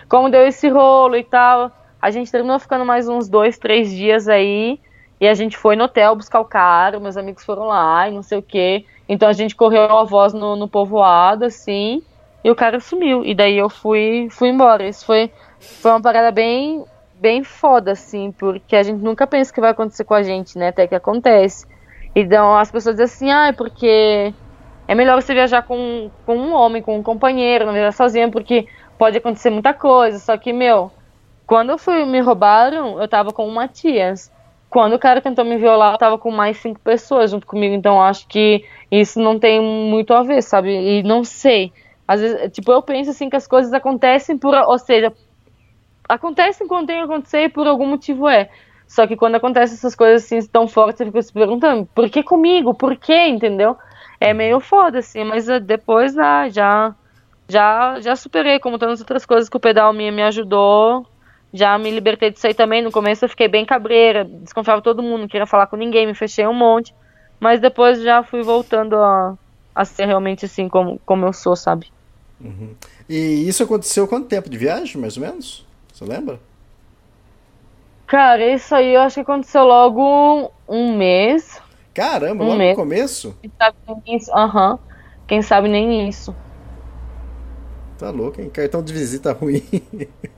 como 0.10 0.30
deu 0.30 0.46
esse 0.46 0.68
rolo 0.68 1.16
e 1.16 1.24
tal, 1.24 1.72
a 2.02 2.12
gente 2.12 2.30
terminou 2.30 2.60
ficando 2.60 2.86
mais 2.86 3.08
uns 3.08 3.30
dois, 3.30 3.58
três 3.58 3.90
dias 3.90 4.28
aí, 4.28 4.80
e 5.20 5.28
a 5.28 5.34
gente 5.34 5.58
foi 5.58 5.78
no 5.78 5.86
hotel 5.86 6.16
buscar 6.16 6.42
o 6.42 6.46
cara, 6.46 7.00
meus 7.00 7.16
amigos 7.16 7.46
foram 7.46 7.68
lá 7.68 8.10
e 8.10 8.14
não 8.14 8.22
sei 8.22 8.38
o 8.38 8.42
que. 8.42 8.86
Então 9.08 9.28
a 9.30 9.34
gente 9.34 9.56
correu 9.56 9.98
a 9.98 10.04
voz 10.04 10.34
no, 10.34 10.56
no 10.56 10.68
povoado, 10.68 11.46
assim, 11.46 12.04
e 12.44 12.52
o 12.52 12.56
cara 12.56 12.80
sumiu. 12.80 13.26
E 13.26 13.34
daí 13.34 13.58
eu 13.58 13.70
fui, 13.70 14.28
fui 14.30 14.50
embora. 14.50 14.88
Isso 14.88 15.06
foi, 15.06 15.32
foi 15.60 15.92
uma 15.92 16.02
parada 16.02 16.32
bem, 16.32 16.86
bem 17.16 17.44
foda, 17.44 17.92
assim, 17.92 18.32
porque 18.32 18.76
a 18.76 18.84
gente 18.84 19.02
nunca 19.02 19.26
pensa 19.26 19.54
que 19.54 19.60
vai 19.60 19.72
acontecer 19.72 20.04
com 20.04 20.14
a 20.14 20.24
gente, 20.24 20.58
né? 20.58 20.70
Até 20.70 20.88
que 20.88 20.96
acontece. 20.96 21.66
Então 22.16 22.58
as 22.58 22.72
pessoas 22.72 22.96
dizem 22.96 23.06
assim, 23.06 23.32
ah, 23.32 23.48
é 23.48 23.52
porque 23.52 24.34
é 24.90 24.96
melhor 24.96 25.22
você 25.22 25.36
viajar 25.36 25.62
com, 25.62 26.10
com 26.26 26.36
um 26.36 26.52
homem, 26.52 26.82
com 26.82 26.98
um 26.98 27.04
companheiro, 27.04 27.64
não 27.64 27.74
viajar 27.74 27.92
sozinha, 27.92 28.28
porque 28.28 28.66
pode 28.98 29.16
acontecer 29.16 29.52
muita 29.52 29.72
coisa. 29.72 30.18
Só 30.18 30.36
que, 30.36 30.52
meu, 30.52 30.92
quando 31.46 31.70
eu 31.70 31.78
fui, 31.78 32.04
me 32.06 32.20
roubaram, 32.20 33.00
eu 33.00 33.08
tava 33.08 33.32
com 33.32 33.48
o 33.48 33.54
Matias. 33.54 34.32
Quando 34.68 34.94
o 34.94 35.00
cara 35.00 35.22
tentou 35.22 35.46
me 35.46 35.58
violar, 35.58 35.94
eu 35.94 35.98
tava 36.00 36.18
com 36.18 36.32
mais 36.32 36.58
cinco 36.58 36.80
pessoas 36.80 37.30
junto 37.30 37.46
comigo. 37.46 37.76
Então 37.76 38.02
acho 38.02 38.28
que 38.28 38.66
isso 38.90 39.20
não 39.20 39.38
tem 39.38 39.62
muito 39.62 40.12
a 40.12 40.24
ver, 40.24 40.42
sabe? 40.42 40.72
E 40.72 41.04
não 41.04 41.24
sei. 41.24 41.72
Às 42.08 42.22
vezes, 42.22 42.52
tipo, 42.52 42.72
eu 42.72 42.82
penso 42.82 43.12
assim 43.12 43.30
que 43.30 43.36
as 43.36 43.46
coisas 43.46 43.72
acontecem 43.72 44.40
por. 44.40 44.56
Ou 44.56 44.80
seja, 44.80 45.14
acontecem 46.08 46.68
quando 46.68 46.88
tem 46.88 46.98
que 46.98 47.04
acontecer 47.04 47.44
e 47.44 47.50
por 47.50 47.68
algum 47.68 47.86
motivo 47.86 48.28
é. 48.28 48.50
Só 48.88 49.06
que 49.06 49.16
quando 49.16 49.36
acontecem 49.36 49.76
essas 49.76 49.94
coisas 49.94 50.26
assim 50.26 50.44
tão 50.48 50.68
fortes, 50.68 50.98
você 50.98 51.06
fica 51.06 51.22
se 51.22 51.32
perguntando, 51.32 51.88
por 51.94 52.10
que 52.10 52.24
comigo? 52.24 52.74
Por 52.74 52.96
que? 52.96 53.28
Entendeu? 53.28 53.78
É 54.20 54.34
meio 54.34 54.60
foda, 54.60 55.00
assim, 55.00 55.24
mas 55.24 55.48
eh, 55.48 55.60
depois 55.60 56.18
ah, 56.18 56.50
já, 56.50 56.94
já, 57.48 58.00
já 58.02 58.16
superei, 58.16 58.60
como 58.60 58.78
tantas 58.78 59.00
outras 59.00 59.26
coisas 59.26 59.50
que 59.50 59.58
o 59.58 59.60
pedal 59.60 59.94
me, 59.94 60.12
me 60.12 60.24
ajudou. 60.24 61.06
Já 61.52 61.78
me 61.80 61.90
libertei 61.90 62.30
disso 62.30 62.46
aí 62.46 62.54
também. 62.54 62.82
No 62.82 62.92
começo 62.92 63.26
eu 63.26 63.30
fiquei 63.30 63.48
bem 63.48 63.66
cabreira, 63.66 64.24
desconfiava 64.24 64.82
todo 64.82 65.02
mundo, 65.02 65.22
não 65.22 65.28
queria 65.28 65.48
falar 65.48 65.68
com 65.68 65.76
ninguém, 65.76 66.06
me 66.06 66.14
fechei 66.14 66.46
um 66.46 66.54
monte. 66.54 66.94
Mas 67.40 67.60
depois 67.60 68.02
já 68.02 68.22
fui 68.22 68.44
voltando 68.44 68.96
a, 68.96 69.36
a 69.74 69.86
ser 69.86 70.06
realmente 70.06 70.46
assim 70.46 70.68
como, 70.70 71.00
como 71.06 71.26
eu 71.26 71.34
sou, 71.34 71.56
sabe? 71.56 71.88
Uhum. 72.40 72.76
E 73.10 73.48
isso 73.48 73.64
aconteceu 73.64 74.08
quanto 74.08 74.28
tempo 74.28 74.50
de 74.50 74.58
viagem, 74.58 75.02
mais 75.02 75.18
ou 75.18 75.24
menos? 75.24 75.66
Você 75.92 76.06
lembra? 76.06 76.40
Cara, 78.06 78.46
isso 78.54 78.74
aí 78.74 78.94
eu 78.94 79.02
acho 79.02 79.16
que 79.16 79.22
aconteceu 79.22 79.64
logo 79.64 80.52
um 80.68 80.96
mês. 80.96 81.62
Caramba, 81.94 82.44
um 82.44 82.48
logo 82.48 82.58
mês. 82.58 82.78
no 82.78 82.84
começo? 82.84 83.38
Quem 83.42 83.52
sabe 83.58 83.78
nem 83.88 84.16
isso. 84.16 84.32
Uhum. 84.32 84.80
Quem 85.28 85.42
sabe 85.42 85.68
nem 85.68 86.10
isso. 86.10 86.36
Tá 87.98 88.10
louco, 88.12 88.42
hein? 88.42 88.50
Cartão 88.50 88.82
de 88.82 88.94
visita 88.94 89.34
ruim. 89.34 89.62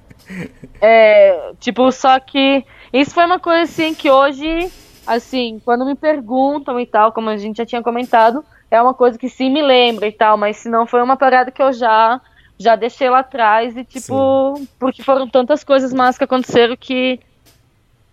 é, 0.82 1.54
tipo, 1.60 1.92
só 1.92 2.20
que 2.20 2.66
isso 2.92 3.14
foi 3.14 3.26
uma 3.26 3.40
coisa 3.40 3.62
assim 3.64 3.94
que 3.94 4.10
hoje, 4.10 4.72
assim, 5.06 5.62
quando 5.64 5.86
me 5.86 5.96
perguntam 5.96 6.80
e 6.80 6.86
tal, 6.86 7.12
como 7.12 7.30
a 7.30 7.38
gente 7.38 7.58
já 7.58 7.66
tinha 7.66 7.84
comentado, 7.84 8.44
é 8.70 8.82
uma 8.82 8.94
coisa 8.94 9.18
que 9.18 9.30
sim 9.30 9.50
me 9.52 9.62
lembra 9.62 10.08
e 10.08 10.12
tal, 10.12 10.38
mas 10.38 10.58
se 10.58 10.70
não 10.70 10.88
foi 10.88 11.02
uma 11.04 11.18
parada 11.18 11.52
que 11.52 11.62
eu 11.62 11.72
já 11.72 12.20
já 12.58 12.76
deixei 12.76 13.10
lá 13.10 13.20
atrás 13.20 13.76
e 13.76 13.84
tipo, 13.84 14.56
sim. 14.56 14.68
porque 14.80 15.02
foram 15.02 15.28
tantas 15.28 15.64
coisas 15.64 15.92
más 15.92 16.16
que 16.16 16.24
aconteceram 16.24 16.78
que 16.78 17.20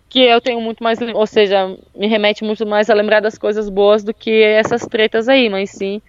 que 0.09 0.19
eu 0.19 0.41
tenho 0.41 0.59
muito 0.59 0.83
mais, 0.83 0.99
ou 0.99 1.27
seja, 1.27 1.77
me 1.95 2.07
remete 2.07 2.43
muito 2.43 2.65
mais 2.65 2.89
a 2.89 2.95
lembrar 2.95 3.21
das 3.21 3.37
coisas 3.37 3.69
boas 3.69 4.03
do 4.03 4.13
que 4.13 4.41
essas 4.41 4.81
tretas 4.81 5.29
aí, 5.29 5.49
mas 5.49 5.69
sim, 5.69 6.01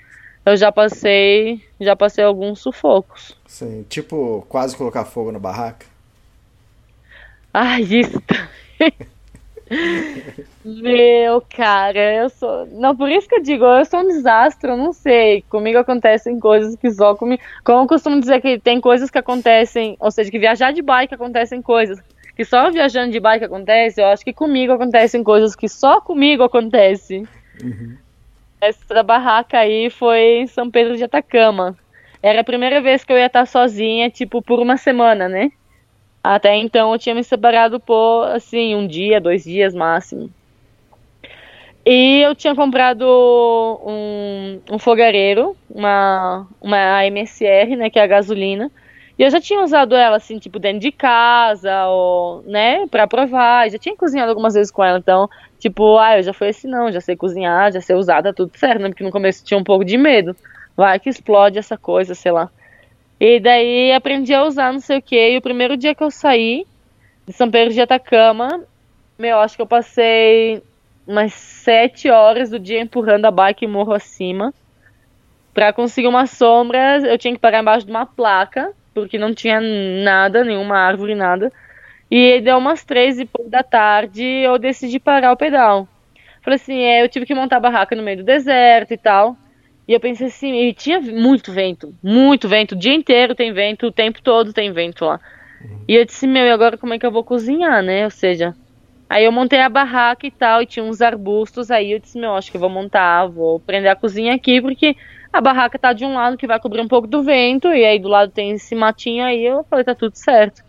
eu 0.46 0.56
já 0.56 0.72
passei, 0.72 1.62
já 1.78 1.94
passei 1.94 2.24
alguns 2.24 2.60
sufocos. 2.60 3.36
Sim, 3.46 3.84
tipo, 3.88 4.44
quase 4.48 4.74
colocar 4.74 5.04
fogo 5.04 5.30
na 5.30 5.38
barraca. 5.38 5.84
Ai, 7.52 7.82
isso. 7.82 8.22
Meu, 10.64 11.40
cara, 11.42 12.14
eu 12.14 12.30
sou. 12.30 12.66
Não, 12.66 12.96
por 12.96 13.08
isso 13.10 13.28
que 13.28 13.36
eu 13.36 13.42
digo, 13.42 13.64
eu 13.64 13.84
sou 13.84 14.00
um 14.00 14.08
desastre, 14.08 14.70
eu 14.70 14.76
não 14.76 14.92
sei. 14.92 15.42
Comigo 15.42 15.78
acontecem 15.78 16.40
coisas 16.40 16.74
que 16.74 16.90
só 16.90 17.14
comigo. 17.14 17.42
Como 17.62 17.82
eu 17.82 17.86
costumo 17.86 18.18
dizer 18.18 18.40
que 18.40 18.58
tem 18.58 18.80
coisas 18.80 19.10
que 19.10 19.18
acontecem, 19.18 19.96
ou 20.00 20.10
seja, 20.10 20.30
que 20.30 20.38
viajar 20.38 20.72
de 20.72 20.82
bike 20.82 21.14
acontecem 21.14 21.62
coisas 21.62 22.00
que 22.40 22.44
só 22.46 22.70
viajando 22.70 23.12
de 23.12 23.20
bike 23.20 23.44
acontece, 23.44 24.00
eu 24.00 24.06
acho 24.06 24.24
que 24.24 24.32
comigo 24.32 24.72
acontecem 24.72 25.22
coisas 25.22 25.54
que 25.54 25.68
só 25.68 26.00
comigo 26.00 26.42
acontecem. 26.42 27.28
Uhum. 27.62 27.98
Essa 28.58 29.02
barraca 29.02 29.58
aí 29.58 29.90
foi 29.90 30.38
em 30.38 30.46
São 30.46 30.70
Pedro 30.70 30.96
de 30.96 31.04
Atacama. 31.04 31.76
Era 32.22 32.40
a 32.40 32.44
primeira 32.44 32.80
vez 32.80 33.04
que 33.04 33.12
eu 33.12 33.18
ia 33.18 33.26
estar 33.26 33.44
sozinha, 33.44 34.08
tipo, 34.08 34.40
por 34.40 34.58
uma 34.58 34.78
semana, 34.78 35.28
né? 35.28 35.52
Até 36.24 36.56
então 36.56 36.90
eu 36.90 36.98
tinha 36.98 37.14
me 37.14 37.22
separado 37.22 37.78
por, 37.78 38.24
assim, 38.28 38.74
um 38.74 38.86
dia, 38.86 39.20
dois 39.20 39.44
dias 39.44 39.74
máximo. 39.74 40.30
E 41.84 42.22
eu 42.22 42.34
tinha 42.34 42.54
comprado 42.54 43.04
um, 43.84 44.60
um 44.72 44.78
fogareiro, 44.78 45.54
uma, 45.68 46.46
uma 46.58 47.04
MSR, 47.04 47.76
né, 47.76 47.90
que 47.90 47.98
é 47.98 48.02
a 48.02 48.06
gasolina, 48.06 48.70
e 49.20 49.22
eu 49.22 49.28
já 49.28 49.38
tinha 49.38 49.62
usado 49.62 49.94
ela, 49.94 50.16
assim, 50.16 50.38
tipo, 50.38 50.58
dentro 50.58 50.80
de 50.80 50.90
casa, 50.90 51.86
ou, 51.88 52.42
né, 52.46 52.86
pra 52.86 53.06
provar. 53.06 53.68
Já 53.68 53.76
tinha 53.76 53.94
cozinhado 53.94 54.30
algumas 54.30 54.54
vezes 54.54 54.72
com 54.72 54.82
ela, 54.82 54.96
então, 54.96 55.28
tipo, 55.58 55.98
ah, 55.98 56.16
eu 56.16 56.22
já 56.22 56.32
fui 56.32 56.48
assim, 56.48 56.66
não, 56.66 56.90
já 56.90 57.02
sei 57.02 57.14
cozinhar, 57.16 57.70
já 57.70 57.82
sei 57.82 57.94
usar, 57.94 58.22
tá 58.22 58.32
tudo 58.32 58.50
certo, 58.56 58.80
né? 58.80 58.88
Porque 58.88 59.04
no 59.04 59.10
começo 59.10 59.44
tinha 59.44 59.58
um 59.58 59.62
pouco 59.62 59.84
de 59.84 59.98
medo. 59.98 60.34
Vai 60.74 60.98
que 60.98 61.10
explode 61.10 61.58
essa 61.58 61.76
coisa, 61.76 62.14
sei 62.14 62.32
lá. 62.32 62.48
E 63.20 63.38
daí 63.38 63.92
aprendi 63.92 64.32
a 64.32 64.42
usar, 64.42 64.72
não 64.72 64.80
sei 64.80 64.96
o 64.96 65.02
que. 65.02 65.32
E 65.32 65.36
o 65.36 65.42
primeiro 65.42 65.76
dia 65.76 65.94
que 65.94 66.02
eu 66.02 66.10
saí 66.10 66.66
de 67.26 67.34
São 67.34 67.50
Pedro 67.50 67.74
de 67.74 67.80
Atacama, 67.82 68.64
meu, 69.18 69.38
acho 69.40 69.54
que 69.54 69.60
eu 69.60 69.66
passei 69.66 70.62
umas 71.06 71.34
sete 71.34 72.08
horas 72.08 72.48
do 72.48 72.58
dia 72.58 72.80
empurrando 72.80 73.26
a 73.26 73.30
bike 73.30 73.66
morro 73.66 73.92
acima. 73.92 74.54
Pra 75.52 75.74
conseguir 75.74 76.08
uma 76.08 76.26
sombra, 76.26 77.00
eu 77.00 77.18
tinha 77.18 77.34
que 77.34 77.40
parar 77.40 77.60
embaixo 77.60 77.84
de 77.84 77.92
uma 77.92 78.06
placa 78.06 78.72
porque 78.94 79.18
não 79.18 79.34
tinha 79.34 79.60
nada, 79.60 80.44
nenhuma 80.44 80.76
árvore, 80.78 81.14
nada. 81.14 81.52
E 82.10 82.40
deu 82.40 82.58
umas 82.58 82.84
três 82.84 83.18
e 83.20 83.24
pouco 83.24 83.50
da 83.50 83.62
tarde, 83.62 84.24
eu 84.24 84.58
decidi 84.58 84.98
parar 84.98 85.32
o 85.32 85.36
pedal. 85.36 85.88
Falei 86.42 86.56
assim, 86.56 86.80
é, 86.82 87.02
eu 87.02 87.08
tive 87.08 87.26
que 87.26 87.34
montar 87.34 87.60
barraca 87.60 87.94
no 87.94 88.02
meio 88.02 88.18
do 88.18 88.24
deserto 88.24 88.92
e 88.92 88.98
tal. 88.98 89.36
E 89.86 89.92
eu 89.92 90.00
pensei 90.00 90.28
assim, 90.28 90.54
e 90.54 90.72
tinha 90.72 91.00
muito 91.00 91.52
vento, 91.52 91.94
muito 92.02 92.48
vento, 92.48 92.72
o 92.72 92.78
dia 92.78 92.94
inteiro 92.94 93.34
tem 93.34 93.52
vento, 93.52 93.86
o 93.86 93.92
tempo 93.92 94.22
todo 94.22 94.52
tem 94.52 94.72
vento 94.72 95.04
lá. 95.04 95.20
E 95.88 95.94
eu 95.94 96.04
disse, 96.04 96.26
meu, 96.26 96.44
e 96.46 96.50
agora 96.50 96.78
como 96.78 96.94
é 96.94 96.98
que 96.98 97.04
eu 97.04 97.10
vou 97.10 97.24
cozinhar, 97.24 97.82
né? 97.82 98.04
Ou 98.04 98.10
seja, 98.10 98.54
aí 99.08 99.24
eu 99.24 99.32
montei 99.32 99.60
a 99.60 99.68
barraca 99.68 100.26
e 100.26 100.30
tal, 100.30 100.62
e 100.62 100.66
tinha 100.66 100.84
uns 100.84 101.02
arbustos, 101.02 101.70
aí 101.70 101.92
eu 101.92 101.98
disse, 101.98 102.18
meu, 102.18 102.34
acho 102.34 102.50
que 102.50 102.56
eu 102.56 102.60
vou 102.60 102.70
montar, 102.70 103.26
vou 103.26 103.60
prender 103.60 103.90
a 103.90 103.96
cozinha 103.96 104.34
aqui, 104.34 104.60
porque 104.60 104.96
a 105.32 105.40
barraca 105.40 105.78
tá 105.78 105.92
de 105.92 106.04
um 106.04 106.14
lado 106.14 106.36
que 106.36 106.46
vai 106.46 106.58
cobrir 106.58 106.80
um 106.80 106.88
pouco 106.88 107.06
do 107.06 107.22
vento, 107.22 107.68
e 107.68 107.84
aí 107.84 107.98
do 107.98 108.08
lado 108.08 108.32
tem 108.32 108.52
esse 108.52 108.74
matinho 108.74 109.24
aí, 109.24 109.44
eu 109.44 109.64
falei, 109.64 109.84
tá 109.84 109.94
tudo 109.94 110.14
certo. 110.14 110.62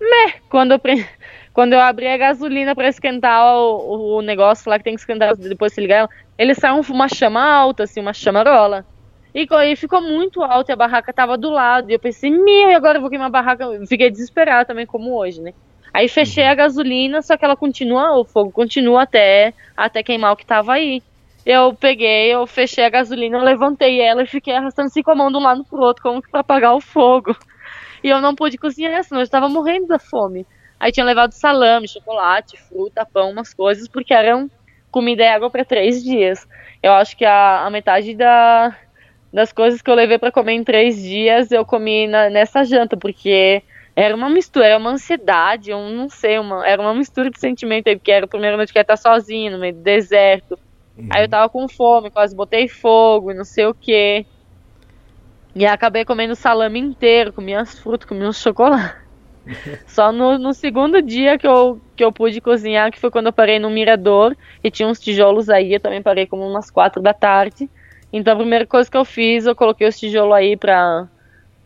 Meh, 0.00 0.34
quando 0.48 0.72
eu, 0.72 0.78
pre... 0.78 1.06
quando 1.52 1.74
eu 1.74 1.80
abri 1.80 2.06
a 2.06 2.16
gasolina 2.16 2.74
para 2.74 2.88
esquentar 2.88 3.54
o, 3.56 4.16
o, 4.16 4.22
negócio 4.22 4.70
lá 4.70 4.78
que 4.78 4.84
tem 4.84 4.94
que 4.94 5.00
esquentar 5.00 5.36
depois 5.36 5.72
se 5.72 5.80
ligar, 5.80 6.08
ele 6.38 6.54
saiu 6.54 6.80
uma 6.88 7.08
chama 7.08 7.42
alta, 7.42 7.82
assim, 7.82 8.00
uma 8.00 8.14
chamarola. 8.14 8.86
E, 9.34 9.46
e 9.66 9.76
ficou 9.76 10.00
muito 10.00 10.42
alto 10.42 10.70
e 10.70 10.72
a 10.72 10.76
barraca 10.76 11.12
tava 11.12 11.36
do 11.36 11.50
lado. 11.50 11.90
E 11.90 11.94
eu 11.94 11.98
pensei, 11.98 12.30
meu, 12.30 12.70
e 12.70 12.74
agora 12.74 12.96
eu 12.96 13.02
vou 13.02 13.10
queimar 13.10 13.28
a 13.28 13.30
barraca? 13.30 13.66
Fiquei 13.86 14.10
desesperada 14.10 14.64
também, 14.64 14.86
como 14.86 15.14
hoje, 15.14 15.40
né? 15.40 15.52
Aí 15.92 16.08
fechei 16.08 16.44
a 16.44 16.54
gasolina, 16.54 17.20
só 17.22 17.36
que 17.36 17.44
ela 17.44 17.56
continua, 17.56 18.16
o 18.16 18.24
fogo 18.24 18.50
continua 18.50 19.02
até, 19.02 19.52
até 19.76 20.02
queimar 20.02 20.32
o 20.32 20.36
que 20.36 20.46
tava 20.46 20.74
aí 20.74 21.02
eu 21.48 21.72
peguei, 21.72 22.30
eu 22.30 22.46
fechei 22.46 22.84
a 22.84 22.90
gasolina, 22.90 23.38
eu 23.38 23.42
levantei 23.42 24.02
ela 24.02 24.22
e 24.22 24.26
fiquei 24.26 24.54
arrastando 24.54 24.88
assim 24.88 25.02
com 25.02 25.12
a 25.12 25.14
mão 25.14 25.30
de 25.30 25.38
um 25.38 25.42
lado 25.42 25.64
pro 25.64 25.80
outro, 25.80 26.02
como 26.02 26.20
que 26.20 26.30
pra 26.30 26.40
apagar 26.40 26.74
o 26.74 26.80
fogo. 26.80 27.34
E 28.04 28.08
eu 28.10 28.20
não 28.20 28.34
pude 28.34 28.58
cozinhar, 28.58 29.02
senão 29.02 29.22
eu 29.22 29.24
estava 29.24 29.48
morrendo 29.48 29.86
da 29.86 29.98
fome. 29.98 30.46
Aí 30.78 30.92
tinha 30.92 31.06
levado 31.06 31.32
salame, 31.32 31.88
chocolate, 31.88 32.58
fruta, 32.58 33.06
pão, 33.06 33.30
umas 33.30 33.54
coisas, 33.54 33.88
porque 33.88 34.12
eram 34.12 34.50
comida 34.90 35.22
e 35.22 35.26
água 35.26 35.48
para 35.48 35.64
três 35.64 36.04
dias. 36.04 36.46
Eu 36.82 36.92
acho 36.92 37.16
que 37.16 37.24
a, 37.24 37.64
a 37.64 37.70
metade 37.70 38.14
da, 38.14 38.76
das 39.32 39.50
coisas 39.50 39.80
que 39.80 39.90
eu 39.90 39.94
levei 39.94 40.18
para 40.18 40.30
comer 40.30 40.52
em 40.52 40.62
três 40.62 41.02
dias 41.02 41.50
eu 41.50 41.64
comi 41.64 42.06
na, 42.06 42.28
nessa 42.28 42.62
janta, 42.62 42.94
porque 42.94 43.62
era 43.96 44.14
uma 44.14 44.28
mistura, 44.28 44.66
era 44.66 44.78
uma 44.78 44.90
ansiedade, 44.90 45.70
eu 45.70 45.80
não 45.80 46.10
sei, 46.10 46.38
uma, 46.38 46.68
era 46.68 46.80
uma 46.82 46.94
mistura 46.94 47.30
de 47.30 47.40
sentimento 47.40 47.88
aí, 47.88 47.96
porque 47.96 48.12
era 48.12 48.26
a 48.26 48.28
primeira 48.28 48.56
noite 48.56 48.70
que 48.70 48.78
ia 48.78 48.82
estar 48.82 48.98
sozinho 48.98 49.52
no 49.52 49.58
meio 49.58 49.72
do 49.72 49.80
deserto. 49.80 50.58
Uhum. 50.98 51.08
Aí 51.10 51.24
eu 51.24 51.28
tava 51.28 51.48
com 51.48 51.68
fome, 51.68 52.10
quase 52.10 52.34
botei 52.34 52.68
fogo 52.68 53.30
e 53.30 53.34
não 53.34 53.44
sei 53.44 53.66
o 53.66 53.74
que. 53.74 54.26
E 55.54 55.64
acabei 55.64 56.04
comendo 56.04 56.34
salame 56.34 56.78
inteiro, 56.78 57.32
comi 57.32 57.54
as 57.54 57.78
frutas, 57.78 58.08
comi 58.08 58.24
uns 58.26 58.40
chocolates. 58.40 58.96
Só 59.88 60.12
no, 60.12 60.38
no, 60.38 60.52
segundo 60.52 61.00
dia 61.00 61.38
que 61.38 61.46
eu, 61.46 61.80
que 61.96 62.04
eu 62.04 62.12
pude 62.12 62.40
cozinhar, 62.40 62.90
que 62.90 62.98
foi 62.98 63.10
quando 63.10 63.26
eu 63.26 63.32
parei 63.32 63.58
no 63.58 63.70
mirador 63.70 64.36
e 64.62 64.70
tinha 64.70 64.88
uns 64.88 65.00
tijolos 65.00 65.48
aí, 65.48 65.72
eu 65.72 65.80
também 65.80 66.02
parei 66.02 66.26
como 66.26 66.46
umas 66.46 66.70
quatro 66.70 67.00
da 67.00 67.14
tarde. 67.14 67.68
Então 68.12 68.34
a 68.34 68.36
primeira 68.36 68.66
coisa 68.66 68.90
que 68.90 68.96
eu 68.96 69.04
fiz, 69.04 69.46
eu 69.46 69.56
coloquei 69.56 69.86
os 69.86 69.98
tijolos 69.98 70.34
aí 70.34 70.56
pra, 70.56 71.08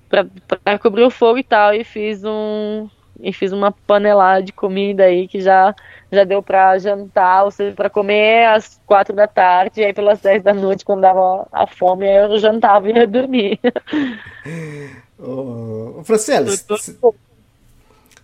pra, 0.09 0.27
pra 0.65 0.79
cobrir 0.79 1.03
o 1.03 1.11
fogo 1.11 1.39
e 1.39 1.45
tal, 1.45 1.75
e 1.75 1.85
fiz 1.85 2.23
um. 2.25 2.89
E 3.21 3.33
fiz 3.33 3.53
uma 3.53 3.73
panelada 3.87 4.43
de 4.43 4.53
comida 4.53 5.05
aí 5.05 5.29
que 5.29 5.41
já 5.41 5.75
já 6.13 6.25
deu 6.25 6.43
para 6.43 6.79
jantar, 6.79 7.45
ou 7.45 7.51
seja, 7.51 7.75
para 7.75 7.89
comer 7.89 8.47
às 8.47 8.79
quatro 8.85 9.17
da 9.17 9.27
tarde, 9.27 9.81
e 9.81 9.85
aí 9.85 9.95
pelas 9.95 10.21
dez 10.21 10.43
da 10.43 10.53
noite, 10.53 10.85
quando 10.85 11.01
dava 11.01 11.49
a 11.51 11.67
fome, 11.67 12.07
eu 12.07 12.39
jantava 12.39 12.91
e 12.91 12.93
ia 12.93 13.07
dormir. 13.07 13.59
Ô, 15.19 16.03
Franciele, 16.05 16.51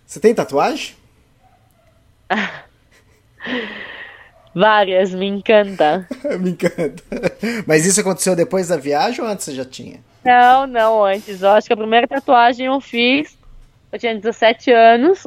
você 0.05 0.19
tem 0.19 0.35
tatuagem? 0.35 0.95
Várias, 4.53 5.13
me 5.13 5.25
encanta. 5.27 6.07
me 6.39 6.51
encanta. 6.51 7.03
Mas 7.65 7.85
isso 7.85 8.01
aconteceu 8.01 8.35
depois 8.35 8.67
da 8.67 8.77
viagem 8.77 9.23
ou 9.23 9.27
antes 9.27 9.45
você 9.45 9.55
já 9.55 9.65
tinha? 9.65 9.99
Não, 10.23 10.67
não, 10.67 11.05
antes. 11.05 11.41
Eu 11.41 11.49
acho 11.51 11.67
que 11.67 11.73
a 11.73 11.77
primeira 11.77 12.07
tatuagem 12.07 12.65
eu 12.65 12.81
fiz, 12.81 13.37
eu 13.91 13.97
tinha 13.97 14.13
17 14.13 14.71
anos, 14.71 15.25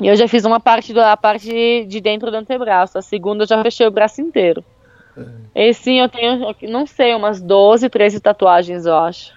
eu 0.00 0.16
já 0.16 0.26
fiz 0.26 0.44
uma 0.44 0.60
parte 0.60 0.92
da 0.92 1.16
parte 1.16 1.84
de 1.86 2.00
dentro 2.00 2.30
do 2.30 2.36
antebraço. 2.36 2.98
A 2.98 3.02
segunda 3.02 3.44
eu 3.44 3.48
já 3.48 3.62
fechei 3.62 3.86
o 3.86 3.90
braço 3.90 4.20
inteiro. 4.20 4.64
É. 5.54 5.68
E 5.68 5.74
sim, 5.74 6.00
eu 6.00 6.08
tenho, 6.08 6.54
não 6.62 6.86
sei, 6.86 7.14
umas 7.14 7.40
12, 7.40 7.88
13 7.88 8.20
tatuagens, 8.20 8.86
eu 8.86 8.96
acho. 8.96 9.32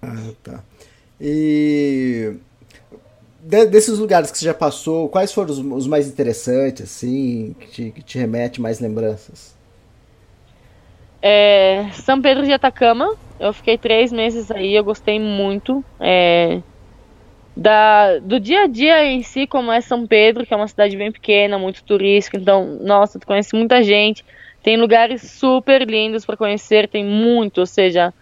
Ah, 0.00 0.30
tá. 0.42 0.64
E 1.20 2.36
de, 3.42 3.66
desses 3.66 3.98
lugares 3.98 4.30
que 4.30 4.38
você 4.38 4.44
já 4.44 4.54
passou, 4.54 5.08
quais 5.08 5.32
foram 5.32 5.50
os, 5.50 5.58
os 5.58 5.86
mais 5.86 6.06
interessantes, 6.06 6.82
assim, 6.82 7.54
que 7.58 7.66
te, 7.66 7.90
que 7.90 8.02
te, 8.02 8.18
remete 8.18 8.60
mais 8.60 8.78
lembranças? 8.78 9.56
É, 11.20 11.88
São 11.94 12.20
Pedro 12.20 12.44
de 12.44 12.52
Atacama, 12.52 13.14
eu 13.38 13.52
fiquei 13.52 13.76
três 13.76 14.12
meses 14.12 14.50
aí, 14.50 14.74
eu 14.74 14.84
gostei 14.84 15.18
muito. 15.18 15.84
É, 15.98 16.60
da, 17.56 18.18
do 18.18 18.40
dia 18.40 18.62
a 18.62 18.66
dia 18.66 19.04
em 19.04 19.22
si, 19.22 19.46
como 19.46 19.70
é 19.70 19.80
São 19.80 20.06
Pedro, 20.06 20.46
que 20.46 20.54
é 20.54 20.56
uma 20.56 20.68
cidade 20.68 20.96
bem 20.96 21.12
pequena, 21.12 21.58
muito 21.58 21.84
turística, 21.84 22.36
então, 22.36 22.78
nossa, 22.80 23.18
tu 23.18 23.26
conhece 23.26 23.54
muita 23.54 23.82
gente, 23.82 24.24
tem 24.62 24.76
lugares 24.76 25.22
super 25.22 25.86
lindos 25.88 26.24
para 26.24 26.36
conhecer, 26.36 26.88
tem 26.88 27.04
muito, 27.04 27.58
ou 27.58 27.66
seja, 27.66 28.12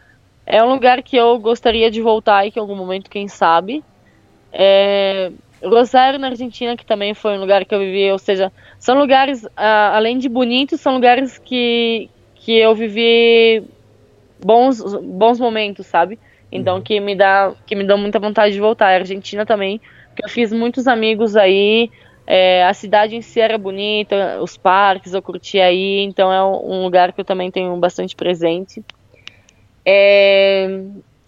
é 0.46 0.62
um 0.62 0.70
lugar 0.70 1.02
que 1.02 1.16
eu 1.16 1.38
gostaria 1.38 1.90
de 1.90 2.00
voltar 2.00 2.44
em 2.46 2.52
algum 2.56 2.74
momento, 2.74 3.10
quem 3.10 3.28
sabe. 3.28 3.84
É, 4.52 5.30
Rosário, 5.62 6.18
na 6.18 6.28
Argentina, 6.28 6.76
que 6.76 6.84
também 6.84 7.14
foi 7.14 7.36
um 7.36 7.40
lugar 7.40 7.64
que 7.64 7.74
eu 7.74 7.78
vivi, 7.78 8.10
ou 8.10 8.18
seja, 8.18 8.50
são 8.78 8.98
lugares, 8.98 9.46
além 9.56 10.18
de 10.18 10.28
bonitos, 10.28 10.80
são 10.80 10.94
lugares 10.94 11.38
que, 11.38 12.08
que 12.34 12.56
eu 12.56 12.74
vivi 12.74 13.62
bons, 14.42 14.82
bons 15.02 15.38
momentos, 15.38 15.86
sabe? 15.86 16.18
Então 16.52 16.76
uhum. 16.76 16.82
que 16.82 16.98
me 17.00 17.14
dá 17.14 17.52
que 17.66 17.74
me 17.74 17.84
dá 17.84 17.96
muita 17.96 18.18
vontade 18.18 18.54
de 18.54 18.60
voltar. 18.60 18.88
A 18.88 18.94
Argentina 18.94 19.46
também, 19.46 19.80
porque 20.08 20.24
eu 20.24 20.28
fiz 20.28 20.52
muitos 20.52 20.86
amigos 20.86 21.36
aí. 21.36 21.90
É, 22.26 22.64
a 22.64 22.72
cidade 22.72 23.16
em 23.16 23.22
si 23.22 23.40
era 23.40 23.58
bonita, 23.58 24.40
os 24.40 24.56
parques 24.56 25.14
eu 25.14 25.20
curti 25.20 25.58
aí, 25.58 26.00
então 26.02 26.32
é 26.32 26.44
um 26.44 26.84
lugar 26.84 27.12
que 27.12 27.20
eu 27.20 27.24
também 27.24 27.50
tenho 27.50 27.76
bastante 27.76 28.14
presente. 28.14 28.84
É, 29.84 30.68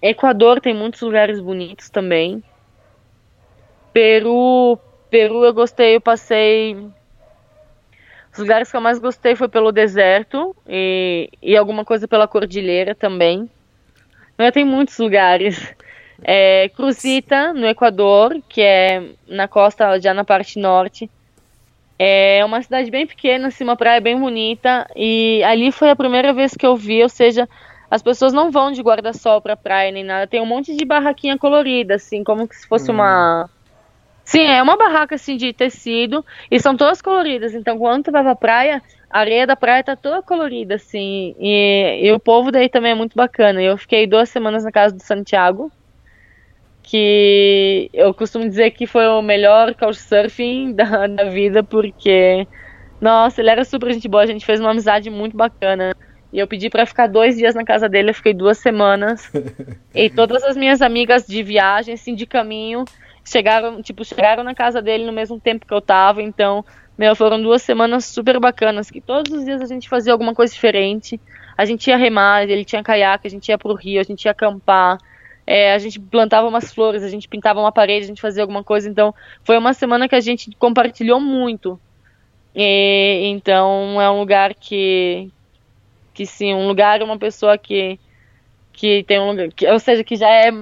Equador 0.00 0.60
tem 0.60 0.74
muitos 0.74 1.00
lugares 1.00 1.40
bonitos 1.40 1.90
também. 1.90 2.42
Peru, 3.92 4.78
Peru 5.10 5.44
eu 5.44 5.52
gostei, 5.52 5.96
eu 5.96 6.00
passei 6.00 6.76
Os 8.32 8.38
lugares 8.38 8.70
que 8.70 8.76
eu 8.76 8.80
mais 8.80 8.98
gostei 8.98 9.36
foi 9.36 9.48
pelo 9.48 9.72
deserto 9.72 10.56
e, 10.66 11.28
e 11.42 11.56
alguma 11.56 11.84
coisa 11.84 12.08
pela 12.08 12.28
cordilheira 12.28 12.94
também. 12.94 13.50
Mas 14.42 14.52
tem 14.52 14.64
muitos 14.64 14.98
lugares. 14.98 15.74
É, 16.24 16.68
Cruzita, 16.76 17.52
no 17.52 17.66
Equador, 17.66 18.36
que 18.48 18.60
é 18.60 19.02
na 19.28 19.48
costa, 19.48 20.00
já 20.00 20.12
na 20.12 20.24
parte 20.24 20.58
norte. 20.58 21.08
É 21.98 22.44
uma 22.44 22.60
cidade 22.62 22.90
bem 22.90 23.06
pequena, 23.06 23.48
assim, 23.48 23.62
uma 23.64 23.76
praia 23.76 24.00
bem 24.00 24.18
bonita. 24.18 24.86
E 24.96 25.42
ali 25.44 25.70
foi 25.70 25.90
a 25.90 25.96
primeira 25.96 26.32
vez 26.32 26.54
que 26.54 26.66
eu 26.66 26.76
vi, 26.76 27.02
ou 27.02 27.08
seja, 27.08 27.48
as 27.90 28.02
pessoas 28.02 28.32
não 28.32 28.50
vão 28.50 28.72
de 28.72 28.82
guarda-sol 28.82 29.40
pra 29.40 29.56
praia 29.56 29.92
nem 29.92 30.02
nada. 30.02 30.26
Tem 30.26 30.40
um 30.40 30.46
monte 30.46 30.74
de 30.76 30.84
barraquinha 30.84 31.38
colorida, 31.38 31.94
assim, 31.94 32.24
como 32.24 32.48
se 32.50 32.66
fosse 32.66 32.90
Hum. 32.90 32.94
uma. 32.94 33.48
Sim, 34.24 34.44
é 34.44 34.62
uma 34.62 34.76
barraca 34.76 35.14
assim 35.16 35.36
de 35.36 35.52
tecido 35.52 36.24
e 36.50 36.60
são 36.60 36.76
todas 36.76 37.02
coloridas. 37.02 37.54
Então, 37.54 37.78
quando 37.78 38.04
tu 38.04 38.12
vai 38.12 38.22
pra 38.22 38.36
praia, 38.36 38.82
a 39.10 39.18
areia 39.20 39.46
da 39.46 39.56
praia 39.56 39.82
tá 39.82 39.96
toda 39.96 40.22
colorida, 40.22 40.76
assim. 40.76 41.34
E, 41.38 42.00
e 42.06 42.12
o 42.12 42.20
povo 42.20 42.50
daí 42.50 42.68
também 42.68 42.92
é 42.92 42.94
muito 42.94 43.14
bacana. 43.14 43.60
Eu 43.60 43.76
fiquei 43.76 44.06
duas 44.06 44.28
semanas 44.28 44.64
na 44.64 44.70
casa 44.72 44.94
do 44.94 45.02
Santiago, 45.02 45.70
que 46.82 47.90
eu 47.92 48.14
costumo 48.14 48.48
dizer 48.48 48.70
que 48.72 48.86
foi 48.86 49.06
o 49.06 49.22
melhor 49.22 49.74
couchsurfing 49.74 50.72
da, 50.74 51.06
da 51.06 51.24
vida, 51.24 51.62
porque, 51.62 52.46
nossa, 53.00 53.40
ele 53.40 53.50
era 53.50 53.64
super 53.64 53.92
gente 53.92 54.08
boa, 54.08 54.22
a 54.22 54.26
gente 54.26 54.46
fez 54.46 54.60
uma 54.60 54.70
amizade 54.70 55.10
muito 55.10 55.36
bacana. 55.36 55.92
E 56.32 56.38
eu 56.38 56.48
pedi 56.48 56.70
pra 56.70 56.86
ficar 56.86 57.06
dois 57.06 57.36
dias 57.36 57.54
na 57.54 57.64
casa 57.64 57.88
dele, 57.88 58.10
eu 58.10 58.14
fiquei 58.14 58.32
duas 58.32 58.58
semanas. 58.58 59.30
e 59.94 60.08
todas 60.08 60.42
as 60.44 60.56
minhas 60.56 60.80
amigas 60.80 61.26
de 61.26 61.42
viagem, 61.42 61.94
assim, 61.94 62.14
de 62.14 62.26
caminho, 62.26 62.84
chegaram, 63.24 63.82
tipo, 63.82 64.04
chegaram 64.04 64.42
na 64.42 64.54
casa 64.54 64.82
dele 64.82 65.04
no 65.04 65.12
mesmo 65.12 65.38
tempo 65.38 65.66
que 65.66 65.74
eu 65.74 65.80
tava, 65.80 66.22
então, 66.22 66.64
meu, 66.96 67.14
foram 67.14 67.40
duas 67.40 67.62
semanas 67.62 68.04
super 68.04 68.38
bacanas, 68.38 68.90
que 68.90 69.00
todos 69.00 69.32
os 69.32 69.44
dias 69.44 69.60
a 69.60 69.66
gente 69.66 69.88
fazia 69.88 70.12
alguma 70.12 70.34
coisa 70.34 70.52
diferente. 70.52 71.20
A 71.56 71.64
gente 71.64 71.88
ia 71.88 71.96
remar, 71.96 72.48
ele 72.48 72.64
tinha 72.64 72.82
caiaque, 72.82 73.26
a 73.26 73.30
gente 73.30 73.48
ia 73.48 73.58
pro 73.58 73.74
rio, 73.74 74.00
a 74.00 74.04
gente 74.04 74.24
ia 74.24 74.32
acampar, 74.32 74.98
é, 75.46 75.72
a 75.72 75.78
gente 75.78 75.98
plantava 75.98 76.46
umas 76.46 76.72
flores, 76.72 77.02
a 77.02 77.08
gente 77.08 77.28
pintava 77.28 77.60
uma 77.60 77.72
parede, 77.72 78.04
a 78.04 78.08
gente 78.08 78.20
fazia 78.20 78.42
alguma 78.42 78.62
coisa, 78.62 78.88
então 78.88 79.14
foi 79.42 79.58
uma 79.58 79.74
semana 79.74 80.08
que 80.08 80.14
a 80.14 80.20
gente 80.20 80.50
compartilhou 80.58 81.20
muito. 81.20 81.80
E, 82.54 83.22
então 83.26 84.00
é 84.00 84.10
um 84.10 84.20
lugar 84.20 84.54
que, 84.54 85.30
que 86.12 86.26
sim, 86.26 86.54
um 86.54 86.68
lugar, 86.68 87.02
uma 87.02 87.18
pessoa 87.18 87.56
que, 87.56 87.98
que 88.72 89.02
tem 89.04 89.18
um 89.20 89.30
lugar, 89.30 89.48
que, 89.48 89.66
ou 89.66 89.78
seja, 89.78 90.04
que 90.04 90.16
já 90.16 90.28
é 90.28 90.52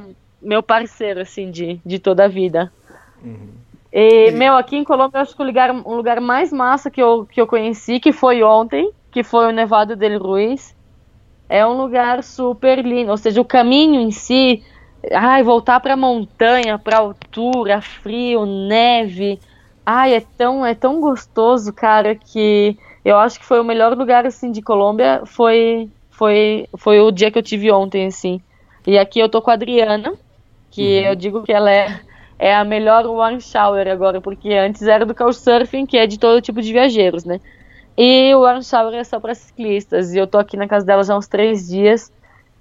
meu 0.41 0.63
parceiro, 0.63 1.21
assim, 1.21 1.51
de, 1.51 1.81
de 1.85 1.99
toda 1.99 2.25
a 2.25 2.29
vida. 2.29 2.73
E, 3.93 4.31
meu, 4.33 4.57
aqui 4.57 4.77
em 4.77 4.85
Colômbia, 4.85 5.19
eu 5.19 5.23
acho 5.23 5.35
que 5.35 5.43
o 5.43 5.47
lugar, 5.47 5.71
um 5.73 5.95
lugar 5.95 6.21
mais 6.21 6.53
massa 6.53 6.91
que 6.91 7.03
eu, 7.03 7.27
que 7.27 7.41
eu 7.41 7.47
conheci, 7.47 7.99
que 7.99 8.13
foi 8.13 8.43
ontem, 8.43 8.91
que 9.11 9.23
foi 9.23 9.47
o 9.47 9.53
Nevado 9.53 9.97
del 9.97 10.21
Ruiz, 10.21 10.75
é 11.49 11.67
um 11.67 11.77
lugar 11.77 12.23
super 12.23 12.85
lindo, 12.85 13.11
ou 13.11 13.17
seja, 13.17 13.41
o 13.41 13.45
caminho 13.45 14.01
em 14.01 14.13
si, 14.13 14.63
ai, 15.13 15.43
voltar 15.43 15.81
pra 15.81 15.97
montanha, 15.97 16.79
pra 16.79 16.99
altura, 16.99 17.81
frio, 17.81 18.47
neve, 18.47 19.41
ai, 19.85 20.15
é 20.15 20.21
tão, 20.21 20.65
é 20.65 20.75
tão 20.75 21.01
gostoso, 21.01 21.73
cara, 21.73 22.15
que 22.15 22.79
eu 23.05 23.19
acho 23.19 23.41
que 23.41 23.45
foi 23.45 23.59
o 23.59 23.65
melhor 23.65 23.97
lugar, 23.97 24.25
assim, 24.25 24.53
de 24.53 24.63
Colômbia, 24.63 25.23
foi, 25.27 25.91
foi, 26.11 26.69
foi 26.77 27.01
o 27.01 27.11
dia 27.11 27.33
que 27.33 27.39
eu 27.39 27.43
tive 27.43 27.73
ontem, 27.73 28.07
assim. 28.07 28.41
E 28.87 28.97
aqui 28.97 29.19
eu 29.19 29.29
tô 29.29 29.43
com 29.43 29.51
a 29.51 29.55
Adriana, 29.55 30.15
que 30.71 30.83
eu 30.83 31.15
digo 31.15 31.43
que 31.43 31.53
ela 31.53 31.71
é, 31.71 32.01
é 32.39 32.55
a 32.55 32.65
melhor 32.65 33.07
one 33.07 33.41
shower 33.41 33.89
agora, 33.89 34.21
porque 34.21 34.53
antes 34.53 34.83
era 34.83 35.05
do 35.05 35.15
Couchsurfing, 35.15 35.87
que 35.87 35.99
é 35.99 36.07
de 36.07 36.19
todo 36.19 36.41
tipo 36.41 36.63
de 36.63 36.73
viajeiros, 36.73 37.25
né? 37.25 37.41
E 37.99 38.35
o 38.35 38.43
one 38.43 38.63
shower 38.63 38.95
é 38.95 39.05
só 39.05 39.21
para 39.21 39.35
ciclistas, 39.35 40.15
e 40.15 40.19
eu 40.19 40.27
tô 40.27 40.39
aqui 40.39 40.57
na 40.57 40.69
casa 40.69 40.87
dela 40.87 41.03
já 41.03 41.15
há 41.15 41.19
uns 41.19 41.29
três 41.29 41.69
dias. 41.69 42.11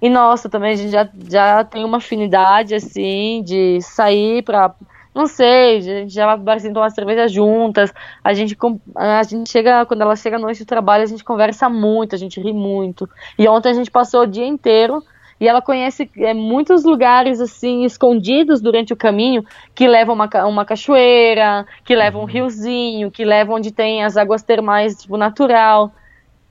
E 0.02 0.08
nossa, 0.08 0.48
também 0.48 0.72
a 0.72 0.76
gente 0.76 0.90
já, 0.90 1.08
já 1.28 1.64
tem 1.64 1.84
uma 1.84 1.98
afinidade, 1.98 2.74
assim, 2.74 3.42
de 3.44 3.80
sair 3.82 4.42
pra. 4.42 4.74
Não 5.14 5.26
sei, 5.26 5.78
a 5.78 5.80
gente 5.80 6.14
já 6.14 6.24
vai 6.24 6.38
barzinho 6.38 6.72
tomar 6.72 6.90
cerveja 6.90 7.26
juntas. 7.28 7.92
A 8.22 8.32
gente, 8.32 8.56
a 8.94 9.22
gente 9.24 9.50
chega, 9.50 9.84
quando 9.84 10.02
ela 10.02 10.14
chega 10.14 10.36
à 10.36 10.38
noite 10.38 10.62
do 10.62 10.66
trabalho, 10.66 11.02
a 11.02 11.06
gente 11.06 11.24
conversa 11.24 11.68
muito, 11.68 12.14
a 12.14 12.18
gente 12.18 12.40
ri 12.40 12.52
muito. 12.52 13.08
E 13.38 13.46
ontem 13.48 13.70
a 13.70 13.74
gente 13.74 13.90
passou 13.90 14.22
o 14.22 14.26
dia 14.26 14.46
inteiro 14.46 15.02
e 15.40 15.48
ela 15.48 15.62
conhece 15.62 16.10
é, 16.18 16.34
muitos 16.34 16.84
lugares 16.84 17.40
assim 17.40 17.84
escondidos 17.84 18.60
durante 18.60 18.92
o 18.92 18.96
caminho 18.96 19.42
que 19.74 19.88
levam 19.88 20.14
uma, 20.14 20.28
uma 20.46 20.64
cachoeira, 20.64 21.66
que 21.84 21.96
levam 21.96 22.22
um 22.22 22.26
riozinho, 22.26 23.10
que 23.10 23.24
levam 23.24 23.56
onde 23.56 23.70
tem 23.72 24.04
as 24.04 24.16
águas 24.16 24.42
termais 24.42 25.00
tipo 25.00 25.16
natural. 25.16 25.92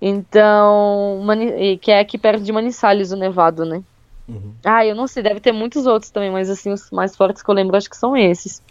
Então, 0.01 1.21
Mani- 1.23 1.77
que 1.77 1.91
é 1.91 1.99
aqui 1.99 2.17
perto 2.17 2.41
de 2.41 2.51
Manizales, 2.51 3.11
o 3.11 3.17
Nevado, 3.17 3.63
né? 3.65 3.83
Ah, 4.63 4.85
eu 4.85 4.95
não 4.95 5.07
sei, 5.07 5.23
deve 5.23 5.39
ter 5.39 5.51
muitos 5.51 5.85
outros 5.85 6.11
também, 6.11 6.31
mas 6.31 6.49
assim 6.49 6.71
os 6.71 6.89
mais 6.91 7.15
fortes 7.15 7.41
que 7.41 7.49
eu 7.49 7.55
lembro 7.55 7.77
acho 7.77 7.89
que 7.89 7.95
são 7.97 8.15
esses. 8.15 8.61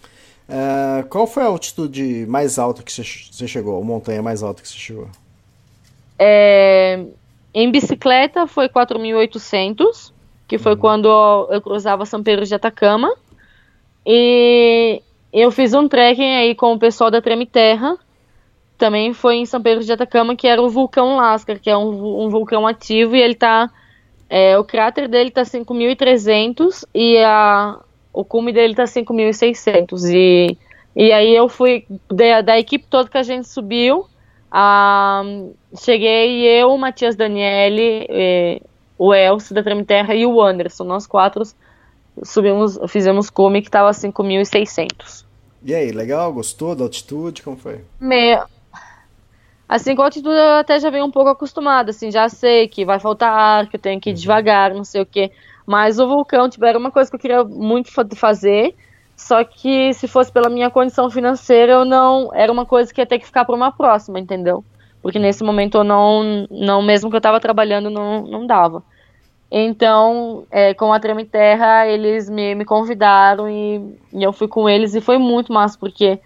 É, 0.48 1.02
qual 1.08 1.26
foi 1.26 1.42
a 1.42 1.46
altitude 1.46 2.26
mais 2.26 2.58
alta 2.58 2.82
que 2.82 2.92
você, 2.92 3.02
você 3.02 3.46
chegou? 3.46 3.80
A 3.80 3.84
montanha 3.84 4.22
mais 4.22 4.42
alta 4.42 4.62
que 4.62 4.68
você 4.68 4.76
chegou? 4.76 5.08
É, 6.18 7.04
em 7.61 7.72
bicicleta 7.72 8.46
foi 8.46 8.68
4.800, 8.68 10.12
que 10.46 10.59
foi 10.59 10.76
quando 10.76 11.09
eu 11.50 11.61
cruzava 11.61 12.06
São 12.06 12.22
Pedro 12.22 12.46
de 12.46 12.54
Atacama. 12.54 13.12
E 14.06 15.02
eu 15.32 15.50
fiz 15.50 15.74
um 15.74 15.88
trekking 15.88 16.36
aí 16.36 16.54
com 16.54 16.72
o 16.72 16.78
pessoal 16.78 17.11
da 17.11 17.20
Treme 17.20 17.46
Terra. 17.46 17.96
Também 18.78 19.12
foi 19.12 19.38
em 19.38 19.44
São 19.44 19.61
Pedro 19.61 19.82
de 19.82 19.92
Atacama, 19.92 20.36
que 20.36 20.46
era 20.46 20.62
o 20.62 20.70
vulcão 20.70 21.16
Lascar, 21.16 21.59
que 21.59 21.68
é 21.68 21.76
um, 21.76 22.26
um 22.26 22.28
vulcão 22.28 22.64
ativo 22.64 23.16
e 23.16 23.20
ele 23.20 23.34
tá. 23.34 23.68
é, 24.30 24.56
o 24.56 24.62
cráter 24.62 25.09
dele 25.09 25.32
tá 25.32 25.42
5.300 25.42 26.84
e 26.94 27.18
a, 27.18 27.76
o 28.12 28.24
cume 28.24 28.52
dele 28.52 28.76
tá 28.76 28.84
5.600. 28.84 30.14
E, 30.14 30.56
e 30.94 31.11
aí 31.11 31.34
eu 31.34 31.48
fui, 31.48 31.84
da, 32.09 32.40
da 32.40 32.56
equipe 32.56 32.86
toda 32.88 33.11
que 33.11 33.18
a 33.18 33.22
gente 33.24 33.48
subiu, 33.48 34.06
ah, 34.51 35.22
cheguei 35.76 36.46
eu, 36.46 36.70
o 36.70 36.78
Matias 36.78 37.16
Daniele, 37.16 38.07
eh, 38.09 38.61
o 38.99 39.14
Elcio 39.14 39.55
da 39.55 39.62
Treme 39.62 39.84
Terra 39.84 40.14
e 40.14 40.26
o 40.26 40.40
Anderson. 40.42 40.84
Nós 40.84 41.07
quatro 41.07 41.42
subimos, 42.22 42.78
fizemos 42.88 43.30
cume 43.30 43.62
que 43.62 43.70
tava 43.70 43.92
5.600. 43.92 45.26
E 45.62 45.74
aí, 45.74 45.90
legal? 45.90 46.32
Gostou 46.32 46.74
da 46.74 46.84
altitude? 46.84 47.42
Como 47.42 47.57
foi? 47.57 47.80
Meu, 48.01 48.44
assim, 49.68 49.94
com 49.94 50.03
a 50.03 50.07
altitude 50.07 50.34
eu 50.34 50.59
até 50.59 50.78
já 50.80 50.90
venho 50.90 51.05
um 51.05 51.11
pouco 51.11 51.28
acostumada, 51.30 51.90
assim, 51.90 52.11
já 52.11 52.28
sei 52.28 52.68
que 52.68 52.84
vai 52.84 52.99
faltar 52.99 53.32
ar, 53.32 53.68
que 53.68 53.76
eu 53.76 53.80
tenho 53.80 54.01
que 54.01 54.11
ir 54.11 54.14
devagar, 54.14 54.74
não 54.74 54.84
sei 54.84 55.03
o 55.03 55.07
quê. 55.07 55.30
Mas 55.66 55.99
o 55.99 56.09
vulcão, 56.09 56.49
tipo, 56.49 56.64
era 56.64 56.78
uma 56.78 56.90
coisa 56.90 57.11
que 57.11 57.16
eu 57.16 57.20
queria 57.20 57.44
muito 57.44 57.92
fa- 57.92 58.07
fazer, 58.16 58.74
só 59.18 59.42
que 59.42 59.92
se 59.94 60.06
fosse 60.06 60.30
pela 60.30 60.48
minha 60.48 60.70
condição 60.70 61.10
financeira, 61.10 61.72
eu 61.72 61.84
não, 61.84 62.32
era 62.32 62.53
uma 62.53 62.64
coisa 62.64 62.95
que 62.95 63.00
ia 63.00 63.07
ter 63.07 63.18
que 63.18 63.26
ficar 63.26 63.45
para 63.45 63.54
uma 63.54 63.72
próxima, 63.72 64.20
entendeu? 64.20 64.64
Porque 65.03 65.18
nesse 65.18 65.42
momento 65.42 65.78
eu 65.78 65.84
não, 65.84 66.46
não 66.49 66.80
mesmo 66.80 67.11
que 67.11 67.16
eu 67.16 67.20
tava 67.20 67.40
trabalhando, 67.40 67.90
não, 67.90 68.22
não 68.22 68.46
dava. 68.46 68.80
Então, 69.50 70.46
é, 70.53 70.72
com 70.72 70.92
a 70.92 71.00
Treme 71.00 71.24
Terra, 71.24 71.84
eles 71.88 72.30
me, 72.30 72.54
me 72.54 72.64
convidaram 72.64 73.50
e, 73.50 73.99
e 74.12 74.22
eu 74.22 74.32
fui 74.32 74.46
com 74.46 74.68
eles 74.68 74.95
e 74.95 75.00
foi 75.00 75.18
muito 75.18 75.53
massa, 75.53 75.76
porque 75.76 76.20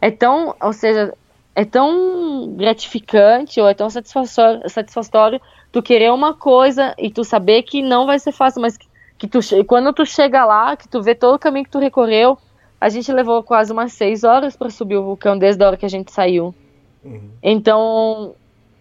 é 0.00 0.10
tão, 0.10 0.52
ou 0.60 0.72
seja, 0.72 1.14
é 1.54 1.64
tão 1.64 2.54
gratificante 2.56 3.60
ou 3.60 3.68
é 3.68 3.74
tão 3.74 3.88
satisfatório, 3.88 4.68
satisfatório 4.68 5.40
tu 5.70 5.80
querer 5.80 6.10
uma 6.10 6.34
coisa 6.34 6.92
e 6.98 7.08
tu 7.08 7.22
saber 7.22 7.62
que 7.62 7.82
não 7.82 8.04
vai 8.04 8.18
ser 8.18 8.32
fácil, 8.32 8.60
mas 8.60 8.76
que, 8.76 8.88
que 9.22 9.28
tu, 9.28 9.38
quando 9.68 9.92
tu 9.92 10.04
chega 10.04 10.44
lá, 10.44 10.76
que 10.76 10.88
tu 10.88 11.00
vê 11.00 11.14
todo 11.14 11.36
o 11.36 11.38
caminho 11.38 11.64
que 11.64 11.70
tu 11.70 11.78
recorreu, 11.78 12.36
a 12.80 12.88
gente 12.88 13.12
levou 13.12 13.40
quase 13.40 13.72
umas 13.72 13.92
seis 13.92 14.24
horas 14.24 14.56
para 14.56 14.68
subir 14.68 14.96
o 14.96 15.04
vulcão 15.04 15.38
desde 15.38 15.62
a 15.62 15.68
hora 15.68 15.76
que 15.76 15.86
a 15.86 15.88
gente 15.88 16.10
saiu. 16.10 16.52
Então, 17.40 18.34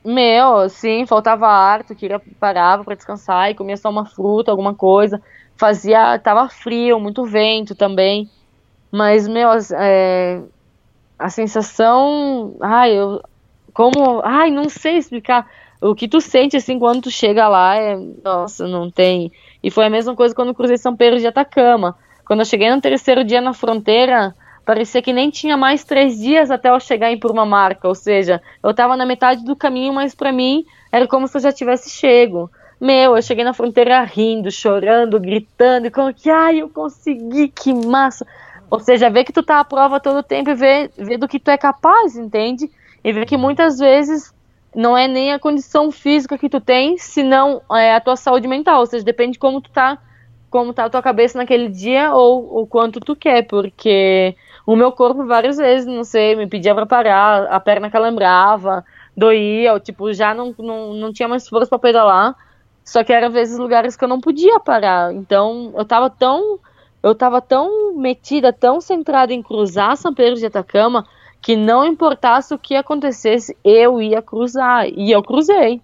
meu, 0.04 0.68
sim, 0.68 1.06
faltava 1.06 1.48
ar, 1.48 1.84
tu 1.84 1.94
queria 1.94 2.20
parava 2.40 2.84
para 2.84 2.96
descansar 2.96 3.52
e 3.52 3.54
comia 3.54 3.78
só 3.78 3.92
uma 3.92 4.04
fruta, 4.04 4.50
alguma 4.50 4.74
coisa. 4.74 5.22
Fazia, 5.56 6.18
tava 6.18 6.50
frio, 6.50 7.00
muito 7.00 7.24
vento 7.24 7.76
também. 7.76 8.28
Mas, 8.92 9.28
meu, 9.28 9.50
é, 9.76 10.42
a 11.20 11.30
sensação, 11.30 12.56
ai, 12.60 12.98
eu 12.98 13.22
como, 13.76 14.22
ai, 14.24 14.50
não 14.50 14.68
sei 14.70 14.98
explicar. 14.98 15.48
O 15.80 15.94
que 15.94 16.08
tu 16.08 16.20
sente 16.20 16.58
assim 16.58 16.80
quando 16.80 17.04
tu 17.04 17.12
chega 17.12 17.48
lá 17.48 17.76
é, 17.76 17.96
nossa, 18.24 18.68
não 18.68 18.90
tem. 18.90 19.32
E 19.64 19.70
foi 19.70 19.86
a 19.86 19.90
mesma 19.90 20.16
coisa 20.16 20.34
quando 20.34 20.54
cruzei 20.54 20.78
São 20.78 20.96
Pedro 20.96 21.20
de 21.20 21.28
Atacama. 21.28 21.98
Quando 22.26 22.40
eu 22.40 22.46
cheguei 22.46 22.70
no 22.70 22.82
terceiro 22.82 23.24
dia 23.24 23.42
na 23.42 23.54
fronteira, 23.54 24.34
parecia 24.66 25.02
que 25.02 25.14
nem 25.14 25.30
tinha 25.30 25.58
mais 25.58 25.84
três 25.84 26.18
dias 26.18 26.50
até 26.50 26.70
eu 26.70 26.80
chegar 26.80 27.12
em 27.12 27.20
Purmamarca. 27.20 27.88
Ou 27.88 27.96
seja, 27.96 28.42
eu 28.64 28.74
tava 28.74 28.96
na 28.96 29.06
metade 29.06 29.44
do 29.44 29.56
caminho, 29.56 29.94
mas 29.94 30.16
pra 30.16 30.32
mim 30.32 30.66
era 30.92 31.08
como 31.08 31.28
se 31.28 31.38
eu 31.38 31.42
já 31.42 31.52
tivesse 31.52 31.90
chego. 31.90 32.50
Meu, 32.80 33.16
eu 33.16 33.22
cheguei 33.22 33.44
na 33.44 33.54
fronteira 33.54 34.02
rindo, 34.04 34.50
chorando, 34.50 35.20
gritando, 35.20 35.86
e 35.86 35.92
como 35.92 36.12
que, 36.14 36.30
ai, 36.30 36.62
eu 36.62 36.70
consegui, 36.70 37.48
que 37.48 37.74
massa. 37.74 38.26
Ou 38.72 38.80
seja, 38.80 39.10
ver 39.10 39.24
que 39.24 39.34
tu 39.34 39.44
tá 39.44 39.60
à 39.60 39.64
prova 39.64 40.00
todo 40.00 40.18
o 40.18 40.24
tempo 40.24 40.50
e 40.50 40.56
ver, 40.56 40.92
ver 40.98 41.18
do 41.18 41.28
que 41.28 41.40
tu 41.40 41.52
é 41.52 41.58
capaz, 41.58 42.16
entende? 42.16 42.70
e 43.04 43.12
ver 43.12 43.26
que 43.26 43.38
muitas 43.38 43.80
vezes 43.80 44.34
não 44.76 44.98
é 44.98 45.08
nem 45.08 45.34
a 45.34 45.40
condição 45.40 45.92
física 45.92 46.38
que 46.38 46.50
tu 46.50 46.62
tem, 46.62 46.98
senão 46.98 47.62
é 47.72 47.94
a 47.94 48.02
tua 48.02 48.16
saúde 48.16 48.48
mental, 48.48 48.80
ou 48.80 48.86
seja, 48.86 49.04
depende 49.04 49.34
de 49.34 49.40
como 49.40 49.62
tu 49.62 49.70
tá, 49.70 49.98
como 50.50 50.74
tá 50.74 50.86
a 50.86 50.90
tua 50.90 51.02
cabeça 51.02 51.38
naquele 51.38 51.68
dia 51.68 52.14
ou 52.14 52.62
o 52.62 52.68
quanto 52.68 53.00
tu 53.00 53.16
quer, 53.16 53.44
porque 53.48 54.36
o 54.66 54.76
meu 54.76 54.92
corpo 54.92 55.26
várias 55.26 55.58
vezes, 55.58 55.86
não 55.86 56.04
sei, 56.04 56.36
me 56.36 56.48
pedia 56.48 56.74
para 56.74 56.86
parar, 56.86 57.44
a 57.48 57.60
perna 57.60 57.90
calambrava, 57.90 58.86
doía, 59.16 59.72
eu, 59.72 59.80
tipo, 59.80 60.14
já 60.14 60.34
não, 60.34 60.56
não, 60.58 60.94
não 60.94 61.12
tinha 61.12 61.28
mais 61.28 61.48
força 61.48 61.70
para 61.70 61.80
pedalar, 61.80 62.36
só 62.84 63.04
que 63.04 63.12
era 63.14 63.30
vezes 63.30 63.58
lugares 63.60 63.96
que 63.96 64.04
eu 64.04 64.10
não 64.10 64.22
podia 64.22 64.60
parar, 64.60 65.14
então 65.14 65.74
eu 65.76 65.86
tava 65.86 66.10
tão 66.10 66.60
eu 67.04 67.16
tava 67.16 67.42
tão 67.42 67.96
metida, 67.96 68.54
tão 68.54 68.80
centrada 68.80 69.34
em 69.34 69.42
cruzar 69.42 69.98
São 69.98 70.14
Pedro 70.14 70.36
de 70.36 70.46
Atacama, 70.46 71.08
que 71.42 71.56
não 71.56 71.86
importasse 71.86 72.54
o 72.54 72.60
que 72.60 72.76
acontecesse, 72.76 73.58
eu 73.64 74.02
ia 74.02 74.22
cruzar. 74.22 74.88
E 74.88 75.12
eu 75.12 75.24
cruzei. 75.24 75.82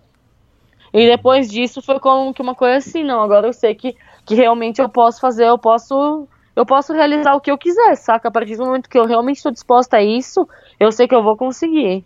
E 0.93 1.07
depois 1.07 1.49
disso 1.49 1.81
foi 1.81 1.99
como 1.99 2.33
que 2.33 2.41
uma 2.41 2.55
coisa 2.55 2.77
assim, 2.77 3.03
não, 3.03 3.21
agora 3.21 3.47
eu 3.47 3.53
sei 3.53 3.75
que, 3.75 3.95
que 4.25 4.35
realmente 4.35 4.81
eu 4.81 4.87
posso 4.87 5.19
fazer, 5.19 5.47
eu 5.47 5.57
posso 5.57 6.27
eu 6.55 6.65
posso 6.65 6.91
realizar 6.91 7.35
o 7.35 7.41
que 7.41 7.51
eu 7.51 7.57
quiser, 7.57 7.95
saca? 7.95 8.29
A 8.29 8.31
partir 8.31 8.55
do 8.55 8.65
momento 8.65 8.89
que 8.89 8.97
eu 8.97 9.05
realmente 9.05 9.37
estou 9.37 9.51
disposta 9.51 9.97
a 9.97 10.03
isso, 10.03 10.47
eu 10.79 10.91
sei 10.91 11.07
que 11.07 11.13
eu 11.13 11.21
vou 11.21 11.37
conseguir. 11.37 12.03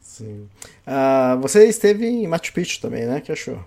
Sim. 0.00 0.48
Ah, 0.84 1.38
você 1.40 1.68
esteve 1.68 2.06
em 2.06 2.26
Machu 2.26 2.52
Picchu 2.52 2.80
também, 2.80 3.06
né? 3.06 3.20
que 3.20 3.30
achou? 3.30 3.60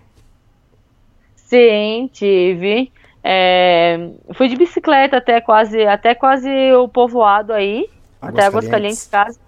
Sim, 1.37 2.09
tive. 2.11 2.91
É, 3.23 4.09
fui 4.33 4.49
de 4.49 4.57
bicicleta 4.57 5.15
até 5.17 5.39
quase, 5.39 5.81
até 5.85 6.13
quase 6.13 6.49
o 6.73 6.89
povoado 6.89 7.53
aí, 7.53 7.89
até 8.29 8.45
Águas 8.45 8.67
Calientes, 8.67 9.07
casa. 9.07 9.39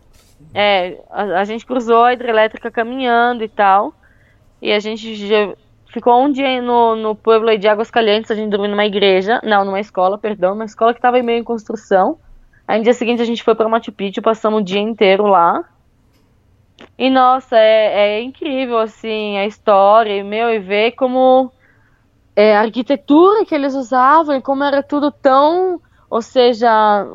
É, 0.54 1.02
a, 1.10 1.24
a, 1.40 1.44
gente 1.46 1.66
cruzou 1.66 2.04
a 2.04 2.14
hidrelétrica 2.14 2.70
caminhando 2.70 3.44
e 3.44 3.50
tal. 3.50 3.94
E 4.62 4.72
a 4.72 4.80
gente 4.80 5.16
ficou 5.92 6.22
um 6.22 6.32
dia 6.32 6.62
no, 6.62 6.96
no 6.96 7.16
pueblo 7.16 7.58
de 7.58 7.68
Águas 7.68 7.90
Calientes, 7.90 8.30
a 8.30 8.36
gente 8.36 8.50
dormiu 8.50 8.70
numa 8.70 8.86
igreja, 8.86 9.40
não, 9.44 9.64
numa 9.64 9.80
escola, 9.80 10.18
perdão, 10.18 10.54
uma 10.54 10.66
escola 10.66 10.94
que 10.94 11.00
estava 11.00 11.22
meio 11.22 11.40
em 11.40 11.44
construção. 11.44 12.18
Aí 12.68 12.78
no 12.78 12.84
dia 12.84 12.94
seguinte 12.94 13.22
a 13.22 13.26
gente 13.26 13.44
foi 13.44 13.56
para 13.56 13.70
Machu 13.70 13.92
Picchu, 13.92 14.22
passamos 14.22 14.62
o 14.62 14.64
dia 14.64 14.82
inteiro 14.82 15.26
lá. 15.26 15.64
E 16.98 17.10
nossa, 17.10 17.58
é, 17.58 18.18
é 18.18 18.22
incrível 18.22 18.80
assim 18.80 19.38
a 19.38 19.46
história, 19.46 20.18
e, 20.18 20.24
meu, 20.24 20.50
e 20.50 20.60
ver 20.60 20.92
como 20.92 21.52
é, 22.36 22.56
a 22.56 22.62
arquitetura 22.62 23.46
que 23.46 23.56
eles 23.56 23.74
usavam 23.74 24.36
e 24.36 24.42
como 24.42 24.64
era 24.64 24.84
tudo 24.84 25.12
tão, 25.12 25.80
ou 26.10 26.22
seja, 26.22 27.08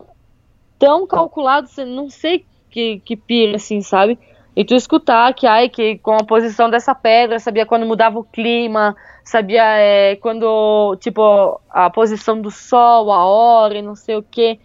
tão 0.81 1.07
calculado, 1.07 1.69
você 1.69 1.85
não 1.85 2.09
sei 2.09 2.45
que, 2.71 3.01
que 3.05 3.15
pira, 3.15 3.57
assim, 3.57 3.83
sabe? 3.83 4.19
E 4.57 4.65
tu 4.65 4.75
escutar 4.75 5.33
que, 5.35 5.47
ai, 5.47 5.69
que 5.69 5.99
com 5.99 6.15
a 6.15 6.25
posição 6.25 6.69
dessa 6.69 6.95
pedra, 6.95 7.39
sabia 7.39 7.67
quando 7.67 7.87
mudava 7.87 8.19
o 8.19 8.25
clima, 8.25 8.97
sabia 9.23 9.63
é, 9.63 10.17
quando, 10.17 10.97
tipo, 10.97 11.61
a 11.69 11.89
posição 11.91 12.41
do 12.41 12.51
sol, 12.51 13.13
a 13.13 13.25
hora 13.25 13.79
e 13.79 13.83
não 13.83 13.95
sei 13.95 14.17
o 14.17 14.23
que. 14.23 14.59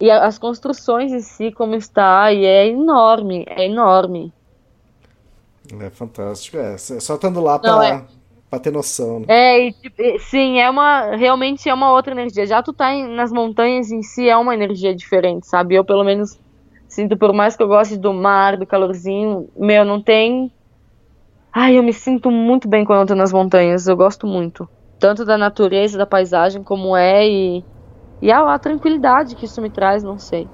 E 0.00 0.10
as 0.10 0.38
construções 0.38 1.12
em 1.12 1.20
si, 1.20 1.52
como 1.52 1.74
está, 1.74 2.32
e 2.32 2.44
é 2.44 2.66
enorme, 2.66 3.44
é 3.46 3.66
enorme. 3.66 4.32
É 5.78 5.90
fantástico, 5.90 6.56
é. 6.56 6.78
Só 6.78 7.14
estando 7.14 7.40
lá 7.40 7.58
para 7.58 7.86
é 7.86 8.19
Pra 8.50 8.58
ter 8.58 8.72
noção. 8.72 9.20
Né? 9.20 9.26
É, 9.28 9.66
e, 9.68 9.72
tipo, 9.72 10.02
sim, 10.18 10.58
é 10.58 10.68
uma. 10.68 11.14
Realmente 11.14 11.68
é 11.68 11.72
uma 11.72 11.92
outra 11.92 12.12
energia. 12.12 12.44
Já 12.44 12.60
tu 12.60 12.72
tá 12.72 12.92
em, 12.92 13.06
nas 13.14 13.30
montanhas 13.30 13.92
em 13.92 14.02
si 14.02 14.28
é 14.28 14.36
uma 14.36 14.52
energia 14.52 14.92
diferente, 14.92 15.46
sabe? 15.46 15.76
Eu 15.76 15.84
pelo 15.84 16.02
menos 16.02 16.36
sinto, 16.88 17.16
por 17.16 17.32
mais 17.32 17.56
que 17.56 17.62
eu 17.62 17.68
goste 17.68 17.96
do 17.96 18.12
mar, 18.12 18.56
do 18.56 18.66
calorzinho, 18.66 19.48
meu, 19.56 19.84
não 19.84 20.02
tem. 20.02 20.52
Ai, 21.52 21.78
eu 21.78 21.82
me 21.82 21.92
sinto 21.92 22.28
muito 22.28 22.66
bem 22.66 22.84
quando 22.84 23.02
eu 23.02 23.06
tô 23.06 23.14
nas 23.14 23.32
montanhas. 23.32 23.86
Eu 23.86 23.96
gosto 23.96 24.26
muito. 24.26 24.68
Tanto 24.98 25.24
da 25.24 25.38
natureza, 25.38 25.96
da 25.96 26.06
paisagem, 26.06 26.64
como 26.64 26.96
é, 26.96 27.28
e. 27.28 27.64
E 28.20 28.30
a, 28.32 28.52
a 28.52 28.58
tranquilidade 28.58 29.36
que 29.36 29.44
isso 29.44 29.62
me 29.62 29.70
traz, 29.70 30.02
não 30.02 30.18
sei. 30.18 30.46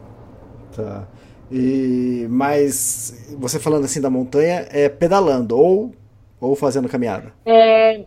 Tá. 0.77 1.09
E, 1.51 2.27
mas 2.29 3.35
você 3.39 3.59
falando 3.59 3.85
assim 3.85 4.01
da 4.01 4.11
montanha, 4.11 4.67
é 4.71 4.89
pedalando 4.89 5.57
ou 5.57 5.93
ou 6.41 6.55
fazendo 6.55 6.89
caminhada? 6.89 7.33
É, 7.45 8.05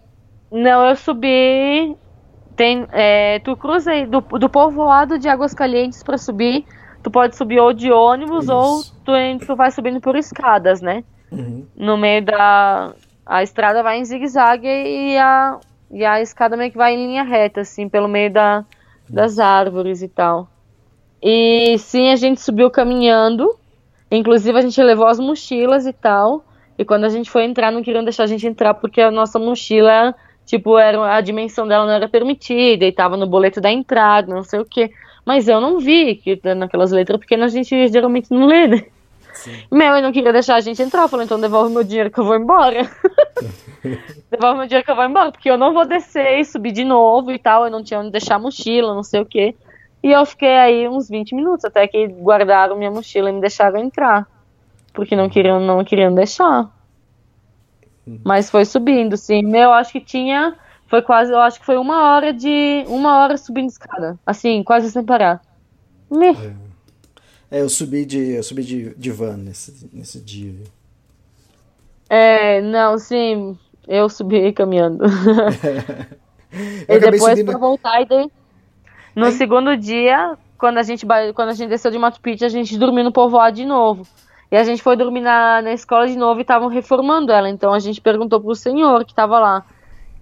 não, 0.52 0.88
eu 0.88 0.96
subi. 0.96 1.96
Tem, 2.56 2.86
é, 2.92 3.40
tu 3.40 3.56
cruza 3.56 3.92
aí 3.92 4.06
do, 4.06 4.20
do 4.20 4.50
povoado 4.50 5.18
de 5.18 5.30
Águas 5.30 5.54
Calientes 5.54 6.04
para 6.04 6.18
subir. 6.18 6.66
Tu 7.02 7.10
pode 7.10 7.38
subir 7.38 7.60
ou 7.60 7.72
de 7.72 7.92
ônibus 7.92 8.46
Isso. 8.46 8.54
ou 8.54 8.84
tu, 9.06 9.46
tu 9.46 9.56
vai 9.56 9.72
subindo 9.72 10.02
por 10.02 10.16
escadas, 10.18 10.82
né? 10.82 11.04
Uhum. 11.32 11.66
No 11.76 11.98
meio 11.98 12.26
da. 12.26 12.94
A 13.26 13.44
estrada 13.44 13.84
vai 13.84 14.00
em 14.00 14.06
zigue-zague 14.06 14.68
e 14.68 15.18
a, 15.18 15.60
e 15.92 16.04
a 16.04 16.20
escada 16.20 16.58
meio 16.58 16.72
que 16.72 16.78
vai 16.78 16.96
em 16.96 17.08
linha 17.08 17.24
reta, 17.24 17.62
assim, 17.62 17.88
pelo 17.88 18.08
meio 18.08 18.34
da, 18.34 18.66
das 19.08 19.40
árvores 19.40 20.02
e 20.02 20.08
tal. 20.08 20.50
E 21.22 21.78
sim, 21.78 22.10
a 22.10 22.16
gente 22.16 22.42
subiu 22.42 22.70
caminhando. 22.72 23.56
Inclusive, 24.12 24.58
a 24.58 24.62
gente 24.62 24.82
levou 24.82 25.06
as 25.06 25.20
mochilas 25.20 25.86
e 25.86 25.94
tal. 25.94 26.44
E 26.80 26.86
quando 26.86 27.04
a 27.04 27.10
gente 27.10 27.30
foi 27.30 27.44
entrar, 27.44 27.74
não 27.74 27.84
queriam 27.84 28.06
deixar 28.06 28.24
a 28.24 28.28
gente 28.28 28.48
entrar 28.48 28.74
porque 28.74 29.02
a 29.02 29.12
nossa 29.12 29.38
mochila, 29.38 30.16
tipo, 30.46 30.78
era, 30.78 31.14
a 31.14 31.20
dimensão 31.20 31.68
dela 31.68 31.86
não 31.86 31.92
era 31.92 32.08
permitida 32.08 32.86
e 32.86 32.92
tava 32.94 33.18
no 33.18 33.28
boleto 33.28 33.60
da 33.60 33.70
entrada, 33.70 34.34
não 34.34 34.46
sei 34.46 34.62
o 34.62 34.66
quê. 34.66 34.90
Mas 35.26 35.50
eu 35.50 35.60
não 35.60 35.80
vi 35.80 36.16
que 36.16 36.40
naquelas 36.56 36.92
letras 36.92 37.20
pequenas 37.20 37.52
a 37.52 37.56
gente 37.58 37.90
geralmente 37.90 38.32
não 38.32 38.46
lê, 38.46 38.66
né? 38.66 38.86
Sim. 39.34 39.62
Meu, 39.70 39.94
eu 39.94 40.02
não 40.02 40.14
queria 40.14 40.32
deixar 40.32 40.56
a 40.56 40.62
gente 40.62 40.82
entrar. 40.82 41.02
Eu 41.02 41.10
falei, 41.10 41.26
então 41.26 41.38
devolve 41.38 41.74
meu 41.74 41.84
dinheiro 41.84 42.10
que 42.10 42.18
eu 42.18 42.24
vou 42.24 42.38
embora. 42.38 42.90
devolve 44.32 44.60
meu 44.60 44.68
dinheiro 44.68 44.86
que 44.86 44.92
eu 44.92 44.96
vou 44.96 45.06
embora, 45.06 45.34
porque 45.34 45.50
eu 45.50 45.58
não 45.58 45.74
vou 45.74 45.86
descer 45.86 46.40
e 46.40 46.46
subir 46.46 46.72
de 46.72 46.86
novo 46.86 47.30
e 47.30 47.38
tal. 47.38 47.66
Eu 47.66 47.72
não 47.72 47.84
tinha 47.84 48.00
onde 48.00 48.12
deixar 48.12 48.36
a 48.36 48.40
mochila, 48.40 48.96
não 48.96 49.04
sei 49.04 49.20
o 49.20 49.26
quê. 49.26 49.54
E 50.02 50.14
eu 50.14 50.26
fiquei 50.26 50.56
aí 50.56 50.88
uns 50.88 51.10
20 51.10 51.36
minutos 51.36 51.66
até 51.66 51.86
que 51.90 52.08
guardaram 52.08 52.78
minha 52.78 52.90
mochila 52.90 53.30
e 53.30 53.34
me 53.34 53.42
deixaram 53.42 53.80
entrar 53.82 54.26
porque 54.92 55.16
não 55.16 55.30
queriam, 55.30 55.60
não 55.60 55.84
queriam 55.84 56.14
deixar. 56.14 56.70
Mas 58.24 58.50
foi 58.50 58.66
subindo, 58.66 59.16
sim. 59.18 59.44
Meu, 59.44 59.72
acho 59.72 59.92
que 59.92 60.02
tinha. 60.02 60.56
Foi 60.88 61.02
quase, 61.02 61.32
eu 61.32 61.40
acho 61.40 61.60
que 61.60 61.66
foi 61.66 61.78
uma 61.78 62.12
hora 62.12 62.34
de. 62.34 62.84
Uma 62.88 63.20
hora 63.20 63.38
subindo 63.38 63.70
escada. 63.70 64.18
Assim, 64.26 64.64
quase 64.64 64.90
sem 64.92 65.04
parar. 65.04 65.42
É. 67.52 67.58
é, 67.58 67.62
eu 67.62 67.70
subi 67.70 68.06
de. 68.06 68.36
Eu 68.36 68.44
subi 68.44 68.64
de, 68.64 68.96
de 68.96 69.12
van 69.12 69.38
nesse, 69.38 69.90
nesse 69.94 70.20
dia. 70.20 70.56
É, 72.10 72.62
não, 72.62 72.98
sim. 72.98 73.58
Eu 73.88 74.10
subi 74.10 74.52
caminhando. 74.52 75.04
eu 76.88 76.98
e 76.98 77.00
depois 77.00 77.24
subindo... 77.24 77.52
pra 77.52 77.60
voltar 77.60 78.02
e 78.02 78.06
daí. 78.06 78.32
No 79.16 79.28
é. 79.28 79.32
segundo 79.32 79.78
dia, 79.78 80.36
quando 80.58 80.80
a 80.80 80.84
gente 80.84 81.06
quando 81.34 81.50
a 81.50 81.54
gente 81.54 81.70
desceu 81.70 81.92
de 81.92 82.00
Machu 82.00 82.20
Picchu, 82.20 82.46
a 82.46 82.50
gente 82.50 82.78
dormiu 82.78 83.04
no 83.04 83.12
povoado 83.12 83.56
de 83.56 83.66
novo. 83.66 84.08
E 84.52 84.58
a 84.58 84.64
gente 84.64 84.82
foi 84.82 84.96
dormir 84.96 85.22
na, 85.22 85.62
na 85.62 85.74
escola 85.74 86.08
de 86.08 86.18
novo 86.18 86.40
e 86.40 86.42
estavam 86.42 86.68
reformando 86.68 87.32
ela. 87.32 87.50
Então 87.50 87.74
a 87.74 87.80
gente 87.80 88.02
perguntou 88.02 88.42
pro 88.42 88.56
senhor 88.56 89.06
que 89.06 89.14
tava 89.14 89.40
lá. 89.40 89.66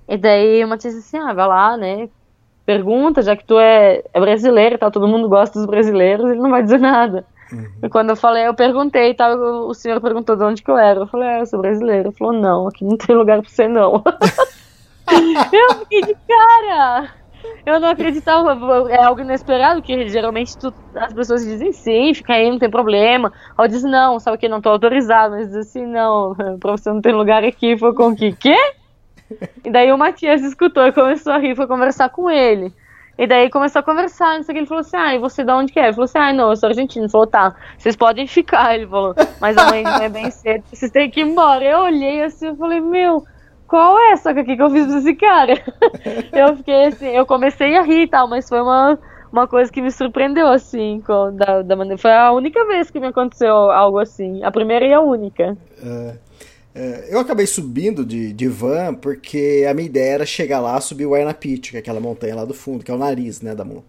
E 0.07 0.17
daí 0.17 0.63
o 0.63 0.67
Matias 0.67 0.93
disse 0.95 1.15
assim: 1.15 1.25
ah, 1.25 1.33
vai 1.33 1.47
lá, 1.47 1.77
né? 1.77 2.09
Pergunta, 2.65 3.21
já 3.21 3.35
que 3.35 3.45
tu 3.45 3.57
é, 3.57 4.03
é 4.13 4.19
brasileiro, 4.19 4.77
tá? 4.77 4.91
Todo 4.91 5.07
mundo 5.07 5.29
gosta 5.29 5.57
dos 5.57 5.65
brasileiros, 5.65 6.29
ele 6.29 6.41
não 6.41 6.49
vai 6.49 6.61
dizer 6.61 6.79
nada. 6.79 7.25
Uhum. 7.51 7.65
E 7.83 7.89
quando 7.89 8.09
eu 8.09 8.15
falei, 8.17 8.45
eu 8.45 8.53
perguntei, 8.53 9.13
tá? 9.13 9.33
O 9.33 9.73
senhor 9.73 10.01
perguntou 10.01 10.35
de 10.35 10.43
onde 10.43 10.61
que 10.61 10.69
eu 10.69 10.77
era. 10.77 10.99
Eu 10.99 11.07
falei, 11.07 11.29
ah, 11.29 11.39
eu 11.39 11.45
sou 11.45 11.61
brasileiro. 11.61 12.09
Ele 12.09 12.15
falou, 12.15 12.33
não, 12.33 12.67
aqui 12.67 12.83
não 12.83 12.97
tem 12.97 13.15
lugar 13.15 13.41
pra 13.41 13.49
você, 13.49 13.69
não. 13.69 14.03
eu 15.53 15.75
fiquei 15.79 16.01
de 16.01 16.17
cara! 16.27 17.13
Eu 17.65 17.79
não 17.79 17.89
acreditava, 17.89 18.57
é 18.89 19.03
algo 19.03 19.21
inesperado, 19.21 19.81
que 19.81 20.07
geralmente 20.07 20.57
tu, 20.57 20.73
as 20.95 21.13
pessoas 21.13 21.43
dizem 21.43 21.73
sim, 21.73 22.13
fica 22.13 22.33
aí, 22.33 22.49
não 22.49 22.57
tem 22.57 22.69
problema. 22.69 23.31
Ou 23.57 23.67
diz 23.67 23.83
não, 23.83 24.19
sabe 24.19 24.37
que 24.37 24.47
não 24.47 24.61
tô 24.61 24.69
autorizado, 24.69 25.35
mas 25.35 25.47
diz 25.47 25.57
assim, 25.57 25.85
não, 25.85 26.35
pra 26.59 26.71
você 26.71 26.89
não 26.89 27.01
tem 27.01 27.13
lugar 27.13 27.43
aqui, 27.43 27.77
foi 27.77 27.93
com 27.93 28.15
que, 28.15 28.31
quê? 28.33 28.55
E 29.65 29.69
daí 29.69 29.91
o 29.91 29.97
Matias 29.97 30.41
escutou 30.41 30.87
e 30.87 30.93
começou 30.93 31.33
a 31.33 31.37
rir, 31.37 31.55
foi 31.55 31.67
conversar 31.67 32.09
com 32.09 32.29
ele. 32.29 32.73
E 33.17 33.25
daí 33.25 33.49
começou 33.49 33.79
a 33.79 33.83
conversar, 33.83 34.35
não 34.35 34.43
sei 34.43 34.53
o 34.53 34.55
que, 34.55 34.59
ele 34.59 34.67
falou 34.67 34.81
assim, 34.81 34.95
ah, 34.95 35.15
e 35.15 35.17
você 35.17 35.43
de 35.43 35.51
onde 35.51 35.73
que 35.73 35.79
é? 35.79 35.85
Ele 35.85 35.93
falou 35.93 36.05
assim, 36.05 36.19
ah, 36.19 36.31
não, 36.31 36.49
eu 36.51 36.55
sou 36.55 36.69
argentino. 36.69 37.05
Ele 37.05 37.11
falou, 37.11 37.25
tá, 37.25 37.55
vocês 37.77 37.95
podem 37.95 38.27
ficar, 38.27 38.75
ele 38.75 38.85
falou, 38.85 39.15
mas 39.41 39.57
amanhã 39.57 39.97
é 40.01 40.07
bem 40.07 40.29
cedo, 40.29 40.63
vocês 40.71 40.91
têm 40.91 41.09
que 41.09 41.19
ir 41.19 41.23
embora. 41.23 41.63
Eu 41.63 41.79
olhei 41.79 42.23
assim, 42.23 42.47
eu 42.47 42.55
falei, 42.55 42.79
meu, 42.79 43.25
qual 43.67 43.97
é 43.99 44.11
essa 44.13 44.31
aqui 44.31 44.55
que 44.55 44.61
eu 44.61 44.69
fiz 44.69 44.87
pra 44.87 44.97
esse 44.97 45.15
cara? 45.15 45.53
eu 46.33 46.55
fiquei 46.57 46.85
assim, 46.85 47.07
eu 47.07 47.25
comecei 47.25 47.75
a 47.75 47.81
rir 47.81 48.03
e 48.03 48.07
tal, 48.07 48.27
mas 48.27 48.47
foi 48.47 48.61
uma, 48.61 48.97
uma 49.31 49.47
coisa 49.47 49.71
que 49.71 49.81
me 49.81 49.91
surpreendeu, 49.91 50.47
assim, 50.47 51.01
com, 51.05 51.35
da, 51.35 51.61
da 51.61 51.75
maneira. 51.75 51.97
Foi 51.97 52.11
a 52.11 52.31
única 52.31 52.65
vez 52.65 52.89
que 52.89 52.99
me 52.99 53.07
aconteceu 53.07 53.53
algo 53.53 53.99
assim. 53.99 54.43
A 54.43 54.51
primeira 54.51 54.85
e 54.85 54.93
a 54.93 55.01
única. 55.01 55.57
É, 55.83 56.15
é, 56.73 57.07
eu 57.09 57.19
acabei 57.19 57.45
subindo 57.45 58.05
de, 58.05 58.31
de 58.33 58.47
van 58.47 58.93
porque 58.95 59.65
a 59.69 59.73
minha 59.73 59.87
ideia 59.87 60.13
era 60.13 60.25
chegar 60.25 60.59
lá 60.59 60.79
subir 60.79 61.05
o 61.05 61.13
Aina 61.13 61.33
Pitch, 61.33 61.71
que 61.71 61.77
é 61.77 61.79
aquela 61.79 61.99
montanha 61.99 62.35
lá 62.35 62.45
do 62.45 62.53
fundo, 62.53 62.83
que 62.83 62.91
é 62.91 62.93
o 62.93 62.97
nariz, 62.97 63.41
né, 63.41 63.53
da 63.53 63.65
mão. 63.65 63.83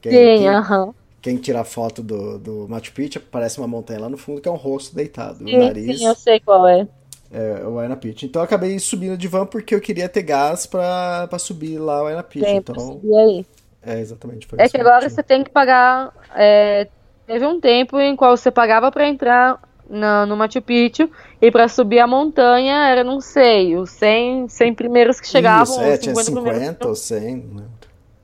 Que, 0.00 0.10
Sim, 0.10 0.46
aham. 0.48 0.84
Uh 0.84 0.88
-huh. 0.88 0.94
quem 1.20 1.36
tira 1.38 1.60
a 1.60 1.64
foto 1.64 2.02
do, 2.02 2.38
do 2.38 2.68
Machu 2.68 2.92
Picchu, 2.92 3.20
parece 3.20 3.58
uma 3.58 3.66
montanha 3.66 4.00
lá 4.00 4.08
no 4.08 4.16
fundo 4.16 4.40
que 4.40 4.48
é 4.48 4.52
um 4.52 4.56
rosto 4.56 4.94
deitado. 4.94 5.44
O 5.44 5.48
Sim, 5.48 5.56
nariz 5.56 5.98
sim, 5.98 6.06
eu 6.06 6.14
sei 6.14 6.38
qual 6.40 6.68
é. 6.68 6.86
É 7.30 7.64
o 7.64 7.74
Huayna 7.74 7.96
Picchu. 7.96 8.26
Então 8.26 8.40
eu 8.40 8.44
acabei 8.44 8.78
subindo 8.78 9.16
de 9.16 9.28
van 9.28 9.46
porque 9.46 9.74
eu 9.74 9.80
queria 9.80 10.08
ter 10.08 10.22
gás 10.22 10.66
pra, 10.66 11.26
pra 11.28 11.38
subir 11.38 11.78
lá 11.78 12.00
o 12.02 12.04
Huayna 12.04 12.22
Picchu. 12.22 12.44
Tem, 12.46 12.56
Então, 12.56 13.00
e 13.02 13.16
aí? 13.16 13.46
é 13.82 14.00
exatamente. 14.00 14.46
É 14.56 14.68
que 14.68 14.76
agora 14.80 15.08
você 15.08 15.22
tem 15.22 15.44
que 15.44 15.50
pagar. 15.50 16.12
é, 16.34 16.88
teve 17.26 17.46
um 17.46 17.60
tempo 17.60 17.98
em 17.98 18.14
qual 18.16 18.36
você 18.36 18.50
pagava 18.50 18.90
pra 18.90 19.08
entrar 19.08 19.60
na- 19.88 20.26
no 20.26 20.36
Machu 20.36 20.60
Picchu 20.62 21.10
e 21.40 21.50
pra 21.50 21.68
subir 21.68 21.98
a 22.00 22.06
montanha 22.06 22.88
era, 22.88 23.04
não 23.04 23.20
sei, 23.20 23.76
os 23.76 23.90
100, 23.90 24.48
100 24.48 24.74
primeiros 24.74 25.20
que 25.20 25.26
chegavam, 25.28 25.74
Isso, 25.74 25.80
é, 25.80 25.92
os 25.92 25.98
tinha 25.98 26.14
50 26.14 26.30
primeiros. 26.32 26.60
50 26.60 26.88
ou 26.88 26.94
100, 26.94 27.36
né? 27.36 27.64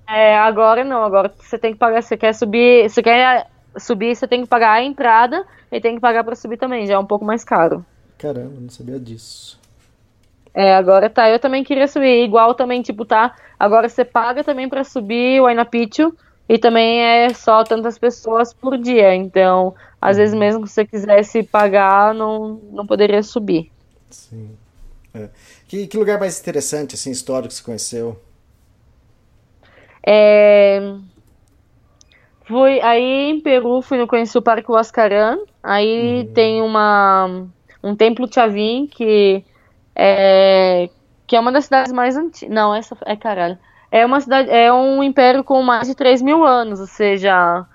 É, 0.09 0.37
agora 0.37 0.85
não, 0.85 1.03
agora 1.05 1.33
você 1.39 1.59
tem 1.59 1.73
que 1.73 1.79
pagar, 1.79 2.03
você 2.03 2.17
quer 2.17 2.35
subir, 2.35 2.89
você 2.91 3.03
quer 3.03 3.47
subir, 3.79 4.15
você 4.15 4.27
tem 4.29 4.43
que 4.43 4.49
pagar 4.49 4.73
a 4.73 4.83
entrada 4.83 5.45
e 5.71 5.81
tem 5.81 5.95
que 5.95 6.01
pagar 6.01 6.25
pra 6.25 6.35
subir 6.37 6.59
também, 6.59 6.87
já 6.87 6.95
é 6.95 6.99
um 6.99 7.07
pouco 7.07 7.25
mais 7.25 7.45
caro. 7.45 7.85
Caramba, 8.23 8.61
não 8.61 8.71
sabia 8.71 9.01
disso. 9.01 9.59
É, 10.55 10.77
agora 10.77 11.11
tá, 11.11 11.29
eu 11.29 11.41
também 11.41 11.65
queria 11.65 11.89
subir, 11.89 12.23
igual 12.23 12.55
também, 12.55 12.81
tipo, 12.81 13.05
tá, 13.05 13.35
agora 13.59 13.89
você 13.89 14.05
paga 14.05 14.45
também 14.45 14.69
pra 14.69 14.85
subir 14.85 15.41
o 15.41 15.45
Huayna 15.45 15.65
Picchu 15.65 16.15
e 16.49 16.57
também 16.57 17.01
é 17.01 17.35
só 17.35 17.65
tantas 17.65 17.99
pessoas 17.99 18.55
por 18.55 18.79
dia, 18.79 19.13
então, 19.13 19.75
às 20.01 20.19
vezes 20.19 20.37
mesmo 20.37 20.63
que 20.63 20.71
você 20.71 20.87
quisesse 20.87 21.43
pagar, 21.43 22.15
não, 22.15 22.61
não 22.71 22.87
poderia 22.87 23.25
subir. 23.25 23.73
Sim. 24.09 24.51
É. 25.13 25.29
Que, 25.67 25.89
que 25.89 25.99
lugar 25.99 26.21
mais 26.21 26.39
interessante, 26.39 26.95
assim, 26.95 27.11
histórico 27.11 27.49
que 27.49 27.55
você 27.55 27.65
conheceu? 27.65 28.21
É, 30.07 30.95
Fui, 32.45 32.81
aí 32.81 33.31
em 33.31 33.41
Peru 33.41 33.81
fui 33.81 33.97
no 33.99 34.07
conheci 34.07 34.37
o 34.37 34.43
Parque 34.43 34.71
Huascarán, 34.71 35.39
aí 35.63 36.29
tem 36.35 36.61
uma 36.61 37.47
um 37.83 37.95
templo 37.97 38.29
Chavin 38.33 38.87
que 38.87 39.45
é 39.95 40.89
que 41.27 41.37
é 41.37 41.41
uma 41.41 41.53
das 41.53 41.65
cidades 41.65 41.93
mais 41.93 42.17
antigas. 42.17 42.55
Não, 42.55 42.75
essa 42.75 42.97
é 43.07 43.17
caralho. 43.17 43.59
É 43.91 44.05
uma 44.05 44.21
cidade, 44.21 44.51
é 44.51 44.73
um 44.73 45.03
império 45.03 45.43
com 45.45 45.63
mais 45.63 45.89
de 45.89 45.95
3 45.95 46.21
mil 46.23 46.45
anos, 46.45 46.81
ou 46.81 46.87
seja, 46.87 47.67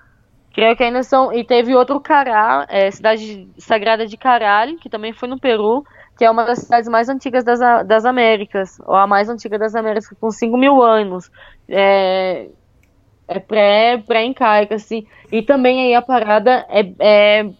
creio 0.54 0.76
que 0.76 0.82
ainda 0.84 1.02
são. 1.02 1.32
E 1.32 1.44
teve 1.44 1.74
outro 1.74 2.00
Cará, 2.00 2.66
é, 2.68 2.90
cidade 2.90 3.48
sagrada 3.58 4.06
de 4.06 4.16
Caral, 4.16 4.76
que 4.80 4.88
também 4.90 5.12
foi 5.12 5.28
no 5.28 5.38
Peru, 5.40 5.84
que 6.16 6.24
é 6.24 6.30
uma 6.30 6.44
das 6.44 6.60
cidades 6.60 6.88
mais 6.88 7.08
antigas 7.08 7.44
das, 7.44 7.60
das 7.86 8.04
Américas, 8.04 8.78
ou 8.86 8.94
a 8.96 9.06
mais 9.06 9.28
antiga 9.28 9.58
das 9.58 9.74
Américas, 9.74 10.08
com 10.20 10.30
5 10.30 10.56
mil 10.56 10.82
anos. 10.82 11.30
É, 11.68 12.48
é 13.28 13.38
pré, 13.40 13.98
pré-incaica, 14.06 14.74
assim. 14.76 15.06
E 15.30 15.42
também 15.42 15.80
aí 15.86 15.94
a 15.94 16.02
parada 16.02 16.66
é, 16.68 16.80
é- 17.40 17.50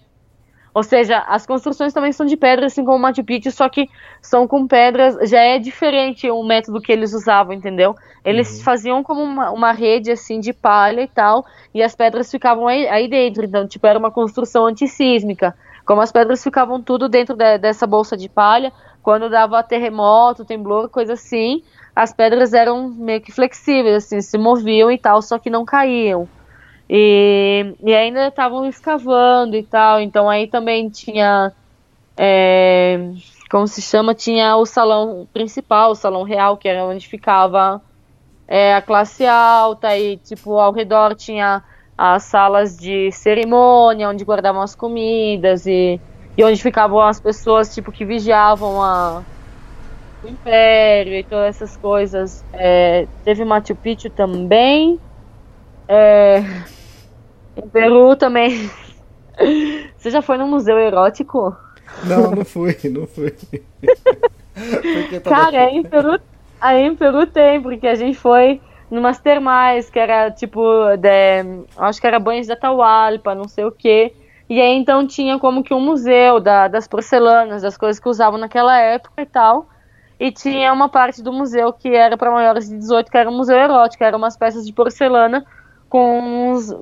Ou 0.75 0.83
seja, 0.83 1.19
as 1.27 1.47
construções 1.47 1.93
também 1.93 2.13
são 2.13 2.27
de 2.27 2.37
pedra, 2.37 2.67
assim 2.67 2.85
como 2.85 2.97
o 2.97 3.01
Machu 3.01 3.25
Picchu, 3.25 3.51
só 3.51 3.69
que 3.69 3.89
são 4.21 4.47
com 4.47 4.67
pedras. 4.67 5.17
Já 5.29 5.41
é 5.41 5.59
diferente 5.59 6.31
o 6.31 6.43
método 6.43 6.81
que 6.81 6.93
eles 6.93 7.13
usavam, 7.13 7.53
entendeu? 7.53 7.95
Eles 8.25 8.63
faziam 8.63 9.03
como 9.03 9.23
uma, 9.23 9.51
uma 9.51 9.73
rede, 9.73 10.11
assim, 10.11 10.39
de 10.41 10.53
palha 10.53 11.03
e 11.03 11.09
tal, 11.09 11.45
e 11.75 11.83
as 11.83 11.95
pedras 11.95 12.31
ficavam 12.31 12.69
aí, 12.69 12.87
aí 12.89 13.09
dentro. 13.09 13.45
Então, 13.45 13.67
tipo, 13.67 13.87
era 13.87 13.99
uma 13.99 14.11
construção 14.11 14.67
antissísmica. 14.67 15.55
Como 15.85 16.01
as 16.03 16.13
pedras 16.13 16.43
ficavam 16.43 16.83
tudo 16.83 17.09
dentro 17.09 17.35
de- 17.35 17.59
dessa 17.59 17.87
bolsa 17.87 18.17
de 18.17 18.29
palha, 18.29 18.73
quando 19.03 19.31
dava 19.31 19.63
terremoto, 19.63 20.45
temblor, 20.45 20.91
coisa 20.91 21.15
assim, 21.15 21.63
as 21.97 22.13
pedras 22.13 22.53
eram 22.53 22.91
meio 22.91 23.21
que 23.23 23.33
flexíveis, 23.33 24.05
assim, 24.05 24.21
se 24.21 24.37
moviam 24.37 24.91
e 24.91 24.99
tal, 24.99 25.23
só 25.23 25.39
que 25.39 25.49
não 25.49 25.65
caíam. 25.65 26.29
E, 26.91 27.75
e 27.83 27.95
ainda 27.95 28.29
estavam 28.29 28.65
escavando 28.65 29.55
e 29.57 29.63
tal, 29.63 30.01
então 30.01 30.29
aí 30.29 30.47
também 30.47 30.89
tinha, 30.89 31.53
é, 32.17 32.99
como 33.51 33.69
se 33.69 33.83
chama, 33.83 34.15
tinha 34.15 34.57
o 34.57 34.65
salão 34.65 35.29
principal, 35.33 35.91
o 35.91 35.95
salão 35.95 36.23
real, 36.23 36.57
que 36.57 36.67
era 36.67 36.85
onde 36.85 37.07
ficava 37.07 37.83
é, 38.47 38.75
a 38.75 38.81
classe 38.81 39.27
alta 39.27 39.97
e, 39.99 40.17
tipo, 40.17 40.59
ao 40.59 40.73
redor 40.73 41.15
tinha 41.15 41.63
as 41.97 42.23
salas 42.23 42.79
de 42.79 43.13
cerimônia, 43.13 44.09
onde 44.09 44.25
guardavam 44.25 44.63
as 44.63 44.75
comidas 44.75 45.67
e, 45.67 46.01
e 46.37 46.45
onde 46.45 46.63
ficavam 46.63 47.01
as 47.01 47.21
pessoas, 47.21 47.75
tipo, 47.75 47.93
que 47.93 48.05
vigiavam 48.07 48.83
a, 48.83 49.23
o 50.23 50.29
Império 50.29 51.15
e 51.15 51.23
todas 51.23 51.57
essas 51.57 51.77
coisas. 51.77 52.43
É, 52.53 53.07
teve 53.25 53.45
Machu 53.45 53.75
Picchu 53.77 54.09
também. 54.09 54.99
É, 55.87 56.43
em 57.63 57.69
Peru 57.69 58.17
também. 58.17 58.71
Você 59.97 60.11
já 60.11 60.23
foi 60.23 60.37
no 60.37 60.47
museu 60.47 60.79
erótico? 60.79 61.57
Não, 62.05 62.31
não 62.31 62.45
fui, 62.45 62.77
não 62.91 63.07
fui. 63.07 63.33
Cara, 65.25 65.65
aí 65.65 65.77
em 65.77 65.85
Peru, 65.85 66.21
aí 66.61 66.83
em 66.83 66.97
Peru 66.97 67.27
tem, 67.27 67.61
porque 67.61 67.87
a 67.87 67.95
gente 67.95 68.19
foi 68.19 68.61
numas 68.91 69.19
termais, 69.21 69.91
que 69.91 69.99
era 69.99 70.31
tipo, 70.31 70.61
de, 70.97 71.45
acho 71.77 72.01
que 72.01 72.07
era 72.07 72.19
banhos 72.19 72.47
da 72.47 72.55
Atahualpa, 72.55 73.35
não 73.35 73.47
sei 73.49 73.65
o 73.65 73.73
quê. 73.73 74.15
E 74.49 74.61
aí 74.61 74.75
então 74.79 75.07
tinha 75.07 75.39
como 75.39 75.63
que 75.63 75.75
um 75.75 75.81
museu 75.81 76.41
da- 76.41 76.69
das 76.69 76.89
porcelanas, 76.89 77.63
das 77.63 77.77
coisas 77.77 78.01
que 78.01 78.09
usavam 78.09 78.39
naquela 78.39 78.79
época 78.79 79.21
e 79.21 79.27
tal. 79.27 79.69
E 80.19 80.33
tinha 80.33 80.73
uma 80.73 80.89
parte 80.89 81.23
do 81.23 81.33
museu 81.33 81.73
que 81.73 81.95
era 81.95 82.17
para 82.17 82.31
maiores 82.31 82.69
de 82.69 82.77
18, 82.77 83.11
que 83.11 83.17
era 83.19 83.29
um 83.31 83.37
museu 83.37 83.57
erótico, 83.57 84.03
eram 84.03 84.19
umas 84.19 84.37
peças 84.37 84.67
de 84.67 84.73
porcelana 84.73 85.45
com 85.89 86.19
uns, 86.53 86.75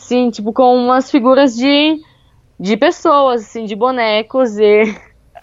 sim, 0.00 0.30
tipo 0.30 0.52
com 0.52 0.76
umas 0.76 1.10
figuras 1.10 1.54
de 1.54 2.00
de 2.58 2.76
pessoas, 2.76 3.42
assim, 3.42 3.64
de 3.64 3.76
bonecos 3.76 4.58
e 4.58 4.82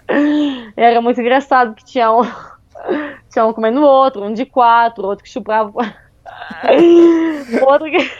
era 0.76 1.02
muito 1.02 1.22
engraçado 1.22 1.73
que 1.73 1.86
tinha 1.86 2.11
um 2.11 2.22
tinha 3.32 3.45
um 3.45 3.53
comendo 3.53 3.82
o 3.82 3.86
outro, 3.86 4.23
um 4.23 4.34
de 4.34 4.45
quatro, 4.45 5.06
outro 5.06 5.23
que 5.23 5.30
chuprava 5.30 5.72
outro 7.65 7.90
que 7.90 8.11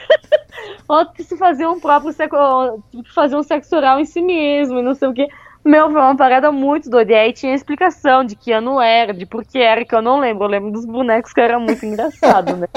outro 0.88 1.14
que 1.14 1.24
se 1.24 1.38
fazia 1.38 1.70
um 1.70 1.80
próprio 1.80 2.12
sexo, 2.14 2.84
tipo, 2.92 3.14
fazia 3.14 3.38
um 3.38 3.44
sexo 3.44 3.76
oral 3.76 4.00
em 4.00 4.06
si 4.06 4.22
mesmo 4.22 4.80
e 4.80 4.84
não 4.84 4.94
sei 4.94 5.08
o 5.08 5.14
que. 5.14 5.28
Meu, 5.64 5.90
foi 5.92 6.00
uma 6.00 6.16
parada 6.16 6.52
muito 6.52 6.92
doida. 6.92 7.12
E 7.12 7.16
aí 7.16 7.34
tinha 7.34 7.56
explicação 7.56 8.24
de 8.24 8.36
que 8.36 8.52
ano 8.52 8.80
era, 8.80 9.12
de 9.12 9.26
por 9.26 9.44
que 9.44 9.58
era, 9.58 9.84
que 9.84 9.96
eu 9.96 10.02
não 10.02 10.20
lembro. 10.20 10.46
Eu 10.46 10.50
lembro 10.50 10.72
dos 10.72 10.86
bonecos 10.86 11.34
que 11.34 11.42
era 11.42 11.58
muito 11.58 11.84
engraçado, 11.84 12.56
né? 12.56 12.68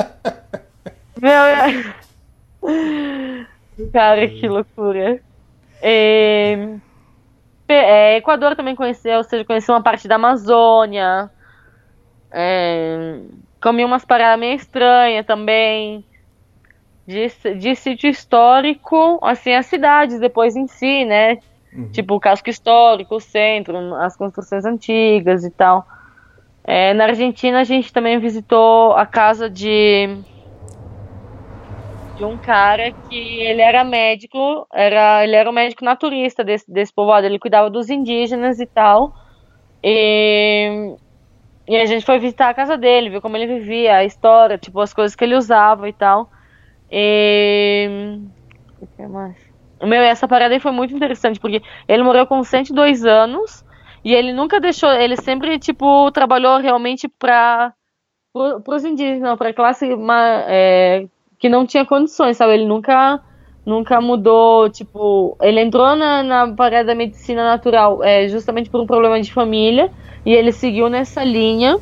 Meu, 1.21 1.31
é... 1.31 1.95
Cara, 3.93 4.29
que 4.29 4.49
loucura. 4.49 5.21
É... 5.83 6.77
É, 7.71 8.17
Equador 8.17 8.57
também 8.57 8.75
conheceu, 8.75 9.19
ou 9.19 9.25
seja, 9.25 9.45
conheceu 9.45 9.75
uma 9.75 9.83
parte 9.83 10.09
da 10.09 10.15
Amazônia. 10.15 11.31
É... 12.31 13.21
Comi 13.61 13.85
umas 13.85 14.05
paradas 14.05 14.41
meio 14.41 14.55
estranhas 14.55 15.27
também. 15.27 16.05
De, 17.07 17.27
de 17.59 17.75
sítio 17.75 18.11
histórico, 18.11 19.19
assim, 19.23 19.55
as 19.55 19.65
cidades 19.65 20.21
depois 20.21 20.55
em 20.55 20.67
si, 20.67 21.07
né? 21.07 21.39
Tipo 21.93 22.15
o 22.15 22.21
casco 22.21 22.51
histórico, 22.51 23.17
o 23.17 23.21
centro, 23.21 23.95
as 23.95 24.17
construções 24.17 24.65
antigas 24.65 25.45
e 25.45 25.51
tal. 25.51 25.87
É, 26.65 26.93
na 26.93 27.05
Argentina 27.05 27.61
a 27.61 27.65
gente 27.65 27.93
também 27.93 28.19
visitou 28.19 28.93
a 28.93 29.07
casa 29.07 29.49
de 29.49 30.19
de 32.19 32.25
um 32.25 32.37
cara 32.37 32.93
que 33.09 33.15
ele 33.15 33.63
era 33.63 33.85
médico, 33.85 34.67
era, 34.75 35.23
ele 35.23 35.37
era 35.37 35.49
um 35.49 35.53
médico 35.53 35.85
naturista 35.85 36.43
desse, 36.43 36.71
desse 36.71 36.93
povoado, 36.93 37.25
ele 37.27 37.39
cuidava 37.39 37.71
dos 37.71 37.89
indígenas 37.89 38.59
e 38.59 38.67
tal. 38.67 39.13
E, 39.85 40.97
e 41.69 41.77
a 41.77 41.87
gente 41.87 42.05
foi 42.05 42.19
visitar 42.19 42.49
a 42.49 42.55
casa 42.55 42.77
dele, 42.77 43.09
viu 43.09 43.23
como 43.23 43.37
ele 43.37 43.47
vivia, 43.47 43.99
a 43.99 44.05
história, 44.05 44.59
tipo, 44.59 44.81
as 44.81 44.93
coisas 44.93 45.15
que 45.15 45.23
ele 45.23 45.37
usava 45.37 45.89
e 45.89 45.93
tal. 45.93 46.29
E. 46.91 48.19
O 48.81 48.87
que 48.97 49.07
mais? 49.07 49.37
Meu, 49.81 50.03
essa 50.03 50.27
parada 50.27 50.55
aí 50.55 50.61
foi 50.61 50.73
muito 50.73 50.93
interessante, 50.93 51.39
porque 51.39 51.63
ele 51.87 52.03
morreu 52.03 52.27
com 52.27 52.43
102 52.43 53.05
anos 53.05 53.63
e 54.05 54.13
ele 54.13 54.33
nunca 54.33 54.59
deixou, 54.61 54.91
ele 54.91 55.17
sempre, 55.17 55.57
tipo, 55.57 56.11
trabalhou 56.11 56.59
realmente 56.59 57.07
para 57.07 57.73
os 58.35 58.85
indígenas, 58.85 59.39
pra 59.39 59.55
classe 59.55 59.87
é, 60.49 61.07
que 61.39 61.49
não 61.49 61.67
tinha 61.67 61.85
condições, 61.85 62.37
sabe? 62.37 62.55
Ele 62.55 62.67
nunca, 62.67 63.21
nunca 63.65 64.01
mudou, 64.01 64.69
tipo, 64.69 65.37
ele 65.41 65.61
entrou 65.61 65.95
na, 65.97 66.23
na 66.23 66.55
parada 66.55 66.89
da 66.89 66.95
medicina 66.95 67.45
natural 67.45 68.03
é, 68.03 68.29
justamente 68.29 68.71
por 68.71 68.81
um 68.81 68.87
problema 68.87 69.21
de 69.21 69.33
família 69.33 69.91
e 70.25 70.33
ele 70.33 70.53
seguiu 70.53 70.89
nessa 70.89 71.23
linha. 71.25 71.79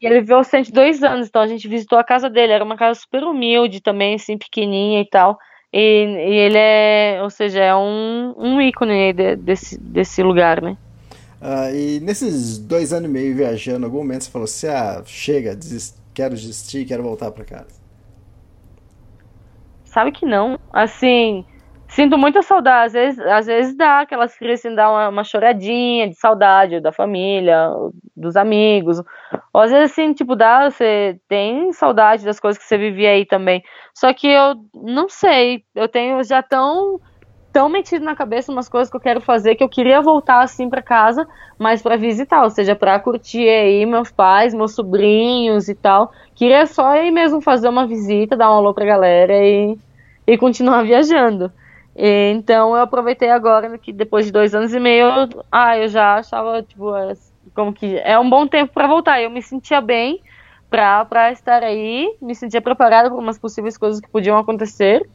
E 0.00 0.06
ele 0.06 0.20
viveu 0.20 0.44
102 0.44 1.02
anos, 1.02 1.28
então 1.28 1.40
a 1.40 1.46
gente 1.46 1.66
visitou 1.68 1.98
a 1.98 2.04
casa 2.04 2.28
dele, 2.28 2.52
era 2.52 2.64
uma 2.64 2.76
casa 2.76 3.00
super 3.00 3.24
humilde 3.24 3.80
também, 3.80 4.14
assim, 4.14 4.36
pequenininha 4.36 5.00
e 5.00 5.08
tal. 5.08 5.38
E, 5.72 5.78
e 5.78 6.34
ele 6.34 6.58
é, 6.58 7.20
ou 7.22 7.30
seja, 7.30 7.60
é 7.62 7.74
um, 7.74 8.34
um 8.36 8.60
ícone 8.60 9.12
de- 9.12 9.36
desse, 9.36 9.78
desse 9.78 10.22
lugar, 10.22 10.62
né? 10.62 10.76
Ah, 11.40 11.70
e 11.70 12.00
nesses 12.00 12.58
dois 12.58 12.92
anos 12.92 13.08
e 13.08 13.12
meio 13.12 13.34
viajando, 13.34 13.86
algum 13.86 13.98
momento 13.98 14.24
você 14.24 14.30
falou 14.30 14.44
assim: 14.44 14.68
ah, 14.68 15.02
chega, 15.04 15.54
desis- 15.54 15.94
quero 16.14 16.34
desistir, 16.34 16.86
quero 16.86 17.02
voltar 17.02 17.30
pra 17.30 17.44
casa. 17.44 17.75
Sabe 19.96 20.12
que 20.12 20.26
não. 20.26 20.58
Assim, 20.70 21.42
sinto 21.88 22.18
muita 22.18 22.42
saudade. 22.42 22.86
Às 22.86 22.92
vezes, 22.92 23.20
às 23.20 23.46
vezes 23.46 23.74
dá 23.74 24.00
aquelas 24.00 24.36
crises, 24.36 24.66
assim, 24.66 24.74
dá 24.74 24.90
uma, 24.90 25.08
uma 25.08 25.24
choradinha 25.24 26.06
de 26.06 26.14
saudade 26.14 26.80
da 26.80 26.92
família, 26.92 27.70
dos 28.14 28.36
amigos. 28.36 29.02
Ou 29.54 29.60
às 29.62 29.70
vezes, 29.70 29.92
assim, 29.92 30.12
tipo, 30.12 30.36
dá, 30.36 30.68
você 30.68 31.18
tem 31.26 31.72
saudade 31.72 32.26
das 32.26 32.38
coisas 32.38 32.62
que 32.62 32.68
você 32.68 32.76
vivia 32.76 33.10
aí 33.12 33.24
também. 33.24 33.64
Só 33.94 34.12
que 34.12 34.26
eu 34.26 34.56
não 34.74 35.08
sei, 35.08 35.64
eu 35.74 35.88
tenho 35.88 36.22
já 36.22 36.42
tão 36.42 37.00
tão 37.56 37.70
metido 37.70 38.04
na 38.04 38.14
cabeça 38.14 38.52
umas 38.52 38.68
coisas 38.68 38.90
que 38.90 38.96
eu 38.98 39.00
quero 39.00 39.18
fazer 39.18 39.54
que 39.54 39.64
eu 39.64 39.68
queria 39.70 40.02
voltar 40.02 40.42
assim 40.42 40.68
para 40.68 40.82
casa, 40.82 41.26
mas 41.58 41.80
para 41.80 41.96
visitar, 41.96 42.42
ou 42.42 42.50
seja, 42.50 42.76
para 42.76 43.00
curtir 43.00 43.48
aí 43.48 43.86
meus 43.86 44.10
pais, 44.10 44.52
meus 44.52 44.74
sobrinhos 44.74 45.66
e 45.66 45.74
tal. 45.74 46.10
Queria 46.34 46.66
só 46.66 46.94
ir 46.96 47.10
mesmo 47.10 47.40
fazer 47.40 47.70
uma 47.70 47.86
visita, 47.86 48.36
dar 48.36 48.50
um 48.50 48.56
alô 48.56 48.74
pra 48.74 48.84
galera 48.84 49.32
e, 49.42 49.74
e 50.26 50.36
continuar 50.36 50.82
viajando. 50.82 51.52
E, 51.94 52.32
então 52.32 52.76
eu 52.76 52.82
aproveitei 52.82 53.30
agora 53.30 53.78
que 53.78 53.92
depois 53.92 54.26
de 54.26 54.32
dois 54.32 54.54
anos 54.54 54.74
e 54.74 54.80
meio, 54.80 55.06
ah, 55.50 55.78
eu 55.78 55.88
já 55.88 56.16
achava 56.16 56.62
tipo 56.62 56.92
como 57.54 57.72
que 57.72 57.98
é 57.98 58.18
um 58.18 58.28
bom 58.28 58.46
tempo 58.46 58.72
para 58.72 58.86
voltar. 58.86 59.20
Eu 59.20 59.30
me 59.30 59.40
sentia 59.40 59.80
bem 59.80 60.20
para 60.68 61.32
estar 61.32 61.62
aí, 61.62 62.14
me 62.20 62.34
sentia 62.34 62.60
preparada 62.60 63.08
para 63.08 63.18
umas 63.18 63.38
possíveis 63.38 63.78
coisas 63.78 64.00
que 64.00 64.08
podiam 64.10 64.36
acontecer. 64.36 65.08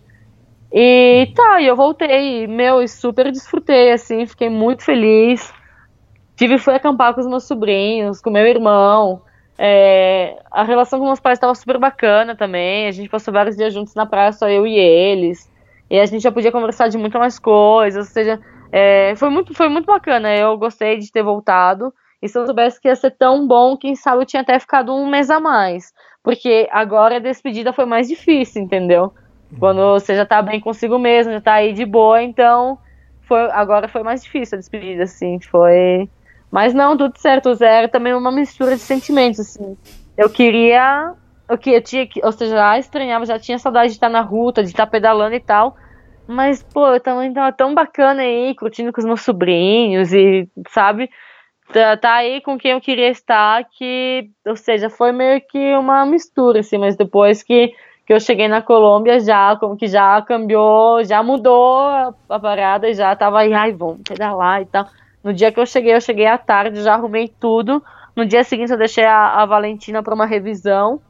E 0.74 1.32
tá, 1.36 1.62
eu 1.62 1.76
voltei, 1.76 2.48
meu, 2.48 2.82
e 2.82 2.88
super 2.88 3.30
desfrutei, 3.30 3.92
assim, 3.92 4.26
fiquei 4.26 4.50
muito 4.50 4.84
feliz. 4.84 5.54
Tive, 6.38 6.58
fui 6.58 6.74
acampar 6.74 7.14
com 7.14 7.20
os 7.20 7.28
meus 7.28 7.44
sobrinhos, 7.44 8.22
com 8.22 8.32
meu 8.32 8.46
irmão. 8.48 9.22
É, 9.58 10.38
a 10.50 10.64
relação 10.64 11.00
com 11.00 11.06
meus 11.06 11.20
pais 11.20 11.38
estava 11.38 11.54
super 11.56 11.78
bacana 11.78 12.36
também. 12.36 12.88
A 12.88 12.92
gente 12.92 13.10
passou 13.10 13.34
vários 13.34 13.56
dias 13.56 13.74
juntos 13.74 13.94
na 13.94 14.06
praia, 14.06 14.32
só 14.32 14.50
eu 14.50 14.66
e 14.66 14.78
eles. 14.78 15.50
E 15.90 16.00
a 16.00 16.06
gente 16.06 16.22
já 16.22 16.32
podia 16.32 16.52
conversar 16.52 16.88
de 16.88 16.98
muito 16.98 17.18
mais 17.20 17.38
coisas. 17.38 18.08
Ou 18.08 18.12
seja, 18.12 18.40
é, 18.72 19.14
foi, 19.16 19.30
muito, 19.30 19.54
foi 19.54 19.70
muito 19.70 19.86
bacana. 19.86 20.36
Eu 20.36 20.58
gostei 20.58 20.98
de 20.98 21.12
ter 21.12 21.24
voltado. 21.24 21.94
E 22.22 22.30
se 22.30 22.38
eu 22.38 22.46
soubesse 22.46 22.80
que 22.80 22.88
ia 22.88 22.96
ser 22.96 23.12
tão 23.12 23.48
bom, 23.48 23.76
quem 23.76 23.96
sabe 23.96 24.22
eu 24.22 24.26
tinha 24.26 24.42
até 24.42 24.60
ficado 24.60 24.94
um 24.94 25.10
mês 25.10 25.30
a 25.30 25.40
mais. 25.40 25.92
Porque 26.24 26.68
agora 26.72 27.16
a 27.16 27.20
despedida 27.20 27.74
foi 27.74 27.86
mais 27.86 28.08
difícil, 28.08 28.62
entendeu? 28.62 29.12
Quando 29.60 29.82
você 29.94 30.16
já 30.16 30.26
tá 30.26 30.42
bem 30.42 30.60
consigo 30.60 30.98
mesmo, 30.98 31.34
já 31.34 31.42
tá 31.42 31.54
aí 31.54 31.74
de 31.74 31.86
boa, 31.86 32.22
então 32.22 32.78
foi, 33.22 33.50
agora 33.52 33.88
foi 33.88 34.04
mais 34.04 34.24
difícil 34.24 34.58
a 34.58 34.60
despedida, 34.60 35.04
assim, 35.04 35.40
foi. 35.40 36.10
Mas 36.52 36.74
não, 36.74 36.98
tudo 36.98 37.18
certo, 37.18 37.54
zero 37.54 37.88
também 37.88 38.14
uma 38.14 38.32
mistura 38.32 38.76
de 38.76 38.82
sentimentos, 38.82 39.40
assim. 39.40 39.78
Eu 40.18 40.30
queria. 40.30 41.14
Eu, 41.50 41.58
que, 41.58 41.70
eu 41.72 41.82
tinha 41.82 42.06
que. 42.06 42.24
Ou 42.24 42.32
seja, 42.32 42.56
já 42.56 42.78
estranhava, 42.78 43.26
já 43.26 43.40
tinha 43.40 43.58
saudade 43.58 43.90
de 43.90 43.96
estar 43.96 44.10
na 44.10 44.22
ruta, 44.22 44.62
de 44.62 44.70
estar 44.70 44.86
pedalando 44.86 45.34
e 45.36 45.40
tal. 45.40 45.76
Mas, 46.28 46.62
pô, 46.62 46.88
eu 46.88 47.00
também 47.00 47.34
tava 47.34 47.52
tão 47.52 47.74
bacana 47.74 48.22
aí, 48.22 48.54
curtindo 48.56 48.92
com 48.92 49.00
os 49.00 49.06
meus 49.06 49.22
sobrinhos 49.22 50.14
e, 50.14 50.48
sabe? 50.70 51.10
Tá, 51.74 51.96
tá 51.98 52.16
aí 52.16 52.42
com 52.42 52.58
quem 52.58 52.72
eu 52.72 52.82
queria 52.82 53.10
estar, 53.10 53.64
que, 53.78 54.30
ou 54.46 54.56
seja, 54.56 54.90
foi 54.90 55.12
meio 55.14 55.42
que 55.42 55.76
uma 55.76 56.06
mistura, 56.06 56.60
assim, 56.60 56.78
mas 56.78 56.96
depois 56.96 57.42
que 57.42 57.74
que 58.06 58.14
eu 58.14 58.20
cheguei 58.20 58.48
na 58.48 58.62
Colômbia 58.62 59.20
já, 59.20 59.56
como 59.56 59.78
que 59.78 59.88
já 59.88 60.22
cambiou, 60.24 61.02
já 61.04 61.24
mudou 61.24 61.78
a, 61.78 62.14
a 62.30 62.40
parada 62.40 62.90
e 62.90 62.94
já 62.94 63.16
tava 63.16 63.40
aí, 63.40 63.54
ai, 63.54 63.72
vamos 63.72 64.02
pedalar 64.02 64.62
e 64.62 64.66
tal. 64.66 64.86
No 65.24 65.34
dia 65.34 65.52
que 65.52 65.60
eu 65.60 65.66
cheguei, 65.66 65.94
eu 65.94 66.02
cheguei 66.02 66.26
à 66.26 66.38
tarde, 66.38 66.82
já 66.82 66.94
arrumei 66.94 67.28
tudo. 67.40 67.84
No 68.16 68.26
dia 68.26 68.44
seguinte 68.44 68.72
eu 68.72 68.78
deixei 68.78 69.06
a, 69.06 69.42
a 69.42 69.46
Valentina 69.46 70.02
para 70.02 70.16
uma 70.16 70.26
revisão. 70.26 71.02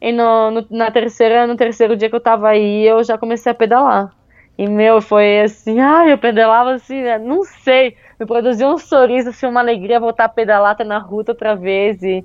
E 0.00 0.12
no, 0.12 0.50
no, 0.50 0.66
na 0.70 0.90
terceira, 0.90 1.46
no 1.46 1.56
terceiro 1.56 1.96
dia 1.96 2.08
que 2.08 2.16
eu 2.16 2.20
tava 2.20 2.48
aí, 2.48 2.86
eu 2.86 3.02
já 3.02 3.16
comecei 3.18 3.50
a 3.50 3.54
pedalar. 3.54 4.12
E, 4.58 4.66
meu, 4.66 5.02
foi 5.02 5.40
assim, 5.40 5.80
ai, 5.80 6.12
eu 6.12 6.18
pedalava 6.18 6.72
assim, 6.72 7.02
né, 7.02 7.18
não 7.18 7.44
sei, 7.44 7.94
me 8.18 8.24
produziu 8.24 8.68
um 8.68 8.78
sorriso, 8.78 9.28
assim, 9.28 9.46
uma 9.46 9.60
alegria 9.60 10.00
voltar 10.00 10.24
a 10.24 10.30
pedalar, 10.30 10.74
tá 10.76 10.82
na 10.82 10.98
ruta 10.98 11.32
outra 11.32 11.54
vez 11.54 12.02
e 12.02 12.24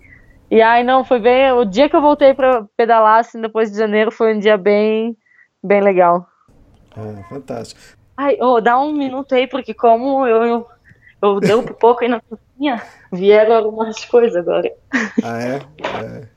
e 0.51 0.61
aí, 0.61 0.84
não, 0.84 1.05
foi 1.05 1.18
bem. 1.18 1.49
O 1.53 1.63
dia 1.63 1.88
que 1.88 1.95
eu 1.95 2.01
voltei 2.01 2.34
para 2.34 2.65
pedalar, 2.76 3.19
assim, 3.19 3.39
depois 3.39 3.72
de 3.72 3.77
janeiro, 3.77 4.11
foi 4.11 4.35
um 4.35 4.39
dia 4.39 4.57
bem, 4.57 5.15
bem 5.63 5.80
legal. 5.80 6.27
Ah, 6.93 7.23
fantástico. 7.30 7.80
Ai, 8.18 8.38
oh, 8.41 8.59
dá 8.59 8.77
um 8.77 8.91
minuto 8.91 9.34
aí, 9.34 9.47
porque 9.47 9.73
como 9.73 10.27
eu, 10.27 10.43
eu, 10.43 10.68
eu 11.22 11.39
dei 11.39 11.56
um 11.56 11.64
pouco 11.64 12.03
aí 12.03 12.10
na 12.10 12.19
cozinha, 12.22 12.81
vieram 13.11 13.56
algumas 13.56 14.03
coisas 14.06 14.35
agora. 14.35 14.72
Ah, 15.23 15.41
é? 15.41 15.56
é. 15.56 16.27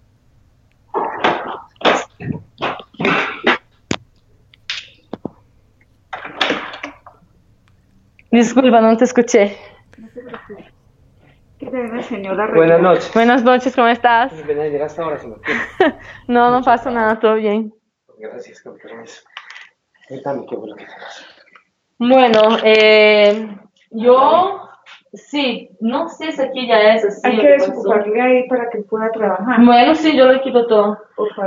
Desculpa, 8.30 8.80
não 8.80 8.96
te 8.96 9.04
escutei. 9.04 9.56
Buenas 11.60 12.82
noches. 12.82 13.10
Buenas 13.14 13.42
noches, 13.42 13.74
¿cómo 13.74 13.88
estás? 13.88 14.32
Llegaste 14.46 15.00
ahora, 15.00 15.18
señor. 15.18 15.40
no, 16.28 16.50
no 16.50 16.62
pasa 16.62 16.90
nada, 16.90 17.18
todo 17.18 17.36
bien. 17.36 17.72
Gracias, 18.18 18.60
con 18.60 18.76
permiso. 18.76 19.22
Cuéntame 20.08 20.44
qué 20.48 20.56
fue 20.56 20.68
lo 20.68 20.76
que. 20.76 20.86
Bueno, 21.98 22.58
eh, 22.64 23.56
yo 23.90 24.68
sí, 25.14 25.70
no 25.80 26.08
sé 26.08 26.32
si 26.32 26.42
aquí 26.42 26.66
ya 26.66 26.94
es 26.94 27.04
así. 27.04 27.20
Hay 27.24 27.38
que 27.38 27.48
desocuparle 27.48 28.20
ahí 28.20 28.48
para 28.48 28.68
que 28.70 28.78
pueda 28.78 29.10
trabajar. 29.10 29.64
Bueno, 29.64 29.94
sí, 29.94 30.16
yo 30.16 30.26
le 30.30 30.40
quito 30.42 30.66
todo. 30.66 30.98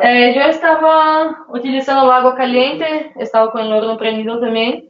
Eh, 0.01 0.33
yo 0.35 0.41
estaba 0.41 1.45
utilizando 1.49 2.05
el 2.05 2.11
agua 2.11 2.35
caliente, 2.35 3.11
estaba 3.17 3.51
con 3.51 3.61
el 3.61 3.73
horno 3.73 3.97
prendido 3.97 4.39
también. 4.39 4.89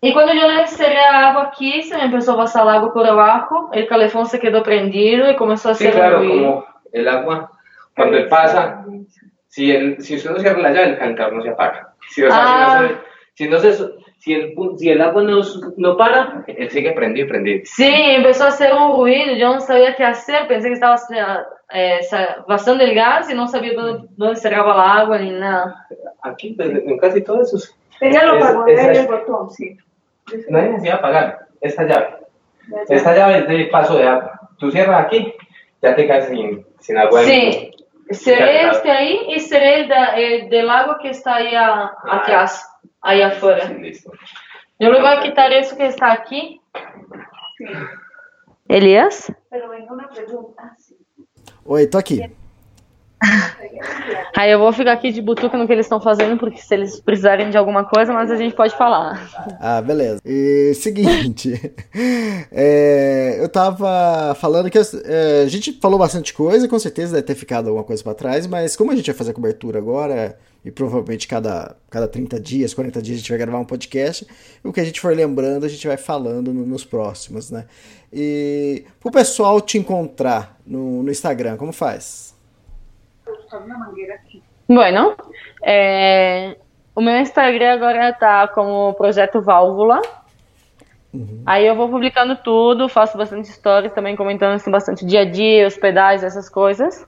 Y 0.00 0.12
cuando 0.12 0.34
yo 0.34 0.46
le 0.48 0.66
cerré 0.66 0.98
agua 0.98 1.44
aquí, 1.44 1.82
se 1.82 1.96
me 1.96 2.04
empezó 2.04 2.32
a 2.32 2.36
pasar 2.36 2.64
el 2.64 2.74
agua 2.74 2.92
por 2.92 3.06
abajo, 3.06 3.70
el 3.72 3.86
calefón 3.86 4.26
se 4.26 4.38
quedó 4.38 4.62
prendido 4.62 5.30
y 5.30 5.36
comenzó 5.36 5.70
a 5.70 5.72
hacer 5.72 5.92
Sí, 5.92 5.96
claro, 5.96 6.18
ruido. 6.18 6.34
como 6.34 6.66
el 6.92 7.08
agua, 7.08 7.50
cuando 7.96 8.18
él 8.18 8.28
pasa, 8.28 8.84
si, 9.48 9.70
el, 9.72 10.02
si 10.02 10.16
usted 10.16 10.30
no 10.30 10.38
cierra 10.40 10.58
la 10.60 10.70
llave, 10.72 10.88
el 10.90 10.98
cantador 10.98 11.32
no 11.34 11.42
se 11.42 11.48
apaga. 11.50 11.94
Si, 12.10 12.22
o 12.22 12.30
sea, 12.30 12.38
Ah. 12.42 12.78
si, 12.78 12.82
no 12.82 12.88
se, 12.88 12.94
si, 13.34 13.48
no 13.48 13.58
se, 13.58 13.72
si, 14.18 14.32
el, 14.34 14.54
si 14.78 14.90
el 14.90 15.00
agua 15.02 15.22
no, 15.22 15.40
no 15.76 15.96
para, 15.96 16.44
él 16.46 16.70
sigue 16.70 16.92
prendido 16.92 17.26
y 17.26 17.28
prendido. 17.28 17.60
Sí, 17.64 17.92
empezó 17.92 18.44
a 18.44 18.48
hacer 18.48 18.72
un 18.74 18.96
ruido, 18.96 19.34
yo 19.34 19.54
no 19.54 19.60
sabía 19.60 19.94
qué 19.96 20.04
hacer, 20.04 20.46
pensé 20.48 20.68
que 20.68 20.74
estaba 20.74 20.96
eh, 21.72 21.98
vaciando 22.46 22.84
el 22.84 22.94
gas 22.94 23.28
y 23.30 23.34
no 23.34 23.46
sabía 23.48 23.72
dónde, 23.74 24.08
dónde 24.16 24.36
cerraba 24.40 24.74
el 24.74 25.00
agua 25.02 25.18
ni 25.18 25.30
nada. 25.30 25.86
Aquí, 26.22 26.56
en 26.58 26.98
casi 26.98 27.22
todo 27.22 27.42
eso, 27.42 27.56
Ella 28.00 28.24
lo 28.24 28.38
pagó 28.40 28.64
de 28.64 28.72
es- 28.74 28.98
el 28.98 29.06
botón, 29.06 29.50
sí. 29.50 29.76
no 30.48 30.58
hay 30.58 30.68
necesidad 30.70 30.94
de 30.94 30.98
apagar 30.98 31.38
esta 31.60 31.82
llave. 31.84 32.08
Esta 32.88 33.14
llave 33.14 33.38
es 33.38 33.48
de 33.48 33.64
paso 33.66 33.98
de 33.98 34.06
agua. 34.08 34.40
Tú 34.58 34.70
cierras 34.70 35.04
aquí, 35.06 35.34
ya 35.82 35.94
te 35.94 36.06
quedas 36.06 36.28
sin, 36.28 36.64
sin 36.80 36.96
agua. 36.98 37.20
Sí, 37.24 37.70
Ya, 38.26 38.70
este 38.70 38.90
ahí 38.90 39.18
y 39.34 39.40
cerré 39.40 39.80
el, 39.80 39.88
da- 39.88 40.14
el 40.16 40.48
del 40.50 40.68
agua 40.70 40.98
que 41.00 41.08
está 41.10 41.36
ahí 41.36 41.54
a- 41.54 41.90
atrás, 42.08 42.70
ahí 43.04 43.22
afuera. 43.22 43.68
Yo 44.80 44.90
le 44.90 45.00
voy 45.00 45.08
a 45.08 45.20
quitar 45.22 45.52
eso 45.52 45.76
que 45.76 45.86
está 45.86 46.12
aquí. 46.12 46.60
Sí. 47.58 47.64
Elías. 48.68 49.32
Pero 49.50 49.68
venga 49.68 49.92
una 49.92 50.08
pregunta. 50.08 50.74
Sí. 50.78 50.96
Oi, 51.64 51.86
tô 51.86 51.98
aqui. 51.98 52.20
Aí 54.36 54.50
eu 54.50 54.58
vou 54.58 54.72
ficar 54.72 54.92
aqui 54.92 55.10
de 55.10 55.22
butuca 55.22 55.56
no 55.56 55.66
que 55.66 55.72
eles 55.72 55.86
estão 55.86 56.00
fazendo, 56.00 56.36
porque 56.36 56.60
se 56.60 56.74
eles 56.74 57.00
precisarem 57.00 57.50
de 57.50 57.56
alguma 57.56 57.84
coisa, 57.84 58.12
mas 58.12 58.30
a 58.30 58.36
gente 58.36 58.54
pode 58.54 58.76
falar. 58.76 59.30
Ah, 59.60 59.80
beleza. 59.80 60.20
E 60.24 60.74
seguinte, 60.74 61.74
é, 62.52 63.38
eu 63.40 63.48
tava 63.48 64.34
falando 64.34 64.70
que 64.70 64.78
é, 64.78 65.42
a 65.42 65.48
gente 65.48 65.78
falou 65.80 65.98
bastante 65.98 66.34
coisa, 66.34 66.68
com 66.68 66.78
certeza 66.78 67.14
deve 67.14 67.26
ter 67.26 67.34
ficado 67.34 67.68
alguma 67.68 67.84
coisa 67.84 68.02
pra 68.02 68.14
trás, 68.14 68.46
mas 68.46 68.76
como 68.76 68.90
a 68.90 68.96
gente 68.96 69.06
vai 69.06 69.16
fazer 69.16 69.30
a 69.30 69.34
cobertura 69.34 69.78
agora, 69.78 70.36
e 70.64 70.70
provavelmente 70.70 71.28
cada, 71.28 71.76
cada 71.90 72.08
30 72.08 72.40
dias, 72.40 72.72
40 72.72 73.02
dias 73.02 73.16
a 73.16 73.20
gente 73.20 73.28
vai 73.28 73.38
gravar 73.38 73.58
um 73.58 73.64
podcast, 73.64 74.26
o 74.62 74.72
que 74.72 74.80
a 74.80 74.84
gente 74.84 75.00
for 75.00 75.14
lembrando 75.14 75.64
a 75.64 75.68
gente 75.68 75.86
vai 75.86 75.96
falando 75.96 76.52
no- 76.52 76.64
nos 76.66 76.84
próximos, 76.84 77.50
né? 77.50 77.66
E 78.12 78.84
pro 79.00 79.10
pessoal 79.10 79.60
te 79.60 79.76
encontrar 79.76 80.58
no, 80.66 81.02
no 81.02 81.10
Instagram, 81.10 81.56
como 81.56 81.72
faz? 81.72 82.34
Bueno, 84.68 85.14
é, 85.62 86.56
o 86.94 87.00
meu 87.00 87.18
Instagram 87.18 87.74
agora 87.74 88.12
tá 88.12 88.48
como 88.48 88.94
Projeto 88.94 89.42
Válvula. 89.42 90.00
Aí 91.46 91.66
eu 91.66 91.76
vou 91.76 91.88
publicando 91.88 92.34
tudo, 92.36 92.88
faço 92.88 93.16
bastante 93.16 93.48
stories 93.48 93.92
também, 93.92 94.16
comentando 94.16 94.54
assim, 94.54 94.70
bastante 94.70 95.04
dia 95.04 95.20
a 95.20 95.24
dia, 95.24 95.66
os 95.66 95.76
pedais, 95.76 96.24
essas 96.24 96.48
coisas. 96.48 97.06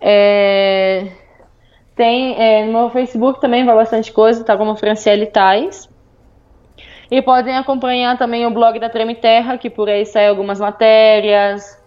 É, 0.00 1.08
tem 1.96 2.40
é, 2.40 2.64
no 2.66 2.72
meu 2.72 2.90
Facebook 2.90 3.40
também 3.40 3.64
vai 3.64 3.74
bastante 3.74 4.12
coisa, 4.12 4.44
tá 4.44 4.56
como 4.56 4.76
Franciele 4.76 5.26
Tais. 5.26 5.88
E 7.10 7.22
podem 7.22 7.56
acompanhar 7.56 8.18
também 8.18 8.46
o 8.46 8.50
blog 8.50 8.78
da 8.78 8.90
Treme 8.90 9.14
Terra, 9.14 9.56
que 9.56 9.70
por 9.70 9.88
aí 9.88 10.04
sai 10.04 10.28
algumas 10.28 10.60
matérias. 10.60 11.80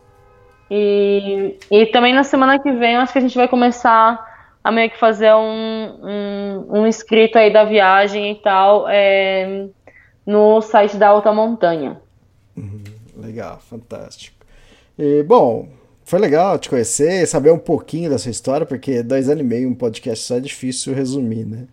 E, 0.72 1.58
e 1.70 1.86
também 1.88 2.14
na 2.14 2.24
semana 2.24 2.60
que 2.60 2.72
vem 2.72 2.96
acho 2.98 3.14
que 3.14 3.20
a 3.20 3.22
gente 3.22 3.36
vai 3.36 3.48
começar 3.48 4.28
a 4.64 4.72
meio 4.72 4.90
que 4.90 4.98
fazer 4.98 5.34
um, 5.34 6.00
um, 6.04 6.80
um 6.80 6.88
escrito 6.88 7.38
aí 7.38 7.52
da 7.52 7.64
viagem 7.64 8.32
e 8.32 8.36
tal 8.36 8.88
é, 8.88 9.68
no 10.26 10.62
site 10.62 10.98
da 10.98 11.10
Alta 11.10 11.32
Montanha. 11.32 12.02
Legal, 13.16 13.60
fantástico. 13.60 14.38
E, 14.98 15.24
bom, 15.24 15.68
foi 16.10 16.18
legal 16.20 16.58
te 16.58 16.68
conhecer, 16.70 17.28
saber 17.28 17.52
um 17.52 17.60
pouquinho 17.60 18.10
da 18.10 18.18
sua 18.18 18.32
história, 18.32 18.66
porque 18.66 19.04
dois 19.04 19.30
anos 19.30 19.42
e 19.42 19.48
meio 19.48 19.70
um 19.70 19.76
podcast 19.76 20.26
só 20.26 20.38
é 20.38 20.40
difícil 20.40 20.92
resumir, 20.94 21.46
né? 21.46 21.68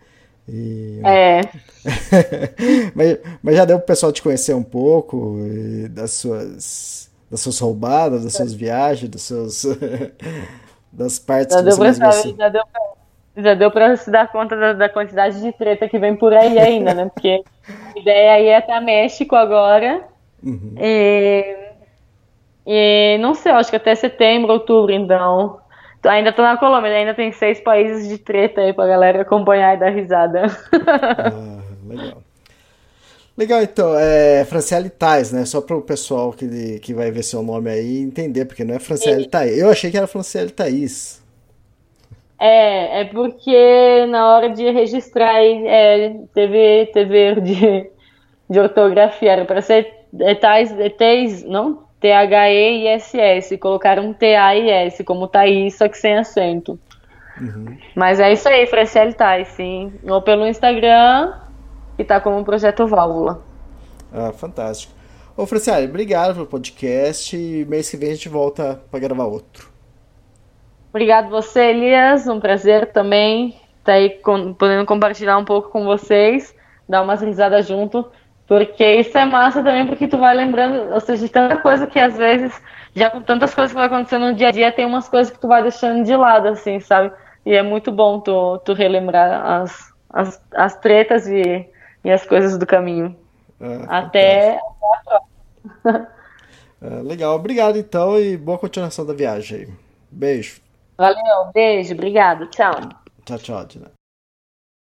E- 0.47 1.01
É, 1.03 1.41
mas, 2.93 3.17
mas 3.41 3.55
já 3.55 3.65
deu 3.65 3.79
pro 3.79 3.87
pessoal 3.87 4.11
te 4.11 4.21
conhecer 4.21 4.53
um 4.53 4.61
pouco 4.63 5.37
das 5.89 6.11
suas 6.11 7.09
das 7.29 7.41
suas 7.41 7.59
roubadas, 7.59 8.23
das 8.23 8.33
suas 8.33 8.53
viagens, 8.53 9.09
dos 9.09 9.23
seus 9.23 9.65
das 10.93 11.17
partes 11.17 11.55
já 11.55 11.63
que 11.63 11.69
você 11.71 11.79
mais 11.81 11.97
saber, 11.97 12.35
já 12.37 12.49
deu 12.49 12.63
pra, 12.71 12.81
já 13.43 13.53
deu 13.55 13.71
pra 13.71 13.97
se 13.97 14.11
dar 14.11 14.31
conta 14.31 14.55
da, 14.55 14.73
da 14.73 14.87
quantidade 14.89 15.41
de 15.41 15.51
treta 15.51 15.89
que 15.89 15.97
vem 15.97 16.15
por 16.15 16.31
aí 16.31 16.59
ainda, 16.59 16.93
né? 16.93 17.09
Porque 17.13 17.43
a 17.95 17.99
ideia 17.99 18.31
aí 18.33 18.45
é 18.47 18.59
estar 18.59 18.79
México 18.81 19.35
agora. 19.35 20.03
E, 20.79 21.66
e 22.67 23.17
não 23.19 23.33
sei, 23.33 23.53
acho 23.53 23.69
que 23.69 23.77
até 23.77 23.95
setembro, 23.95 24.51
outubro, 24.51 24.91
então. 24.91 25.57
Ainda 26.05 26.33
tô 26.33 26.41
na 26.41 26.57
Colômbia, 26.57 26.91
ainda 26.91 27.13
tem 27.13 27.31
seis 27.31 27.59
países 27.61 28.07
de 28.07 28.17
treta 28.17 28.61
aí 28.61 28.73
pra 28.73 28.85
galera 28.85 29.21
acompanhar 29.21 29.75
e 29.75 29.79
dar 29.79 29.89
risada. 29.89 30.43
Ah, 30.77 31.61
legal. 31.87 32.23
Legal, 33.37 33.61
então, 33.61 33.97
é 33.97 34.43
Franciele 34.45 34.89
Tais, 34.89 35.31
né? 35.31 35.45
Só 35.45 35.61
para 35.61 35.77
o 35.77 35.81
pessoal 35.81 36.33
que, 36.33 36.79
que 36.79 36.93
vai 36.93 37.11
ver 37.11 37.23
seu 37.23 37.41
nome 37.41 37.69
aí 37.69 37.99
entender, 37.99 38.45
porque 38.45 38.63
não 38.63 38.75
é 38.75 38.79
Franciele 38.79 39.27
Tais. 39.27 39.57
Eu 39.57 39.69
achei 39.69 39.89
que 39.89 39.97
era 39.97 40.07
Franciele 40.07 40.49
Thaís. 40.49 41.23
É, 42.39 43.01
é 43.01 43.05
porque 43.05 44.05
na 44.07 44.35
hora 44.35 44.49
de 44.49 44.69
registrar 44.69 45.35
aí, 45.35 45.67
é, 45.67 46.15
teve, 46.33 46.87
teve 46.87 47.17
erro 47.17 47.41
de, 47.41 47.89
de 48.49 48.59
ortografia, 48.59 49.31
era 49.31 49.45
para 49.45 49.61
ser 49.61 49.93
é, 50.19 50.35
tais, 50.35 50.71
é, 50.79 50.89
Tais, 50.89 51.43
não? 51.43 51.86
T-H-E-I-S-S, 51.99 53.57
colocaram 53.57 54.13
T-A-I-S 54.13 55.03
como 55.03 55.27
Thaís, 55.27 55.75
só 55.75 55.87
que 55.87 55.97
sem 55.97 56.17
acento. 56.17 56.79
Mas 57.95 58.19
é 58.19 58.31
isso 58.33 58.47
aí, 58.49 58.65
Franciele 58.65 59.13
Tais, 59.13 59.47
sim. 59.49 59.93
Ou 60.03 60.21
pelo 60.21 60.47
Instagram, 60.47 61.33
que 61.95 62.03
tá 62.03 62.19
como 62.19 62.43
Projeto 62.43 62.87
Válvula. 62.87 63.41
Ah, 64.11 64.31
fantástico. 64.31 64.93
Ô, 65.35 65.45
Franciele, 65.45 65.85
obrigado 65.87 66.33
pelo 66.33 66.47
podcast 66.47 67.37
e 67.37 67.63
mês 67.65 67.89
que 67.89 67.97
vem 67.97 68.09
a 68.09 68.13
gente 68.13 68.27
volta 68.29 68.81
para 68.89 68.99
gravar 68.99 69.25
outro. 69.25 69.69
Obrigado 70.89 71.29
você, 71.29 71.69
Elias. 71.69 72.27
Um 72.27 72.39
prazer 72.39 72.91
também 72.91 73.55
estar 73.79 73.93
aí 73.93 74.09
com- 74.09 74.53
podendo 74.53 74.85
compartilhar 74.85 75.37
um 75.37 75.45
pouco 75.45 75.69
com 75.69 75.85
vocês, 75.85 76.55
dar 76.89 77.03
umas 77.03 77.21
risadas 77.21 77.67
junto, 77.67 78.09
porque 78.47 78.83
isso 78.95 79.17
é 79.17 79.25
massa 79.25 79.61
também, 79.61 79.85
porque 79.85 80.07
tu 80.07 80.17
vai 80.17 80.33
lembrando, 80.35 80.93
ou 80.93 80.99
seja, 81.01 81.25
de 81.25 81.31
tanta 81.31 81.57
coisa 81.57 81.85
que 81.85 81.99
às 81.99 82.17
vezes, 82.17 82.59
já 82.95 83.09
com 83.09 83.21
tantas 83.21 83.53
coisas 83.53 83.71
que 83.71 83.77
vai 83.77 83.87
acontecendo 83.87 84.27
no 84.27 84.35
dia 84.35 84.47
a 84.47 84.51
dia, 84.51 84.71
tem 84.71 84.85
umas 84.85 85.09
coisas 85.09 85.31
que 85.31 85.39
tu 85.39 85.47
vai 85.47 85.61
deixando 85.61 86.03
de 86.05 86.15
lado, 86.15 86.47
assim, 86.47 86.79
sabe? 86.79 87.11
E 87.45 87.53
é 87.53 87.61
muito 87.61 87.91
bom 87.91 88.19
tu, 88.19 88.57
tu 88.59 88.73
relembrar 88.73 89.61
as, 89.61 89.93
as, 90.09 90.41
as 90.53 90.75
tretas 90.77 91.27
e, 91.27 91.67
e 92.03 92.09
as 92.11 92.25
coisas 92.25 92.57
do 92.57 92.65
caminho. 92.65 93.15
Ah, 93.59 93.99
Até. 93.99 94.59
fantástico. 94.59 96.17
Ah, 96.79 97.01
legal, 97.01 97.35
obrigado 97.35 97.75
então 97.75 98.19
e 98.19 98.37
boa 98.37 98.59
continuação 98.59 99.03
da 99.03 99.11
viagem. 99.11 99.67
Beijo. 100.11 100.61
Valeu, 100.95 101.51
beijo, 101.51 101.95
obrigado, 101.95 102.45
tchau. 102.51 102.75
Tchau, 103.25 103.39
tchau, 103.39 103.65
Dina. 103.65 103.96